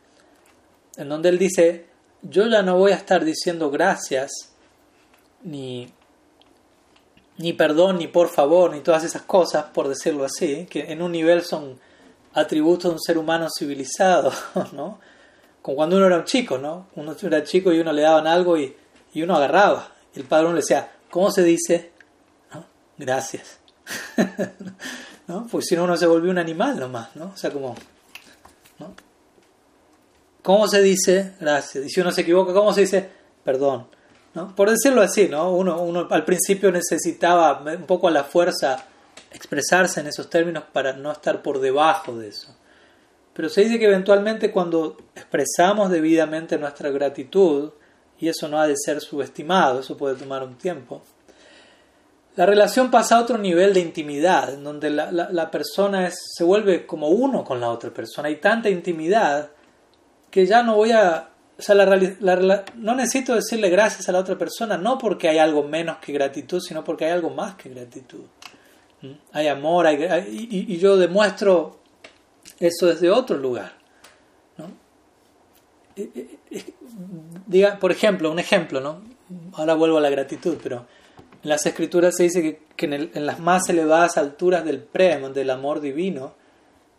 en 0.95 1.09
donde 1.09 1.29
él 1.29 1.39
dice, 1.39 1.87
yo 2.21 2.45
ya 2.45 2.61
no 2.61 2.77
voy 2.77 2.91
a 2.91 2.95
estar 2.95 3.25
diciendo 3.25 3.71
gracias, 3.71 4.51
ni, 5.41 5.91
ni 7.37 7.53
perdón, 7.53 7.97
ni 7.97 8.05
por 8.07 8.29
favor, 8.29 8.71
ni 8.71 8.81
todas 8.81 9.03
esas 9.03 9.23
cosas, 9.23 9.65
por 9.73 9.87
decirlo 9.87 10.25
así, 10.25 10.67
que 10.69 10.91
en 10.91 11.01
un 11.01 11.11
nivel 11.11 11.41
son 11.41 11.79
atributos 12.33 12.91
de 12.91 12.93
un 12.93 13.01
ser 13.01 13.17
humano 13.17 13.47
civilizado, 13.49 14.31
¿no? 14.73 14.99
Como 15.63 15.75
cuando 15.75 15.97
uno 15.97 16.05
era 16.05 16.17
un 16.17 16.25
chico, 16.25 16.59
¿no? 16.59 16.85
Uno 16.95 17.15
era 17.19 17.43
chico 17.43 17.73
y 17.73 17.79
uno 17.79 17.91
le 17.91 18.03
daban 18.03 18.27
algo 18.27 18.59
y, 18.59 18.75
y 19.11 19.23
uno 19.23 19.35
agarraba. 19.35 19.91
Y 20.13 20.19
el 20.19 20.25
padre 20.25 20.45
uno 20.45 20.53
le 20.53 20.61
decía, 20.61 20.91
¿cómo 21.09 21.31
se 21.31 21.41
dice? 21.43 21.93
Gracias. 22.95 23.57
¿No? 25.27 25.45
Pues 25.47 25.65
si 25.65 25.75
no 25.75 25.83
uno 25.83 25.97
se 25.97 26.07
volvió 26.07 26.31
un 26.31 26.37
animal 26.37 26.79
nomás, 26.79 27.15
¿no? 27.15 27.31
O 27.33 27.37
sea, 27.37 27.51
como... 27.51 27.75
¿no? 28.79 28.93
¿Cómo 30.41 30.67
se 30.67 30.81
dice? 30.81 31.33
Gracias. 31.39 31.85
Y 31.85 31.89
si 31.89 31.99
uno 31.99 32.11
se 32.11 32.21
equivoca, 32.21 32.53
¿cómo 32.53 32.73
se 32.73 32.81
dice? 32.81 33.09
Perdón. 33.43 33.87
¿No? 34.33 34.55
Por 34.55 34.69
decirlo 34.69 35.01
así, 35.01 35.27
¿no? 35.27 35.51
Uno, 35.51 35.81
uno 35.81 36.07
al 36.09 36.23
principio 36.23 36.71
necesitaba 36.71 37.61
un 37.61 37.85
poco 37.85 38.07
a 38.07 38.11
la 38.11 38.23
fuerza 38.23 38.85
expresarse 39.31 39.99
en 39.99 40.07
esos 40.07 40.29
términos 40.29 40.63
para 40.71 40.93
no 40.93 41.11
estar 41.11 41.41
por 41.41 41.59
debajo 41.59 42.17
de 42.17 42.29
eso. 42.29 42.55
Pero 43.33 43.49
se 43.49 43.61
dice 43.61 43.77
que 43.77 43.85
eventualmente 43.85 44.51
cuando 44.51 44.97
expresamos 45.15 45.91
debidamente 45.91 46.57
nuestra 46.57 46.89
gratitud, 46.89 47.71
y 48.19 48.29
eso 48.29 48.47
no 48.47 48.59
ha 48.59 48.67
de 48.67 48.75
ser 48.75 49.01
subestimado, 49.01 49.81
eso 49.81 49.97
puede 49.97 50.15
tomar 50.15 50.43
un 50.43 50.55
tiempo, 50.55 51.03
la 52.37 52.45
relación 52.45 52.91
pasa 52.91 53.17
a 53.17 53.21
otro 53.21 53.39
nivel 53.39 53.73
de 53.73 53.79
intimidad, 53.79 54.53
en 54.53 54.63
donde 54.63 54.91
la, 54.91 55.11
la, 55.11 55.49
persona 55.49 56.07
se 56.11 56.43
vuelve 56.43 56.85
como 56.85 57.07
uno 57.07 57.43
con 57.43 57.59
la 57.59 57.71
otra 57.71 57.89
persona. 57.89 58.27
Hay 58.27 58.35
tanta 58.35 58.69
intimidad 58.69 59.49
que 60.29 60.45
ya 60.45 60.61
no 60.61 60.75
voy 60.75 60.91
a... 60.91 61.29
O 61.57 61.61
sea, 61.63 61.73
la, 61.73 62.63
no 62.75 62.93
necesito 62.93 63.33
decirle 63.33 63.71
gracias 63.71 64.07
a 64.07 64.11
la 64.11 64.19
otra 64.19 64.37
persona, 64.37 64.77
no 64.77 64.99
porque 64.99 65.29
hay 65.29 65.39
algo 65.39 65.63
menos 65.63 65.97
que 65.97 66.13
gratitud, 66.13 66.61
sino 66.61 66.83
porque 66.83 67.05
hay 67.05 67.11
algo 67.11 67.31
más 67.31 67.55
que 67.55 67.69
gratitud. 67.69 68.25
Hay 69.31 69.47
amor, 69.47 69.87
hay, 69.87 70.27
y, 70.29 70.77
yo 70.77 70.95
demuestro 70.95 71.79
eso 72.59 72.85
desde 72.85 73.09
otro 73.09 73.35
lugar. 73.37 73.73
¿no? 74.57 74.69
Diga, 77.47 77.79
por 77.79 77.91
ejemplo, 77.91 78.29
un 78.29 78.37
ejemplo, 78.37 78.79
¿no? 78.79 79.01
Ahora 79.53 79.73
vuelvo 79.73 79.97
a 79.97 80.01
la 80.01 80.11
gratitud, 80.11 80.57
pero 80.61 80.85
en 81.43 81.49
las 81.49 81.65
escrituras 81.65 82.15
se 82.15 82.23
dice 82.23 82.61
que, 82.75 82.85
en, 82.85 83.25
las 83.25 83.39
más 83.39 83.69
elevadas 83.69 84.17
alturas 84.17 84.65
del 84.65 84.81
prem, 84.81 85.33
del 85.33 85.49
amor 85.49 85.79
divino, 85.79 86.33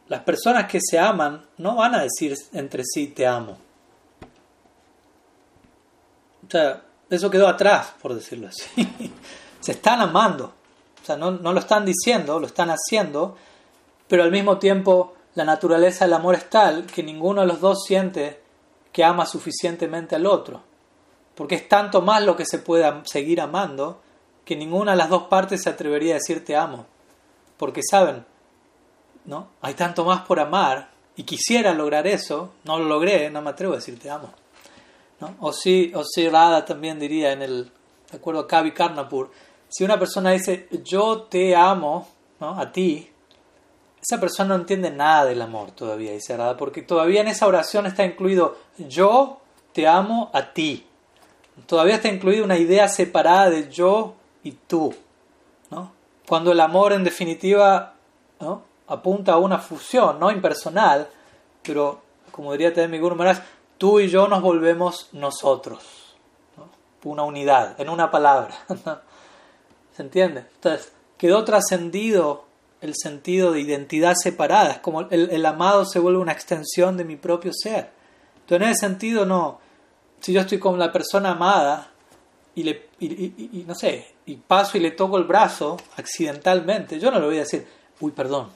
las 0.08 0.22
personas 0.22 0.70
que 0.70 0.80
se 0.80 0.98
aman 0.98 1.44
no 1.58 1.76
van 1.76 1.94
a 1.94 2.02
decir 2.02 2.34
entre 2.52 2.82
sí 2.84 3.08
te 3.08 3.26
amo. 3.26 3.58
O 6.46 6.50
sea, 6.50 6.82
eso 7.10 7.30
quedó 7.30 7.48
atrás, 7.48 7.94
por 8.00 8.14
decirlo 8.14 8.48
así. 8.48 8.66
se 9.60 9.72
están 9.72 10.00
amando. 10.00 10.54
O 11.02 11.04
sea, 11.04 11.16
no, 11.16 11.30
no 11.30 11.52
lo 11.52 11.60
están 11.60 11.84
diciendo, 11.84 12.38
lo 12.38 12.46
están 12.46 12.70
haciendo, 12.70 13.36
pero 14.06 14.22
al 14.22 14.30
mismo 14.30 14.58
tiempo 14.58 15.14
la 15.34 15.44
naturaleza 15.44 16.04
del 16.04 16.14
amor 16.14 16.34
es 16.36 16.48
tal 16.48 16.86
que 16.86 17.02
ninguno 17.02 17.42
de 17.42 17.46
los 17.46 17.60
dos 17.60 17.84
siente 17.84 18.40
que 18.92 19.04
ama 19.04 19.26
suficientemente 19.26 20.16
al 20.16 20.26
otro. 20.26 20.62
Porque 21.34 21.54
es 21.54 21.68
tanto 21.68 22.02
más 22.02 22.22
lo 22.22 22.34
que 22.34 22.44
se 22.44 22.58
pueda 22.58 23.02
seguir 23.04 23.40
amando 23.40 24.00
que 24.48 24.56
ninguna 24.56 24.92
de 24.92 24.96
las 24.96 25.10
dos 25.10 25.24
partes 25.24 25.62
se 25.62 25.68
atrevería 25.68 26.14
a 26.14 26.20
decir 26.20 26.42
te 26.42 26.56
amo. 26.56 26.86
Porque 27.58 27.82
saben, 27.82 28.24
¿no? 29.26 29.48
Hay 29.60 29.74
tanto 29.74 30.06
más 30.06 30.22
por 30.22 30.40
amar 30.40 30.88
y 31.16 31.24
quisiera 31.24 31.74
lograr 31.74 32.06
eso, 32.06 32.54
no 32.64 32.78
lo 32.78 32.86
logré, 32.86 33.28
no 33.28 33.42
me 33.42 33.50
atrevo 33.50 33.74
a 33.74 33.76
decir 33.76 33.98
te 33.98 34.08
amo. 34.08 34.32
¿no? 35.20 35.34
O 35.40 35.52
si, 35.52 35.92
o 35.94 36.02
si 36.02 36.30
Radha 36.30 36.64
también 36.64 36.98
diría 36.98 37.32
en 37.32 37.42
el, 37.42 37.70
de 38.10 38.16
acuerdo 38.16 38.40
a 38.40 38.48
Kavi 38.48 38.72
Karnapur, 38.72 39.30
si 39.68 39.84
una 39.84 39.98
persona 39.98 40.30
dice 40.30 40.66
yo 40.82 41.24
te 41.24 41.54
amo 41.54 42.08
¿no? 42.40 42.58
a 42.58 42.72
ti, 42.72 43.06
esa 44.00 44.18
persona 44.18 44.54
no 44.54 44.62
entiende 44.62 44.90
nada 44.90 45.26
del 45.26 45.42
amor 45.42 45.72
todavía, 45.72 46.12
dice 46.12 46.34
Radha, 46.34 46.56
porque 46.56 46.80
todavía 46.80 47.20
en 47.20 47.28
esa 47.28 47.46
oración 47.46 47.84
está 47.84 48.02
incluido 48.02 48.56
yo 48.78 49.42
te 49.74 49.86
amo 49.86 50.30
a 50.32 50.54
ti. 50.54 50.86
Todavía 51.66 51.96
está 51.96 52.08
incluida 52.08 52.44
una 52.44 52.56
idea 52.56 52.88
separada 52.88 53.50
de 53.50 53.68
yo 53.68 54.14
y 54.42 54.52
tú. 54.52 54.94
¿no? 55.70 55.92
Cuando 56.26 56.52
el 56.52 56.60
amor 56.60 56.92
en 56.92 57.04
definitiva 57.04 57.94
¿no? 58.40 58.62
apunta 58.86 59.34
a 59.34 59.38
una 59.38 59.58
fusión, 59.58 60.18
no 60.18 60.30
impersonal, 60.30 61.08
pero 61.62 62.00
como 62.30 62.52
diría 62.52 62.88
mi 62.88 62.98
Guru 62.98 63.16
Maharaj, 63.16 63.42
tú 63.78 64.00
y 64.00 64.08
yo 64.08 64.28
nos 64.28 64.42
volvemos 64.42 65.08
nosotros, 65.12 65.82
una 67.04 67.22
unidad, 67.22 67.80
en 67.80 67.88
una 67.88 68.10
palabra. 68.10 68.54
¿Se 69.96 70.02
entiende? 70.02 70.44
Entonces, 70.54 70.92
quedó 71.16 71.44
trascendido 71.44 72.44
el 72.80 72.94
sentido 72.94 73.52
de 73.52 73.60
identidad 73.60 74.14
separada, 74.14 74.70
es 74.70 74.78
como 74.78 75.00
el, 75.10 75.44
amado 75.46 75.84
se 75.84 75.98
vuelve 75.98 76.20
una 76.20 76.32
extensión 76.32 76.96
de 76.96 77.04
mi 77.04 77.16
propio 77.16 77.52
ser. 77.52 77.90
Entonces, 78.40 78.56
en 78.56 78.62
ese 78.62 78.80
sentido, 78.80 79.26
no, 79.26 79.58
si 80.20 80.32
yo 80.32 80.40
estoy 80.42 80.58
con 80.58 80.78
la 80.78 80.92
persona 80.92 81.30
amada 81.30 81.90
y, 82.54 82.62
le, 82.62 82.87
y 83.00 83.64
no 83.66 83.74
sé, 83.74 84.14
y 84.26 84.36
paso 84.36 84.76
y 84.76 84.80
le 84.80 84.90
toco 84.90 85.18
el 85.18 85.24
brazo 85.24 85.76
accidentalmente, 85.96 86.98
yo 86.98 87.10
no 87.10 87.20
le 87.20 87.26
voy 87.26 87.36
a 87.36 87.40
decir, 87.40 87.66
uy, 88.00 88.10
perdón, 88.10 88.50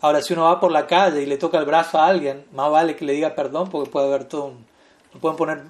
Ahora, 0.00 0.22
si 0.22 0.32
uno 0.32 0.44
va 0.44 0.60
por 0.60 0.70
la 0.70 0.86
calle 0.86 1.22
y 1.22 1.26
le 1.26 1.38
toca 1.38 1.58
el 1.58 1.64
brazo 1.64 1.98
a 1.98 2.06
alguien, 2.06 2.44
más 2.52 2.70
vale 2.70 2.94
que 2.94 3.04
le 3.04 3.14
diga 3.14 3.34
perdón 3.34 3.68
porque 3.68 3.90
puede 3.90 4.06
haber 4.06 4.24
todo 4.24 4.46
un... 4.46 4.66
Lo 5.12 5.20
pueden 5.20 5.36
poner, 5.36 5.62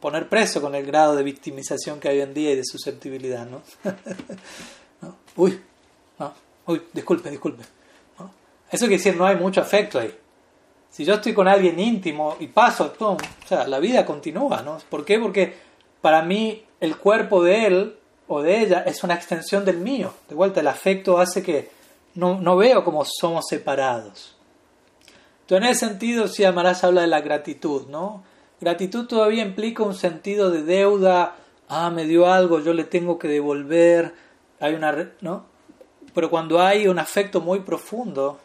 poner 0.00 0.28
preso 0.28 0.60
con 0.60 0.74
el 0.74 0.84
grado 0.84 1.14
de 1.14 1.22
victimización 1.22 2.00
que 2.00 2.08
hay 2.08 2.16
hoy 2.16 2.22
en 2.22 2.34
día 2.34 2.52
y 2.52 2.56
de 2.56 2.64
susceptibilidad, 2.64 3.46
¿no? 3.46 3.62
Uy, 5.36 5.60
no, 6.18 6.34
uy, 6.66 6.82
disculpe, 6.92 7.30
disculpe. 7.30 7.62
Eso 8.70 8.86
quiere 8.86 8.96
decir 8.96 9.16
no 9.16 9.26
hay 9.26 9.36
mucho 9.36 9.60
afecto 9.60 9.98
ahí. 9.98 10.14
Si 10.90 11.04
yo 11.04 11.14
estoy 11.14 11.32
con 11.32 11.46
alguien 11.46 11.78
íntimo 11.78 12.36
y 12.40 12.48
paso, 12.48 12.92
o 12.98 13.16
sea, 13.46 13.66
la 13.68 13.78
vida 13.78 14.04
continúa, 14.04 14.62
¿no? 14.62 14.78
¿Por 14.90 15.04
qué? 15.04 15.18
Porque 15.18 15.54
para 16.00 16.22
mí 16.22 16.64
el 16.80 16.96
cuerpo 16.96 17.42
de 17.42 17.66
él 17.66 17.96
o 18.28 18.42
de 18.42 18.60
ella 18.60 18.84
es 18.86 19.02
una 19.02 19.14
extensión 19.14 19.64
del 19.64 19.78
mío. 19.78 20.12
De 20.28 20.34
vuelta, 20.34 20.60
el 20.60 20.68
afecto 20.68 21.18
hace 21.18 21.42
que 21.42 21.70
no, 22.14 22.40
no 22.40 22.56
veo 22.56 22.84
cómo 22.84 23.04
somos 23.04 23.46
separados. 23.48 24.36
Entonces, 25.42 25.66
en 25.66 25.72
ese 25.72 25.86
sentido, 25.88 26.28
si 26.28 26.44
Amarás 26.44 26.84
habla 26.84 27.00
de 27.00 27.08
la 27.08 27.20
gratitud, 27.20 27.88
¿no? 27.88 28.22
Gratitud 28.60 29.06
todavía 29.06 29.42
implica 29.42 29.82
un 29.82 29.94
sentido 29.94 30.50
de 30.50 30.62
deuda, 30.62 31.36
ah, 31.68 31.90
me 31.90 32.04
dio 32.04 32.30
algo, 32.30 32.60
yo 32.60 32.72
le 32.72 32.84
tengo 32.84 33.18
que 33.18 33.26
devolver, 33.26 34.14
hay 34.60 34.74
una, 34.74 35.12
¿no? 35.20 35.46
Pero 36.14 36.30
cuando 36.30 36.60
hay 36.60 36.86
un 36.86 36.98
afecto 36.98 37.40
muy 37.40 37.60
profundo, 37.60 38.38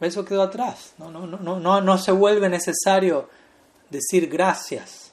eso 0.00 0.24
quedó 0.24 0.42
atrás, 0.42 0.94
¿no? 0.98 1.10
No, 1.10 1.26
no, 1.26 1.60
no, 1.60 1.80
no 1.80 1.98
se 1.98 2.12
vuelve 2.12 2.48
necesario 2.48 3.28
decir 3.90 4.28
gracias, 4.28 5.12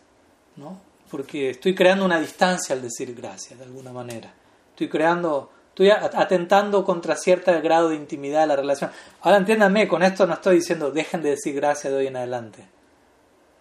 ¿no? 0.56 0.80
Porque 1.10 1.52
estoy 1.52 1.76
creando 1.76 2.06
una 2.06 2.20
distancia 2.20 2.76
al 2.76 2.82
decir 2.82 3.14
gracias, 3.16 3.60
de 3.60 3.66
alguna 3.66 3.92
manera. 3.92 4.34
Estoy 4.72 4.90
creando, 4.90 5.52
estoy 5.70 5.90
atentando 5.90 6.84
contra 6.84 7.16
cierto 7.16 7.52
grado 7.62 7.90
de 7.90 7.96
intimidad 7.96 8.42
de 8.42 8.48
la 8.48 8.56
relación. 8.56 8.92
Ahora 9.22 9.38
entiéndanme, 9.38 9.88
con 9.88 10.04
esto 10.04 10.26
no 10.26 10.34
estoy 10.34 10.58
diciendo 10.58 10.92
dejen 10.92 11.22
de 11.22 11.32
decir 11.32 11.56
gracias 11.56 11.94
de 11.94 12.00
hoy 12.00 12.08
en 12.08 12.18
adelante. 12.18 12.68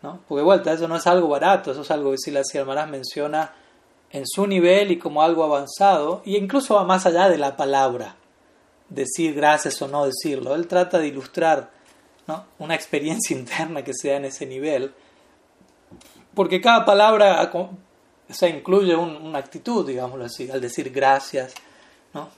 ¿no? 0.02 0.20
Porque 0.28 0.42
vuelta, 0.42 0.72
eso 0.72 0.86
no 0.88 0.96
es 0.96 1.06
algo 1.06 1.28
barato, 1.28 1.72
eso 1.72 1.82
es 1.82 1.90
algo 1.90 2.10
que 2.10 2.18
Silas 2.18 2.46
Maras 2.66 2.88
menciona 2.88 3.52
en 4.10 4.24
su 4.26 4.46
nivel 4.46 4.92
y 4.92 4.98
como 4.98 5.22
algo 5.22 5.42
avanzado, 5.42 6.22
e 6.24 6.32
incluso 6.32 6.74
va 6.74 6.84
más 6.84 7.04
allá 7.04 7.28
de 7.28 7.38
la 7.38 7.56
palabra, 7.56 8.14
decir 8.88 9.34
gracias 9.34 9.80
o 9.82 9.88
no 9.88 10.06
decirlo. 10.06 10.54
Él 10.54 10.68
trata 10.68 10.98
de 10.98 11.08
ilustrar 11.08 11.70
¿no? 12.28 12.44
una 12.58 12.74
experiencia 12.74 13.36
interna 13.38 13.82
que 13.82 13.92
sea 13.92 14.16
en 14.16 14.26
ese 14.26 14.46
nivel, 14.46 14.94
porque 16.34 16.60
cada 16.60 16.84
palabra 16.84 17.50
o 17.52 18.46
incluye 18.46 18.96
una 18.96 19.38
actitud, 19.38 19.86
digámoslo 19.86 20.24
así, 20.24 20.50
al 20.50 20.60
decir 20.60 20.90
gracias. 20.90 21.54
¿no? 22.12 22.28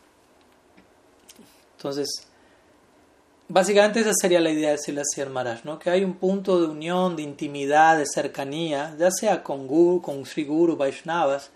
Entonces, 1.77 2.27
Básicamente 3.49 4.01
esa 4.01 4.13
sería 4.13 4.41
la 4.41 4.51
idea 4.51 4.73
de 4.73 4.79
Silasir 4.79 5.31
Maharaj, 5.31 5.65
¿no? 5.65 5.79
que 5.79 5.89
hay 5.89 6.03
un 6.03 6.15
punto 6.15 6.61
de 6.61 6.67
unión, 6.67 7.15
de 7.15 7.23
intimidad, 7.23 7.97
de 7.97 8.05
cercanía, 8.05 8.97
ya 8.99 9.11
sea 9.13 9.45
con 9.45 9.69
Guru, 9.69 10.03
con 10.03 10.27
Sri 10.27 10.45
Guru, 10.45 10.77
Vaishnavas, 10.77 11.51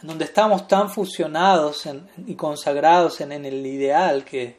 en 0.00 0.06
donde 0.06 0.24
estamos 0.24 0.68
tan 0.68 0.88
fusionados 0.88 1.88
y 2.28 2.36
consagrados 2.36 3.20
en, 3.20 3.32
el 3.32 3.66
ideal 3.66 4.24
que, 4.24 4.56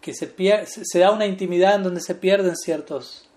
que 0.00 0.14
se, 0.14 0.32
se 0.64 0.98
da 0.98 1.10
una 1.10 1.26
intimidad 1.26 1.74
en 1.74 1.82
donde 1.82 2.00
se 2.00 2.14
pierden 2.14 2.56
ciertos, 2.56 3.28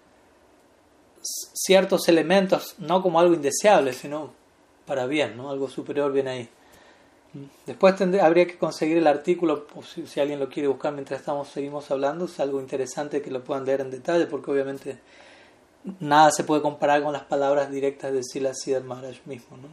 ciertos 1.53 2.07
elementos, 2.07 2.75
no 2.77 3.01
como 3.01 3.19
algo 3.19 3.33
indeseable, 3.33 3.93
sino 3.93 4.31
para 4.85 5.05
bien, 5.05 5.37
¿no? 5.37 5.49
algo 5.49 5.69
superior 5.69 6.11
viene 6.11 6.29
ahí. 6.29 6.49
Después 7.65 7.99
habría 8.21 8.45
que 8.45 8.57
conseguir 8.59 8.97
el 8.97 9.07
artículo, 9.07 9.65
si, 10.05 10.19
alguien 10.19 10.39
lo 10.39 10.49
quiere 10.49 10.67
buscar 10.67 10.93
mientras 10.93 11.19
estamos 11.19 11.47
seguimos 11.47 11.89
hablando, 11.89 12.25
es 12.25 12.39
algo 12.39 12.61
interesante 12.61 13.23
que 13.23 13.31
lo 13.31 13.43
puedan 13.43 13.65
leer 13.65 13.81
en 13.81 13.89
detalle, 13.89 14.27
porque 14.27 14.51
obviamente 14.51 14.99
nada 15.99 16.29
se 16.31 16.43
puede 16.43 16.61
comparar 16.61 17.01
con 17.01 17.11
las 17.11 17.23
palabras 17.23 17.71
directas 17.71 18.13
de 18.13 18.23
Sila 18.23 18.53
Siddhar 18.53 18.83
Maharaj 18.83 19.25
mismo. 19.25 19.57
¿no? 19.57 19.67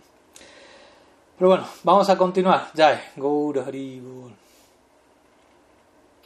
Pero 1.39 1.49
bueno, 1.51 1.67
vamos 1.85 2.09
a 2.09 2.17
continuar. 2.17 2.71
Jai, 2.75 2.99
Gaura 3.17 3.67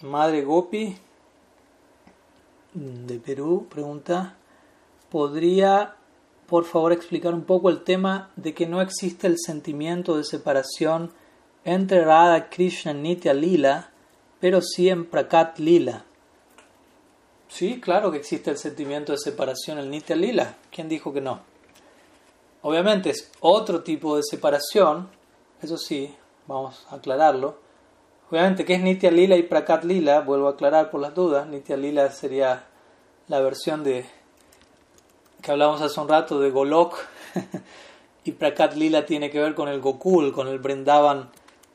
Madre 0.03 0.43
Gopi 0.43 0.97
de 2.75 3.19
Perú 3.19 3.67
pregunta: 3.71 4.37
¿Podría 5.15 5.95
por 6.49 6.65
favor 6.65 6.93
explicar 6.93 7.35
un 7.35 7.45
poco 7.45 7.71
el 7.71 7.85
tema 7.85 8.33
de 8.35 8.53
que 8.53 8.67
no 8.67 8.83
existe 8.83 9.29
el 9.29 9.37
sentimiento 9.39 10.17
de 10.17 10.25
separación? 10.25 11.13
entre 11.65 12.05
Radha 12.05 12.51
Krishna 12.51 12.93
Nitya 12.93 13.33
Lila, 13.33 13.91
pero 14.41 14.61
sí 14.61 14.89
en 14.89 15.07
Prakat 15.07 15.59
Lila. 15.61 16.05
Sí, 17.47 17.81
claro 17.81 18.11
que 18.11 18.19
existe 18.19 18.51
el 18.51 18.59
sentimiento 18.59 19.13
de 19.13 19.19
separación 19.19 19.79
en 19.79 19.91
Nitya 19.91 20.17
Lila. 20.17 20.57
¿Quién 20.73 20.89
dijo 20.89 21.13
que 21.13 21.21
no? 21.21 21.41
Obviamente 22.63 23.11
es 23.11 23.31
otro 23.39 23.85
tipo 23.85 24.17
de 24.17 24.23
separación, 24.23 25.09
eso 25.63 25.79
sí, 25.79 26.13
vamos 26.49 26.87
a 26.91 26.97
aclararlo. 26.97 27.59
Obviamente, 28.31 28.65
¿qué 28.65 28.75
es 28.75 28.83
Nitya 28.83 29.13
Lila 29.13 29.37
y 29.37 29.45
Prakat 29.45 29.85
Lila? 29.85 30.23
Vuelvo 30.23 30.49
a 30.49 30.53
aclarar 30.53 30.91
por 30.91 31.01
las 31.01 31.15
dudas. 31.15 31.47
Nitya 31.47 31.77
Lila 31.77 32.11
sería 32.11 32.65
la 33.29 33.41
versión 33.41 33.85
de 33.85 34.05
que 35.45 35.53
hablamos 35.53 35.83
hace 35.83 36.01
un 36.01 36.09
rato 36.09 36.41
de 36.41 36.51
Golok 36.51 36.97
y 38.25 38.33
Prakat 38.33 38.75
Lila 38.75 39.05
tiene 39.05 39.31
que 39.31 39.39
ver 39.39 39.55
con 39.55 39.69
el 39.69 39.81
Gokul, 39.81 40.33
con 40.33 40.49
el 40.49 40.59
Brindavan 40.59 41.29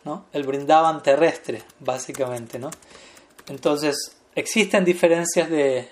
¿no? 0.05 0.25
el 0.33 0.43
brindaban 0.43 1.03
terrestre, 1.03 1.63
básicamente. 1.79 2.59
¿no? 2.59 2.69
Entonces, 3.47 4.17
existen 4.35 4.85
diferencias 4.85 5.49
de, 5.49 5.89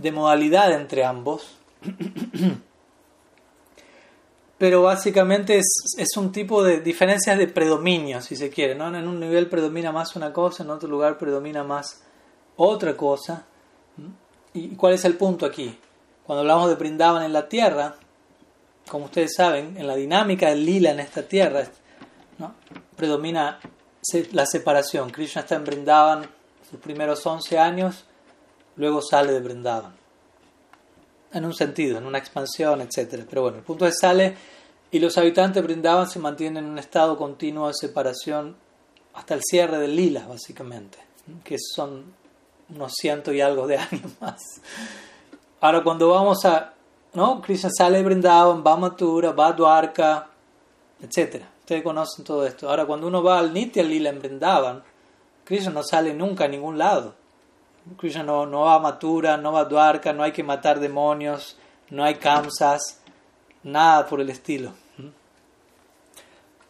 de 0.00 0.12
modalidad 0.12 0.72
entre 0.72 1.04
ambos, 1.04 1.58
pero 4.58 4.82
básicamente 4.82 5.58
es, 5.58 5.96
es, 5.98 6.16
un 6.16 6.30
tipo 6.30 6.62
de 6.62 6.80
diferencias 6.80 7.36
de 7.36 7.48
predominio, 7.48 8.20
si 8.20 8.36
se 8.36 8.50
quiere. 8.50 8.74
¿no? 8.74 8.94
En 8.96 9.08
un 9.08 9.18
nivel 9.18 9.48
predomina 9.48 9.90
más 9.92 10.14
una 10.14 10.32
cosa, 10.32 10.62
en 10.62 10.70
otro 10.70 10.88
lugar 10.88 11.18
predomina 11.18 11.64
más 11.64 12.02
otra 12.56 12.96
cosa. 12.96 13.46
¿Y 14.54 14.76
cuál 14.76 14.94
es 14.94 15.04
el 15.04 15.16
punto 15.16 15.46
aquí? 15.46 15.76
Cuando 16.26 16.40
hablamos 16.40 16.68
de 16.68 16.76
brindaban 16.76 17.22
en 17.22 17.32
la 17.32 17.48
tierra, 17.48 17.96
como 18.88 19.06
ustedes 19.06 19.34
saben, 19.36 19.76
en 19.76 19.86
la 19.86 19.96
dinámica 19.96 20.48
del 20.50 20.64
lila 20.64 20.90
en 20.90 21.00
esta 21.00 21.22
tierra, 21.22 21.64
predomina 22.96 23.58
la 24.32 24.46
separación. 24.46 25.10
Krishna 25.10 25.42
está 25.42 25.56
en 25.56 25.64
Brindavan 25.64 26.26
sus 26.68 26.80
primeros 26.80 27.24
11 27.26 27.58
años, 27.58 28.04
luego 28.76 29.00
sale 29.02 29.32
de 29.32 29.40
Brindavan. 29.40 29.94
En 31.32 31.44
un 31.44 31.54
sentido, 31.54 31.98
en 31.98 32.06
una 32.06 32.18
expansión, 32.18 32.80
etc. 32.80 33.24
Pero 33.28 33.42
bueno, 33.42 33.58
el 33.58 33.64
punto 33.64 33.86
es 33.86 33.98
sale 33.98 34.36
y 34.90 34.98
los 34.98 35.16
habitantes 35.18 35.62
de 35.62 35.66
Brindavan 35.66 36.08
se 36.08 36.18
mantienen 36.18 36.64
en 36.64 36.70
un 36.70 36.78
estado 36.78 37.16
continuo 37.16 37.68
de 37.68 37.74
separación 37.74 38.56
hasta 39.14 39.34
el 39.34 39.40
cierre 39.42 39.78
del 39.78 39.96
lila, 39.96 40.26
básicamente, 40.26 40.98
que 41.44 41.56
son 41.58 42.14
unos 42.68 42.92
ciento 42.94 43.32
y 43.32 43.40
algo 43.40 43.66
de 43.66 43.78
años 43.78 44.12
más. 44.20 44.40
Ahora, 45.62 45.82
cuando 45.82 46.08
vamos 46.08 46.44
a. 46.44 46.74
¿no? 47.14 47.40
Krishna 47.40 47.70
sale 47.70 47.98
de 47.98 48.04
Brindavan, 48.04 48.64
va 48.66 48.72
a 48.72 48.76
Mathura, 48.76 49.30
va 49.30 49.46
a 49.46 49.52
Dwarka, 49.52 50.26
etc. 51.00 51.44
Ustedes 51.60 51.82
conocen 51.84 52.24
todo 52.24 52.44
esto. 52.44 52.68
Ahora, 52.68 52.84
cuando 52.84 53.06
uno 53.06 53.22
va 53.22 53.38
al 53.38 53.54
Nitya 53.54 53.84
Lila 53.84 54.10
en 54.10 54.18
Brindavan, 54.18 54.82
Krishna 55.44 55.70
no 55.70 55.84
sale 55.84 56.14
nunca 56.14 56.44
a 56.44 56.48
ningún 56.48 56.78
lado. 56.78 57.14
Krishna 57.96 58.24
no, 58.24 58.44
no 58.44 58.62
va 58.62 58.74
a 58.74 58.78
Mathura, 58.80 59.36
no 59.36 59.52
va 59.52 59.60
a 59.60 59.64
Dwarka, 59.64 60.12
no 60.12 60.24
hay 60.24 60.32
que 60.32 60.42
matar 60.42 60.80
demonios, 60.80 61.56
no 61.90 62.02
hay 62.02 62.16
kamsas, 62.16 63.00
nada 63.62 64.06
por 64.06 64.20
el 64.20 64.30
estilo. 64.30 64.72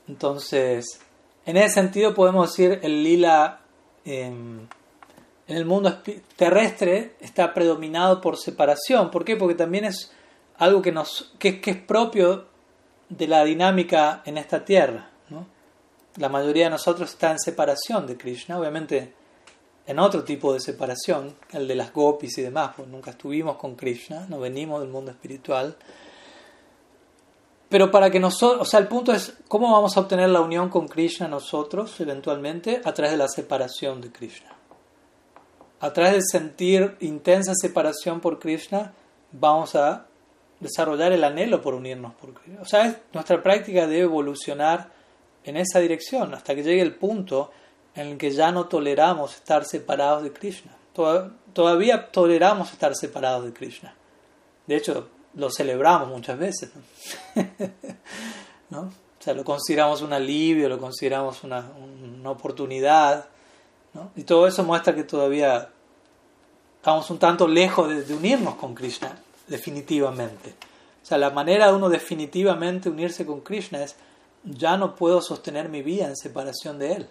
Entonces, 0.07 1.01
en 1.47 1.57
ese 1.57 1.75
sentido 1.75 2.15
podemos 2.15 2.51
decir 2.51 2.81
el 2.83 3.03
lila 3.03 3.61
em, 4.05 4.67
en 5.53 5.59
el 5.59 5.67
mundo 5.67 5.99
terrestre 6.35 7.17
está 7.21 7.53
predominado 7.53 8.23
por 8.23 8.39
separación. 8.39 9.11
¿Por 9.11 9.23
qué? 9.23 9.37
Porque 9.37 9.55
también 9.55 9.85
es 9.85 10.11
algo 10.57 10.81
que, 10.81 10.93
nos, 10.93 11.35
es 11.39 11.77
propio 11.77 12.47
de 13.11 13.27
la 13.27 13.45
dinámica 13.45 14.23
en 14.25 14.39
esta 14.39 14.65
tierra. 14.65 15.11
La 16.17 16.31
mayoría 16.31 16.65
de 16.65 16.71
nosotros 16.71 17.11
está 17.11 17.33
en 17.33 17.39
separación 17.39 18.07
de 18.07 18.17
Krishna, 18.17 18.59
obviamente 18.59 19.13
en 19.87 19.99
otro 19.99 20.25
tipo 20.25 20.55
de 20.55 20.61
separación, 20.61 21.35
el 21.51 21.69
de 21.69 21.75
las 21.75 21.93
gopis 21.93 22.39
y 22.39 22.43
demás, 22.43 22.73
pues 22.75 22.89
nunca 22.89 23.11
estuvimos 23.11 23.57
con 23.57 23.75
Krishna, 23.75 24.25
no 24.31 24.41
venimos 24.41 24.81
del 24.81 24.89
mundo 24.89 25.11
espiritual. 25.11 25.77
Pero 27.69 27.91
para 27.91 28.11
que 28.11 28.21
nosotros, 28.21 28.63
o 28.63 28.71
sea, 28.71 28.81
el 28.81 28.89
punto 28.89 29.13
es 29.13 29.35
cómo 29.49 29.71
vamos 29.71 29.99
a 29.99 30.01
obtener 30.01 30.31
la 30.31 30.41
unión 30.41 30.71
con 30.71 30.89
Krishna 30.89 31.29
nosotros 31.29 32.01
eventualmente 32.01 32.81
a 32.83 32.95
través 32.95 33.13
de 33.13 33.19
la 33.19 33.29
separación 33.29 34.01
de 34.01 34.11
Krishna. 34.11 34.62
A 35.83 35.93
través 35.93 36.15
de 36.15 36.23
sentir 36.23 36.97
intensa 37.01 37.55
separación 37.57 38.21
por 38.21 38.39
Krishna, 38.39 38.93
vamos 39.33 39.75
a 39.75 40.07
desarrollar 40.61 41.11
el 41.11 41.25
anhelo 41.25 41.61
por 41.61 41.75
unirnos. 41.75 42.15
Por, 42.15 42.35
o 42.61 42.65
sea, 42.65 43.01
nuestra 43.13 43.43
práctica 43.43 43.89
debe 43.89 44.03
evolucionar 44.03 44.91
en 45.43 45.57
esa 45.57 45.81
dirección 45.81 46.35
hasta 46.35 46.55
que 46.55 46.63
llegue 46.63 46.83
el 46.83 46.95
punto 46.95 47.51
en 47.97 48.07
el 48.07 48.17
que 48.17 48.31
ya 48.31 48.53
no 48.53 48.67
toleramos 48.67 49.35
estar 49.35 49.65
separados 49.65 50.23
de 50.23 50.33
Krishna. 50.33 50.71
Todavía 51.53 52.13
toleramos 52.13 52.73
estar 52.73 52.95
separados 52.95 53.45
de 53.45 53.53
Krishna. 53.53 53.93
De 54.69 54.77
hecho, 54.77 55.09
lo 55.35 55.51
celebramos 55.51 56.09
muchas 56.09 56.39
veces. 56.39 56.71
¿no? 58.71 58.93
O 59.23 59.25
sea, 59.25 59.35
lo 59.35 59.45
consideramos 59.45 60.03
un 60.03 60.13
alivio, 60.13 60.69
lo 60.69 60.81
consideramos 60.81 61.45
una, 61.45 61.71
una 61.79 62.31
oportunidad. 62.33 63.27
Y 64.17 64.23
todo 64.23 64.47
eso 64.47 64.65
muestra 64.65 64.95
que 64.95 65.05
todavía 65.05 65.69
estamos 66.77 67.11
un 67.11 67.19
tanto 67.19 67.47
lejos 67.47 67.89
de, 67.89 68.03
de 68.03 68.15
unirnos 68.15 68.55
con 68.55 68.75
Krishna 68.75 69.19
definitivamente. 69.47 70.55
O 71.03 71.07
sea, 71.07 71.19
la 71.19 71.31
manera 71.31 71.69
de 71.69 71.75
uno 71.75 71.89
definitivamente 71.89 72.89
unirse 72.89 73.27
con 73.27 73.41
Krishna 73.41 73.83
es, 73.83 73.97
ya 74.45 74.77
no 74.77 74.95
puedo 74.95 75.21
sostener 75.21 75.69
mi 75.69 75.83
vida 75.83 76.07
en 76.07 76.17
separación 76.17 76.79
de 76.79 76.93
Él. 76.93 77.09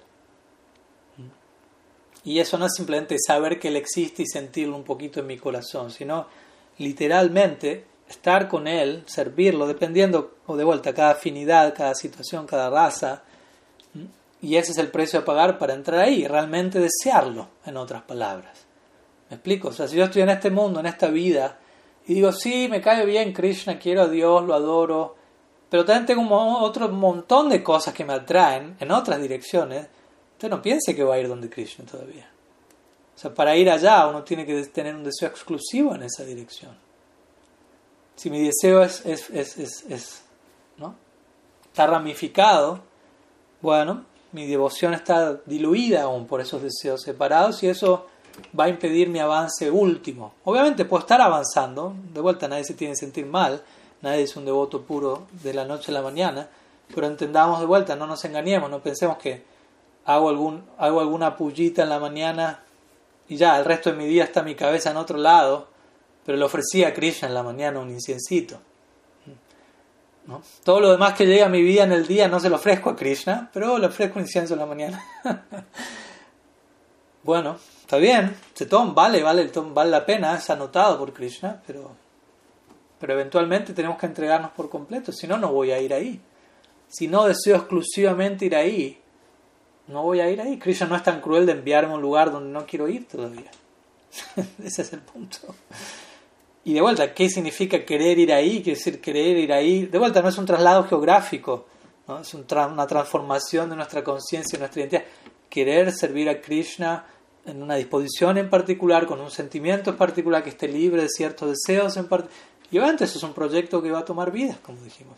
Y 2.24 2.40
eso 2.40 2.58
no 2.58 2.68
es 2.68 2.74
simplemente 2.76 3.18
saber 3.26 3.60
que 3.60 3.70
Él 3.70 3.76
existe 3.76 4.24
y 4.24 4.28
sentirlo 4.28 4.76
un 4.76 4.84
poquito 4.84 5.20
en 5.20 5.28
mi 5.28 5.38
corazón, 5.38 5.92
sino 5.92 6.28
literalmente 6.78 7.86
estar 8.08 8.48
con 8.48 8.68
Él, 8.68 9.04
servirlo, 9.08 9.68
dependiendo, 9.68 10.36
o 10.46 10.56
de 10.56 10.64
vuelta, 10.64 10.94
cada 10.94 11.12
afinidad, 11.12 11.74
cada 11.76 11.96
situación, 11.96 12.46
cada 12.46 12.70
raza. 12.70 13.24
Y 14.42 14.56
ese 14.56 14.72
es 14.72 14.78
el 14.78 14.90
precio 14.90 15.20
a 15.20 15.26
pagar 15.26 15.58
para 15.58 15.74
entrar 15.74 16.00
ahí, 16.00 16.28
realmente 16.28 16.80
desearlo, 16.80 17.50
en 17.66 17.78
otras 17.78 18.02
palabras. 18.04 18.66
¿Me 19.30 19.36
explico? 19.36 19.70
O 19.70 19.72
sea, 19.72 19.88
si 19.88 19.96
yo 19.96 20.06
estoy 20.06 20.24
en 20.24 20.30
este 20.30 20.50
mundo, 20.50 20.80
en 20.80 20.88
esta 20.88 21.08
vida, 21.08 21.60
y 22.08 22.16
digo, 22.16 22.32
sí, 22.32 22.68
me 22.70 22.82
cae 22.82 23.06
bien 23.06 23.34
Krishna, 23.34 23.78
quiero 23.78 24.04
a 24.04 24.08
Dios, 24.08 24.44
lo 24.44 24.54
adoro, 24.54 25.16
pero 25.70 25.86
también 25.86 26.06
tengo 26.06 26.58
otro 26.60 26.90
montón 26.90 27.50
de 27.50 27.64
cosas 27.64 27.94
que 27.94 28.04
me 28.04 28.14
atraen 28.14 28.76
en 28.80 28.92
otras 28.92 29.22
direcciones. 29.22 29.88
Usted 30.34 30.50
no 30.50 30.62
piense 30.62 30.96
que 30.96 31.04
va 31.04 31.16
a 31.16 31.20
ir 31.20 31.28
donde 31.28 31.50
Krishna 31.50 31.86
todavía. 31.86 32.30
O 33.16 33.18
sea, 33.18 33.34
para 33.34 33.56
ir 33.56 33.70
allá 33.70 34.08
uno 34.08 34.24
tiene 34.24 34.46
que 34.46 34.62
tener 34.66 34.96
un 34.96 35.04
deseo 35.04 35.30
exclusivo 35.30 35.96
en 35.96 36.04
esa 36.04 36.26
dirección. 36.26 36.76
Si 38.16 38.30
mi 38.30 38.42
deseo 38.42 38.84
es, 38.84 39.06
es, 39.06 39.30
es, 39.30 39.58
es 39.58 40.24
¿no? 40.78 40.96
está 41.72 41.88
ramificado, 41.88 42.82
bueno, 43.62 44.06
mi 44.32 44.46
devoción 44.48 44.94
está 44.94 45.36
diluida 45.46 46.04
aún 46.04 46.28
por 46.28 46.42
esos 46.42 46.62
deseos 46.62 47.02
separados 47.02 47.62
y 47.64 47.68
eso 47.68 48.08
va 48.58 48.66
a 48.66 48.70
impedir 48.70 49.10
mi 49.10 49.20
avance 49.20 49.70
último. 49.70 50.34
Obviamente 50.44 50.86
puedo 50.86 51.02
estar 51.02 51.22
avanzando, 51.22 51.94
de 52.14 52.22
vuelta 52.22 52.48
nadie 52.48 52.64
se 52.64 52.74
tiene 52.74 52.94
que 52.94 53.00
sentir 53.00 53.26
mal, 53.26 53.62
nadie 54.02 54.24
es 54.24 54.36
un 54.36 54.46
devoto 54.46 54.82
puro 54.82 55.28
de 55.44 55.54
la 55.54 55.66
noche 55.66 55.92
a 55.92 55.94
la 55.94 56.02
mañana, 56.02 56.48
pero 56.94 57.08
entendamos 57.08 57.60
de 57.60 57.66
vuelta, 57.66 57.96
no 57.96 58.08
nos 58.08 58.24
engañemos, 58.26 58.70
no 58.70 58.80
pensemos 58.80 59.18
que 59.18 59.44
hago, 60.06 60.30
algún, 60.30 60.64
hago 60.78 61.02
alguna 61.02 61.36
pullita 61.36 61.84
en 61.84 61.90
la 61.90 62.00
mañana 62.00 62.64
y 63.28 63.38
ya, 63.38 63.58
el 63.58 63.66
resto 63.66 63.92
de 63.92 63.96
mi 63.96 64.08
día 64.08 64.26
está 64.26 64.44
mi 64.44 64.56
cabeza 64.56 64.92
en 64.92 64.98
otro 64.98 65.18
lado, 65.18 65.68
pero 66.26 66.38
le 66.38 66.44
ofrecí 66.44 66.84
a 66.84 66.94
Krishna 66.94 67.30
en 67.30 67.34
la 67.34 67.44
mañana 67.44 67.80
un 67.80 67.90
inciencito. 67.90 68.60
Todo 70.64 70.80
lo 70.80 70.92
demás 70.92 71.14
que 71.14 71.26
llega 71.26 71.46
a 71.46 71.50
mi 71.50 71.62
vida 71.62 71.84
en 71.84 71.92
el 71.92 72.08
día 72.08 72.28
no 72.28 72.40
se 72.40 72.50
lo 72.50 72.56
ofrezco 72.56 72.90
a 72.90 72.96
Krishna, 72.96 73.50
pero 73.54 73.78
le 73.78 73.88
ofrezco 73.88 74.20
un 74.20 74.26
incienso 74.26 74.54
en 74.54 74.60
la 74.60 74.66
mañana. 74.66 75.04
bueno, 77.24 77.58
está 77.82 77.98
bien, 77.98 78.36
se 78.54 78.66
toma, 78.66 78.94
vale, 78.94 79.24
vale, 79.24 79.52
vale 79.54 79.90
la 79.92 80.06
pena, 80.06 80.36
es 80.36 80.50
anotado 80.50 80.98
por 80.98 81.14
Krishna, 81.14 81.62
pero, 81.66 81.92
pero 83.00 83.14
eventualmente 83.14 83.74
tenemos 83.74 83.98
que 83.98 84.06
entregarnos 84.06 84.52
por 84.52 84.70
completo, 84.70 85.12
si 85.12 85.28
no, 85.28 85.38
no 85.38 85.52
voy 85.52 85.72
a 85.72 85.80
ir 85.80 85.94
ahí. 85.94 86.22
Si 86.88 87.08
no 87.08 87.26
deseo 87.26 87.56
exclusivamente 87.56 88.46
ir 88.46 88.56
ahí, 88.56 89.02
no 89.88 90.04
voy 90.04 90.20
a 90.20 90.30
ir 90.30 90.42
ahí. 90.42 90.58
Krishna 90.60 90.88
no 90.88 90.96
es 90.96 91.04
tan 91.04 91.22
cruel 91.22 91.46
de 91.46 91.54
enviarme 91.54 91.94
a 91.94 91.96
un 91.96 92.02
lugar 92.02 92.32
donde 92.32 92.52
no 92.52 92.66
quiero 92.66 92.88
ir 92.88 93.08
todavía. 93.08 93.50
Ese 94.64 94.82
es 94.82 94.94
el 94.94 95.00
punto. 95.00 95.56
Y 96.64 96.74
de 96.74 96.82
vuelta, 96.82 97.14
¿qué 97.14 97.30
significa 97.30 97.84
querer 97.84 98.20
ir 98.20 98.32
ahí? 98.32 98.62
Quiere 98.62 98.78
decir 98.78 99.02
querer 99.02 99.38
ir 99.38 99.52
ahí. 99.52 99.86
De 99.88 99.98
vuelta, 99.98 100.22
no 100.22 100.30
es 100.30 100.38
un 100.38 100.46
traslado 100.46 100.84
geográfico, 100.84 101.66
¿no? 102.08 102.20
es 102.20 102.34
una 102.34 102.88
transformación 102.88 103.70
de 103.70 103.76
nuestra 103.76 104.04
conciencia, 104.04 104.58
de 104.58 104.60
nuestra 104.62 104.82
identidad. 104.82 105.04
Querer 105.50 105.92
servir 105.92 106.30
a 106.30 106.40
Krishna 106.40 107.06
en 107.46 107.64
una 107.64 107.76
disposición 107.76 108.38
en 108.38 108.50
particular, 108.50 109.08
con 109.08 109.20
un 109.20 109.32
sentimiento 109.32 109.90
en 109.90 109.98
particular, 109.98 110.44
que 110.44 110.52
esté 110.52 110.68
libre 110.68 111.02
de 111.02 111.10
ciertos 111.10 111.50
deseos 111.50 111.98
en 111.98 112.08
particular. 112.08 112.40
Y 112.70 112.78
obviamente 112.78 113.06
eso 113.06 113.18
es 113.18 113.24
un 113.24 113.34
proyecto 113.34 113.82
que 113.82 113.92
va 113.92 114.00
a 114.00 114.06
tomar 114.06 114.32
vidas, 114.32 114.58
como 114.60 114.82
dijimos. 114.84 115.18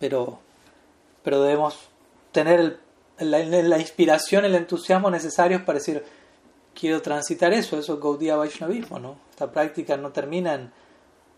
Pero, 0.00 0.40
pero 1.22 1.42
debemos 1.42 1.78
tener 2.32 2.80
la, 3.18 3.38
la 3.38 3.78
inspiración, 3.78 4.44
el 4.44 4.56
entusiasmo 4.56 5.10
necesarios 5.10 5.62
para 5.62 5.78
decir, 5.78 6.04
quiero 6.74 7.00
transitar 7.02 7.52
eso, 7.52 7.78
eso 7.78 7.94
es 7.94 8.00
Gaudiya 8.00 8.36
Vaishnavismo, 8.36 8.98
¿no? 8.98 9.16
Esta 9.30 9.50
práctica 9.50 9.96
no 9.96 10.10
termina 10.10 10.54
en 10.54 10.70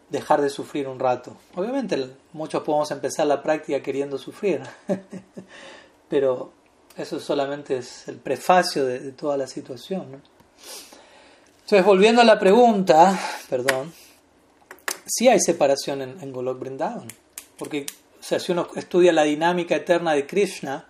dejar 0.09 0.41
de 0.41 0.51
sufrir 0.51 0.89
un 0.89 0.99
rato. 0.99 1.37
Obviamente 1.55 2.11
muchos 2.33 2.63
podemos 2.63 2.91
empezar 2.91 3.27
la 3.27 3.43
práctica 3.43 3.83
queriendo 3.83 4.19
sufrir, 4.19 4.63
pero 6.09 6.53
eso 6.97 7.21
solamente 7.21 7.79
es 7.79 8.09
el 8.09 8.17
prefacio 8.17 8.85
de, 8.85 9.13
toda 9.13 9.37
la 9.37 9.47
situación. 9.47 10.13
¿no? 10.13 10.21
Entonces, 11.63 11.85
volviendo 11.85 12.23
a 12.23 12.25
la 12.25 12.39
pregunta, 12.39 13.19
perdón, 13.49 13.93
sí 15.05 15.29
hay 15.29 15.41
separación 15.41 16.03
en, 16.03 16.33
Golok 16.33 16.61
Vrindavan, 16.61 17.09
porque 17.59 17.87
si 18.21 18.53
uno 18.53 18.69
estudia 18.77 19.13
la 19.13 19.25
dinámica 19.25 19.77
eterna 19.77 20.13
de 20.13 20.27
Krishna, 20.27 20.87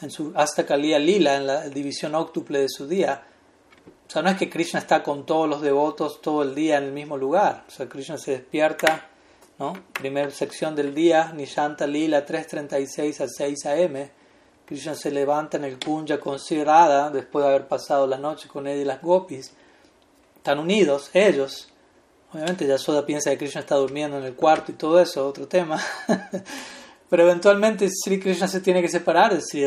en 0.00 0.10
su 0.10 0.32
hasta 0.34 0.66
Kaliya 0.66 0.98
Lila, 0.98 1.36
en 1.36 1.46
la 1.46 1.68
división 1.68 2.14
óctuple 2.14 2.60
de 2.60 2.68
su 2.68 2.88
día, 2.88 3.24
o 4.12 4.14
sea, 4.14 4.20
no 4.20 4.28
es 4.28 4.36
que 4.36 4.50
Krishna 4.50 4.78
está 4.78 5.02
con 5.02 5.24
todos 5.24 5.48
los 5.48 5.62
devotos 5.62 6.20
todo 6.20 6.42
el 6.42 6.54
día 6.54 6.76
en 6.76 6.84
el 6.84 6.92
mismo 6.92 7.16
lugar. 7.16 7.64
O 7.66 7.70
sea, 7.70 7.88
Krishna 7.88 8.18
se 8.18 8.32
despierta, 8.32 9.08
¿no? 9.58 9.72
Primera 9.94 10.30
sección 10.30 10.76
del 10.76 10.94
día, 10.94 11.32
Nishanta 11.32 11.86
Lila, 11.86 12.26
3.36 12.26 13.22
a 13.22 13.26
6 13.26 13.64
a.m. 13.64 14.10
Krishna 14.66 14.94
se 14.94 15.10
levanta 15.10 15.56
en 15.56 15.64
el 15.64 15.78
Kunja 15.78 16.20
con 16.20 16.38
Sirada, 16.38 17.08
después 17.08 17.42
de 17.42 17.52
haber 17.52 17.66
pasado 17.66 18.06
la 18.06 18.18
noche 18.18 18.48
con 18.48 18.66
él 18.66 18.80
y 18.82 18.84
las 18.84 19.00
gopis. 19.00 19.54
Están 20.36 20.58
unidos, 20.58 21.08
ellos. 21.14 21.72
Obviamente 22.34 22.66
Yasoda 22.66 23.06
piensa 23.06 23.30
que 23.30 23.38
Krishna 23.38 23.62
está 23.62 23.76
durmiendo 23.76 24.18
en 24.18 24.24
el 24.24 24.34
cuarto 24.34 24.72
y 24.72 24.74
todo 24.74 25.00
eso, 25.00 25.26
otro 25.26 25.48
tema. 25.48 25.82
Pero 27.08 27.22
eventualmente 27.22 27.88
Sri 27.88 28.20
Krishna 28.20 28.46
se 28.46 28.60
tiene 28.60 28.82
que 28.82 28.90
separar 28.90 29.32
de 29.32 29.40
Sri 29.40 29.64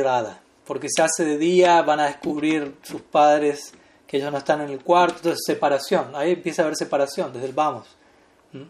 porque 0.67 0.85
se 0.87 1.01
hace 1.01 1.25
de 1.25 1.39
día, 1.39 1.81
van 1.81 1.99
a 1.99 2.05
descubrir 2.05 2.75
sus 2.83 3.01
padres 3.01 3.73
que 4.07 4.17
ellos 4.17 4.31
no 4.31 4.37
están 4.37 4.61
en 4.61 4.69
el 4.69 4.79
cuarto, 4.83 5.17
entonces 5.17 5.43
separación, 5.45 6.15
ahí 6.15 6.33
empieza 6.33 6.61
a 6.61 6.65
haber 6.65 6.75
separación 6.75 7.33
desde 7.33 7.47
el 7.47 7.53
vamos. 7.53 7.87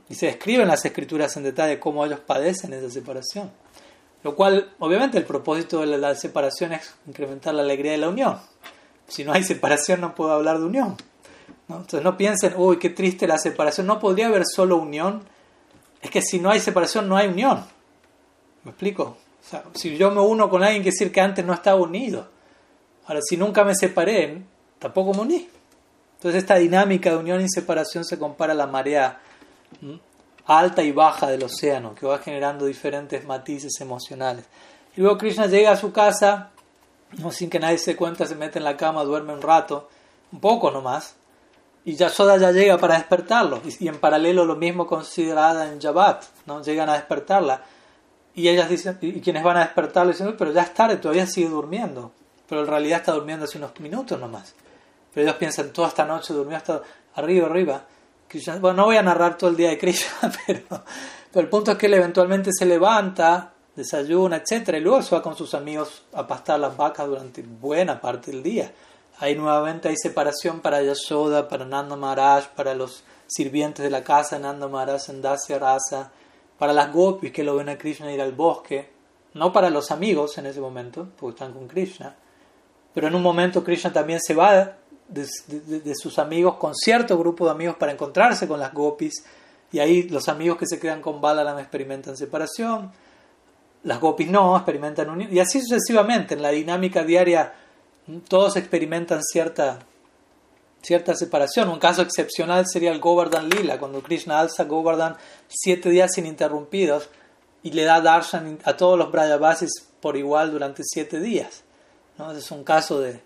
Y 0.09 0.15
se 0.15 0.27
describen 0.27 0.67
las 0.67 0.83
escrituras 0.83 1.35
en 1.37 1.43
detalle 1.43 1.79
cómo 1.79 2.03
ellos 2.05 2.19
padecen 2.19 2.73
esa 2.73 2.89
separación. 2.89 3.51
Lo 4.23 4.35
cual, 4.35 4.73
obviamente, 4.79 5.19
el 5.19 5.25
propósito 5.25 5.81
de 5.81 5.97
la 5.97 6.15
separación 6.15 6.73
es 6.73 6.95
incrementar 7.05 7.53
la 7.53 7.61
alegría 7.61 7.91
de 7.91 7.99
la 7.99 8.09
unión. 8.09 8.39
Si 9.07 9.23
no 9.23 9.33
hay 9.33 9.43
separación, 9.43 10.01
no 10.01 10.15
puedo 10.15 10.31
hablar 10.31 10.57
de 10.57 10.65
unión. 10.65 10.97
Entonces, 11.69 12.01
no 12.01 12.17
piensen, 12.17 12.53
uy, 12.57 12.79
qué 12.79 12.89
triste 12.89 13.27
la 13.27 13.37
separación. 13.37 13.85
No 13.85 13.99
podría 13.99 14.25
haber 14.25 14.43
solo 14.45 14.77
unión. 14.77 15.23
Es 16.01 16.09
que 16.09 16.23
si 16.23 16.39
no 16.39 16.49
hay 16.49 16.59
separación, 16.59 17.07
no 17.07 17.17
hay 17.17 17.27
unión. 17.27 17.63
¿Me 18.63 18.71
explico? 18.71 19.17
si 19.75 19.95
yo 19.95 20.09
me 20.09 20.21
uno 20.21 20.49
con 20.49 20.63
alguien, 20.63 20.81
quiere 20.81 20.95
decir 20.95 21.11
que 21.11 21.21
antes 21.21 21.45
no 21.45 21.53
estaba 21.53 21.79
unido. 21.79 22.27
Ahora, 23.05 23.19
si 23.21 23.37
nunca 23.37 23.63
me 23.63 23.75
separé, 23.75 24.41
tampoco 24.79 25.13
me 25.13 25.21
uní. 25.21 25.49
Entonces 26.17 26.41
esta 26.41 26.55
dinámica 26.55 27.11
de 27.11 27.17
unión 27.17 27.41
y 27.41 27.49
separación 27.49 28.03
se 28.05 28.17
compara 28.17 28.53
a 28.53 28.55
la 28.55 28.67
marea 28.67 29.19
alta 30.45 30.83
y 30.83 30.91
baja 30.91 31.27
del 31.27 31.43
océano, 31.43 31.95
que 31.95 32.05
va 32.05 32.19
generando 32.19 32.65
diferentes 32.65 33.25
matices 33.25 33.79
emocionales. 33.79 34.45
Y 34.95 35.01
luego 35.01 35.17
Krishna 35.17 35.47
llega 35.47 35.71
a 35.71 35.75
su 35.75 35.91
casa, 35.91 36.51
no 37.17 37.31
sin 37.31 37.49
que 37.49 37.59
nadie 37.59 37.77
se 37.77 37.95
cuenta, 37.95 38.25
se 38.25 38.35
mete 38.35 38.59
en 38.59 38.65
la 38.65 38.77
cama, 38.77 39.03
duerme 39.03 39.33
un 39.33 39.41
rato, 39.41 39.89
un 40.31 40.39
poco 40.39 40.71
nomás, 40.71 41.15
y 41.83 41.95
Yasoda 41.95 42.37
ya 42.37 42.51
llega 42.51 42.77
para 42.77 42.95
despertarlo. 42.95 43.61
Y, 43.79 43.87
en 43.87 43.99
paralelo 43.99 44.45
lo 44.45 44.55
mismo 44.55 44.87
considerada 44.87 45.71
en 45.71 45.79
Jabat, 45.79 46.23
¿no? 46.47 46.61
llegan 46.63 46.89
a 46.89 46.93
despertarla. 46.93 47.61
Y 48.33 48.49
ellas 48.49 48.69
dicen, 48.69 48.97
y 49.01 49.21
quienes 49.21 49.43
van 49.43 49.57
a 49.57 49.61
despertarlo 49.61 50.11
dicen, 50.11 50.35
pero 50.37 50.51
ya 50.51 50.63
es 50.63 50.73
tarde, 50.73 50.97
todavía 50.97 51.27
sigue 51.27 51.47
durmiendo. 51.47 52.11
Pero 52.47 52.61
en 52.61 52.67
realidad 52.67 52.99
está 52.99 53.13
durmiendo 53.13 53.45
hace 53.45 53.57
unos 53.57 53.79
minutos 53.79 54.19
nomás. 54.19 54.53
Pero 55.13 55.27
ellos 55.27 55.37
piensan, 55.37 55.71
toda 55.71 55.87
esta 55.87 56.05
noche 56.05 56.33
durmió 56.33 56.57
hasta 56.57 56.81
arriba, 57.15 57.47
arriba. 57.47 57.85
bueno, 58.59 58.73
no 58.73 58.85
voy 58.85 58.97
a 58.97 59.01
narrar 59.01 59.37
todo 59.37 59.49
el 59.49 59.55
día 59.55 59.69
de 59.69 59.77
Krishna, 59.77 60.31
pero, 60.45 60.83
el 61.33 61.49
punto 61.49 61.71
es 61.71 61.77
que 61.77 61.85
él 61.85 61.93
eventualmente 61.93 62.51
se 62.53 62.65
levanta, 62.65 63.53
desayuna, 63.75 64.37
etc. 64.37 64.75
Y 64.75 64.79
luego 64.79 65.01
se 65.01 65.15
va 65.15 65.21
con 65.21 65.35
sus 65.35 65.53
amigos 65.53 66.03
a 66.13 66.27
pastar 66.27 66.59
las 66.59 66.75
vacas 66.75 67.07
durante 67.07 67.41
buena 67.41 67.99
parte 67.99 68.31
del 68.31 68.43
día. 68.43 68.71
Ahí 69.19 69.35
nuevamente 69.35 69.87
hay 69.87 69.95
separación 69.95 70.59
para 70.59 70.81
Yashoda, 70.81 71.47
para 71.47 71.65
Nanda 71.65 71.95
Maharaj, 71.95 72.49
para 72.49 72.75
los 72.75 73.03
sirvientes 73.27 73.83
de 73.83 73.89
la 73.89 74.03
casa 74.03 74.37
Nanda 74.37 74.67
Maharaj 74.67 75.09
en 75.09 75.21
Dasya 75.21 75.57
Rasa, 75.57 76.11
para 76.57 76.73
las 76.73 76.91
gopis 76.91 77.31
que 77.31 77.43
lo 77.43 77.55
ven 77.55 77.69
a 77.69 77.77
Krishna 77.77 78.11
ir 78.11 78.21
al 78.21 78.33
bosque, 78.33 78.89
no 79.33 79.53
para 79.53 79.69
los 79.69 79.91
amigos 79.91 80.37
en 80.37 80.47
ese 80.47 80.59
momento, 80.59 81.07
porque 81.17 81.35
están 81.35 81.53
con 81.53 81.67
Krishna, 81.67 82.15
pero 82.95 83.09
en 83.09 83.15
un 83.15 83.21
momento 83.21 83.63
Krishna 83.63 83.91
también 83.91 84.19
se 84.21 84.33
va 84.33 84.77
de, 85.09 85.95
sus 85.95 86.17
amigos 86.17 86.55
con 86.55 86.73
cierto 86.73 87.17
grupo 87.19 87.45
de 87.45 87.51
amigos 87.51 87.75
para 87.75 87.91
encontrarse 87.91 88.47
con 88.47 88.59
las 88.59 88.73
gopis 88.73 89.23
y 89.71 89.79
ahí 89.79 90.03
los 90.03 90.29
amigos 90.29 90.57
que 90.57 90.65
se 90.65 90.79
quedan 90.79 91.01
con 91.01 91.19
Balaram 91.19 91.59
experimentan 91.59 92.15
separación, 92.15 92.93
las 93.83 93.99
gopis 93.99 94.29
no, 94.31 94.55
experimentan 94.55 95.09
unión 95.09 95.31
y 95.31 95.39
así 95.39 95.61
sucesivamente 95.61 96.35
en 96.35 96.41
la 96.41 96.49
dinámica 96.49 97.03
diaria 97.03 97.53
todos 98.29 98.55
experimentan 98.55 99.21
cierta 99.21 99.79
cierta 100.81 101.15
separación. 101.15 101.67
Un 101.69 101.79
caso 101.79 102.01
excepcional 102.01 102.65
sería 102.67 102.91
el 102.91 102.99
Govardhan 102.99 103.49
Lila, 103.49 103.77
cuando 103.77 104.01
Krishna 104.01 104.39
alza 104.39 104.63
Govardhan 104.63 105.17
siete 105.49 105.89
días 105.89 106.17
ininterrumpidos 106.17 107.09
y 107.61 107.71
le 107.71 107.83
da 107.83 107.99
darshan 107.99 108.59
a 108.63 108.77
todos 108.77 108.97
los 108.97 109.11
Brajavasis 109.11 109.71
por 109.99 110.15
igual 110.15 110.51
durante 110.51 110.83
siete 110.85 111.19
días. 111.19 111.64
¿No? 112.17 112.31
Es 112.31 112.51
un 112.51 112.63
caso 112.63 112.99
de, 112.99 113.21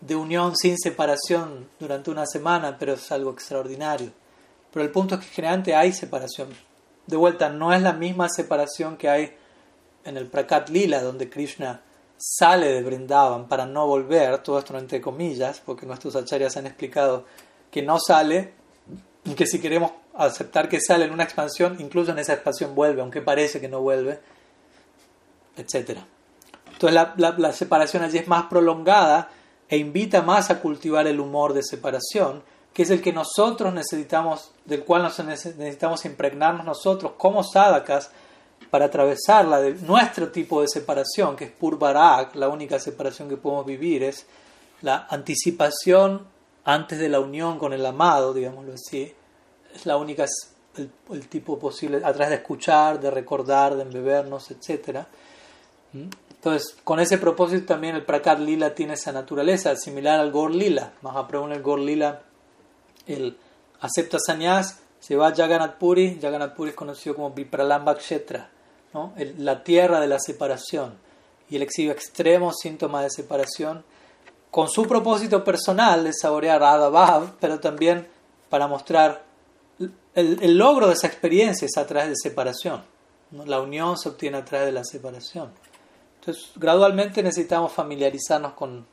de 0.00 0.16
unión 0.16 0.56
sin 0.56 0.78
separación 0.78 1.68
durante 1.78 2.10
una 2.10 2.26
semana, 2.26 2.76
pero 2.78 2.94
es 2.94 3.10
algo 3.12 3.30
extraordinario. 3.30 4.10
Pero 4.72 4.84
el 4.84 4.90
punto 4.90 5.14
es 5.14 5.20
que 5.22 5.28
generalmente 5.28 5.74
hay 5.74 5.92
separación. 5.92 6.48
De 7.06 7.16
vuelta, 7.16 7.48
no 7.48 7.72
es 7.72 7.82
la 7.82 7.92
misma 7.92 8.28
separación 8.28 8.96
que 8.96 9.08
hay 9.08 9.36
en 10.04 10.16
el 10.16 10.26
Prakat 10.26 10.68
Lila, 10.68 11.02
donde 11.02 11.30
Krishna 11.30 11.80
sale 12.16 12.72
de 12.72 12.82
Brindavan 12.82 13.48
para 13.48 13.66
no 13.66 13.86
volver, 13.86 14.38
todo 14.38 14.58
esto 14.58 14.76
entre 14.78 15.00
comillas, 15.00 15.60
porque 15.64 15.86
nuestros 15.86 16.16
acharyas 16.16 16.56
han 16.56 16.66
explicado 16.66 17.24
que 17.70 17.82
no 17.82 17.98
sale, 17.98 18.52
y 19.24 19.34
que 19.34 19.46
si 19.46 19.60
queremos 19.60 19.92
aceptar 20.14 20.68
que 20.68 20.80
sale 20.80 21.06
en 21.06 21.12
una 21.12 21.24
expansión, 21.24 21.76
incluso 21.80 22.12
en 22.12 22.18
esa 22.18 22.34
expansión 22.34 22.74
vuelve, 22.74 23.00
aunque 23.00 23.22
parece 23.22 23.60
que 23.60 23.68
no 23.68 23.80
vuelve, 23.80 24.20
etc. 25.56 25.98
Entonces 26.74 26.94
la, 27.16 27.34
la 27.38 27.52
separación 27.52 28.02
allí 28.02 28.18
es 28.18 28.28
más 28.28 28.44
prolongada 28.44 29.30
e 29.68 29.76
invita 29.76 30.22
más 30.22 30.50
a 30.50 30.60
cultivar 30.60 31.06
el 31.06 31.20
humor 31.20 31.52
de 31.52 31.62
separación, 31.62 32.42
que 32.72 32.82
es 32.82 32.90
el 32.90 33.00
que 33.00 33.12
nosotros 33.12 33.72
necesitamos, 33.72 34.52
del 34.64 34.84
cual 34.84 35.10
necesitamos 35.26 36.04
impregnarnos 36.04 36.66
nosotros 36.66 37.12
como 37.16 37.42
sadhakas 37.42 38.10
para 38.70 38.86
atravesar 38.86 39.44
la 39.46 39.60
de 39.60 39.74
nuestro 39.74 40.30
tipo 40.32 40.60
de 40.60 40.68
separación, 40.68 41.36
que 41.36 41.44
es 41.44 41.50
Purvarak, 41.50 42.34
la 42.34 42.48
única 42.48 42.78
separación 42.78 43.28
que 43.28 43.36
podemos 43.36 43.64
vivir, 43.64 44.02
es 44.02 44.26
la 44.82 45.06
anticipación 45.08 46.26
antes 46.64 46.98
de 46.98 47.08
la 47.08 47.20
unión 47.20 47.58
con 47.58 47.72
el 47.72 47.86
amado, 47.86 48.34
digámoslo 48.34 48.74
así. 48.74 49.14
Es 49.72 49.86
la 49.86 49.96
única, 49.96 50.26
el, 50.76 51.28
tipo 51.28 51.58
posible, 51.58 51.98
a 51.98 52.12
través 52.12 52.30
de 52.30 52.36
escuchar, 52.36 53.00
de 53.00 53.10
recordar, 53.10 53.76
de 53.76 53.82
embebernos, 53.82 54.50
etc. 54.50 55.06
Entonces, 56.44 56.76
con 56.84 57.00
ese 57.00 57.16
propósito 57.16 57.64
también 57.64 57.96
el 57.96 58.04
Prakat 58.04 58.38
Lila 58.38 58.74
tiene 58.74 58.92
esa 58.92 59.12
naturaleza, 59.12 59.74
similar 59.76 60.20
al 60.20 60.30
Gor 60.30 60.54
Lila. 60.54 60.92
Mahaprabhu 61.00 61.46
en 61.46 61.52
el 61.52 61.62
Gor 61.62 61.78
Lila, 61.78 62.20
el 63.06 63.38
acepta 63.80 64.18
sanyas, 64.18 64.80
se 65.00 65.16
va 65.16 65.28
a 65.28 65.34
Jagannath 65.34 65.78
Puri, 65.78 66.18
Jagannath 66.20 66.54
Puri 66.54 66.68
es 66.68 66.76
conocido 66.76 67.14
como 67.14 67.30
Vipralamba 67.30 67.96
Kshetra, 67.96 68.50
la 69.38 69.64
tierra 69.64 70.00
de 70.00 70.06
la 70.06 70.18
separación. 70.18 70.92
Y 71.48 71.56
él 71.56 71.62
exhibe 71.62 71.92
extremos 71.92 72.56
síntomas 72.60 73.04
de 73.04 73.10
separación, 73.10 73.82
con 74.50 74.68
su 74.68 74.86
propósito 74.86 75.42
personal 75.44 76.04
de 76.04 76.12
saborear 76.12 76.60
Radha 76.60 77.32
pero 77.40 77.58
también 77.58 78.06
para 78.50 78.66
mostrar 78.66 79.24
el, 80.14 80.58
logro 80.58 80.88
de 80.88 80.92
esa 80.92 81.06
experiencia 81.06 81.64
es 81.64 81.78
a 81.78 81.86
través 81.86 82.10
de 82.10 82.16
separación. 82.22 82.82
La 83.46 83.62
unión 83.62 83.96
se 83.96 84.10
obtiene 84.10 84.36
a 84.36 84.44
través 84.44 84.66
de 84.66 84.72
la 84.72 84.84
separación. 84.84 85.63
Entonces, 86.26 86.52
gradualmente 86.56 87.22
necesitamos 87.22 87.70
familiarizarnos 87.70 88.54
con, 88.54 88.86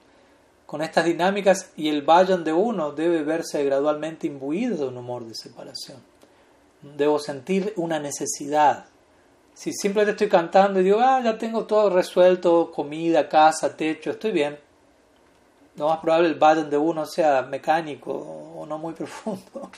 con 0.66 0.82
estas 0.82 1.06
dinámicas 1.06 1.72
y 1.78 1.88
el 1.88 2.02
vayan 2.02 2.44
de 2.44 2.52
uno 2.52 2.92
debe 2.92 3.24
verse 3.24 3.64
gradualmente 3.64 4.28
imbuido 4.28 4.76
de 4.76 4.88
un 4.88 4.98
humor 4.98 5.24
de 5.26 5.34
separación. 5.34 6.00
Debo 6.82 7.20
sentir 7.20 7.74
una 7.78 8.00
necesidad. 8.00 8.86
Si 9.54 9.72
simplemente 9.72 10.12
estoy 10.12 10.28
cantando 10.28 10.82
y 10.82 10.84
digo, 10.84 11.00
ah, 11.00 11.22
ya 11.24 11.38
tengo 11.38 11.64
todo 11.64 11.90
resuelto, 11.90 12.70
comida, 12.70 13.30
casa, 13.30 13.78
techo, 13.78 14.12
estoy 14.12 14.32
bien. 14.32 14.60
Lo 15.78 15.88
más 15.88 16.00
probable 16.00 16.28
el 16.28 16.36
vayan 16.36 16.70
de 16.70 16.78
uno 16.78 17.06
sea 17.06 17.44
mecánico 17.44 18.12
o 18.12 18.66
no 18.66 18.78
muy 18.78 18.94
profundo. 18.94 19.72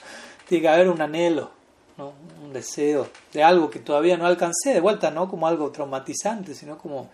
Tiene 0.47 0.63
que 0.63 0.69
haber 0.69 0.89
un 0.89 0.99
anhelo, 0.99 1.51
un 1.99 2.51
deseo 2.51 3.09
de 3.31 3.43
algo 3.43 3.69
que 3.69 3.77
todavía 3.77 4.17
no 4.17 4.25
alcancé, 4.25 4.73
de 4.73 4.79
vuelta, 4.79 5.11
no 5.11 5.29
como 5.29 5.45
algo 5.45 5.69
traumatizante, 5.69 6.55
sino 6.55 6.79
como 6.79 7.09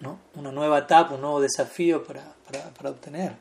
¿no? 0.00 0.18
una 0.34 0.52
nueva 0.52 0.78
etapa, 0.78 1.14
un 1.14 1.20
nuevo 1.20 1.40
desafío 1.40 2.04
para, 2.04 2.22
para, 2.46 2.70
para, 2.70 2.90
obtener. 2.90 3.32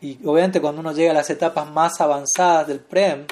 Y 0.00 0.18
obviamente 0.26 0.60
cuando 0.60 0.80
uno 0.80 0.92
llega 0.92 1.10
a 1.10 1.14
las 1.14 1.30
etapas 1.30 1.70
más 1.70 2.00
avanzadas 2.00 2.66
del 2.66 2.80
PREM, 2.80 3.26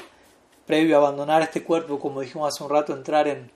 previo 0.65 0.95
a 0.95 0.99
abandonar 0.99 1.41
este 1.41 1.63
cuerpo, 1.63 1.99
como 1.99 2.21
dijimos 2.21 2.53
hace 2.53 2.63
un 2.63 2.69
rato, 2.69 2.93
entrar 2.93 3.27
en, 3.27 3.51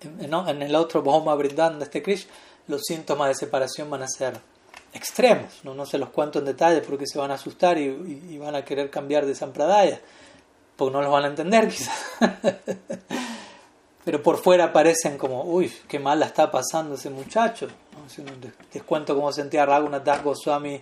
en, 0.00 0.62
el 0.62 0.74
otro 0.76 1.02
Bhoma 1.02 1.34
brindando 1.34 1.84
este 1.84 2.02
Krishna, 2.02 2.32
los 2.68 2.82
síntomas 2.82 3.28
de 3.28 3.34
separación 3.34 3.90
van 3.90 4.02
a 4.02 4.08
ser 4.08 4.38
extremos. 4.92 5.60
No, 5.64 5.74
no 5.74 5.84
se 5.84 5.98
los 5.98 6.10
cuento 6.10 6.38
en 6.38 6.44
detalle 6.44 6.80
porque 6.82 7.06
se 7.06 7.18
van 7.18 7.30
a 7.30 7.34
asustar 7.34 7.78
y, 7.78 7.86
y, 8.30 8.38
van 8.38 8.54
a 8.54 8.64
querer 8.64 8.90
cambiar 8.90 9.26
de 9.26 9.34
Sampradaya, 9.34 10.00
porque 10.76 10.92
no 10.92 11.02
los 11.02 11.10
van 11.10 11.24
a 11.24 11.28
entender 11.28 11.68
quizás. 11.68 11.98
pero 14.04 14.22
por 14.22 14.36
fuera 14.36 14.72
parecen 14.72 15.16
como, 15.16 15.44
uy, 15.44 15.72
qué 15.88 15.98
mal 15.98 16.20
la 16.20 16.26
está 16.26 16.50
pasando 16.50 16.94
ese 16.94 17.08
muchacho. 17.08 17.68
les, 18.72 18.82
cuento 18.82 19.14
cómo 19.14 19.32
sentía 19.32 19.64
Raghunath 19.64 20.22
Goswami 20.22 20.78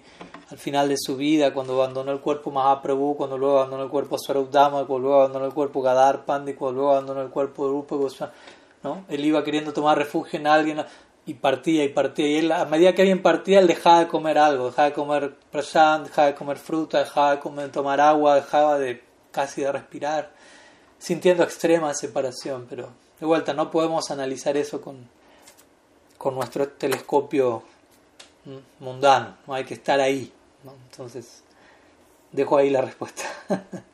al 0.50 0.58
final 0.58 0.88
de 0.88 0.96
su 0.98 1.16
vida, 1.16 1.54
cuando 1.54 1.74
abandonó 1.74 2.10
el 2.10 2.20
cuerpo 2.20 2.50
Mahaprabhu, 2.50 3.16
cuando 3.16 3.38
luego 3.38 3.60
abandonó 3.60 3.84
el 3.84 3.90
cuerpo 3.90 4.18
Swarupdama, 4.18 4.84
cuando 4.86 4.98
luego 4.98 5.20
abandonó 5.20 5.46
el 5.46 5.54
cuerpo 5.54 5.80
Gadar 5.80 6.24
Pandi, 6.24 6.54
cuando 6.54 6.80
luego 6.80 6.92
abandonó 6.92 7.22
el 7.22 7.30
cuerpo 7.30 7.68
Rupa 7.68 7.94
Goswami. 7.94 8.32
¿no? 8.82 9.04
Él 9.08 9.24
iba 9.24 9.44
queriendo 9.44 9.72
tomar 9.72 9.96
refugio 9.96 10.40
en 10.40 10.48
alguien 10.48 10.84
y 11.24 11.34
partía 11.34 11.84
y 11.84 11.90
partía. 11.90 12.26
Y 12.26 12.36
él, 12.38 12.50
a 12.50 12.64
medida 12.64 12.92
que 12.92 13.02
alguien 13.02 13.22
partía, 13.22 13.60
él 13.60 13.68
dejaba 13.68 14.00
de 14.00 14.08
comer 14.08 14.36
algo, 14.36 14.66
dejaba 14.66 14.88
de 14.88 14.94
comer 14.94 15.34
prashant, 15.52 16.08
dejaba 16.08 16.26
de 16.26 16.34
comer 16.34 16.56
fruta, 16.56 16.98
dejaba 16.98 17.36
de 17.36 17.38
comer, 17.38 17.70
tomar 17.70 18.00
agua, 18.00 18.34
dejaba 18.34 18.78
de 18.78 19.00
casi 19.30 19.62
de 19.62 19.70
respirar, 19.70 20.32
sintiendo 20.98 21.44
extrema 21.44 21.94
separación, 21.94 22.66
pero 22.68 22.88
de 23.22 23.26
vuelta, 23.26 23.54
no 23.54 23.70
podemos 23.70 24.10
analizar 24.10 24.56
eso 24.56 24.80
con, 24.80 24.96
con 26.18 26.34
nuestro 26.34 26.70
telescopio 26.70 27.62
mundano, 28.80 29.36
no 29.46 29.54
hay 29.54 29.62
que 29.62 29.74
estar 29.74 30.00
ahí. 30.00 30.32
Entonces, 30.90 31.44
dejo 32.32 32.56
ahí 32.56 32.70
la 32.70 32.82
respuesta. 32.82 33.22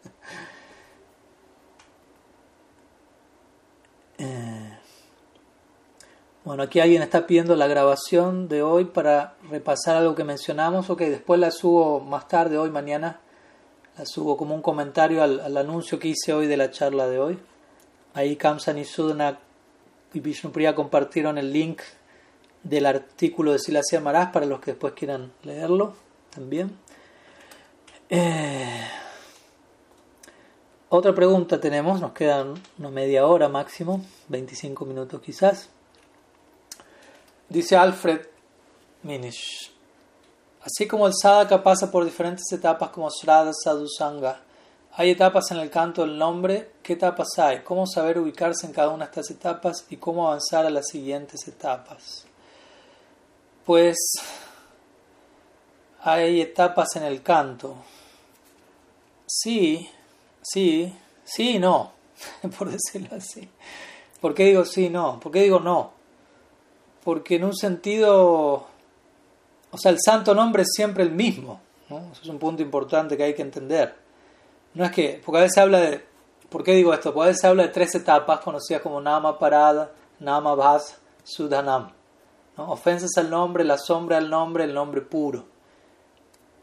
Eh, 4.21 4.77
bueno, 6.43 6.65
aquí 6.65 6.81
alguien 6.81 7.03
está 7.03 7.25
pidiendo 7.25 7.55
la 7.55 7.69
grabación 7.69 8.49
de 8.49 8.65
hoy 8.65 8.87
para 8.87 9.37
repasar 9.49 9.95
algo 9.95 10.17
que 10.17 10.25
mencionamos. 10.25 10.91
Ok, 10.91 11.03
después 11.03 11.39
la 11.39 11.53
subo 11.53 12.01
más 12.01 12.27
tarde, 12.27 12.59
hoy, 12.59 12.69
mañana. 12.69 13.21
La 13.97 14.05
subo 14.05 14.37
como 14.37 14.57
un 14.57 14.61
comentario 14.63 15.23
al 15.23 15.57
anuncio 15.57 16.01
que 16.01 16.09
hice 16.09 16.33
hoy 16.33 16.49
de 16.49 16.57
la 16.57 16.73
charla 16.73 17.07
de 17.07 17.21
hoy. 17.21 17.39
Ahí 18.14 18.36
Kamsan 18.36 18.78
y 18.78 18.85
Sudana 18.85 19.39
y 20.12 20.20
Vishnupriya 20.20 20.74
compartieron 20.74 21.39
el 21.39 21.52
link 21.52 21.80
del 22.62 22.86
artículo 22.86 23.52
de 23.52 23.59
Silasya 23.59 24.01
Maharaj 24.01 24.32
para 24.32 24.47
los 24.47 24.60
que 24.60 24.72
después 24.72 24.94
quieran 24.94 25.32
leerlo 25.43 25.94
también. 26.30 26.76
Eh, 28.10 28.89
otra 30.89 31.14
pregunta 31.14 31.60
tenemos, 31.60 32.01
nos 32.01 32.12
quedan 32.12 32.55
una 32.78 32.90
media 32.90 33.26
hora 33.26 33.48
máximo, 33.48 34.05
25 34.28 34.86
minutos 34.86 35.20
quizás. 35.20 35.68
Dice 37.48 37.76
Alfred 37.76 38.20
Minish, 39.02 39.70
así 40.62 40.86
como 40.86 41.06
el 41.06 41.12
sadhaka 41.14 41.62
pasa 41.62 41.90
por 41.90 42.05
diferentes 42.05 42.51
etapas 42.52 42.90
como 42.90 43.10
Shraddha 43.10 43.52
Sadhusanga, 43.52 44.40
hay 44.99 45.11
etapas 45.11 45.53
en 45.53 45.59
el 45.59 45.70
canto 45.70 46.03
del 46.03 46.19
nombre. 46.19 46.73
¿Qué 46.83 46.95
etapas 46.95 47.29
hay? 47.39 47.61
¿Cómo 47.61 47.87
saber 47.87 48.19
ubicarse 48.19 48.66
en 48.66 48.73
cada 48.73 48.89
una 48.89 49.05
de 49.05 49.11
estas 49.11 49.31
etapas 49.31 49.87
y 49.91 49.97
cómo 49.97 50.27
avanzar 50.27 50.66
a 50.66 50.70
las 50.70 50.89
siguientes 50.89 51.47
etapas? 51.47 52.27
Pues 53.65 53.97
hay 56.03 56.41
etapas 56.41 56.97
en 56.97 57.05
el 57.05 57.23
canto. 57.23 57.77
Sí, 59.25 59.89
sí, 60.43 60.93
sí 61.23 61.51
y 61.51 61.59
no, 61.61 61.93
por 62.59 62.69
decirlo 62.69 63.16
así. 63.16 63.49
¿Por 64.20 64.35
qué 64.35 64.47
digo 64.47 64.65
sí 64.65 64.87
y 64.87 64.91
no? 64.91 65.20
¿Por 65.20 65.31
qué 65.31 65.43
digo 65.43 65.61
no? 65.61 65.93
Porque 67.05 67.37
en 67.37 67.45
un 67.45 67.55
sentido, 67.55 68.66
o 69.70 69.79
sea, 69.81 69.93
el 69.93 70.01
santo 70.05 70.35
nombre 70.35 70.65
es 70.65 70.70
siempre 70.75 71.05
el 71.05 71.12
mismo. 71.12 71.61
Eso 71.87 72.20
es 72.20 72.29
un 72.29 72.41
punto 72.41 72.62
importante 72.62 73.16
que 73.16 73.23
hay 73.23 73.35
que 73.35 73.43
entender. 73.43 74.07
No 74.79 74.85
es 74.85 74.93
que, 74.93 75.21
porque 75.25 75.39
a 75.39 75.43
veces 75.43 75.59
habla 75.59 75.81
de, 75.81 76.05
¿por 76.49 76.63
qué 76.63 76.73
digo 76.73 76.95
esto? 76.95 77.13
Porque 77.13 77.25
a 77.25 77.31
veces 77.31 77.45
habla 77.45 77.65
de 77.65 77.71
tres 77.71 77.97
etapas 77.97 78.39
conocidas 78.39 78.81
como 78.81 79.01
Nama 79.01 79.37
Parada, 79.37 79.91
Nama 80.21 80.55
Bhas, 80.55 80.97
Sudhanam. 81.25 81.91
Ofensas 82.57 83.11
al 83.17 83.29
nombre, 83.29 83.65
la 83.65 83.77
sombra 83.77 84.19
al 84.19 84.31
nombre, 84.31 84.63
el 84.63 84.73
nombre 84.73 85.01
puro. 85.01 85.47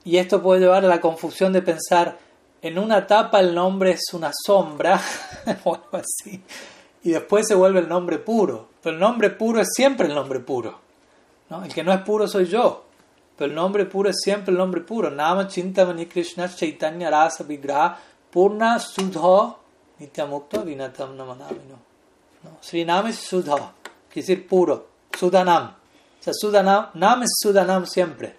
Y 0.06 0.16
esto 0.16 0.42
puede 0.42 0.62
llevar 0.62 0.86
a 0.86 0.88
la 0.88 1.02
confusión 1.02 1.52
de 1.52 1.62
pensar, 1.62 2.18
en 2.62 2.80
una 2.80 3.00
etapa 3.00 3.42
el 3.42 3.54
nombre 3.54 3.92
es 3.92 4.06
una 4.14 4.32
sombra, 4.46 4.98
o 5.66 5.76
algo 5.76 5.98
así, 5.98 6.42
y 7.04 7.12
después 7.12 7.46
se 7.46 7.56
vuelve 7.56 7.80
el 7.82 7.90
nombre 7.90 8.18
puro. 8.18 8.70
Pero 8.82 8.94
el 8.94 9.02
nombre 9.02 9.30
puro 9.30 9.60
es 9.60 9.68
siempre 9.76 10.08
el 10.08 10.16
nombre 10.16 10.40
puro. 10.40 10.80
El 11.50 11.74
que 11.74 11.84
no 11.84 11.92
es 11.92 12.00
puro 12.00 12.30
soy 12.30 12.46
yo. 12.46 12.85
Pero 13.38 13.49
el 13.49 13.56
nombre 13.56 13.86
puro 13.86 14.10
es 14.10 14.18
siempre 14.24 14.52
el 14.52 14.57
nombre 14.57 14.82
puro. 14.82 15.10
Nama 15.10 15.48
Chintamani 15.48 16.06
Krishna 16.06 16.53
Chaitanya 16.53 17.10
Rasa 17.10 17.44
Vigraha 17.44 17.98
Purna 18.32 18.80
Sudha 18.80 19.56
Nityamukta 19.99 20.62
Vinatam 20.62 21.16
Namanamino. 21.16 21.80
¿No? 22.44 22.57
Sri 22.62 22.86
Nam 22.86 23.07
es 23.07 23.16
Sudha, 23.16 23.74
quiere 24.10 24.28
decir 24.28 24.48
puro. 24.48 24.88
Sudanam. 25.18 25.68
O 26.20 26.24
sea, 26.24 26.34
Sudanam, 26.34 26.90
Nam 26.95 27.24
es 27.24 27.30
Sudanam 27.41 27.86
siempre. 27.86 28.36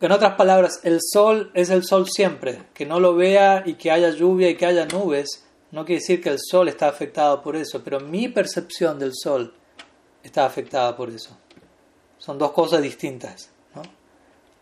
En 0.00 0.12
otras 0.12 0.34
palabras, 0.34 0.80
el 0.82 1.00
sol 1.00 1.50
es 1.54 1.70
el 1.70 1.84
sol 1.84 2.06
siempre. 2.08 2.66
Que 2.74 2.86
no 2.86 3.00
lo 3.00 3.14
vea 3.14 3.62
y 3.64 3.74
que 3.74 3.90
haya 3.90 4.10
lluvia 4.10 4.50
y 4.50 4.56
que 4.56 4.66
haya 4.66 4.86
nubes, 4.86 5.44
no 5.72 5.84
quiere 5.84 6.00
decir 6.00 6.22
que 6.22 6.28
el 6.28 6.38
sol 6.38 6.68
está 6.68 6.88
afectado 6.88 7.42
por 7.42 7.56
eso, 7.56 7.82
pero 7.82 8.00
mi 8.00 8.28
percepción 8.28 8.98
del 8.98 9.12
sol 9.14 9.54
está 10.22 10.44
afectada 10.44 10.96
por 10.96 11.10
eso. 11.10 11.36
Son 12.18 12.38
dos 12.38 12.52
cosas 12.52 12.82
distintas. 12.82 13.50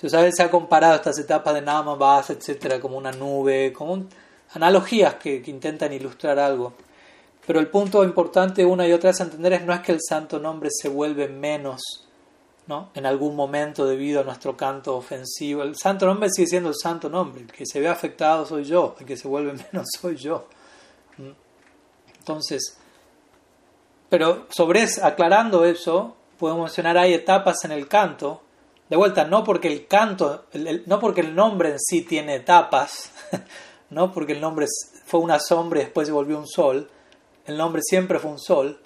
Entonces 0.04 0.20
a 0.20 0.22
veces 0.22 0.36
se 0.36 0.42
ha 0.42 0.50
comparado 0.50 0.96
estas 0.96 1.18
etapas 1.18 1.54
de 1.54 1.62
Nama, 1.62 1.94
Basa, 1.94 2.34
etcétera, 2.34 2.78
como 2.78 2.98
una 2.98 3.10
nube, 3.10 3.72
como 3.72 4.04
analogías 4.52 5.14
que, 5.14 5.42
intentan 5.46 5.94
ilustrar 5.94 6.38
algo. 6.38 6.74
Pero 7.46 7.58
el 7.58 7.68
punto 7.68 8.04
importante 8.04 8.66
una 8.66 8.86
y 8.86 8.92
otra 8.92 9.12
vez 9.12 9.20
entender 9.20 9.54
es 9.54 9.64
no 9.64 9.72
es 9.72 9.80
que 9.80 9.92
el 9.92 10.00
santo 10.06 10.38
nombre 10.38 10.68
se 10.70 10.90
vuelve 10.90 11.28
menos 11.28 12.06
¿no? 12.66 12.90
en 12.92 13.06
algún 13.06 13.34
momento 13.34 13.86
debido 13.86 14.20
a 14.20 14.24
nuestro 14.24 14.54
canto 14.54 14.94
ofensivo. 14.94 15.62
El 15.62 15.74
santo 15.74 16.04
nombre 16.04 16.28
sigue 16.28 16.48
siendo 16.48 16.68
el 16.68 16.76
santo 16.76 17.08
nombre. 17.08 17.40
El 17.40 17.50
que 17.50 17.64
se 17.64 17.80
ve 17.80 17.88
afectado 17.88 18.44
soy 18.44 18.64
yo, 18.64 18.96
el 19.00 19.06
que 19.06 19.16
se 19.16 19.26
vuelve 19.26 19.52
menos 19.72 19.86
soy 19.98 20.16
yo. 20.16 20.48
¿Mm? 21.16 21.30
Entonces, 22.18 22.76
pero 24.10 24.48
sobre 24.50 24.86
aclarando 25.02 25.64
eso, 25.64 26.14
podemos 26.38 26.64
mencionar 26.64 26.98
hay 26.98 27.14
etapas 27.14 27.64
en 27.64 27.72
el 27.72 27.88
canto. 27.88 28.42
De 28.88 28.96
vuelta, 28.96 29.24
no 29.24 29.44
porque 29.44 29.68
el 29.68 29.86
canto, 29.86 30.44
no 30.86 31.00
porque 31.00 31.22
el 31.22 31.34
nombre 31.34 31.70
en 31.70 31.80
sí 31.80 32.02
tiene 32.02 32.36
etapas, 32.36 33.10
no 33.90 34.12
porque 34.12 34.32
el 34.32 34.40
nombre 34.40 34.66
fue 35.06 35.20
una 35.20 35.40
sombra 35.40 35.80
y 35.80 35.84
después 35.84 36.06
se 36.06 36.12
volvió 36.12 36.38
un 36.38 36.46
sol, 36.46 36.90
el 37.46 37.56
nombre 37.56 37.82
siempre 37.82 38.18
fue 38.18 38.30
un 38.30 38.38
sol, 38.38 38.78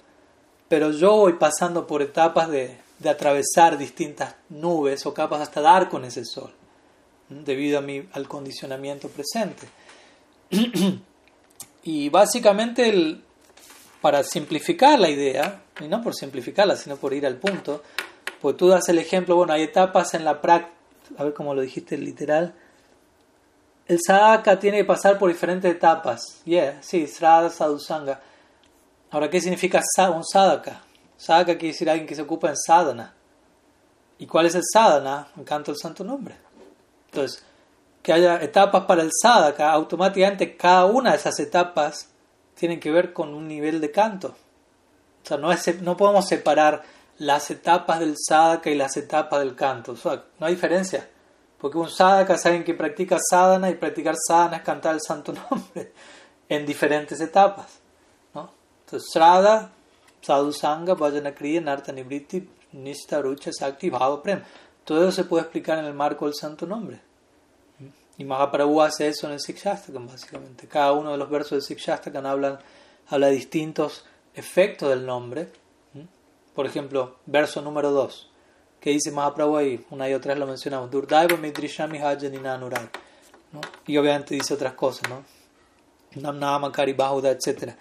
pero 0.67 0.91
yo 0.91 1.15
voy 1.15 1.33
pasando 1.33 1.85
por 1.85 2.01
etapas 2.01 2.49
de, 2.49 2.77
de 2.99 3.09
atravesar 3.09 3.77
distintas 3.77 4.35
nubes 4.49 5.05
o 5.05 5.13
capas 5.13 5.41
hasta 5.41 5.61
dar 5.61 5.89
con 5.89 6.05
ese 6.05 6.25
sol, 6.25 6.51
debido 7.29 7.79
a 7.79 7.81
mi, 7.81 8.07
al 8.13 8.27
condicionamiento 8.27 9.07
presente. 9.09 9.67
y 11.83 12.09
básicamente, 12.09 12.89
el, 12.89 13.23
para 14.01 14.23
simplificar 14.23 14.99
la 14.99 15.09
idea, 15.09 15.63
y 15.79 15.87
no 15.87 16.01
por 16.01 16.13
simplificarla, 16.13 16.75
sino 16.75 16.97
por 16.97 17.13
ir 17.13 17.25
al 17.25 17.37
punto, 17.37 17.83
pues 18.41 18.57
tú 18.57 18.67
das 18.67 18.87
el 18.89 18.97
ejemplo, 18.97 19.35
bueno, 19.35 19.53
hay 19.53 19.63
etapas 19.63 20.13
en 20.13 20.25
la 20.25 20.41
práctica, 20.41 20.73
a 21.17 21.23
ver 21.23 21.33
cómo 21.33 21.53
lo 21.53 21.61
dijiste 21.61 21.97
literal, 21.97 22.53
el 23.87 23.99
sadhaka 24.05 24.59
tiene 24.59 24.77
que 24.77 24.85
pasar 24.85 25.17
por 25.17 25.31
diferentes 25.31 25.69
etapas. 25.69 26.21
Yeah, 26.45 26.77
sí, 26.81 27.07
srada, 27.07 27.49
sadhusanga. 27.49 28.21
Ahora, 29.09 29.29
¿qué 29.29 29.41
significa 29.41 29.81
un 30.13 30.23
sadhaka? 30.23 30.83
Sadhaka 31.17 31.57
quiere 31.57 31.73
decir 31.73 31.89
alguien 31.89 32.07
que 32.07 32.15
se 32.15 32.21
ocupa 32.21 32.49
en 32.49 32.55
sadhana. 32.55 33.15
¿Y 34.19 34.27
cuál 34.27 34.45
es 34.45 34.53
el 34.53 34.61
sadhana? 34.71 35.29
El 35.35 35.43
canto 35.43 35.71
del 35.71 35.79
santo 35.79 36.03
nombre. 36.03 36.35
Entonces, 37.05 37.43
que 38.03 38.13
haya 38.13 38.41
etapas 38.43 38.85
para 38.85 39.01
el 39.01 39.09
sadhaka, 39.11 39.71
automáticamente 39.71 40.55
cada 40.55 40.85
una 40.85 41.11
de 41.11 41.17
esas 41.17 41.39
etapas 41.39 42.09
tienen 42.53 42.79
que 42.79 42.91
ver 42.91 43.11
con 43.11 43.33
un 43.33 43.47
nivel 43.47 43.81
de 43.81 43.89
canto. 43.89 44.35
O 45.23 45.27
sea, 45.27 45.37
no, 45.37 45.51
es, 45.51 45.81
no 45.81 45.97
podemos 45.97 46.27
separar 46.27 46.83
las 47.19 47.51
etapas 47.51 47.99
del 47.99 48.15
sadhaka 48.17 48.69
y 48.69 48.75
las 48.75 48.97
etapas 48.97 49.39
del 49.39 49.55
canto. 49.55 49.93
O 50.03 50.15
no 50.39 50.45
hay 50.45 50.55
diferencia. 50.55 51.07
Porque 51.59 51.77
un 51.77 51.89
sadhaka 51.89 52.35
es 52.35 52.45
alguien 52.45 52.63
que 52.63 52.73
practica 52.73 53.17
sadhana 53.19 53.69
y 53.69 53.75
practicar 53.75 54.15
sadhana 54.17 54.57
es 54.57 54.63
cantar 54.63 54.95
el 54.95 55.01
santo 55.01 55.33
nombre 55.51 55.91
en 56.47 56.65
diferentes 56.65 57.19
etapas. 57.19 57.79
¿no? 58.33 58.49
Entonces, 58.85 59.09
Srada, 59.11 59.69
Sadhu 60.21 60.51
Sangha, 60.53 60.95
Bhajana 60.95 61.33
Kriya, 61.35 61.61
Narta 61.61 61.91
Nibriti, 61.91 62.47
Nishta, 62.73 63.21
Rucha, 63.21 63.51
Sakti, 63.51 63.89
Bhava 63.89 64.23
Prem. 64.23 64.41
Todo 64.85 65.03
eso 65.03 65.11
se 65.11 65.23
puede 65.25 65.43
explicar 65.43 65.77
en 65.79 65.85
el 65.85 65.93
marco 65.93 66.25
del 66.25 66.33
santo 66.33 66.65
nombre. 66.65 66.99
Y 68.17 68.25
Mahaprabhu 68.25 68.81
hace 68.81 69.07
eso 69.07 69.27
en 69.27 69.33
el 69.33 69.39
Sikshastakam, 69.39 70.07
básicamente. 70.07 70.67
Cada 70.67 70.91
uno 70.93 71.11
de 71.11 71.17
los 71.17 71.29
versos 71.29 71.51
del 71.51 71.61
Sikshastakam 71.61 72.25
hablan, 72.25 72.59
habla 73.07 73.27
de 73.27 73.33
distintos 73.33 74.05
efectos 74.33 74.89
del 74.89 75.05
nombre. 75.05 75.49
Por 76.53 76.65
ejemplo, 76.65 77.17
verso 77.25 77.61
número 77.61 77.91
2 77.91 78.29
que 78.79 78.91
dice 78.91 79.11
Mahaprabhu 79.11 79.57
ahí, 79.57 79.85
una 79.89 80.09
y 80.09 80.13
otra 80.13 80.33
vez 80.33 80.39
lo 80.39 80.47
mencionamos, 80.47 80.89
Durdaiva 80.89 81.35
Midrishami 81.37 81.99
Hajanina 81.99 82.57
¿no? 82.57 82.71
Y 83.85 83.97
obviamente 83.97 84.35
dice 84.35 84.53
otras 84.53 84.73
cosas, 84.73 85.09
¿no? 85.09 85.23
Nam 86.15 86.71
Bahuda, 86.95 87.31
etc. 87.31 87.73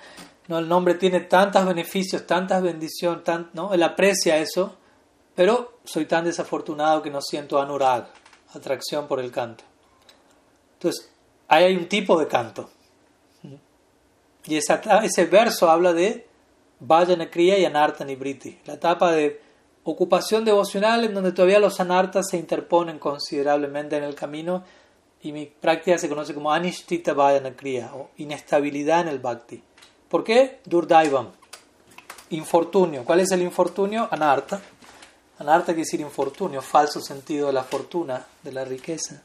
¿No? 0.48 0.58
El 0.58 0.68
nombre 0.68 0.94
tiene 0.94 1.20
tantos 1.20 1.64
beneficios, 1.64 2.26
tantas 2.26 2.62
bendiciones, 2.62 3.22
tan, 3.22 3.50
¿no? 3.52 3.72
Él 3.72 3.82
aprecia 3.82 4.38
eso, 4.38 4.76
pero 5.34 5.78
soy 5.84 6.06
tan 6.06 6.24
desafortunado 6.24 7.00
que 7.02 7.10
no 7.10 7.22
siento 7.22 7.60
anurag, 7.60 8.10
atracción 8.54 9.06
por 9.06 9.20
el 9.20 9.30
canto. 9.30 9.64
Entonces, 10.74 11.10
ahí 11.48 11.64
hay 11.64 11.76
un 11.76 11.88
tipo 11.88 12.18
de 12.18 12.26
canto. 12.26 12.70
Y 14.44 14.56
esa, 14.56 14.76
ese 15.04 15.26
verso 15.26 15.70
habla 15.70 15.92
de 15.92 16.27
Vajana 16.80 17.30
Kriya 17.30 17.58
y 17.58 17.64
Anarta 17.64 18.04
Nibriti, 18.04 18.58
la 18.66 18.74
etapa 18.74 19.12
de 19.12 19.40
ocupación 19.84 20.44
devocional 20.44 21.04
en 21.04 21.14
donde 21.14 21.32
todavía 21.32 21.58
los 21.58 21.80
anartas 21.80 22.26
se 22.30 22.36
interponen 22.36 22.98
considerablemente 22.98 23.96
en 23.96 24.04
el 24.04 24.14
camino 24.14 24.62
y 25.22 25.32
mi 25.32 25.46
práctica 25.46 25.98
se 25.98 26.08
conoce 26.08 26.34
como 26.34 26.52
anishtita 26.52 27.14
kriya 27.56 27.90
o 27.94 28.10
inestabilidad 28.18 29.00
en 29.02 29.08
el 29.08 29.18
bhakti. 29.18 29.62
¿Por 30.08 30.22
qué? 30.22 30.60
Durdaivam. 30.64 31.28
Infortunio. 32.30 33.04
¿Cuál 33.04 33.20
es 33.20 33.30
el 33.32 33.42
infortunio? 33.42 34.08
Anarta. 34.10 34.60
Anarta 35.38 35.66
quiere 35.66 35.80
decir 35.80 36.00
infortunio, 36.00 36.62
falso 36.62 37.00
sentido 37.00 37.48
de 37.48 37.52
la 37.52 37.64
fortuna, 37.64 38.24
de 38.42 38.52
la 38.52 38.64
riqueza. 38.64 39.22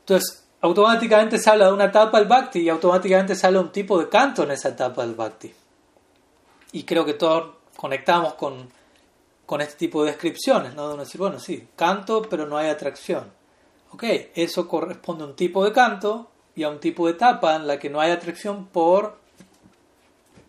Entonces, 0.00 0.44
automáticamente 0.60 1.38
se 1.38 1.50
habla 1.50 1.66
de 1.66 1.72
una 1.72 1.86
etapa 1.86 2.18
del 2.18 2.28
bhakti 2.28 2.60
y 2.60 2.68
automáticamente 2.68 3.34
sale 3.34 3.58
un 3.58 3.70
tipo 3.70 3.98
de 3.98 4.08
canto 4.08 4.42
en 4.42 4.52
esa 4.52 4.70
etapa 4.70 5.02
del 5.02 5.14
bhakti. 5.14 5.52
Y 6.72 6.84
creo 6.84 7.04
que 7.04 7.14
todos 7.14 7.56
conectamos 7.76 8.34
con 8.34 8.68
con 9.48 9.62
este 9.62 9.76
tipo 9.76 10.04
de 10.04 10.10
descripciones, 10.10 10.74
¿no? 10.74 10.90
De 10.90 10.98
decir, 10.98 11.18
bueno, 11.18 11.40
sí, 11.40 11.68
canto, 11.74 12.20
pero 12.20 12.46
no 12.46 12.58
hay 12.58 12.68
atracción. 12.68 13.32
Ok, 13.92 14.04
eso 14.34 14.68
corresponde 14.68 15.24
a 15.24 15.26
un 15.26 15.36
tipo 15.36 15.64
de 15.64 15.72
canto 15.72 16.28
y 16.54 16.64
a 16.64 16.68
un 16.68 16.78
tipo 16.78 17.06
de 17.06 17.12
etapa 17.12 17.56
en 17.56 17.66
la 17.66 17.78
que 17.78 17.88
no 17.88 17.98
hay 17.98 18.10
atracción 18.10 18.66
por 18.66 19.16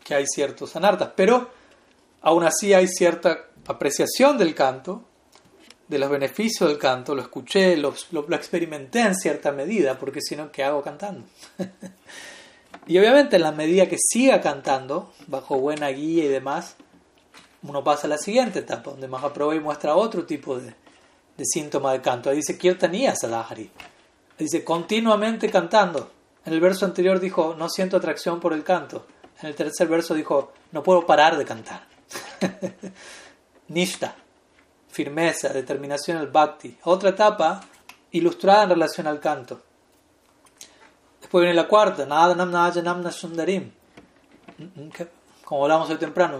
que 0.04 0.16
hay 0.16 0.26
ciertos 0.28 0.76
anartas, 0.76 1.12
pero 1.16 1.50
aún 2.24 2.44
así 2.44 2.74
hay 2.74 2.90
cierta 2.90 3.46
apreciación 3.68 4.38
del 4.38 4.54
canto, 4.54 5.06
de 5.88 5.98
los 5.98 6.10
beneficios 6.10 6.68
del 6.68 6.78
canto, 6.78 7.16
lo 7.16 7.22
escuché, 7.22 7.78
lo, 7.78 7.94
lo 8.12 8.36
experimenté 8.36 9.00
en 9.00 9.16
cierta 9.16 9.54
medida, 9.54 9.98
porque 9.98 10.20
si 10.20 10.36
no, 10.36 10.52
¿qué 10.52 10.66
hago 10.66 10.82
cantando? 10.82 11.26
y 12.90 12.98
obviamente 12.98 13.36
en 13.36 13.44
la 13.44 13.52
medida 13.52 13.88
que 13.88 13.98
siga 13.99 14.41
cantando, 14.41 15.14
bajo 15.28 15.60
buena 15.60 15.90
guía 15.90 16.26
y 16.26 16.28
demás, 16.28 16.76
uno 17.61 17.84
pasa 17.84 18.07
a 18.07 18.10
la 18.10 18.18
siguiente 18.18 18.60
etapa, 18.60 18.90
donde 18.90 19.07
Mahaprabhu 19.07 19.61
muestra 19.61 19.94
otro 19.94 20.26
tipo 20.26 20.60
de, 20.60 20.74
síntoma 21.45 21.91
de 21.91 22.02
canto. 22.02 22.32
Ahí 22.32 22.38
dice 22.38 22.57
Kirtaniya 22.57 23.16
Sadhari. 23.16 23.70
Dice 24.40 24.64
continuamente 24.64 25.52
cantando. 25.52 26.10
En 26.44 26.52
el 26.52 26.60
verso 26.60 26.84
anterior 26.84 27.20
dijo, 27.20 27.53
no 27.56 27.70
siento 27.70 27.95
atracción 27.95 28.40
por 28.40 28.53
el 28.53 28.64
canto. 28.64 29.06
En 29.40 29.49
el 29.49 29.56
tercer 29.56 29.88
verso 29.88 30.16
dijo, 30.16 30.53
no 30.72 30.82
puedo 30.82 31.06
parar 31.06 31.38
de 31.38 31.45
cantar. 31.45 31.86
Nishta, 33.68 34.16
firmeza, 34.88 35.49
determinación 35.49 36.18
el 36.18 36.28
bhakti. 36.30 36.76
Otra 36.86 37.11
etapa 37.11 37.61
ilustrada 38.10 38.64
en 38.64 38.70
relación 38.70 39.06
al 39.06 39.20
canto. 39.20 39.61
Después 41.20 41.41
viene 41.44 41.56
la 41.56 41.68
cuarta, 41.68 42.06
Nada 42.06 42.34
Najanamna 42.34 43.12
Sundarim 43.12 43.72
como 45.44 45.64
hablamos 45.64 45.90
hoy 45.90 45.98
temprano, 45.98 46.40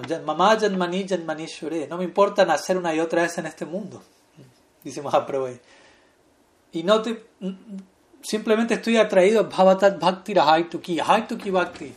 no 1.90 1.98
me 1.98 2.04
importa 2.04 2.46
nacer 2.46 2.78
una 2.78 2.94
y 2.94 3.00
otra 3.00 3.24
vez 3.24 3.38
en 3.40 3.48
este 3.48 3.66
mundo, 3.66 4.04
dice 4.84 5.02
Mahaprabhu. 5.02 5.58
Y 6.72 6.84
no 6.84 7.02
te, 7.02 7.26
simplemente 8.22 8.76
estoy 8.76 8.98
atraído 8.98 9.40
a 9.40 9.44
Bhavatat 9.44 10.00
Bhakti 10.00 10.36
Haituki, 10.38 11.00
Haituki 11.00 11.50
Bhakti, 11.50 11.92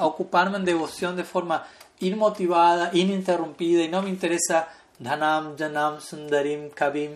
ocuparme 0.00 0.58
en 0.58 0.66
devoción 0.66 1.16
de 1.16 1.24
forma 1.24 1.66
inmotivada, 2.00 2.90
ininterrumpida, 2.92 3.84
y 3.84 3.88
no 3.88 4.02
me 4.02 4.10
interesa 4.10 4.68
Dhanam, 4.98 5.56
Janam, 5.56 6.02
Sundarim, 6.02 6.68
Kabim, 6.68 7.12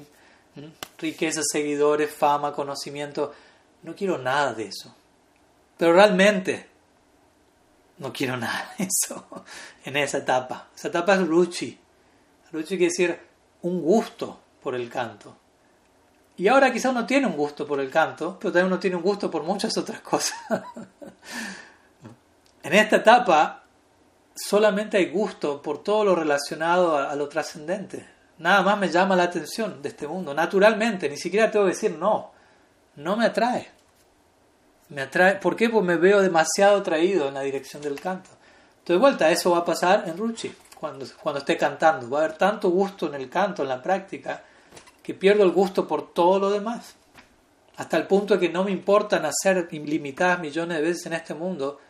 riqueza, 0.97 1.43
seguidores, 1.45 2.11
fama, 2.11 2.53
conocimiento. 2.53 3.35
No 3.83 3.95
quiero 3.95 4.17
nada 4.17 4.55
de 4.55 4.69
eso. 4.69 4.95
Pero 5.77 5.93
realmente 5.93 6.69
no 7.99 8.13
quiero 8.13 8.37
nada 8.37 8.75
de 8.79 8.85
eso 8.85 9.45
en 9.85 9.97
esa 9.97 10.19
etapa. 10.19 10.69
Esa 10.75 10.89
etapa 10.89 11.15
es 11.15 11.27
ruchi. 11.27 11.79
Ruchi 12.53 12.77
quiere 12.77 12.87
decir 12.87 13.21
un 13.63 13.81
gusto 13.81 14.41
por 14.63 14.75
el 14.75 14.89
canto. 14.89 15.37
Y 16.37 16.49
ahora 16.49 16.73
quizá 16.73 16.91
uno 16.91 17.07
tiene 17.07 17.27
un 17.27 17.37
gusto 17.37 17.67
por 17.67 17.81
el 17.81 17.91
canto, 17.91 18.39
pero 18.39 18.53
también 18.53 18.67
uno 18.67 18.79
tiene 18.79 18.97
un 18.97 19.03
gusto 19.03 19.31
por 19.31 19.43
muchas 19.43 19.77
otras 19.77 20.01
cosas. 20.03 20.39
en 22.63 22.73
esta 22.73 22.97
etapa 22.97 23.63
solamente 24.35 24.97
hay 24.97 25.11
gusto 25.11 25.61
por 25.61 25.83
todo 25.83 26.05
lo 26.05 26.15
relacionado 26.15 26.97
a, 26.97 27.15
lo 27.15 27.29
trascendente. 27.29 28.09
Nada 28.39 28.63
más 28.63 28.79
me 28.79 28.89
llama 28.89 29.15
la 29.15 29.25
atención 29.25 29.83
de 29.83 29.91
este 29.91 30.07
mundo, 30.07 30.35
naturalmente, 30.35 31.09
ni 31.09 31.17
siquiera 31.17 31.51
tengo 31.51 31.67
que 31.67 31.73
decir 31.73 31.97
no, 31.97 32.33
no 32.97 33.17
me 33.17 33.27
atrae. 33.27 33.71
Me 34.95 35.03
atrae, 35.03 35.37
¿Por 35.37 35.57
qué? 35.57 35.71
Pues 35.71 35.85
me 35.85 35.97
veo 35.97 36.21
demasiado 36.21 36.79
atraído 36.79 37.29
en 37.29 37.35
la 37.35 37.41
dirección 37.41 37.81
del 37.81 37.99
canto. 37.99 38.29
Entonces, 38.81 39.01
vuelta, 39.01 39.31
eso 39.31 39.53
va 39.53 39.59
a 39.59 39.65
pasar 39.65 40.05
en 40.07 40.19
Ruchi, 40.19 40.55
cuando, 40.79 41.07
cuando 41.23 41.39
esté 41.39 41.57
cantando. 41.57 42.11
Va 42.11 42.21
a 42.21 42.25
haber 42.25 42.37
tanto 42.37 42.69
gusto 42.69 43.07
en 43.07 43.15
el 43.15 43.31
canto, 43.31 43.63
en 43.63 43.69
la 43.69 43.81
práctica, 43.81 44.43
que 45.03 45.15
pierdo 45.15 45.45
el 45.45 45.51
gusto 45.51 45.89
por 45.89 46.13
todo 46.13 46.39
lo 46.39 46.51
demás. 46.51 46.95
hasta 47.77 47.97
el 47.97 48.07
punto 48.07 48.35
de 48.35 48.41
que 48.41 48.53
no 48.53 48.65
me 48.65 48.71
importa 48.71 49.19
nacer 49.19 49.67
ilimitadas 49.71 50.41
millones 50.41 50.77
de 50.77 50.83
veces 50.83 51.07
en 51.07 51.15
este 51.15 51.33
mundo 51.33 51.81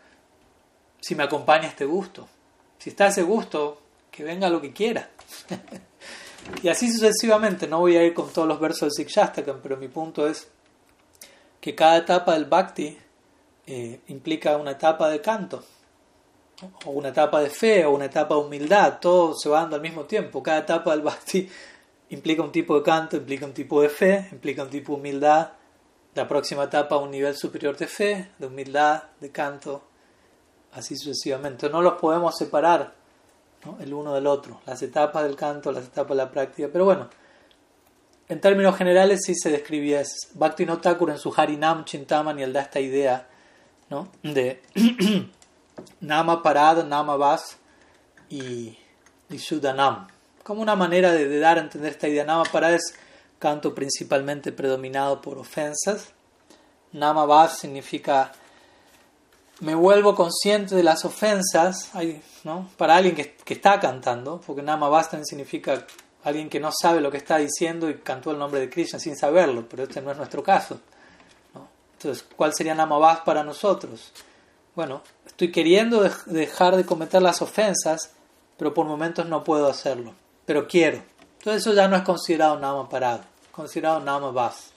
si 1.01 1.17
me 1.17 1.25
acompaña 1.25 1.67
este 1.67 1.85
gusto. 1.85 2.29
Si 2.79 2.91
está 2.91 3.09
ese 3.09 3.23
gusto, 3.23 3.83
que 4.11 4.23
venga 4.23 4.49
lo 4.49 4.61
que 4.61 4.73
quiera. 4.73 5.11
y 6.63 6.69
así 6.69 6.91
sucesivamente, 6.91 7.67
no 7.67 7.81
voy 7.81 7.97
a 7.97 8.05
ir 8.05 8.15
con 8.15 8.33
todos 8.33 8.47
los 8.47 8.61
versos 8.61 8.93
del 8.95 9.07
Sikshastakam, 9.07 9.61
pero 9.61 9.77
mi 9.77 9.89
punto 9.89 10.27
es 10.27 10.52
que 11.63 11.77
cada 11.77 11.99
etapa 11.99 12.33
del 12.33 12.47
bhakti 12.47 12.99
eh, 13.69 14.01
implica 14.09 14.57
una 14.57 14.73
etapa 14.73 15.09
de 15.09 15.21
canto, 15.21 15.63
o 16.85 16.91
una 16.91 17.11
etapa 17.11 17.41
de 17.41 17.51
fe, 17.51 17.85
o 17.85 17.93
una 17.93 18.07
etapa 18.07 18.35
de 18.35 18.41
humildad, 18.41 18.99
todo 18.99 19.37
se 19.37 19.49
va 19.49 19.61
dando 19.61 19.77
al 19.77 19.83
mismo 19.83 20.03
tiempo. 20.05 20.43
Cada 20.43 20.59
etapa 20.59 20.91
del 20.91 21.03
bhakti 21.03 21.49
implica 22.11 22.43
un 22.43 22.51
tipo 22.51 22.77
de 22.77 22.83
canto, 22.83 23.17
implica 23.17 23.47
un 23.47 23.55
tipo 23.55 23.81
de 23.81 23.89
fe, 23.89 24.29
implica 24.33 24.65
un 24.65 24.71
tipo 24.71 24.93
de 24.93 24.99
humildad. 24.99 25.53
La 26.17 26.27
próxima 26.27 26.65
etapa 26.65 26.97
un 26.97 27.13
nivel 27.13 27.37
superior 27.37 27.77
de 27.77 27.87
fe, 27.87 28.33
de 28.39 28.47
humildad, 28.49 29.05
de 29.21 29.31
canto, 29.31 29.85
así 30.73 30.97
sucesivamente. 30.97 31.71
No 31.71 31.81
los 31.81 31.95
podemos 31.95 32.37
separar 32.37 32.93
el 33.79 33.95
uno 33.95 34.15
del 34.15 34.27
otro, 34.27 34.61
las 34.67 34.83
etapas 34.83 35.23
del 35.23 35.37
canto, 35.37 35.71
las 35.71 35.85
etapas 35.85 36.17
de 36.17 36.25
la 36.25 36.31
práctica. 36.33 36.69
Pero 36.73 36.87
bueno, 36.87 37.09
en 38.33 38.41
términos 38.41 38.77
generales 38.77 39.21
sí 39.27 39.35
se 39.35 39.51
describía 39.51 40.03
Bhakti 40.33 40.65
Thakur 40.65 41.11
en 41.11 41.19
su 41.19 41.35
Harinam 41.37 41.85
Chintaman 41.85 42.39
y 42.39 42.43
él 42.43 42.55
da 42.55 42.63
esta 42.63 42.81
idea 42.81 43.29
¿no? 43.91 44.09
de 44.23 44.63
Nama 46.01 46.43
Parad, 46.43 46.83
Nama 46.85 47.17
Vas 47.17 47.59
y, 48.31 48.79
y. 49.29 49.39
Como 50.43 50.63
una 50.63 50.75
manera 50.75 51.13
de, 51.13 51.39
dar 51.39 51.59
a 51.59 51.61
entender 51.61 51.93
esta 51.93 52.09
idea. 52.09 52.25
Nama 52.25 52.45
Parad 52.45 52.73
es 52.73 52.95
canto 53.39 53.75
principalmente 53.75 54.51
predominado 54.51 55.21
por 55.21 55.37
ofensas. 55.37 56.09
Nama 56.93 57.27
Vas 57.27 57.59
significa 57.59 58.33
me 59.61 59.75
vuelvo 59.75 60.15
consciente 60.15 60.75
de 60.75 60.83
las 60.83 61.05
ofensas 61.05 61.91
¿no? 62.45 62.71
para 62.79 62.97
alguien 62.97 63.15
que, 63.15 63.53
está 63.53 63.79
cantando, 63.79 64.41
porque 64.47 64.63
Nama 64.63 64.89
Bastan 64.89 65.27
significa 65.27 65.87
alguien 66.25 66.49
que 66.49 66.61
no 66.61 66.71
sabe 66.73 67.01
lo 67.01 67.11
que 67.11 67.17
está 67.17 67.39
diciendo 67.39 67.89
y 67.91 67.97
cantó 67.97 68.31
el 68.31 68.39
nombre 68.39 68.61
de 68.61 68.71
Krishna 68.71 68.99
sin 68.99 69.17
saberlo, 69.17 69.67
pero 69.69 69.85
este 69.85 70.01
no 70.01 70.11
es 70.11 70.17
nuestro 70.17 70.43
caso. 70.43 70.81
Entonces, 71.95 72.27
¿cuál 72.37 72.53
sería 72.55 72.75
Nama 72.75 72.99
Bas 72.99 73.21
para 73.21 73.45
nosotros? 73.45 74.13
Bueno, 74.75 75.03
estoy 75.27 75.53
queriendo 75.53 76.03
dejar 76.27 76.77
de 76.77 76.85
cometer 76.85 77.23
las 77.23 77.43
ofensas, 77.43 78.11
pero 78.57 78.75
por 78.75 78.87
momentos 78.87 79.27
no 79.27 79.45
puedo 79.45 79.69
hacerlo, 79.69 80.15
pero 80.45 80.67
quiero. 80.67 81.03
Entonces 81.39 81.63
eso 81.63 81.75
ya 81.75 81.89
no 81.89 81.97
es 81.97 82.03
considerado 82.03 82.59
Nama 82.59 82.89
parado, 82.89 83.23
considerado 83.51 84.01
Nama 84.01 84.31
Bas, 84.31 84.71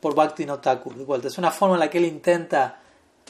por 0.00 0.14
Bhakti 0.14 0.46
no 0.46 0.58
Thakur, 0.58 0.94
de 0.94 1.04
vuelta. 1.04 1.28
Es 1.28 1.38
una 1.38 1.50
forma 1.50 1.74
en 1.74 1.80
la 1.80 1.90
que 1.90 1.98
él 1.98 2.04
intenta 2.04 2.80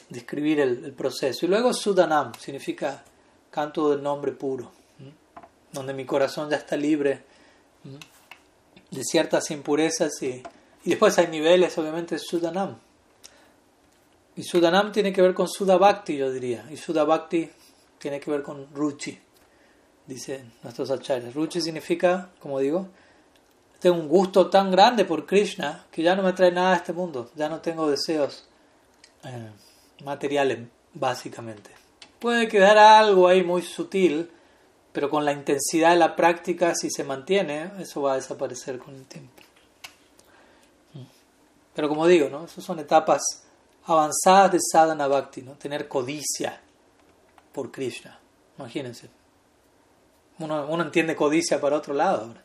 describir 0.08 0.60
el, 0.60 0.92
proceso. 0.92 1.46
Y 1.46 1.48
luego 1.48 1.72
Sudanam 1.72 2.32
significa 2.38 3.02
canto 3.50 3.90
del 3.90 4.02
nombre 4.02 4.32
puro, 4.32 4.70
donde 5.74 5.92
mi 5.92 6.06
corazón 6.06 6.48
ya 6.48 6.56
está 6.56 6.76
libre 6.76 7.22
de 8.90 9.04
ciertas 9.04 9.50
impurezas 9.50 10.22
y, 10.22 10.42
después 10.84 11.18
hay 11.18 11.26
niveles, 11.26 11.76
obviamente, 11.76 12.18
Sudanam. 12.18 12.78
Y 14.36 14.42
Sudanam 14.42 14.92
tiene 14.92 15.12
que 15.12 15.20
ver 15.20 15.34
con 15.34 15.48
Sudabhakti, 15.48 16.16
yo 16.16 16.30
diría. 16.32 16.64
Y 16.70 16.76
Sudabhakti 16.76 17.50
tiene 17.98 18.18
que 18.20 18.30
ver 18.30 18.42
con 18.42 18.68
Ruchi, 18.74 19.18
dicen 20.06 20.52
nuestros 20.62 20.90
acharyas. 20.90 21.34
Ruchi 21.34 21.60
significa, 21.60 22.30
como 22.40 22.58
digo, 22.58 22.88
tengo 23.80 23.96
un 23.96 24.08
gusto 24.08 24.48
tan 24.48 24.70
grande 24.70 25.04
por 25.04 25.26
Krishna 25.26 25.86
que 25.90 26.02
ya 26.02 26.16
no 26.16 26.22
me 26.22 26.32
trae 26.32 26.50
nada 26.50 26.72
a 26.72 26.76
este 26.76 26.92
mundo. 26.92 27.30
Ya 27.34 27.48
no 27.48 27.60
tengo 27.60 27.90
deseos. 27.90 28.48
Eh, 29.24 29.50
materiales, 30.04 30.58
básicamente. 30.92 31.70
Puede 32.18 32.48
quedar 32.48 32.78
algo 32.78 33.28
ahí 33.28 33.42
muy 33.42 33.62
sutil, 33.62 34.30
pero 34.94 35.10
con 35.10 35.24
la 35.24 35.32
intensidad 35.32 35.90
de 35.90 35.96
la 35.96 36.14
práctica, 36.14 36.72
si 36.76 36.88
se 36.88 37.02
mantiene, 37.02 37.72
eso 37.80 38.02
va 38.02 38.12
a 38.12 38.14
desaparecer 38.14 38.78
con 38.78 38.94
el 38.94 39.04
tiempo. 39.06 39.42
Pero 41.74 41.88
como 41.88 42.06
digo, 42.06 42.28
¿no? 42.28 42.44
Esas 42.44 42.62
son 42.62 42.78
etapas 42.78 43.20
avanzadas 43.86 44.52
de 44.52 44.58
sadhana 44.60 45.08
bhakti, 45.08 45.42
¿no? 45.42 45.54
Tener 45.54 45.88
codicia 45.88 46.60
por 47.52 47.72
Krishna. 47.72 48.20
Imagínense. 48.56 49.10
Uno, 50.38 50.80
entiende 50.80 51.16
codicia 51.16 51.60
para 51.60 51.76
otro 51.76 51.92
lado 51.92 52.26
ahora. 52.26 52.44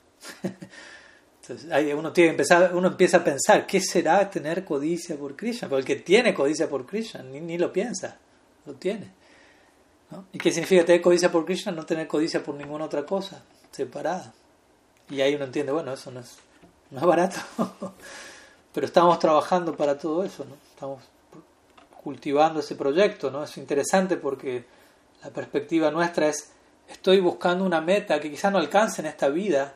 uno, 1.95 2.11
tiene 2.11 2.31
empezar, 2.31 2.75
uno 2.75 2.87
empieza 2.87 3.17
a 3.17 3.23
pensar, 3.23 3.67
¿qué 3.67 3.79
será 3.79 4.27
tener 4.27 4.65
codicia 4.65 5.15
por 5.15 5.35
Krishna? 5.35 5.69
Porque 5.69 5.81
el 5.81 5.99
que 5.99 6.03
tiene 6.03 6.33
codicia 6.33 6.67
por 6.67 6.87
Krishna 6.87 7.21
ni, 7.21 7.41
ni 7.41 7.59
lo 7.59 7.71
piensa, 7.71 8.17
lo 8.65 8.73
tiene. 8.73 9.18
¿Y 10.31 10.37
qué 10.37 10.51
significa 10.51 10.85
tener 10.85 11.01
codicia 11.01 11.31
por 11.31 11.45
Krishna? 11.45 11.71
No 11.71 11.85
tener 11.85 12.07
codicia 12.07 12.43
por 12.43 12.55
ninguna 12.55 12.85
otra 12.85 13.05
cosa, 13.05 13.43
separada. 13.71 14.33
Y 15.09 15.21
ahí 15.21 15.35
uno 15.35 15.45
entiende, 15.45 15.71
bueno, 15.71 15.93
eso 15.93 16.11
no 16.11 16.19
es, 16.19 16.37
no 16.91 16.99
es 16.99 17.05
barato, 17.05 17.39
pero 18.73 18.85
estamos 18.85 19.17
trabajando 19.19 19.75
para 19.75 19.97
todo 19.97 20.23
eso, 20.23 20.45
¿no? 20.45 20.55
estamos 20.71 21.03
cultivando 22.03 22.59
ese 22.59 22.75
proyecto, 22.75 23.31
¿no? 23.31 23.43
es 23.43 23.57
interesante 23.57 24.17
porque 24.17 24.65
la 25.23 25.31
perspectiva 25.31 25.91
nuestra 25.91 26.27
es, 26.27 26.51
estoy 26.87 27.19
buscando 27.19 27.63
una 27.65 27.81
meta 27.81 28.19
que 28.19 28.29
quizá 28.29 28.51
no 28.51 28.59
alcance 28.59 29.01
en 29.01 29.07
esta 29.07 29.29
vida, 29.29 29.73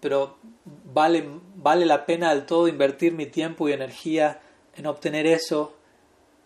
pero 0.00 0.38
vale, 0.84 1.28
vale 1.56 1.84
la 1.84 2.06
pena 2.06 2.30
del 2.30 2.46
todo 2.46 2.68
invertir 2.68 3.12
mi 3.12 3.26
tiempo 3.26 3.68
y 3.68 3.72
energía 3.72 4.40
en 4.76 4.86
obtener 4.86 5.26
eso 5.26 5.75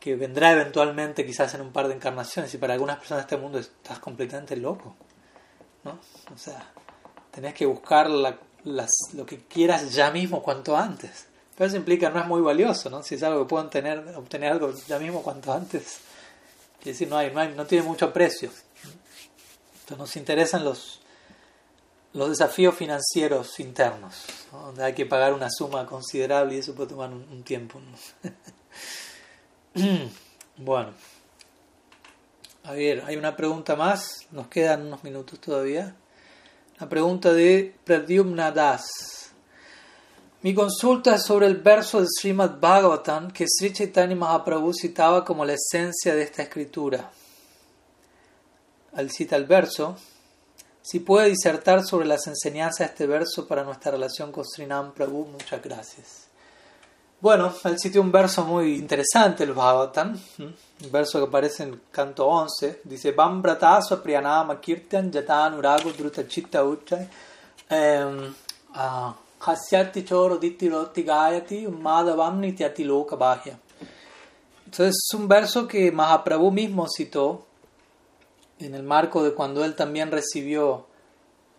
que 0.01 0.17
vendrá 0.17 0.53
eventualmente 0.53 1.25
quizás 1.25 1.55
en 1.55 1.61
un 1.61 1.73
par 1.73 1.87
de 1.87 1.95
encarnaciones 1.95 2.53
y 2.55 2.59
para 2.59 2.73
algunas 2.73 2.99
personas 2.99 3.25
de 3.25 3.35
este 3.35 3.43
mundo 3.43 3.59
estás 3.59 3.99
completamente 3.99 4.57
loco 4.57 4.97
¿no? 5.85 5.99
o 6.35 6.39
sea 6.39 6.67
tenés 7.31 7.55
que 7.55 7.67
buscar 7.67 8.11
las, 8.11 8.91
lo 9.13 9.25
que 9.25 9.45
quieras 9.45 9.93
ya 9.95 10.11
mismo 10.11 10.43
cuanto 10.43 10.77
antes 10.77 11.27
pero 11.57 11.69
eso 11.69 11.77
implica 11.77 12.11
no 12.11 12.21
es 12.21 12.27
muy 12.27 12.41
valioso 12.41 12.91
¿no? 12.91 13.03
si 13.03 13.15
es 13.15 13.23
algo 13.23 13.41
que 13.41 13.49
puedo 13.49 13.65
obtener, 13.65 13.99
obtener 14.17 14.53
algo 14.53 14.73
ya 14.89 14.99
mismo 14.99 15.23
cuanto 15.23 15.53
antes 15.53 16.01
es 16.81 16.85
decir 16.85 17.09
no 17.09 17.19
hay, 17.19 17.31
no 17.31 17.41
hay 17.41 17.55
no 17.55 17.67
tiene 17.67 17.87
mucho 17.87 18.13
precio 18.13 18.51
entonces 19.83 19.99
nos 19.99 20.17
interesan 20.17 20.65
los 20.65 21.01
los 22.13 22.29
desafíos 22.31 22.75
financieros 22.75 23.61
internos, 23.61 24.25
donde 24.51 24.85
hay 24.85 24.95
que 24.95 25.07
pagar 25.07 25.33
una 25.33 25.49
suma 25.51 25.87
considerable 25.87 26.57
y 26.57 26.59
eso 26.59 26.75
puede 26.75 26.91
tomar 26.91 27.11
un, 27.11 27.43
tiempo. 27.45 27.81
bueno, 30.57 30.91
a 32.65 32.73
ver, 32.73 33.05
hay 33.07 33.17
una 33.17 33.37
pregunta 33.37 33.77
más, 33.77 34.27
nos 34.33 34.49
quedan 34.49 34.87
unos 34.87 35.05
minutos 35.05 35.41
todavía. 35.41 35.95
La 36.81 36.89
pregunta 36.89 37.33
de 37.33 37.75
Pradyumna 37.85 38.51
Das. 38.51 39.33
Mi 40.43 40.55
consulta 40.55 41.15
es 41.15 41.23
sobre 41.23 41.47
el 41.47 41.57
verso 41.57 41.99
del 41.99 42.09
Srimad 42.09 42.59
Bhagavatam 42.59 43.31
que 43.31 43.45
Sri 43.47 43.73
Chaitanya 43.73 44.17
Mahaprabhu 44.17 44.73
citaba 44.73 45.25
como 45.25 45.45
la 45.45 45.53
esencia 45.53 46.15
de 46.15 46.23
esta 46.23 46.43
escritura. 46.43 47.11
Al 48.95 49.11
cita 49.11 49.37
el 49.37 49.45
verso, 49.45 49.97
si 50.83 51.01
puede 51.01 51.29
disertar 51.29 51.85
sobre 51.85 52.07
las 52.07 52.27
enseñanzas 52.27 52.79
de 52.79 52.85
este 52.87 53.07
verso 53.07 53.47
para 53.47 53.63
nuestra 53.63 53.93
relación 53.93 54.33
con 54.33 54.45
Srinam 54.45 54.95
Prabhu, 54.95 55.27
muchas 55.27 55.63
gracias. 55.63 56.30
Bueno, 57.21 57.53
él 57.65 57.79
citó 57.79 58.01
un 58.01 58.11
verso 58.11 58.45
muy 58.47 58.77
interesante, 58.77 59.45
el 59.45 59.53
Bhagavatam, 59.53 60.19
un 60.39 60.91
verso 60.91 61.19
que 61.19 61.27
aparece 61.27 61.65
en 61.65 61.79
canto 61.91 62.27
11, 62.27 62.81
dice, 62.85 63.13
Vam 63.13 63.43
brataso 63.43 64.03
priyanama 64.03 64.59
kirtan 64.59 65.13
jatan 65.13 65.53
urago 65.55 65.93
druta 65.93 66.27
chitta 66.27 66.65
uchay 66.65 67.07
em, 67.69 68.35
hasyati 69.41 70.03
choro 70.03 70.39
ditti 70.39 70.71
roti 70.71 71.03
gayati 71.03 71.67
madavam 71.69 72.41
nityati 72.41 72.85
loka 72.85 73.17
bahya. 73.17 73.59
Entonces 74.65 74.97
es 74.97 75.15
un 75.15 75.29
verso 75.29 75.69
que 75.69 75.93
Mahaprabhu 75.93 76.51
mismo 76.51 76.87
citó 76.89 77.45
en 78.59 78.75
el 78.75 78.83
marco 78.83 79.23
de 79.23 79.35
cuando 79.35 79.63
él 79.65 79.75
también 79.75 80.11
recibió 80.11 80.87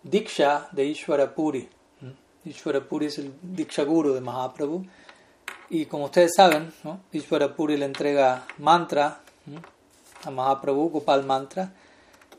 Diksha 0.02 0.68
de 0.72 0.86
Ishwara 0.86 1.32
Puri. 1.32 1.68
¿Mm? 2.00 2.48
Ishwara 2.48 2.80
Puri 2.80 3.06
es 3.06 3.18
el 3.18 3.32
Diksha 3.42 3.84
Guru 3.84 4.12
de 4.14 4.20
Mahaprabhu. 4.20 4.84
Y 5.72 5.86
como 5.86 6.04
ustedes 6.04 6.32
saben, 6.36 6.70
¿no? 6.84 7.00
Le 7.10 7.84
entrega 7.86 8.46
mantra 8.58 9.20
¿Mm? 9.46 9.56
a 10.26 10.30
Mahaprabhu, 10.30 10.90
Gopal 10.90 11.24
Mantra. 11.24 11.72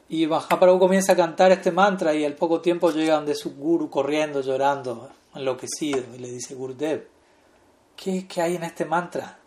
Y 0.07 0.27
Mahaprabhu 0.27 0.77
comienza 0.77 1.13
a 1.13 1.15
cantar 1.15 1.51
este 1.51 1.71
mantra 1.71 2.13
y 2.13 2.23
al 2.25 2.35
poco 2.35 2.61
tiempo 2.61 2.91
llega 2.91 3.15
donde 3.15 3.33
su 3.33 3.55
guru 3.55 3.89
corriendo, 3.89 4.41
llorando, 4.41 5.09
enloquecido. 5.33 6.03
Y 6.15 6.19
le 6.19 6.29
dice, 6.29 6.53
Gurudev, 6.53 7.07
¿qué, 7.95 8.27
qué 8.27 8.39
hay 8.39 8.55
en 8.55 8.65
este 8.65 8.85
mantra? 8.85 9.39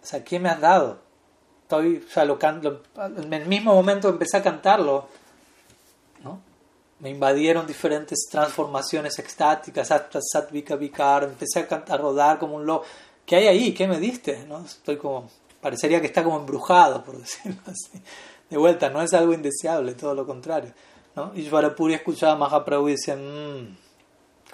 O 0.00 0.06
sea, 0.06 0.22
¿qué 0.22 0.38
me 0.38 0.48
has 0.48 0.60
dado? 0.60 1.00
estoy, 1.62 2.04
o 2.06 2.12
sea, 2.12 2.24
lo, 2.24 2.38
en 3.16 3.32
el 3.32 3.46
mismo 3.46 3.74
momento 3.74 4.08
empecé 4.08 4.36
a 4.36 4.42
cantarlo, 4.44 5.08
¿no? 6.22 6.38
me 7.00 7.10
invadieron 7.10 7.66
diferentes 7.66 8.28
transformaciones 8.30 9.18
extáticas, 9.18 9.90
hasta 9.90 10.20
sattvika 10.22 10.76
vikar, 10.76 11.24
empecé 11.24 11.58
a, 11.60 11.66
cantar, 11.66 11.98
a 11.98 12.02
rodar 12.02 12.38
como 12.38 12.54
un 12.54 12.66
loco, 12.66 12.84
¿qué 13.26 13.36
hay 13.36 13.46
ahí? 13.46 13.74
¿Qué 13.74 13.86
me 13.86 13.98
diste? 13.98 14.44
¿No? 14.48 14.64
Estoy 14.64 14.96
como, 14.96 15.30
parecería 15.60 16.00
que 16.00 16.06
está 16.06 16.22
como 16.22 16.38
embrujado, 16.38 17.02
por 17.04 17.18
decirlo 17.20 17.60
así. 17.66 18.02
De 18.50 18.58
vuelta, 18.58 18.90
no 18.90 19.00
es 19.00 19.14
algo 19.14 19.32
indeseable, 19.32 19.94
todo 19.94 20.14
lo 20.14 20.26
contrario. 20.26 20.72
¿no? 21.16 21.32
Y 21.34 21.48
Puri 21.76 21.94
escuchaba 21.94 22.32
a 22.32 22.36
Mahaprabhu 22.36 22.88
y 22.88 22.92
decía, 22.92 23.16
mmm, 23.16 23.76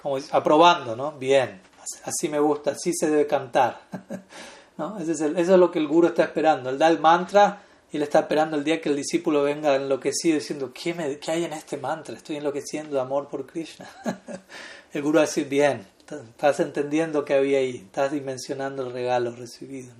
como 0.01 0.17
aprobando, 0.31 0.95
¿no? 0.95 1.11
Bien, 1.13 1.61
así 2.03 2.29
me 2.29 2.39
gusta, 2.39 2.71
así 2.71 2.93
se 2.93 3.09
debe 3.09 3.27
cantar. 3.27 3.81
¿no? 4.77 4.97
Eso, 4.99 5.11
es 5.11 5.21
eso 5.21 5.35
es 5.35 5.59
lo 5.59 5.71
que 5.71 5.79
el 5.79 5.87
guru 5.87 6.07
está 6.07 6.23
esperando. 6.23 6.69
Él 6.69 6.77
da 6.77 6.87
el 6.87 6.99
mantra 6.99 7.61
y 7.91 7.97
él 7.97 8.03
está 8.03 8.19
esperando 8.19 8.55
el 8.55 8.63
día 8.63 8.79
que 8.79 8.89
el 8.89 8.95
discípulo 8.95 9.43
venga 9.43 9.75
enloquecido 9.75 10.35
diciendo, 10.35 10.71
¿qué, 10.73 10.93
me, 10.93 11.17
¿qué 11.17 11.31
hay 11.31 11.45
en 11.45 11.53
este 11.53 11.77
mantra? 11.77 12.15
Estoy 12.15 12.37
enloqueciendo 12.37 12.95
de 12.95 13.01
amor 13.01 13.27
por 13.27 13.45
Krishna. 13.45 13.89
el 14.93 15.01
guru 15.01 15.17
va 15.17 15.23
a 15.23 15.25
decir, 15.25 15.47
bien, 15.49 15.85
estás 16.11 16.59
entendiendo 16.59 17.25
que 17.25 17.33
había 17.33 17.59
ahí, 17.59 17.83
estás 17.85 18.11
dimensionando 18.11 18.85
el 18.85 18.93
regalo 18.93 19.31
recibido. 19.35 19.91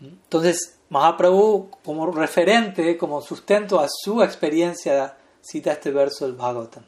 Entonces, 0.00 0.78
Mahaprabhu, 0.88 1.70
como 1.84 2.10
referente, 2.10 2.96
como 2.96 3.20
sustento 3.20 3.80
a 3.80 3.86
su 3.88 4.22
experiencia, 4.22 5.16
cita 5.40 5.72
este 5.72 5.90
verso 5.90 6.26
del 6.26 6.34
Bhagavatam, 6.34 6.84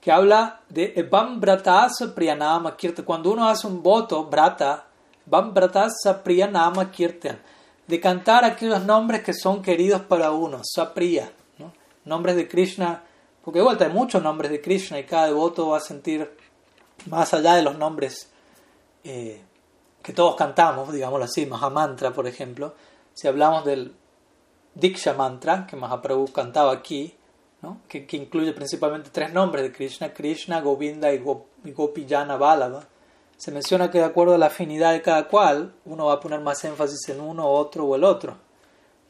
que 0.00 0.12
habla 0.12 0.60
de 0.68 0.92
Evam 0.96 1.40
Bratasa 1.40 2.14
Priyanama 2.14 2.76
Kirtan. 2.76 3.04
Cuando 3.04 3.32
uno 3.32 3.48
hace 3.48 3.66
un 3.66 3.82
voto, 3.82 4.24
Brata, 4.24 4.86
Evam 5.26 5.54
Bratasa 5.54 6.22
Priyanama 6.22 6.90
Kirtan 6.90 7.38
de 7.86 8.00
cantar 8.00 8.44
aquellos 8.44 8.82
nombres 8.84 9.22
que 9.22 9.34
son 9.34 9.62
queridos 9.62 10.02
para 10.02 10.30
uno, 10.32 10.60
Sapriya, 10.64 11.30
nombres 12.04 12.36
de 12.36 12.48
Krishna, 12.48 13.02
porque 13.42 13.58
de 13.58 13.64
vuelta 13.64 13.84
hay 13.84 13.92
muchos 13.92 14.22
nombres 14.22 14.50
de 14.50 14.60
Krishna 14.60 14.98
y 14.98 15.04
cada 15.04 15.26
devoto 15.26 15.68
va 15.68 15.78
a 15.78 15.80
sentir 15.80 16.30
más 17.06 17.34
allá 17.34 17.54
de 17.54 17.62
los 17.62 17.76
nombres 17.78 18.30
eh, 19.04 19.42
que 20.02 20.12
todos 20.12 20.36
cantamos, 20.36 20.92
digámoslo 20.92 21.24
así, 21.24 21.46
Mahamantra, 21.46 22.12
por 22.12 22.26
ejemplo, 22.26 22.74
si 23.14 23.26
hablamos 23.28 23.64
del 23.64 23.94
Diksha 24.74 25.14
Mantra, 25.14 25.66
que 25.66 25.76
Mahaprabhu 25.76 26.32
cantaba 26.32 26.72
aquí, 26.72 27.14
que, 27.88 28.06
incluye 28.12 28.52
principalmente 28.52 29.10
tres 29.10 29.32
nombres 29.32 29.64
de 29.64 29.72
Krishna, 29.72 30.12
Krishna, 30.12 30.60
Govinda 30.60 31.12
y, 31.12 31.18
Gopijana 31.18 32.36
Balava, 32.36 32.84
se 33.36 33.50
menciona 33.50 33.90
que 33.90 33.98
de 33.98 34.04
acuerdo 34.04 34.34
a 34.34 34.38
la 34.38 34.46
afinidad 34.46 34.92
de 34.92 35.00
cada 35.00 35.26
cual, 35.28 35.72
uno 35.86 36.06
va 36.06 36.14
a 36.14 36.20
poner 36.20 36.40
más 36.40 36.62
énfasis 36.64 37.08
en 37.08 37.20
uno, 37.20 37.48
otro 37.48 37.86
o 37.86 37.96
el 37.96 38.04
otro. 38.04 38.36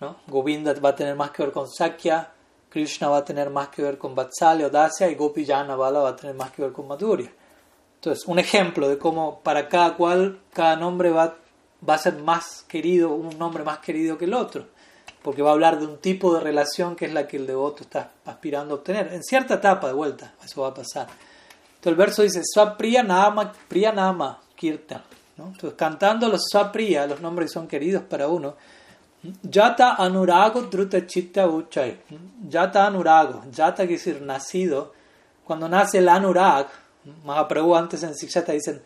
¿no? 0.01 0.16
Govinda 0.29 0.73
va 0.75 0.91
a 0.91 0.95
tener 0.95 1.16
más 1.16 1.31
que 1.31 1.43
ver 1.43 1.53
con 1.53 1.69
Sakya, 1.69 2.31
Krishna 2.69 3.09
va 3.09 3.19
a 3.19 3.25
tener 3.25 3.51
más 3.51 3.69
que 3.69 3.83
ver 3.83 3.99
con 3.99 4.15
Vatsalya 4.15 4.66
o 4.66 4.71
Dasya 4.71 5.09
y 5.09 5.15
Gopi 5.15 5.45
Bala 5.45 6.01
va 6.01 6.09
a 6.09 6.16
tener 6.16 6.35
más 6.35 6.51
que 6.51 6.62
ver 6.62 6.73
con 6.73 6.89
Madhurya. 6.89 7.31
Entonces, 8.05 8.26
un 8.26 8.39
ejemplo 8.39 8.89
de 8.89 8.98
cómo 8.98 9.40
para 9.40 9.68
cada 9.68 9.97
cual, 9.97 10.40
cada 10.52 10.76
nombre 10.76 11.10
va, 11.10 11.36
va 11.89 11.94
a 11.94 11.98
ser 11.98 12.18
más 12.18 12.64
querido, 12.68 13.14
un 13.14 13.39
nombre 13.39 13.64
más 13.64 13.78
querido 13.78 14.18
que 14.18 14.26
el 14.26 14.35
otro, 14.35 14.66
porque 15.22 15.43
va 15.43 15.51
a 15.51 15.52
hablar 15.55 15.78
de 15.78 15.86
un 15.86 15.98
tipo 15.98 16.35
de 16.35 16.40
relación 16.40 16.97
que 16.97 17.06
es 17.06 17.14
la 17.14 17.26
que 17.26 17.39
el 17.39 17.47
devoto 17.47 17.82
está 17.82 18.10
aspirando 18.26 18.74
a 18.74 18.76
obtener. 18.78 19.12
En 19.12 19.22
cierta 19.22 19.55
etapa 19.55 19.86
de 19.86 19.94
vuelta, 19.94 20.35
eso 20.44 20.62
va 20.62 20.68
a 20.68 20.74
pasar 20.74 21.06
el 21.90 21.94
verso 21.94 22.22
dice, 22.22 22.43
Swapriya 22.44 23.02
Nama, 23.02 23.52
Priya 23.68 23.93
Nama 23.93 24.39
Kirtan. 24.56 25.02
Entonces, 25.36 25.74
cantando 25.76 26.28
los 26.28 26.44
Swapriya, 26.51 27.06
los 27.06 27.20
nombres 27.20 27.51
que 27.51 27.55
son 27.55 27.66
queridos 27.66 28.02
para 28.05 28.28
uno, 28.28 28.55
Yata 29.43 29.94
Anurago 29.94 30.62
Druta 30.62 31.06
Chitta 31.06 31.47
Uchay. 31.47 31.98
Yata 32.48 32.86
Anurago. 32.86 33.44
Yata 33.51 33.86
quiere 33.86 33.94
decir 33.94 34.22
nacido. 34.22 34.93
Cuando 35.44 35.68
nace 35.68 35.98
el 35.98 36.09
Anurag, 36.09 36.68
Mahaprabhu 37.24 37.74
antes 37.74 38.02
en 38.02 38.14
Sikshata 38.14 38.52
dicen 38.52 38.82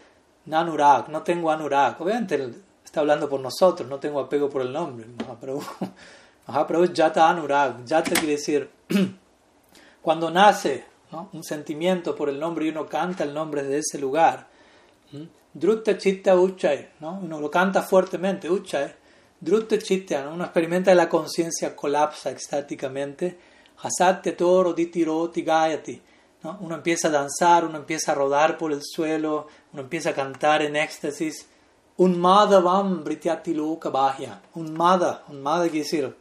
Nanurag, 0.46 1.08
no 1.08 1.22
tengo 1.22 1.50
Anurag. 1.50 2.00
Obviamente 2.00 2.50
está 2.84 3.00
hablando 3.00 3.28
por 3.28 3.40
nosotros, 3.40 3.88
no 3.88 3.98
tengo 3.98 4.20
apego 4.20 4.48
por 4.48 4.62
el 4.62 4.72
nombre. 4.72 5.06
Mahaprabhu, 5.06 5.62
Mahaprabhu 6.46 6.84
es 6.84 6.92
Yata 6.92 7.28
Anurag. 7.28 7.84
Yata 7.84 8.12
quiere 8.12 8.32
decir 8.32 8.70
cuando 10.02 10.30
nace 10.30 10.84
un 11.32 11.42
sentimiento 11.42 12.14
por 12.14 12.28
el 12.28 12.38
nombre 12.38 12.66
y 12.66 12.68
uno 12.68 12.86
canta 12.86 13.24
el 13.24 13.32
nombre 13.32 13.62
de 13.62 13.78
ese 13.78 13.98
lugar. 13.98 14.46
Drutta 15.52 15.96
Chitta 15.96 16.36
Uchay, 16.36 16.90
¿no? 17.00 17.20
uno 17.22 17.40
lo 17.40 17.50
canta 17.50 17.82
fuertemente, 17.82 18.50
Uchay. 18.50 18.92
Drutta 19.40 19.78
Chitta, 19.78 20.28
uno 20.28 20.44
experimenta 20.44 20.94
la 20.94 21.08
conciencia, 21.08 21.74
colapsa 21.74 22.30
extáticamente. 22.30 23.38
Hasatya 23.80 24.36
Toro 24.36 24.72
Ditiroti 24.72 25.42
Gayati. 25.42 26.02
¿No? 26.43 26.59
Uno 26.60 26.77
empieza 26.77 27.09
a 27.09 27.10
danzar, 27.10 27.65
uno 27.65 27.78
empieza 27.78 28.12
a 28.12 28.15
rodar 28.15 28.59
por 28.59 28.73
el 28.73 28.81
suelo, 28.82 29.48
uno 29.73 29.82
empieza 29.82 30.10
a 30.10 30.15
cantar 30.15 30.62
en 30.62 30.77
éxtasis. 30.77 31.48
Un 31.97 32.19
Madhavam 32.19 33.02
Brityati 33.02 33.55
Loka 33.55 33.90
Bahya. 33.90 34.40
Un 34.55 34.73
Madha, 34.73 35.24
un 35.28 35.43
Madha 35.43 35.65
quiere 35.65 35.78
decir, 35.81 36.16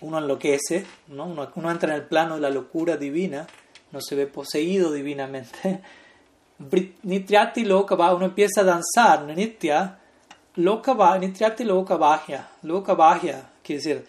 uno 0.00 0.18
enloquece, 0.18 0.86
¿no? 1.08 1.26
uno, 1.26 1.48
uno 1.54 1.70
entra 1.70 1.90
en 1.90 1.96
el 2.00 2.06
plano 2.06 2.36
de 2.36 2.40
la 2.40 2.50
locura 2.50 2.96
divina 2.96 3.46
no 3.94 4.00
se 4.00 4.16
ve 4.16 4.26
poseído 4.26 4.92
divinamente. 4.92 5.80
Nityati 7.02 7.64
loka 7.64 7.94
uno 7.94 8.26
empieza 8.26 8.60
a 8.60 8.64
danzar, 8.64 9.24
nitya, 9.24 9.98
loka 10.56 11.18
nityati 11.18 11.64
loka 11.64 11.96
bahya, 11.96 12.48
loka 12.62 12.94
bahya, 12.94 13.50
quiere 13.62 13.82
decir, 13.82 14.06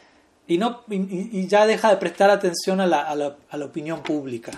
y, 0.47 0.57
no, 0.57 0.83
y, 0.89 1.47
ya 1.47 1.65
deja 1.65 1.89
de 1.89 1.97
prestar 1.97 2.29
atención 2.29 2.81
a 2.81 2.85
la, 2.85 3.01
a 3.01 3.15
la, 3.15 3.35
a 3.49 3.57
la 3.57 3.65
opinión 3.65 4.01
pública. 4.01 4.51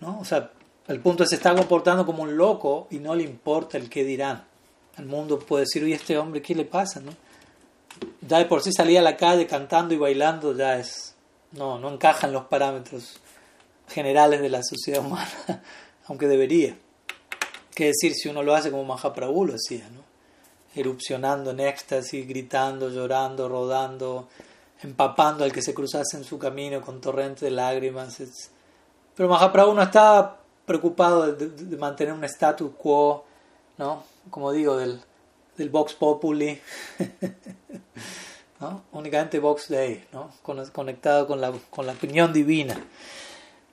¿No? 0.00 0.18
O 0.20 0.24
sea, 0.24 0.50
el 0.86 1.00
punto 1.00 1.22
es 1.22 1.30
se 1.30 1.36
está 1.36 1.54
comportando 1.54 2.06
como 2.06 2.22
un 2.22 2.36
loco 2.36 2.88
y 2.90 2.98
no 2.98 3.14
le 3.14 3.24
importa 3.24 3.76
el 3.76 3.88
qué 3.88 4.04
dirán. 4.04 4.44
El 4.96 5.06
mundo 5.06 5.38
puede 5.38 5.64
decir, 5.64 5.84
oye, 5.84 5.94
este 5.94 6.18
hombre, 6.18 6.42
¿qué 6.42 6.54
le 6.54 6.64
pasa? 6.64 7.00
¿no? 7.00 7.12
Ya 8.20 8.38
de 8.38 8.46
por 8.46 8.62
sí 8.62 8.72
salir 8.72 8.98
a 8.98 9.02
la 9.02 9.16
calle 9.16 9.46
cantando 9.46 9.94
y 9.94 9.98
bailando 9.98 10.56
ya 10.56 10.78
es, 10.78 11.14
no, 11.52 11.78
no 11.78 11.92
encajan 11.92 12.32
los 12.32 12.46
parámetros 12.46 13.20
generales 13.88 14.40
de 14.40 14.48
la 14.48 14.62
sociedad 14.62 15.04
humana, 15.04 15.30
aunque 16.06 16.26
debería. 16.26 16.76
¿Qué 17.74 17.86
decir 17.86 18.14
si 18.14 18.28
uno 18.28 18.42
lo 18.42 18.54
hace 18.54 18.70
como 18.70 18.84
Mahaprabhu 18.84 19.46
lo 19.46 19.54
hacía, 19.54 19.88
¿no? 19.90 20.08
erupcionando 20.74 21.50
en 21.50 21.60
éxtasis, 21.60 22.26
gritando, 22.26 22.90
llorando, 22.90 23.48
rodando, 23.48 24.28
empapando 24.82 25.44
al 25.44 25.52
que 25.52 25.62
se 25.62 25.74
cruzase 25.74 26.16
en 26.16 26.24
su 26.24 26.38
camino 26.38 26.80
con 26.80 27.00
torrentes 27.00 27.40
de 27.40 27.50
lágrimas. 27.50 28.20
Pero 29.18 29.28
Mahaprabhu 29.30 29.74
no 29.74 29.82
estaba 29.82 30.38
preocupado 30.64 31.32
de, 31.32 31.76
mantener 31.76 32.14
un 32.14 32.22
status 32.22 32.70
quo, 32.78 33.24
¿no? 33.76 34.04
como 34.30 34.52
digo, 34.52 34.76
del, 34.76 35.00
del 35.56 35.70
Vox 35.70 35.92
Populi, 35.94 36.60
¿no? 38.60 38.82
únicamente 38.92 39.40
Vox 39.40 39.66
Dei, 39.70 40.04
¿no? 40.12 40.30
conectado 40.72 41.26
con 41.26 41.40
la, 41.40 41.52
con 41.68 41.84
la 41.84 41.94
opinión 41.94 42.32
divina. 42.32 42.80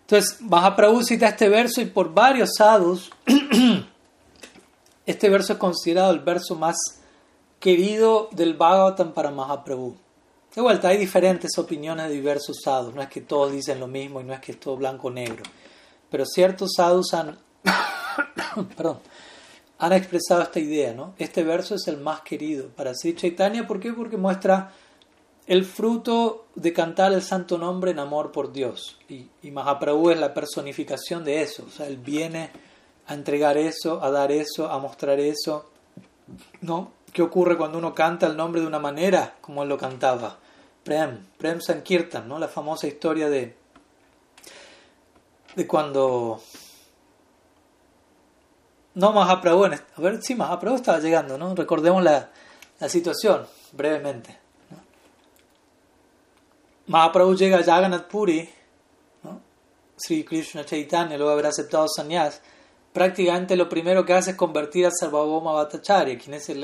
Entonces, 0.01 0.41
Mahaprabhu 0.41 1.03
cita 1.03 1.27
este 1.27 1.47
verso 1.47 1.80
y 1.80 1.85
por 1.85 2.11
varios 2.11 2.55
sadhus, 2.57 3.11
este 5.05 5.30
verso 5.30 5.53
es 5.53 5.59
considerado 5.59 6.11
el 6.11 6.22
verso 6.22 6.55
más 6.55 6.76
querido 7.59 8.30
del 8.31 8.55
Bhagavatam 8.55 9.11
para 9.13 9.30
Mahaprabhu. 9.30 9.95
De 10.56 10.61
vuelta, 10.61 10.88
hay 10.88 10.98
diferentes 10.98 11.57
opiniones 11.57 12.07
de 12.07 12.14
diversos 12.14 12.61
sadhus, 12.64 12.95
no 12.95 13.02
es 13.02 13.10
que 13.10 13.19
todos 13.19 13.52
dicen 13.52 13.77
lo 13.77 13.88
mismo 13.88 14.22
y 14.22 14.23
no 14.23 14.34
es 14.34 14.40
que 14.40 14.53
es 14.53 14.60
todo 14.60 14.77
blanco 14.77 15.10
o 15.10 15.11
negro, 15.11 15.44
pero 16.10 16.26
ciertos 16.26 16.76
sadhus 16.77 17.14
han, 17.14 17.38
perdón, 18.77 18.99
han 19.80 19.91
expresado 19.91 20.44
esta 20.44 20.61
idea, 20.61 20.94
¿no? 20.94 21.14
Este 21.18 21.44
verso 21.44 21.76
es 21.76 21.90
el 21.90 21.98
más 21.98 22.22
querido 22.22 22.69
para 22.69 22.94
Sri 22.95 23.15
Chaitanya, 23.15 23.68
¿por 23.68 23.82
qué? 23.82 23.91
Porque 23.91 24.15
muestra 24.15 24.72
el 25.45 25.65
fruto 25.65 26.45
de 26.56 26.72
cantar 26.72 27.11
el 27.11 27.22
santo 27.22 27.57
nombre 27.57 27.91
en 27.91 27.99
amor 27.99 28.32
por 28.32 28.53
Dios. 28.53 28.98
Y, 29.10 29.27
y, 29.44 29.52
Mahaprabhu 29.52 30.11
es 30.11 30.19
la 30.19 30.34
personificación 30.34 31.23
de 31.23 31.41
eso. 31.41 31.65
O 31.68 31.69
sea, 31.69 31.88
él 31.88 31.98
viene 31.98 32.49
a 33.07 33.14
entregar 33.14 33.57
eso, 33.57 34.02
a 34.02 34.10
dar 34.10 34.32
eso, 34.32 34.72
a 34.72 34.80
mostrar 34.80 35.19
eso. 35.19 35.69
¿No? 36.61 36.94
¿Qué 37.14 37.22
ocurre 37.22 37.57
cuando 37.57 37.77
uno 37.77 37.94
canta 37.94 38.26
el 38.26 38.36
nombre 38.36 38.61
de 38.61 38.68
una 38.68 38.80
manera 38.80 39.36
como 39.41 39.61
él 39.61 39.69
lo 39.69 39.77
cantaba? 39.77 40.40
Prem, 40.86 41.18
Prem 41.40 41.60
Sankirtan, 41.60 42.28
¿no? 42.30 42.38
La 42.38 42.48
famosa 42.48 42.86
historia 42.86 43.28
de, 43.28 43.56
de 45.56 45.68
cuando... 45.68 46.40
No, 48.94 49.12
Mahaprabhu, 49.12 49.66
a 49.66 50.02
ver, 50.02 50.22
sí, 50.22 50.36
Mahaprabhu 50.36 50.78
estaba 50.78 50.99
llegando, 50.99 51.40
¿no? 51.40 51.56
Recordemos 51.56 52.03
la, 52.03 52.30
la 52.80 52.88
situación 52.88 53.48
brevemente. 53.72 54.38
Mahaprabhu 56.86 57.36
llega 57.36 57.57
a 57.57 57.64
Jagannath 57.64 58.07
Puri, 58.07 58.48
¿no? 59.24 59.41
Sri 59.98 60.24
Krishna 60.24 60.64
Chaitanya, 60.66 61.18
luego 61.18 61.32
haber 61.32 61.48
aceptado 61.48 61.88
sannyas, 61.88 62.41
prácticamente 62.94 63.56
lo 63.56 63.68
primero 63.68 64.06
que 64.06 64.14
hace 64.14 64.32
es 64.32 64.38
convertir 64.38 64.86
a 64.86 64.91
Sarvabhauma 64.91 65.52
Bhattacharya, 65.52 66.20
quien 66.20 66.36
es 66.36 66.48
el, 66.49 66.64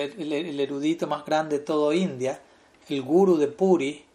erudito 0.59 1.07
más 1.07 1.25
grande 1.25 1.57
de 1.57 1.65
todo 1.65 1.91
India, 1.91 2.39
el 2.87 3.01
guru 3.01 3.35
de 3.35 3.47
Puri, 3.47 4.05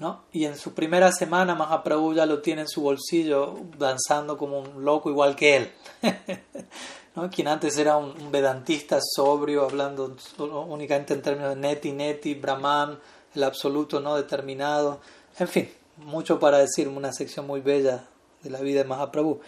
¿no? 0.00 0.22
y 0.32 0.46
en 0.46 0.56
su 0.56 0.72
primera 0.72 1.12
semana 1.12 1.54
Mahaprabhu 1.54 2.14
ya 2.14 2.26
lo 2.26 2.40
tiene 2.40 2.62
en 2.62 2.68
su 2.68 2.80
bolsillo 2.80 3.54
danzando 3.78 4.36
como 4.36 4.58
un 4.58 4.84
loco 4.84 5.10
igual 5.10 5.36
que 5.36 5.56
él. 5.56 5.72
quien 7.30 7.48
antes 7.48 7.76
era 7.76 7.98
un, 7.98 8.32
vedantista 8.32 8.98
sobrio, 9.00 9.64
hablando 9.64 10.16
únicamente 10.38 11.12
en 11.12 11.22
términos 11.22 11.50
de 11.50 11.60
neti, 11.60 11.92
neti, 11.92 12.34
brahman, 12.34 12.98
el 13.34 13.44
absoluto 13.44 14.00
no 14.00 14.16
determinado, 14.16 15.00
en 15.38 15.46
fin, 15.46 15.68
mucho 15.98 16.40
para 16.40 16.58
decir, 16.58 16.88
una 16.88 17.12
sección 17.12 17.46
muy 17.46 17.60
bella 17.60 18.04
de 18.42 18.50
la 18.50 18.60
vida 18.60 18.82
de 18.82 18.88
Mahaprabhu. 18.88 19.40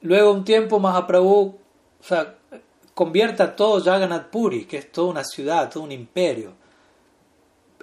Luego 0.00 0.32
un 0.32 0.44
tiempo 0.44 0.78
Mahaprabhu 0.78 1.58
o 2.00 2.04
sea, 2.04 2.36
convierte 2.94 3.42
a 3.42 3.54
todo 3.54 3.82
Jagannath 3.82 4.30
Puri, 4.30 4.64
que 4.64 4.78
es 4.78 4.90
toda 4.90 5.10
una 5.10 5.24
ciudad, 5.24 5.70
todo 5.70 5.82
un 5.82 5.92
imperio. 5.92 6.54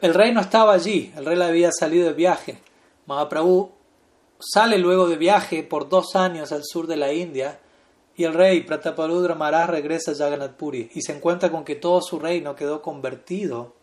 El 0.01 0.13
rey 0.13 0.31
no 0.31 0.41
estaba 0.41 0.73
allí, 0.73 1.11
el 1.15 1.25
rey 1.25 1.41
había 1.41 1.71
salido 1.71 2.07
de 2.07 2.13
viaje. 2.13 2.59
Mahaprabhu 3.07 3.71
sale 4.39 4.77
luego 4.77 5.07
de 5.07 5.17
viaje 5.17 5.63
por 5.63 5.89
dos 5.89 6.15
años 6.15 6.51
al 6.51 6.63
sur 6.63 6.87
de 6.87 6.97
la 6.97 7.13
India 7.13 7.59
y 8.15 8.23
el 8.23 8.33
rey 8.33 8.61
Prataparudra 8.61 9.35
Maharaj 9.35 9.69
regresa 9.69 10.11
a 10.11 10.15
Jagannath 10.15 10.55
Puri 10.55 10.91
y 10.93 11.01
se 11.01 11.15
encuentra 11.15 11.51
con 11.51 11.63
que 11.63 11.75
todo 11.75 12.01
su 12.01 12.19
reino 12.19 12.55
quedó 12.55 12.81
convertido 12.81 13.75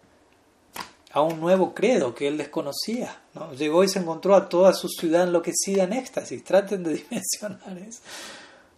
a 1.13 1.21
un 1.21 1.41
nuevo 1.41 1.75
credo 1.75 2.15
que 2.15 2.27
él 2.27 2.37
desconocía. 2.37 3.23
¿no? 3.35 3.53
Llegó 3.53 3.85
y 3.85 3.89
se 3.89 4.01
encontró 4.01 4.35
a 4.35 4.49
toda 4.49 4.73
su 4.73 4.89
ciudad 4.89 5.25
enloquecida 5.25 5.85
en 5.85 5.93
éxtasis. 5.93 6.43
Traten 6.43 6.83
de 6.83 6.95
dimensionar 7.11 7.79
eso. 7.79 8.01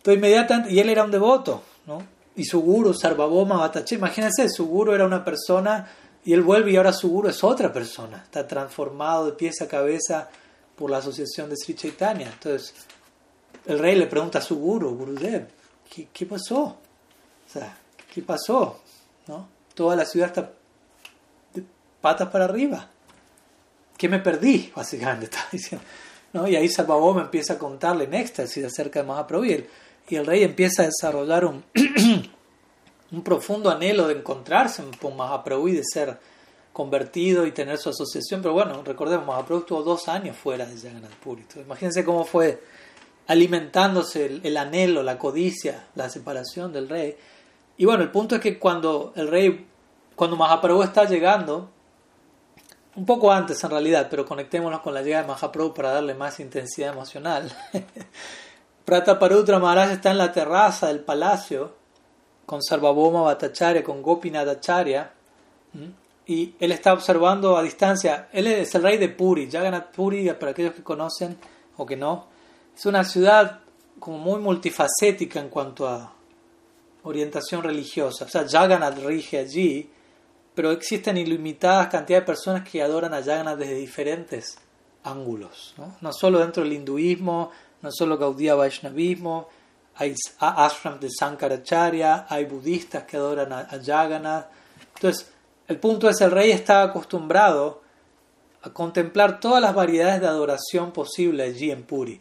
Entonces, 0.05 0.73
y 0.73 0.79
él 0.79 0.91
era 0.91 1.05
un 1.05 1.11
devoto, 1.11 1.63
¿no? 1.87 2.17
y 2.37 2.45
su 2.45 2.61
guru, 2.61 2.93
Sarvaboma 2.93 3.57
Batache, 3.57 3.95
imagínense, 3.95 4.49
su 4.51 4.67
guru 4.67 4.93
era 4.93 5.07
una 5.07 5.25
persona 5.25 5.89
y 6.27 6.33
él 6.33 6.43
vuelve 6.43 6.73
y 6.73 6.77
ahora 6.77 6.93
su 6.93 7.09
guru 7.09 7.29
es 7.29 7.45
otra 7.45 7.73
persona, 7.73 8.23
está 8.25 8.47
transformado 8.47 9.27
de 9.27 9.33
pies 9.33 9.63
a 9.63 9.69
cabeza 9.69 10.29
por 10.75 10.91
la 10.91 10.99
asociación 10.99 11.49
de 11.49 11.57
Sri 11.57 11.75
Chaitanya. 11.75 12.27
Entonces, 12.33 12.75
el 13.65 13.79
rey 13.79 13.95
le 13.95 14.09
pregunta 14.09 14.41
a 14.41 14.43
su 14.43 14.59
guru, 14.59 14.91
Gurudev, 14.97 15.47
¿qué, 15.89 16.09
qué 16.13 16.27
pasó? 16.27 16.65
O 16.65 16.79
sea, 17.49 17.79
¿qué 18.13 18.23
pasó? 18.23 18.81
¿No? 19.29 19.49
Toda 19.73 19.95
la 19.95 20.05
ciudad 20.05 20.31
está 20.31 20.51
de 21.55 21.63
patas 22.01 22.29
para 22.29 22.47
arriba. 22.47 22.91
¿Qué 23.97 24.09
me 24.09 24.19
perdí? 24.19 24.73
Básicamente 24.77 25.27
está 25.27 25.47
diciendo. 25.53 25.87
¿No? 26.33 26.49
Y 26.49 26.57
ahí 26.57 26.69
Sarvaboma 26.69 27.23
empieza 27.23 27.53
a 27.53 27.59
contarle 27.59 28.03
en 28.03 28.15
éxtasis 28.15 28.65
acerca 28.65 29.01
de 29.01 29.07
Mahaprabhu 29.07 29.45
y 30.09 30.17
el 30.17 30.27
rey 30.27 30.43
empieza 30.43 30.83
a 30.83 30.87
desarrollar 30.87 31.45
un, 31.45 31.65
un 33.13 33.23
profundo 33.23 33.71
anhelo 33.71 34.09
de 34.09 34.15
encontrarse 34.15 34.83
con 35.01 35.17
Mahaprabhu 35.17 35.69
y 35.69 35.77
de 35.77 35.85
ser 35.85 36.19
convertido 36.73 37.47
y 37.47 37.53
tener 37.53 37.79
su 37.79 37.91
asociación. 37.91 38.43
Pero 38.43 38.55
bueno, 38.55 38.83
recordemos, 38.85 39.27
Mahaprabhu 39.27 39.61
estuvo 39.61 39.83
dos 39.83 40.09
años 40.09 40.37
fuera 40.37 40.67
de 40.67 40.77
Jagannath 40.77 41.15
Puri. 41.15 41.45
Imagínense 41.57 42.05
cómo 42.05 42.25
fue 42.25 42.63
alimentándose 43.29 44.41
el, 44.43 44.57
anhelo, 44.57 45.03
la 45.03 45.19
codicia, 45.19 45.87
la 45.95 46.09
separación 46.09 46.73
del 46.73 46.89
rey. 46.89 47.17
Y 47.79 47.85
bueno, 47.85 48.03
el 48.03 48.11
punto 48.11 48.37
es 48.37 48.41
que 48.41 48.59
cuando 48.59 49.13
el 49.17 49.29
rey, 49.29 49.67
cuando 50.15 50.37
Mahaprabhu 50.37 50.83
está 50.83 51.05
llegando, 51.05 51.71
un 52.95 53.05
poco 53.05 53.31
antes 53.31 53.63
en 53.63 53.71
realidad, 53.71 54.09
pero 54.11 54.25
conectémonos 54.25 54.81
con 54.81 54.95
la 54.95 55.03
llegada 55.03 55.23
de 55.23 55.29
Mahaprabhu 55.29 55.75
para 55.75 55.93
darle 55.93 56.15
más 56.15 56.41
intensidad 56.41 56.93
emocional. 56.93 57.53
Prataparudra 58.85 59.59
Maharaj 59.59 59.93
está 59.93 60.11
en 60.13 60.19
la 60.19 60.33
terraza 60.33 60.89
del 60.89 61.01
palacio 61.01 61.86
con 62.47 62.63
Sarvabhoma 62.63 63.23
Bhattacharya, 63.23 63.83
con 63.83 64.01
Gopinath 64.01 64.49
Acharya, 64.49 65.13
y 66.27 66.55
él 66.59 66.73
está 66.73 66.93
observando 66.93 67.57
a 67.57 67.63
distancia. 67.63 68.29
Él 68.33 68.47
es 68.47 68.75
el 68.75 68.83
rey 68.83 68.97
de 68.97 69.09
Puri, 69.09 69.51
Jagannath 69.51 69.95
Puri, 69.95 70.33
para 70.33 70.53
aquellos 70.53 70.75
que 70.75 70.83
conocen 70.83 71.37
o 71.77 71.85
que 71.85 71.97
no, 71.97 72.27
es 72.75 72.87
una 72.87 73.05
ciudad 73.05 73.61
como 73.99 74.19
muy 74.19 74.41
multifacética 74.41 75.41
en 75.41 75.49
cuanto 75.49 75.89
a 75.89 76.13
orientación 77.03 77.63
religiosa. 77.63 78.25
O 78.25 78.29
sea, 78.29 78.47
Jagannath 78.49 78.99
rige 78.99 79.39
allí, 79.39 79.91
pero 80.55 80.73
existen 80.73 81.17
ilimitadas 81.17 81.89
cantidades 81.89 82.25
de 82.25 82.27
personas 82.27 82.69
que 82.69 82.83
adoran 82.83 83.13
a 83.15 83.23
Jagannath 83.23 83.59
desde 83.59 83.75
diferentes 83.75 84.59
ángulos. 85.05 85.75
No, 85.77 85.97
no 86.01 86.13
solo 86.13 86.41
dentro 86.41 86.63
del 86.63 86.73
hinduismo, 86.73 87.51
no 87.83 87.91
solo 87.93 88.19
Gaudiya 88.19 88.55
Vaishnavismo, 88.55 89.49
hay 89.99 90.15
ashrams 90.39 91.01
de 91.01 91.09
Sankaracharya, 91.11 92.27
hay 92.29 92.45
budistas 92.45 93.05
que 93.05 93.17
adoran 93.17 93.53
a, 93.53 93.67
Jagannath. 93.85 94.49
Entonces, 94.95 95.31
el 95.69 95.79
punto 95.79 96.09
es, 96.09 96.21
el 96.21 96.31
rey 96.31 96.51
está 96.51 96.83
acostumbrado 96.83 97.83
a 98.63 98.71
contemplar 98.71 99.41
todas 99.41 99.63
las 99.63 99.75
variedades 99.75 100.21
de 100.21 100.27
adoración 100.27 100.93
posible 100.93 101.45
allí 101.45 101.71
en 101.71 101.85
Puri. 101.85 102.21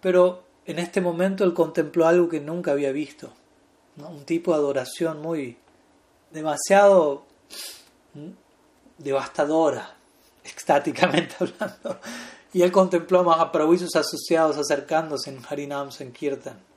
Pero 0.00 0.42
en 0.66 0.78
este 0.78 1.00
momento 1.00 1.44
él 1.44 1.54
contempló 1.54 2.06
algo 2.06 2.28
que 2.28 2.40
nunca 2.40 2.72
había 2.72 2.92
visto. 2.92 3.32
Un 3.96 4.24
tipo 4.24 4.52
de 4.52 4.58
adoración 4.58 5.22
muy 5.22 5.56
demasiado 6.30 7.24
devastadora, 8.98 9.96
estáticamente 10.44 11.36
hablando. 11.40 12.00
Y 12.52 12.60
él 12.60 12.70
contempló 12.70 13.20
a 13.20 13.22
Mahaprabhu 13.22 13.72
y 13.74 13.78
sus 13.78 13.96
asociados 13.96 14.58
acercándose 14.58 15.30
en 15.30 15.40
Harinam 15.48 15.90
Sankirtan. 15.90 16.71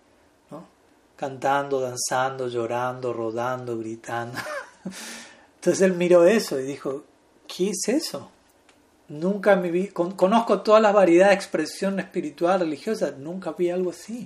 Cantando, 1.16 1.80
danzando, 1.80 2.48
llorando, 2.48 3.14
rodando, 3.14 3.78
gritando. 3.78 4.38
Entonces 5.56 5.82
él 5.82 5.94
miró 5.94 6.26
eso 6.26 6.60
y 6.60 6.64
dijo, 6.64 7.04
¿qué 7.48 7.70
es 7.70 7.88
eso? 7.88 8.30
Nunca 9.08 9.56
me 9.56 9.72
vi, 9.72 9.88
conozco 9.88 10.62
todas 10.62 10.82
las 10.82 10.94
variedades 10.94 11.32
de 11.32 11.36
expresión 11.36 12.00
espiritual, 12.00 12.60
religiosa, 12.60 13.14
nunca 13.18 13.52
vi 13.52 13.70
algo 13.70 13.92
así. 13.92 14.26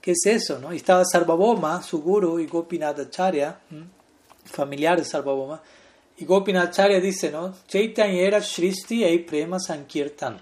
¿Qué 0.00 0.12
es 0.12 0.26
eso? 0.26 0.58
No? 0.58 0.72
Y 0.72 0.76
estaba 0.76 1.04
Sarvaboma, 1.04 1.82
su 1.82 2.02
guru, 2.02 2.40
y 2.40 2.46
Gopinath 2.46 2.98
Acharya, 2.98 3.60
familiar 4.44 4.98
de 4.98 5.04
Sarvaboma, 5.04 5.62
y 6.18 6.24
Gopinath 6.24 6.68
Acharya 6.68 7.00
dice, 7.00 7.30
¿no? 7.30 7.54
Chaitanya 7.68 8.20
era 8.20 8.40
Shristi 8.40 9.04
e 9.04 9.18
Prema 9.20 9.58
Sankirtan. 9.58 10.38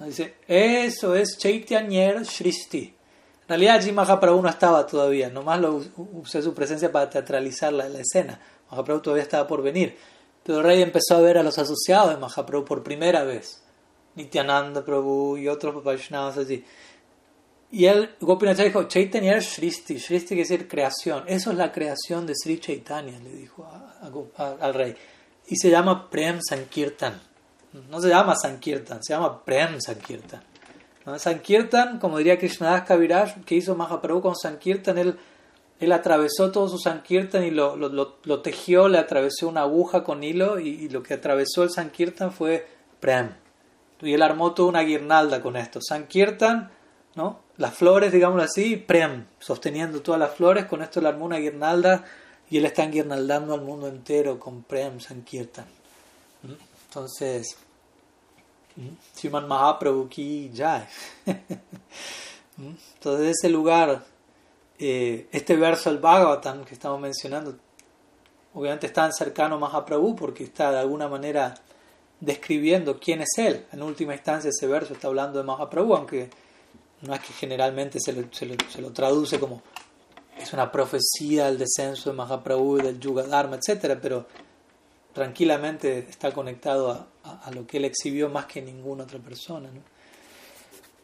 Dice, 0.00 0.36
eso 0.46 1.14
es 1.14 1.36
Chaitanya 1.38 2.22
Shristi. 2.22 2.95
En 3.46 3.50
realidad 3.50 3.76
allí 3.76 3.92
Mahaprabhu 3.92 4.42
no 4.42 4.48
estaba 4.48 4.84
todavía, 4.86 5.30
nomás 5.30 5.60
lo 5.60 5.80
usé 6.14 6.42
su 6.42 6.52
presencia 6.52 6.90
para 6.90 7.08
teatralizar 7.08 7.72
la, 7.72 7.86
escena. 7.86 8.40
Mahaprabhu 8.70 9.00
todavía 9.00 9.22
estaba 9.22 9.46
por 9.46 9.62
venir. 9.62 9.96
Pero 10.42 10.58
el 10.58 10.64
rey 10.64 10.82
empezó 10.82 11.16
a 11.16 11.20
ver 11.20 11.38
a 11.38 11.42
los 11.44 11.56
asociados 11.56 12.10
de 12.10 12.16
Mahaprabhu 12.16 12.64
por 12.64 12.82
primera 12.82 13.22
vez. 13.22 13.62
Nityananda 14.16 14.84
Prabhu 14.84 15.36
y 15.36 15.46
otros 15.46 15.84
Vaishnavas 15.84 16.38
allí. 16.38 16.64
Y 17.70 17.86
él, 17.86 18.10
Gopinath 18.20 18.58
dijo, 18.58 18.84
Chaitanya 18.84 19.38
Shristi. 19.38 19.98
Shristi 19.98 20.28
quiere 20.28 20.48
decir 20.48 20.68
creación. 20.68 21.24
Eso 21.26 21.50
es 21.50 21.56
la 21.56 21.70
creación 21.70 22.26
de 22.26 22.34
Sri 22.34 22.58
Chaitanya, 22.58 23.18
le 23.18 23.30
dijo 23.30 23.68
al 24.36 24.74
rey. 24.74 24.96
Y 25.46 25.56
se 25.56 25.70
llama 25.70 26.08
Prem 26.10 26.40
Sankirtan. 26.40 27.20
No 27.90 28.00
se 28.00 28.08
llama 28.08 28.34
Sankirtan, 28.34 29.02
se 29.02 29.12
llama 29.12 29.44
Prem 29.44 29.80
Sankirtan. 29.80 30.42
Sankirtan, 31.18 31.98
como 31.98 32.18
diría 32.18 32.38
Krishnadas 32.38 32.82
Kaviraj, 32.82 33.44
que 33.44 33.54
hizo 33.54 33.76
Mahaprabhu 33.76 34.20
con 34.22 34.36
Sankirtan, 34.36 34.98
él, 34.98 35.16
él 35.78 35.92
atravesó 35.92 36.50
todo 36.50 36.68
su 36.68 36.78
Sankirtan 36.78 37.44
y 37.44 37.52
lo, 37.52 37.76
lo, 37.76 38.40
tejió, 38.40 38.88
le 38.88 38.98
atravesó 38.98 39.48
una 39.48 39.62
aguja 39.62 40.02
con 40.02 40.24
hilo 40.24 40.58
y, 40.58 40.88
lo 40.88 41.02
que 41.02 41.14
atravesó 41.14 41.62
el 41.62 41.70
Sankirtan 41.70 42.32
fue 42.32 42.66
Prem. 42.98 43.30
Y 44.02 44.14
él 44.14 44.22
armó 44.22 44.52
toda 44.52 44.68
una 44.68 44.82
guirnalda 44.82 45.40
con 45.40 45.56
esto. 45.56 45.80
Sankirtan, 45.80 46.70
¿no? 47.14 47.38
las 47.56 47.74
flores, 47.74 48.12
digámoslo 48.12 48.42
así, 48.42 48.76
Prem, 48.76 49.26
sosteniendo 49.38 50.02
todas 50.02 50.20
las 50.20 50.34
flores, 50.34 50.66
con 50.66 50.82
esto 50.82 50.98
él 51.00 51.06
armó 51.06 51.24
una 51.24 51.38
guirnalda 51.38 52.04
y 52.50 52.58
él 52.58 52.66
está 52.66 52.84
guirnaldando 52.86 53.54
al 53.54 53.62
mundo 53.62 53.86
entero 53.86 54.40
con 54.40 54.64
Prem 54.64 54.98
Sankirtan. 54.98 55.66
¿Mm? 56.42 56.52
Entonces, 56.88 57.56
Siman 59.14 59.46
Mahaprabhu 59.46 60.08
ki 60.08 60.50
jai. 60.54 60.86
Entonces, 62.94 63.36
ese 63.38 63.48
lugar, 63.48 64.04
eh, 64.78 65.28
este 65.32 65.56
verso 65.56 65.90
del 65.90 65.98
Bhagavatam 65.98 66.64
que 66.64 66.74
estamos 66.74 67.00
mencionando, 67.00 67.56
obviamente 68.54 68.86
está 68.86 69.02
tan 69.02 69.12
cercano 69.12 69.56
a 69.56 69.58
Mahaprabhu 69.58 70.16
porque 70.16 70.44
está 70.44 70.72
de 70.72 70.78
alguna 70.78 71.08
manera 71.08 71.54
describiendo 72.20 72.98
quién 72.98 73.22
es 73.22 73.38
él. 73.38 73.66
En 73.72 73.82
última 73.82 74.14
instancia, 74.14 74.50
ese 74.50 74.66
verso 74.66 74.94
está 74.94 75.08
hablando 75.08 75.38
de 75.38 75.44
Mahaprabhu, 75.44 75.94
aunque 75.94 76.30
no 77.02 77.14
es 77.14 77.20
que 77.20 77.32
generalmente 77.32 78.00
se 78.00 78.12
lo, 78.12 78.22
se 78.32 78.56
se 78.70 78.80
lo 78.80 78.92
traduce 78.92 79.38
como 79.38 79.62
es 80.38 80.52
una 80.52 80.70
profecía 80.70 81.46
del 81.46 81.58
descenso 81.58 82.10
de 82.10 82.16
Mahaprabhu, 82.16 82.78
del 82.78 83.00
Yuga 83.00 83.24
Dharma, 83.24 83.56
etc. 83.56 83.98
Pero 84.00 84.26
tranquilamente 85.12 85.98
está 86.10 86.32
conectado 86.32 86.90
a, 86.90 87.06
lo 87.52 87.66
que 87.66 87.78
él 87.78 87.84
exhibió 87.84 88.28
más 88.28 88.46
que 88.46 88.62
ninguna 88.62 89.04
otra 89.04 89.18
persona. 89.18 89.68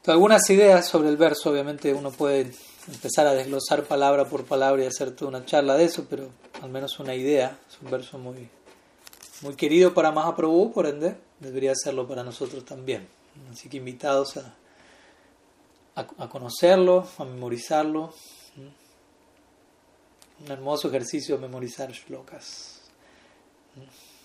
algunas 0.07 0.49
ideas 0.51 0.86
sobre 0.86 1.09
el 1.09 1.16
verso, 1.16 1.51
obviamente 1.51 1.93
uno 1.93 2.11
puede 2.11 2.53
empezar 2.89 3.27
a 3.27 3.35
desglosar 3.35 3.85
palabra 3.85 4.24
por 4.24 4.44
palabra 4.44 4.82
y 4.82 4.86
hacer 4.86 5.15
toda 5.15 5.28
una 5.31 5.44
charla 5.44 5.77
de 5.77 5.85
eso, 5.85 6.07
pero 6.09 6.28
al 6.61 6.70
menos 6.70 6.99
una 6.99 7.15
idea. 7.15 7.59
Es 7.69 7.81
un 7.81 7.90
verso 7.90 8.19
muy, 8.19 8.49
muy 9.43 9.55
querido 9.55 9.94
para 9.94 10.11
Mahaprabhu, 10.11 10.73
por 10.73 10.86
ende, 10.86 11.16
debería 11.40 11.74
serlo 11.74 12.07
para 12.07 12.23
nosotros 12.23 12.65
también. 12.65 13.09
Así 13.51 13.69
que 13.69 13.78
invitados 13.78 14.36
a, 14.36 14.55
a, 15.94 16.28
conocerlo, 16.28 17.07
a 17.19 17.24
memorizarlo 17.24 18.12
un 20.44 20.51
hermoso 20.51 20.89
ejercicio 20.89 21.39
memorizar 21.39 21.93
shlokas. 21.93 22.81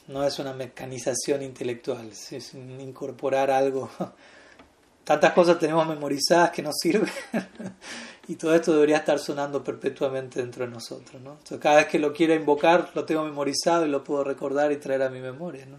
No 0.08 0.24
es 0.24 0.40
una 0.40 0.54
mecanización 0.54 1.42
intelectual, 1.42 2.10
es 2.10 2.54
incorporar 2.54 3.52
algo. 3.52 3.90
Tantas 5.04 5.34
cosas 5.34 5.58
tenemos 5.60 5.88
memorizadas 5.88 6.52
que 6.52 6.62
nos 6.62 6.76
sirven 6.82 7.10
y 8.28 8.36
todo 8.36 8.54
esto 8.54 8.74
debería 8.74 8.98
estar 8.98 9.20
sonando 9.20 9.64
perpetuamente 9.64 10.42
dentro 10.42 10.66
de 10.66 10.72
nosotros. 10.72 11.22
¿no? 11.22 11.38
cada 11.60 11.78
vez 11.78 11.88
que 11.88 12.00
lo 12.00 12.12
quiera 12.12 12.36
invocar, 12.36 12.92
lo 12.94 13.06
tengo 13.06 13.24
memorizado 13.24 13.86
y 13.86 13.90
lo 13.90 14.04
puedo 14.04 14.24
recordar 14.24 14.72
y 14.72 14.78
traer 14.78 15.04
a 15.04 15.10
mi 15.10 15.22
memoria. 15.22 15.66
¿no? 15.66 15.78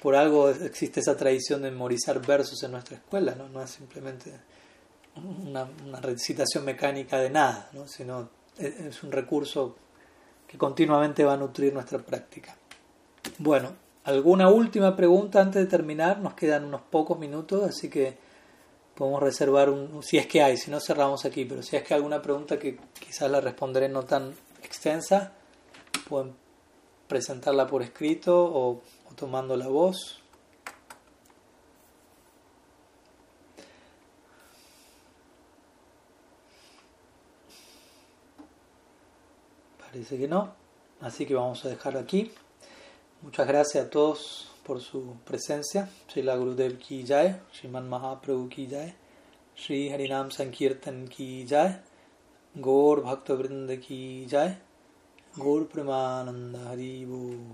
por 0.00 0.14
algo 0.14 0.50
existe 0.50 1.00
esa 1.00 1.16
tradición 1.16 1.62
de 1.62 1.70
memorizar 1.70 2.24
versos 2.24 2.62
en 2.62 2.72
nuestra 2.72 2.96
escuela, 2.96 3.34
no, 3.34 3.48
no 3.48 3.62
es 3.62 3.70
simplemente 3.70 4.32
una, 5.16 5.66
una 5.84 6.00
recitación 6.00 6.64
mecánica 6.64 7.18
de 7.18 7.30
nada, 7.30 7.70
¿no? 7.72 7.88
sino 7.88 8.28
es 8.58 9.02
un 9.02 9.10
recurso 9.10 9.76
que 10.46 10.58
continuamente 10.58 11.24
va 11.24 11.32
a 11.32 11.36
nutrir 11.36 11.72
nuestra 11.72 11.98
práctica. 11.98 12.56
Bueno, 13.38 13.74
¿alguna 14.04 14.48
última 14.48 14.94
pregunta 14.94 15.40
antes 15.40 15.64
de 15.64 15.68
terminar? 15.68 16.20
Nos 16.20 16.34
quedan 16.34 16.66
unos 16.66 16.82
pocos 16.82 17.18
minutos, 17.18 17.64
así 17.64 17.90
que 17.90 18.16
podemos 18.94 19.20
reservar 19.20 19.70
un, 19.70 20.04
si 20.04 20.18
es 20.18 20.28
que 20.28 20.40
hay, 20.40 20.56
si 20.56 20.70
no 20.70 20.78
cerramos 20.78 21.24
aquí, 21.24 21.44
pero 21.44 21.60
si 21.60 21.74
es 21.74 21.82
que 21.82 21.94
hay 21.94 21.98
alguna 21.98 22.22
pregunta 22.22 22.60
que 22.60 22.78
quizás 23.00 23.28
la 23.28 23.40
responderé 23.40 23.88
no 23.88 24.04
tan 24.04 24.34
extensa, 24.62 25.32
pueden 26.08 26.36
presentarla 27.08 27.66
por 27.66 27.82
escrito 27.82 28.44
o 28.44 28.82
tomando 29.16 29.56
la 29.56 29.66
voz. 29.66 30.22
Parece 39.80 40.18
que 40.18 40.28
no, 40.28 40.54
así 41.00 41.26
que 41.26 41.34
vamos 41.34 41.64
a 41.64 41.68
dejar 41.68 41.96
aquí. 41.96 42.32
Muchas 43.24 43.48
gracias 43.48 43.86
a 43.86 43.88
todos 43.88 44.50
por 44.66 44.82
su 44.82 45.16
presencia. 45.24 45.88
Srila 46.08 46.36
Gurudev 46.36 46.76
ki 46.78 47.04
jai, 47.04 47.34
Sriman 47.52 47.88
Mahaprabhu 47.88 48.50
ki 48.50 48.66
jai, 48.66 48.94
Sri 49.56 49.88
Harinam 49.88 50.30
Sankirtan 50.30 51.08
ki 51.08 51.46
jai, 51.48 51.80
Gaur 52.60 53.02
Bhakta 53.02 53.34
Vrinda 53.34 53.80
ki 53.80 54.26
jai, 54.28 54.58
Gaur 55.38 55.66
Premananda 55.70 56.66
Haribu. 56.68 57.46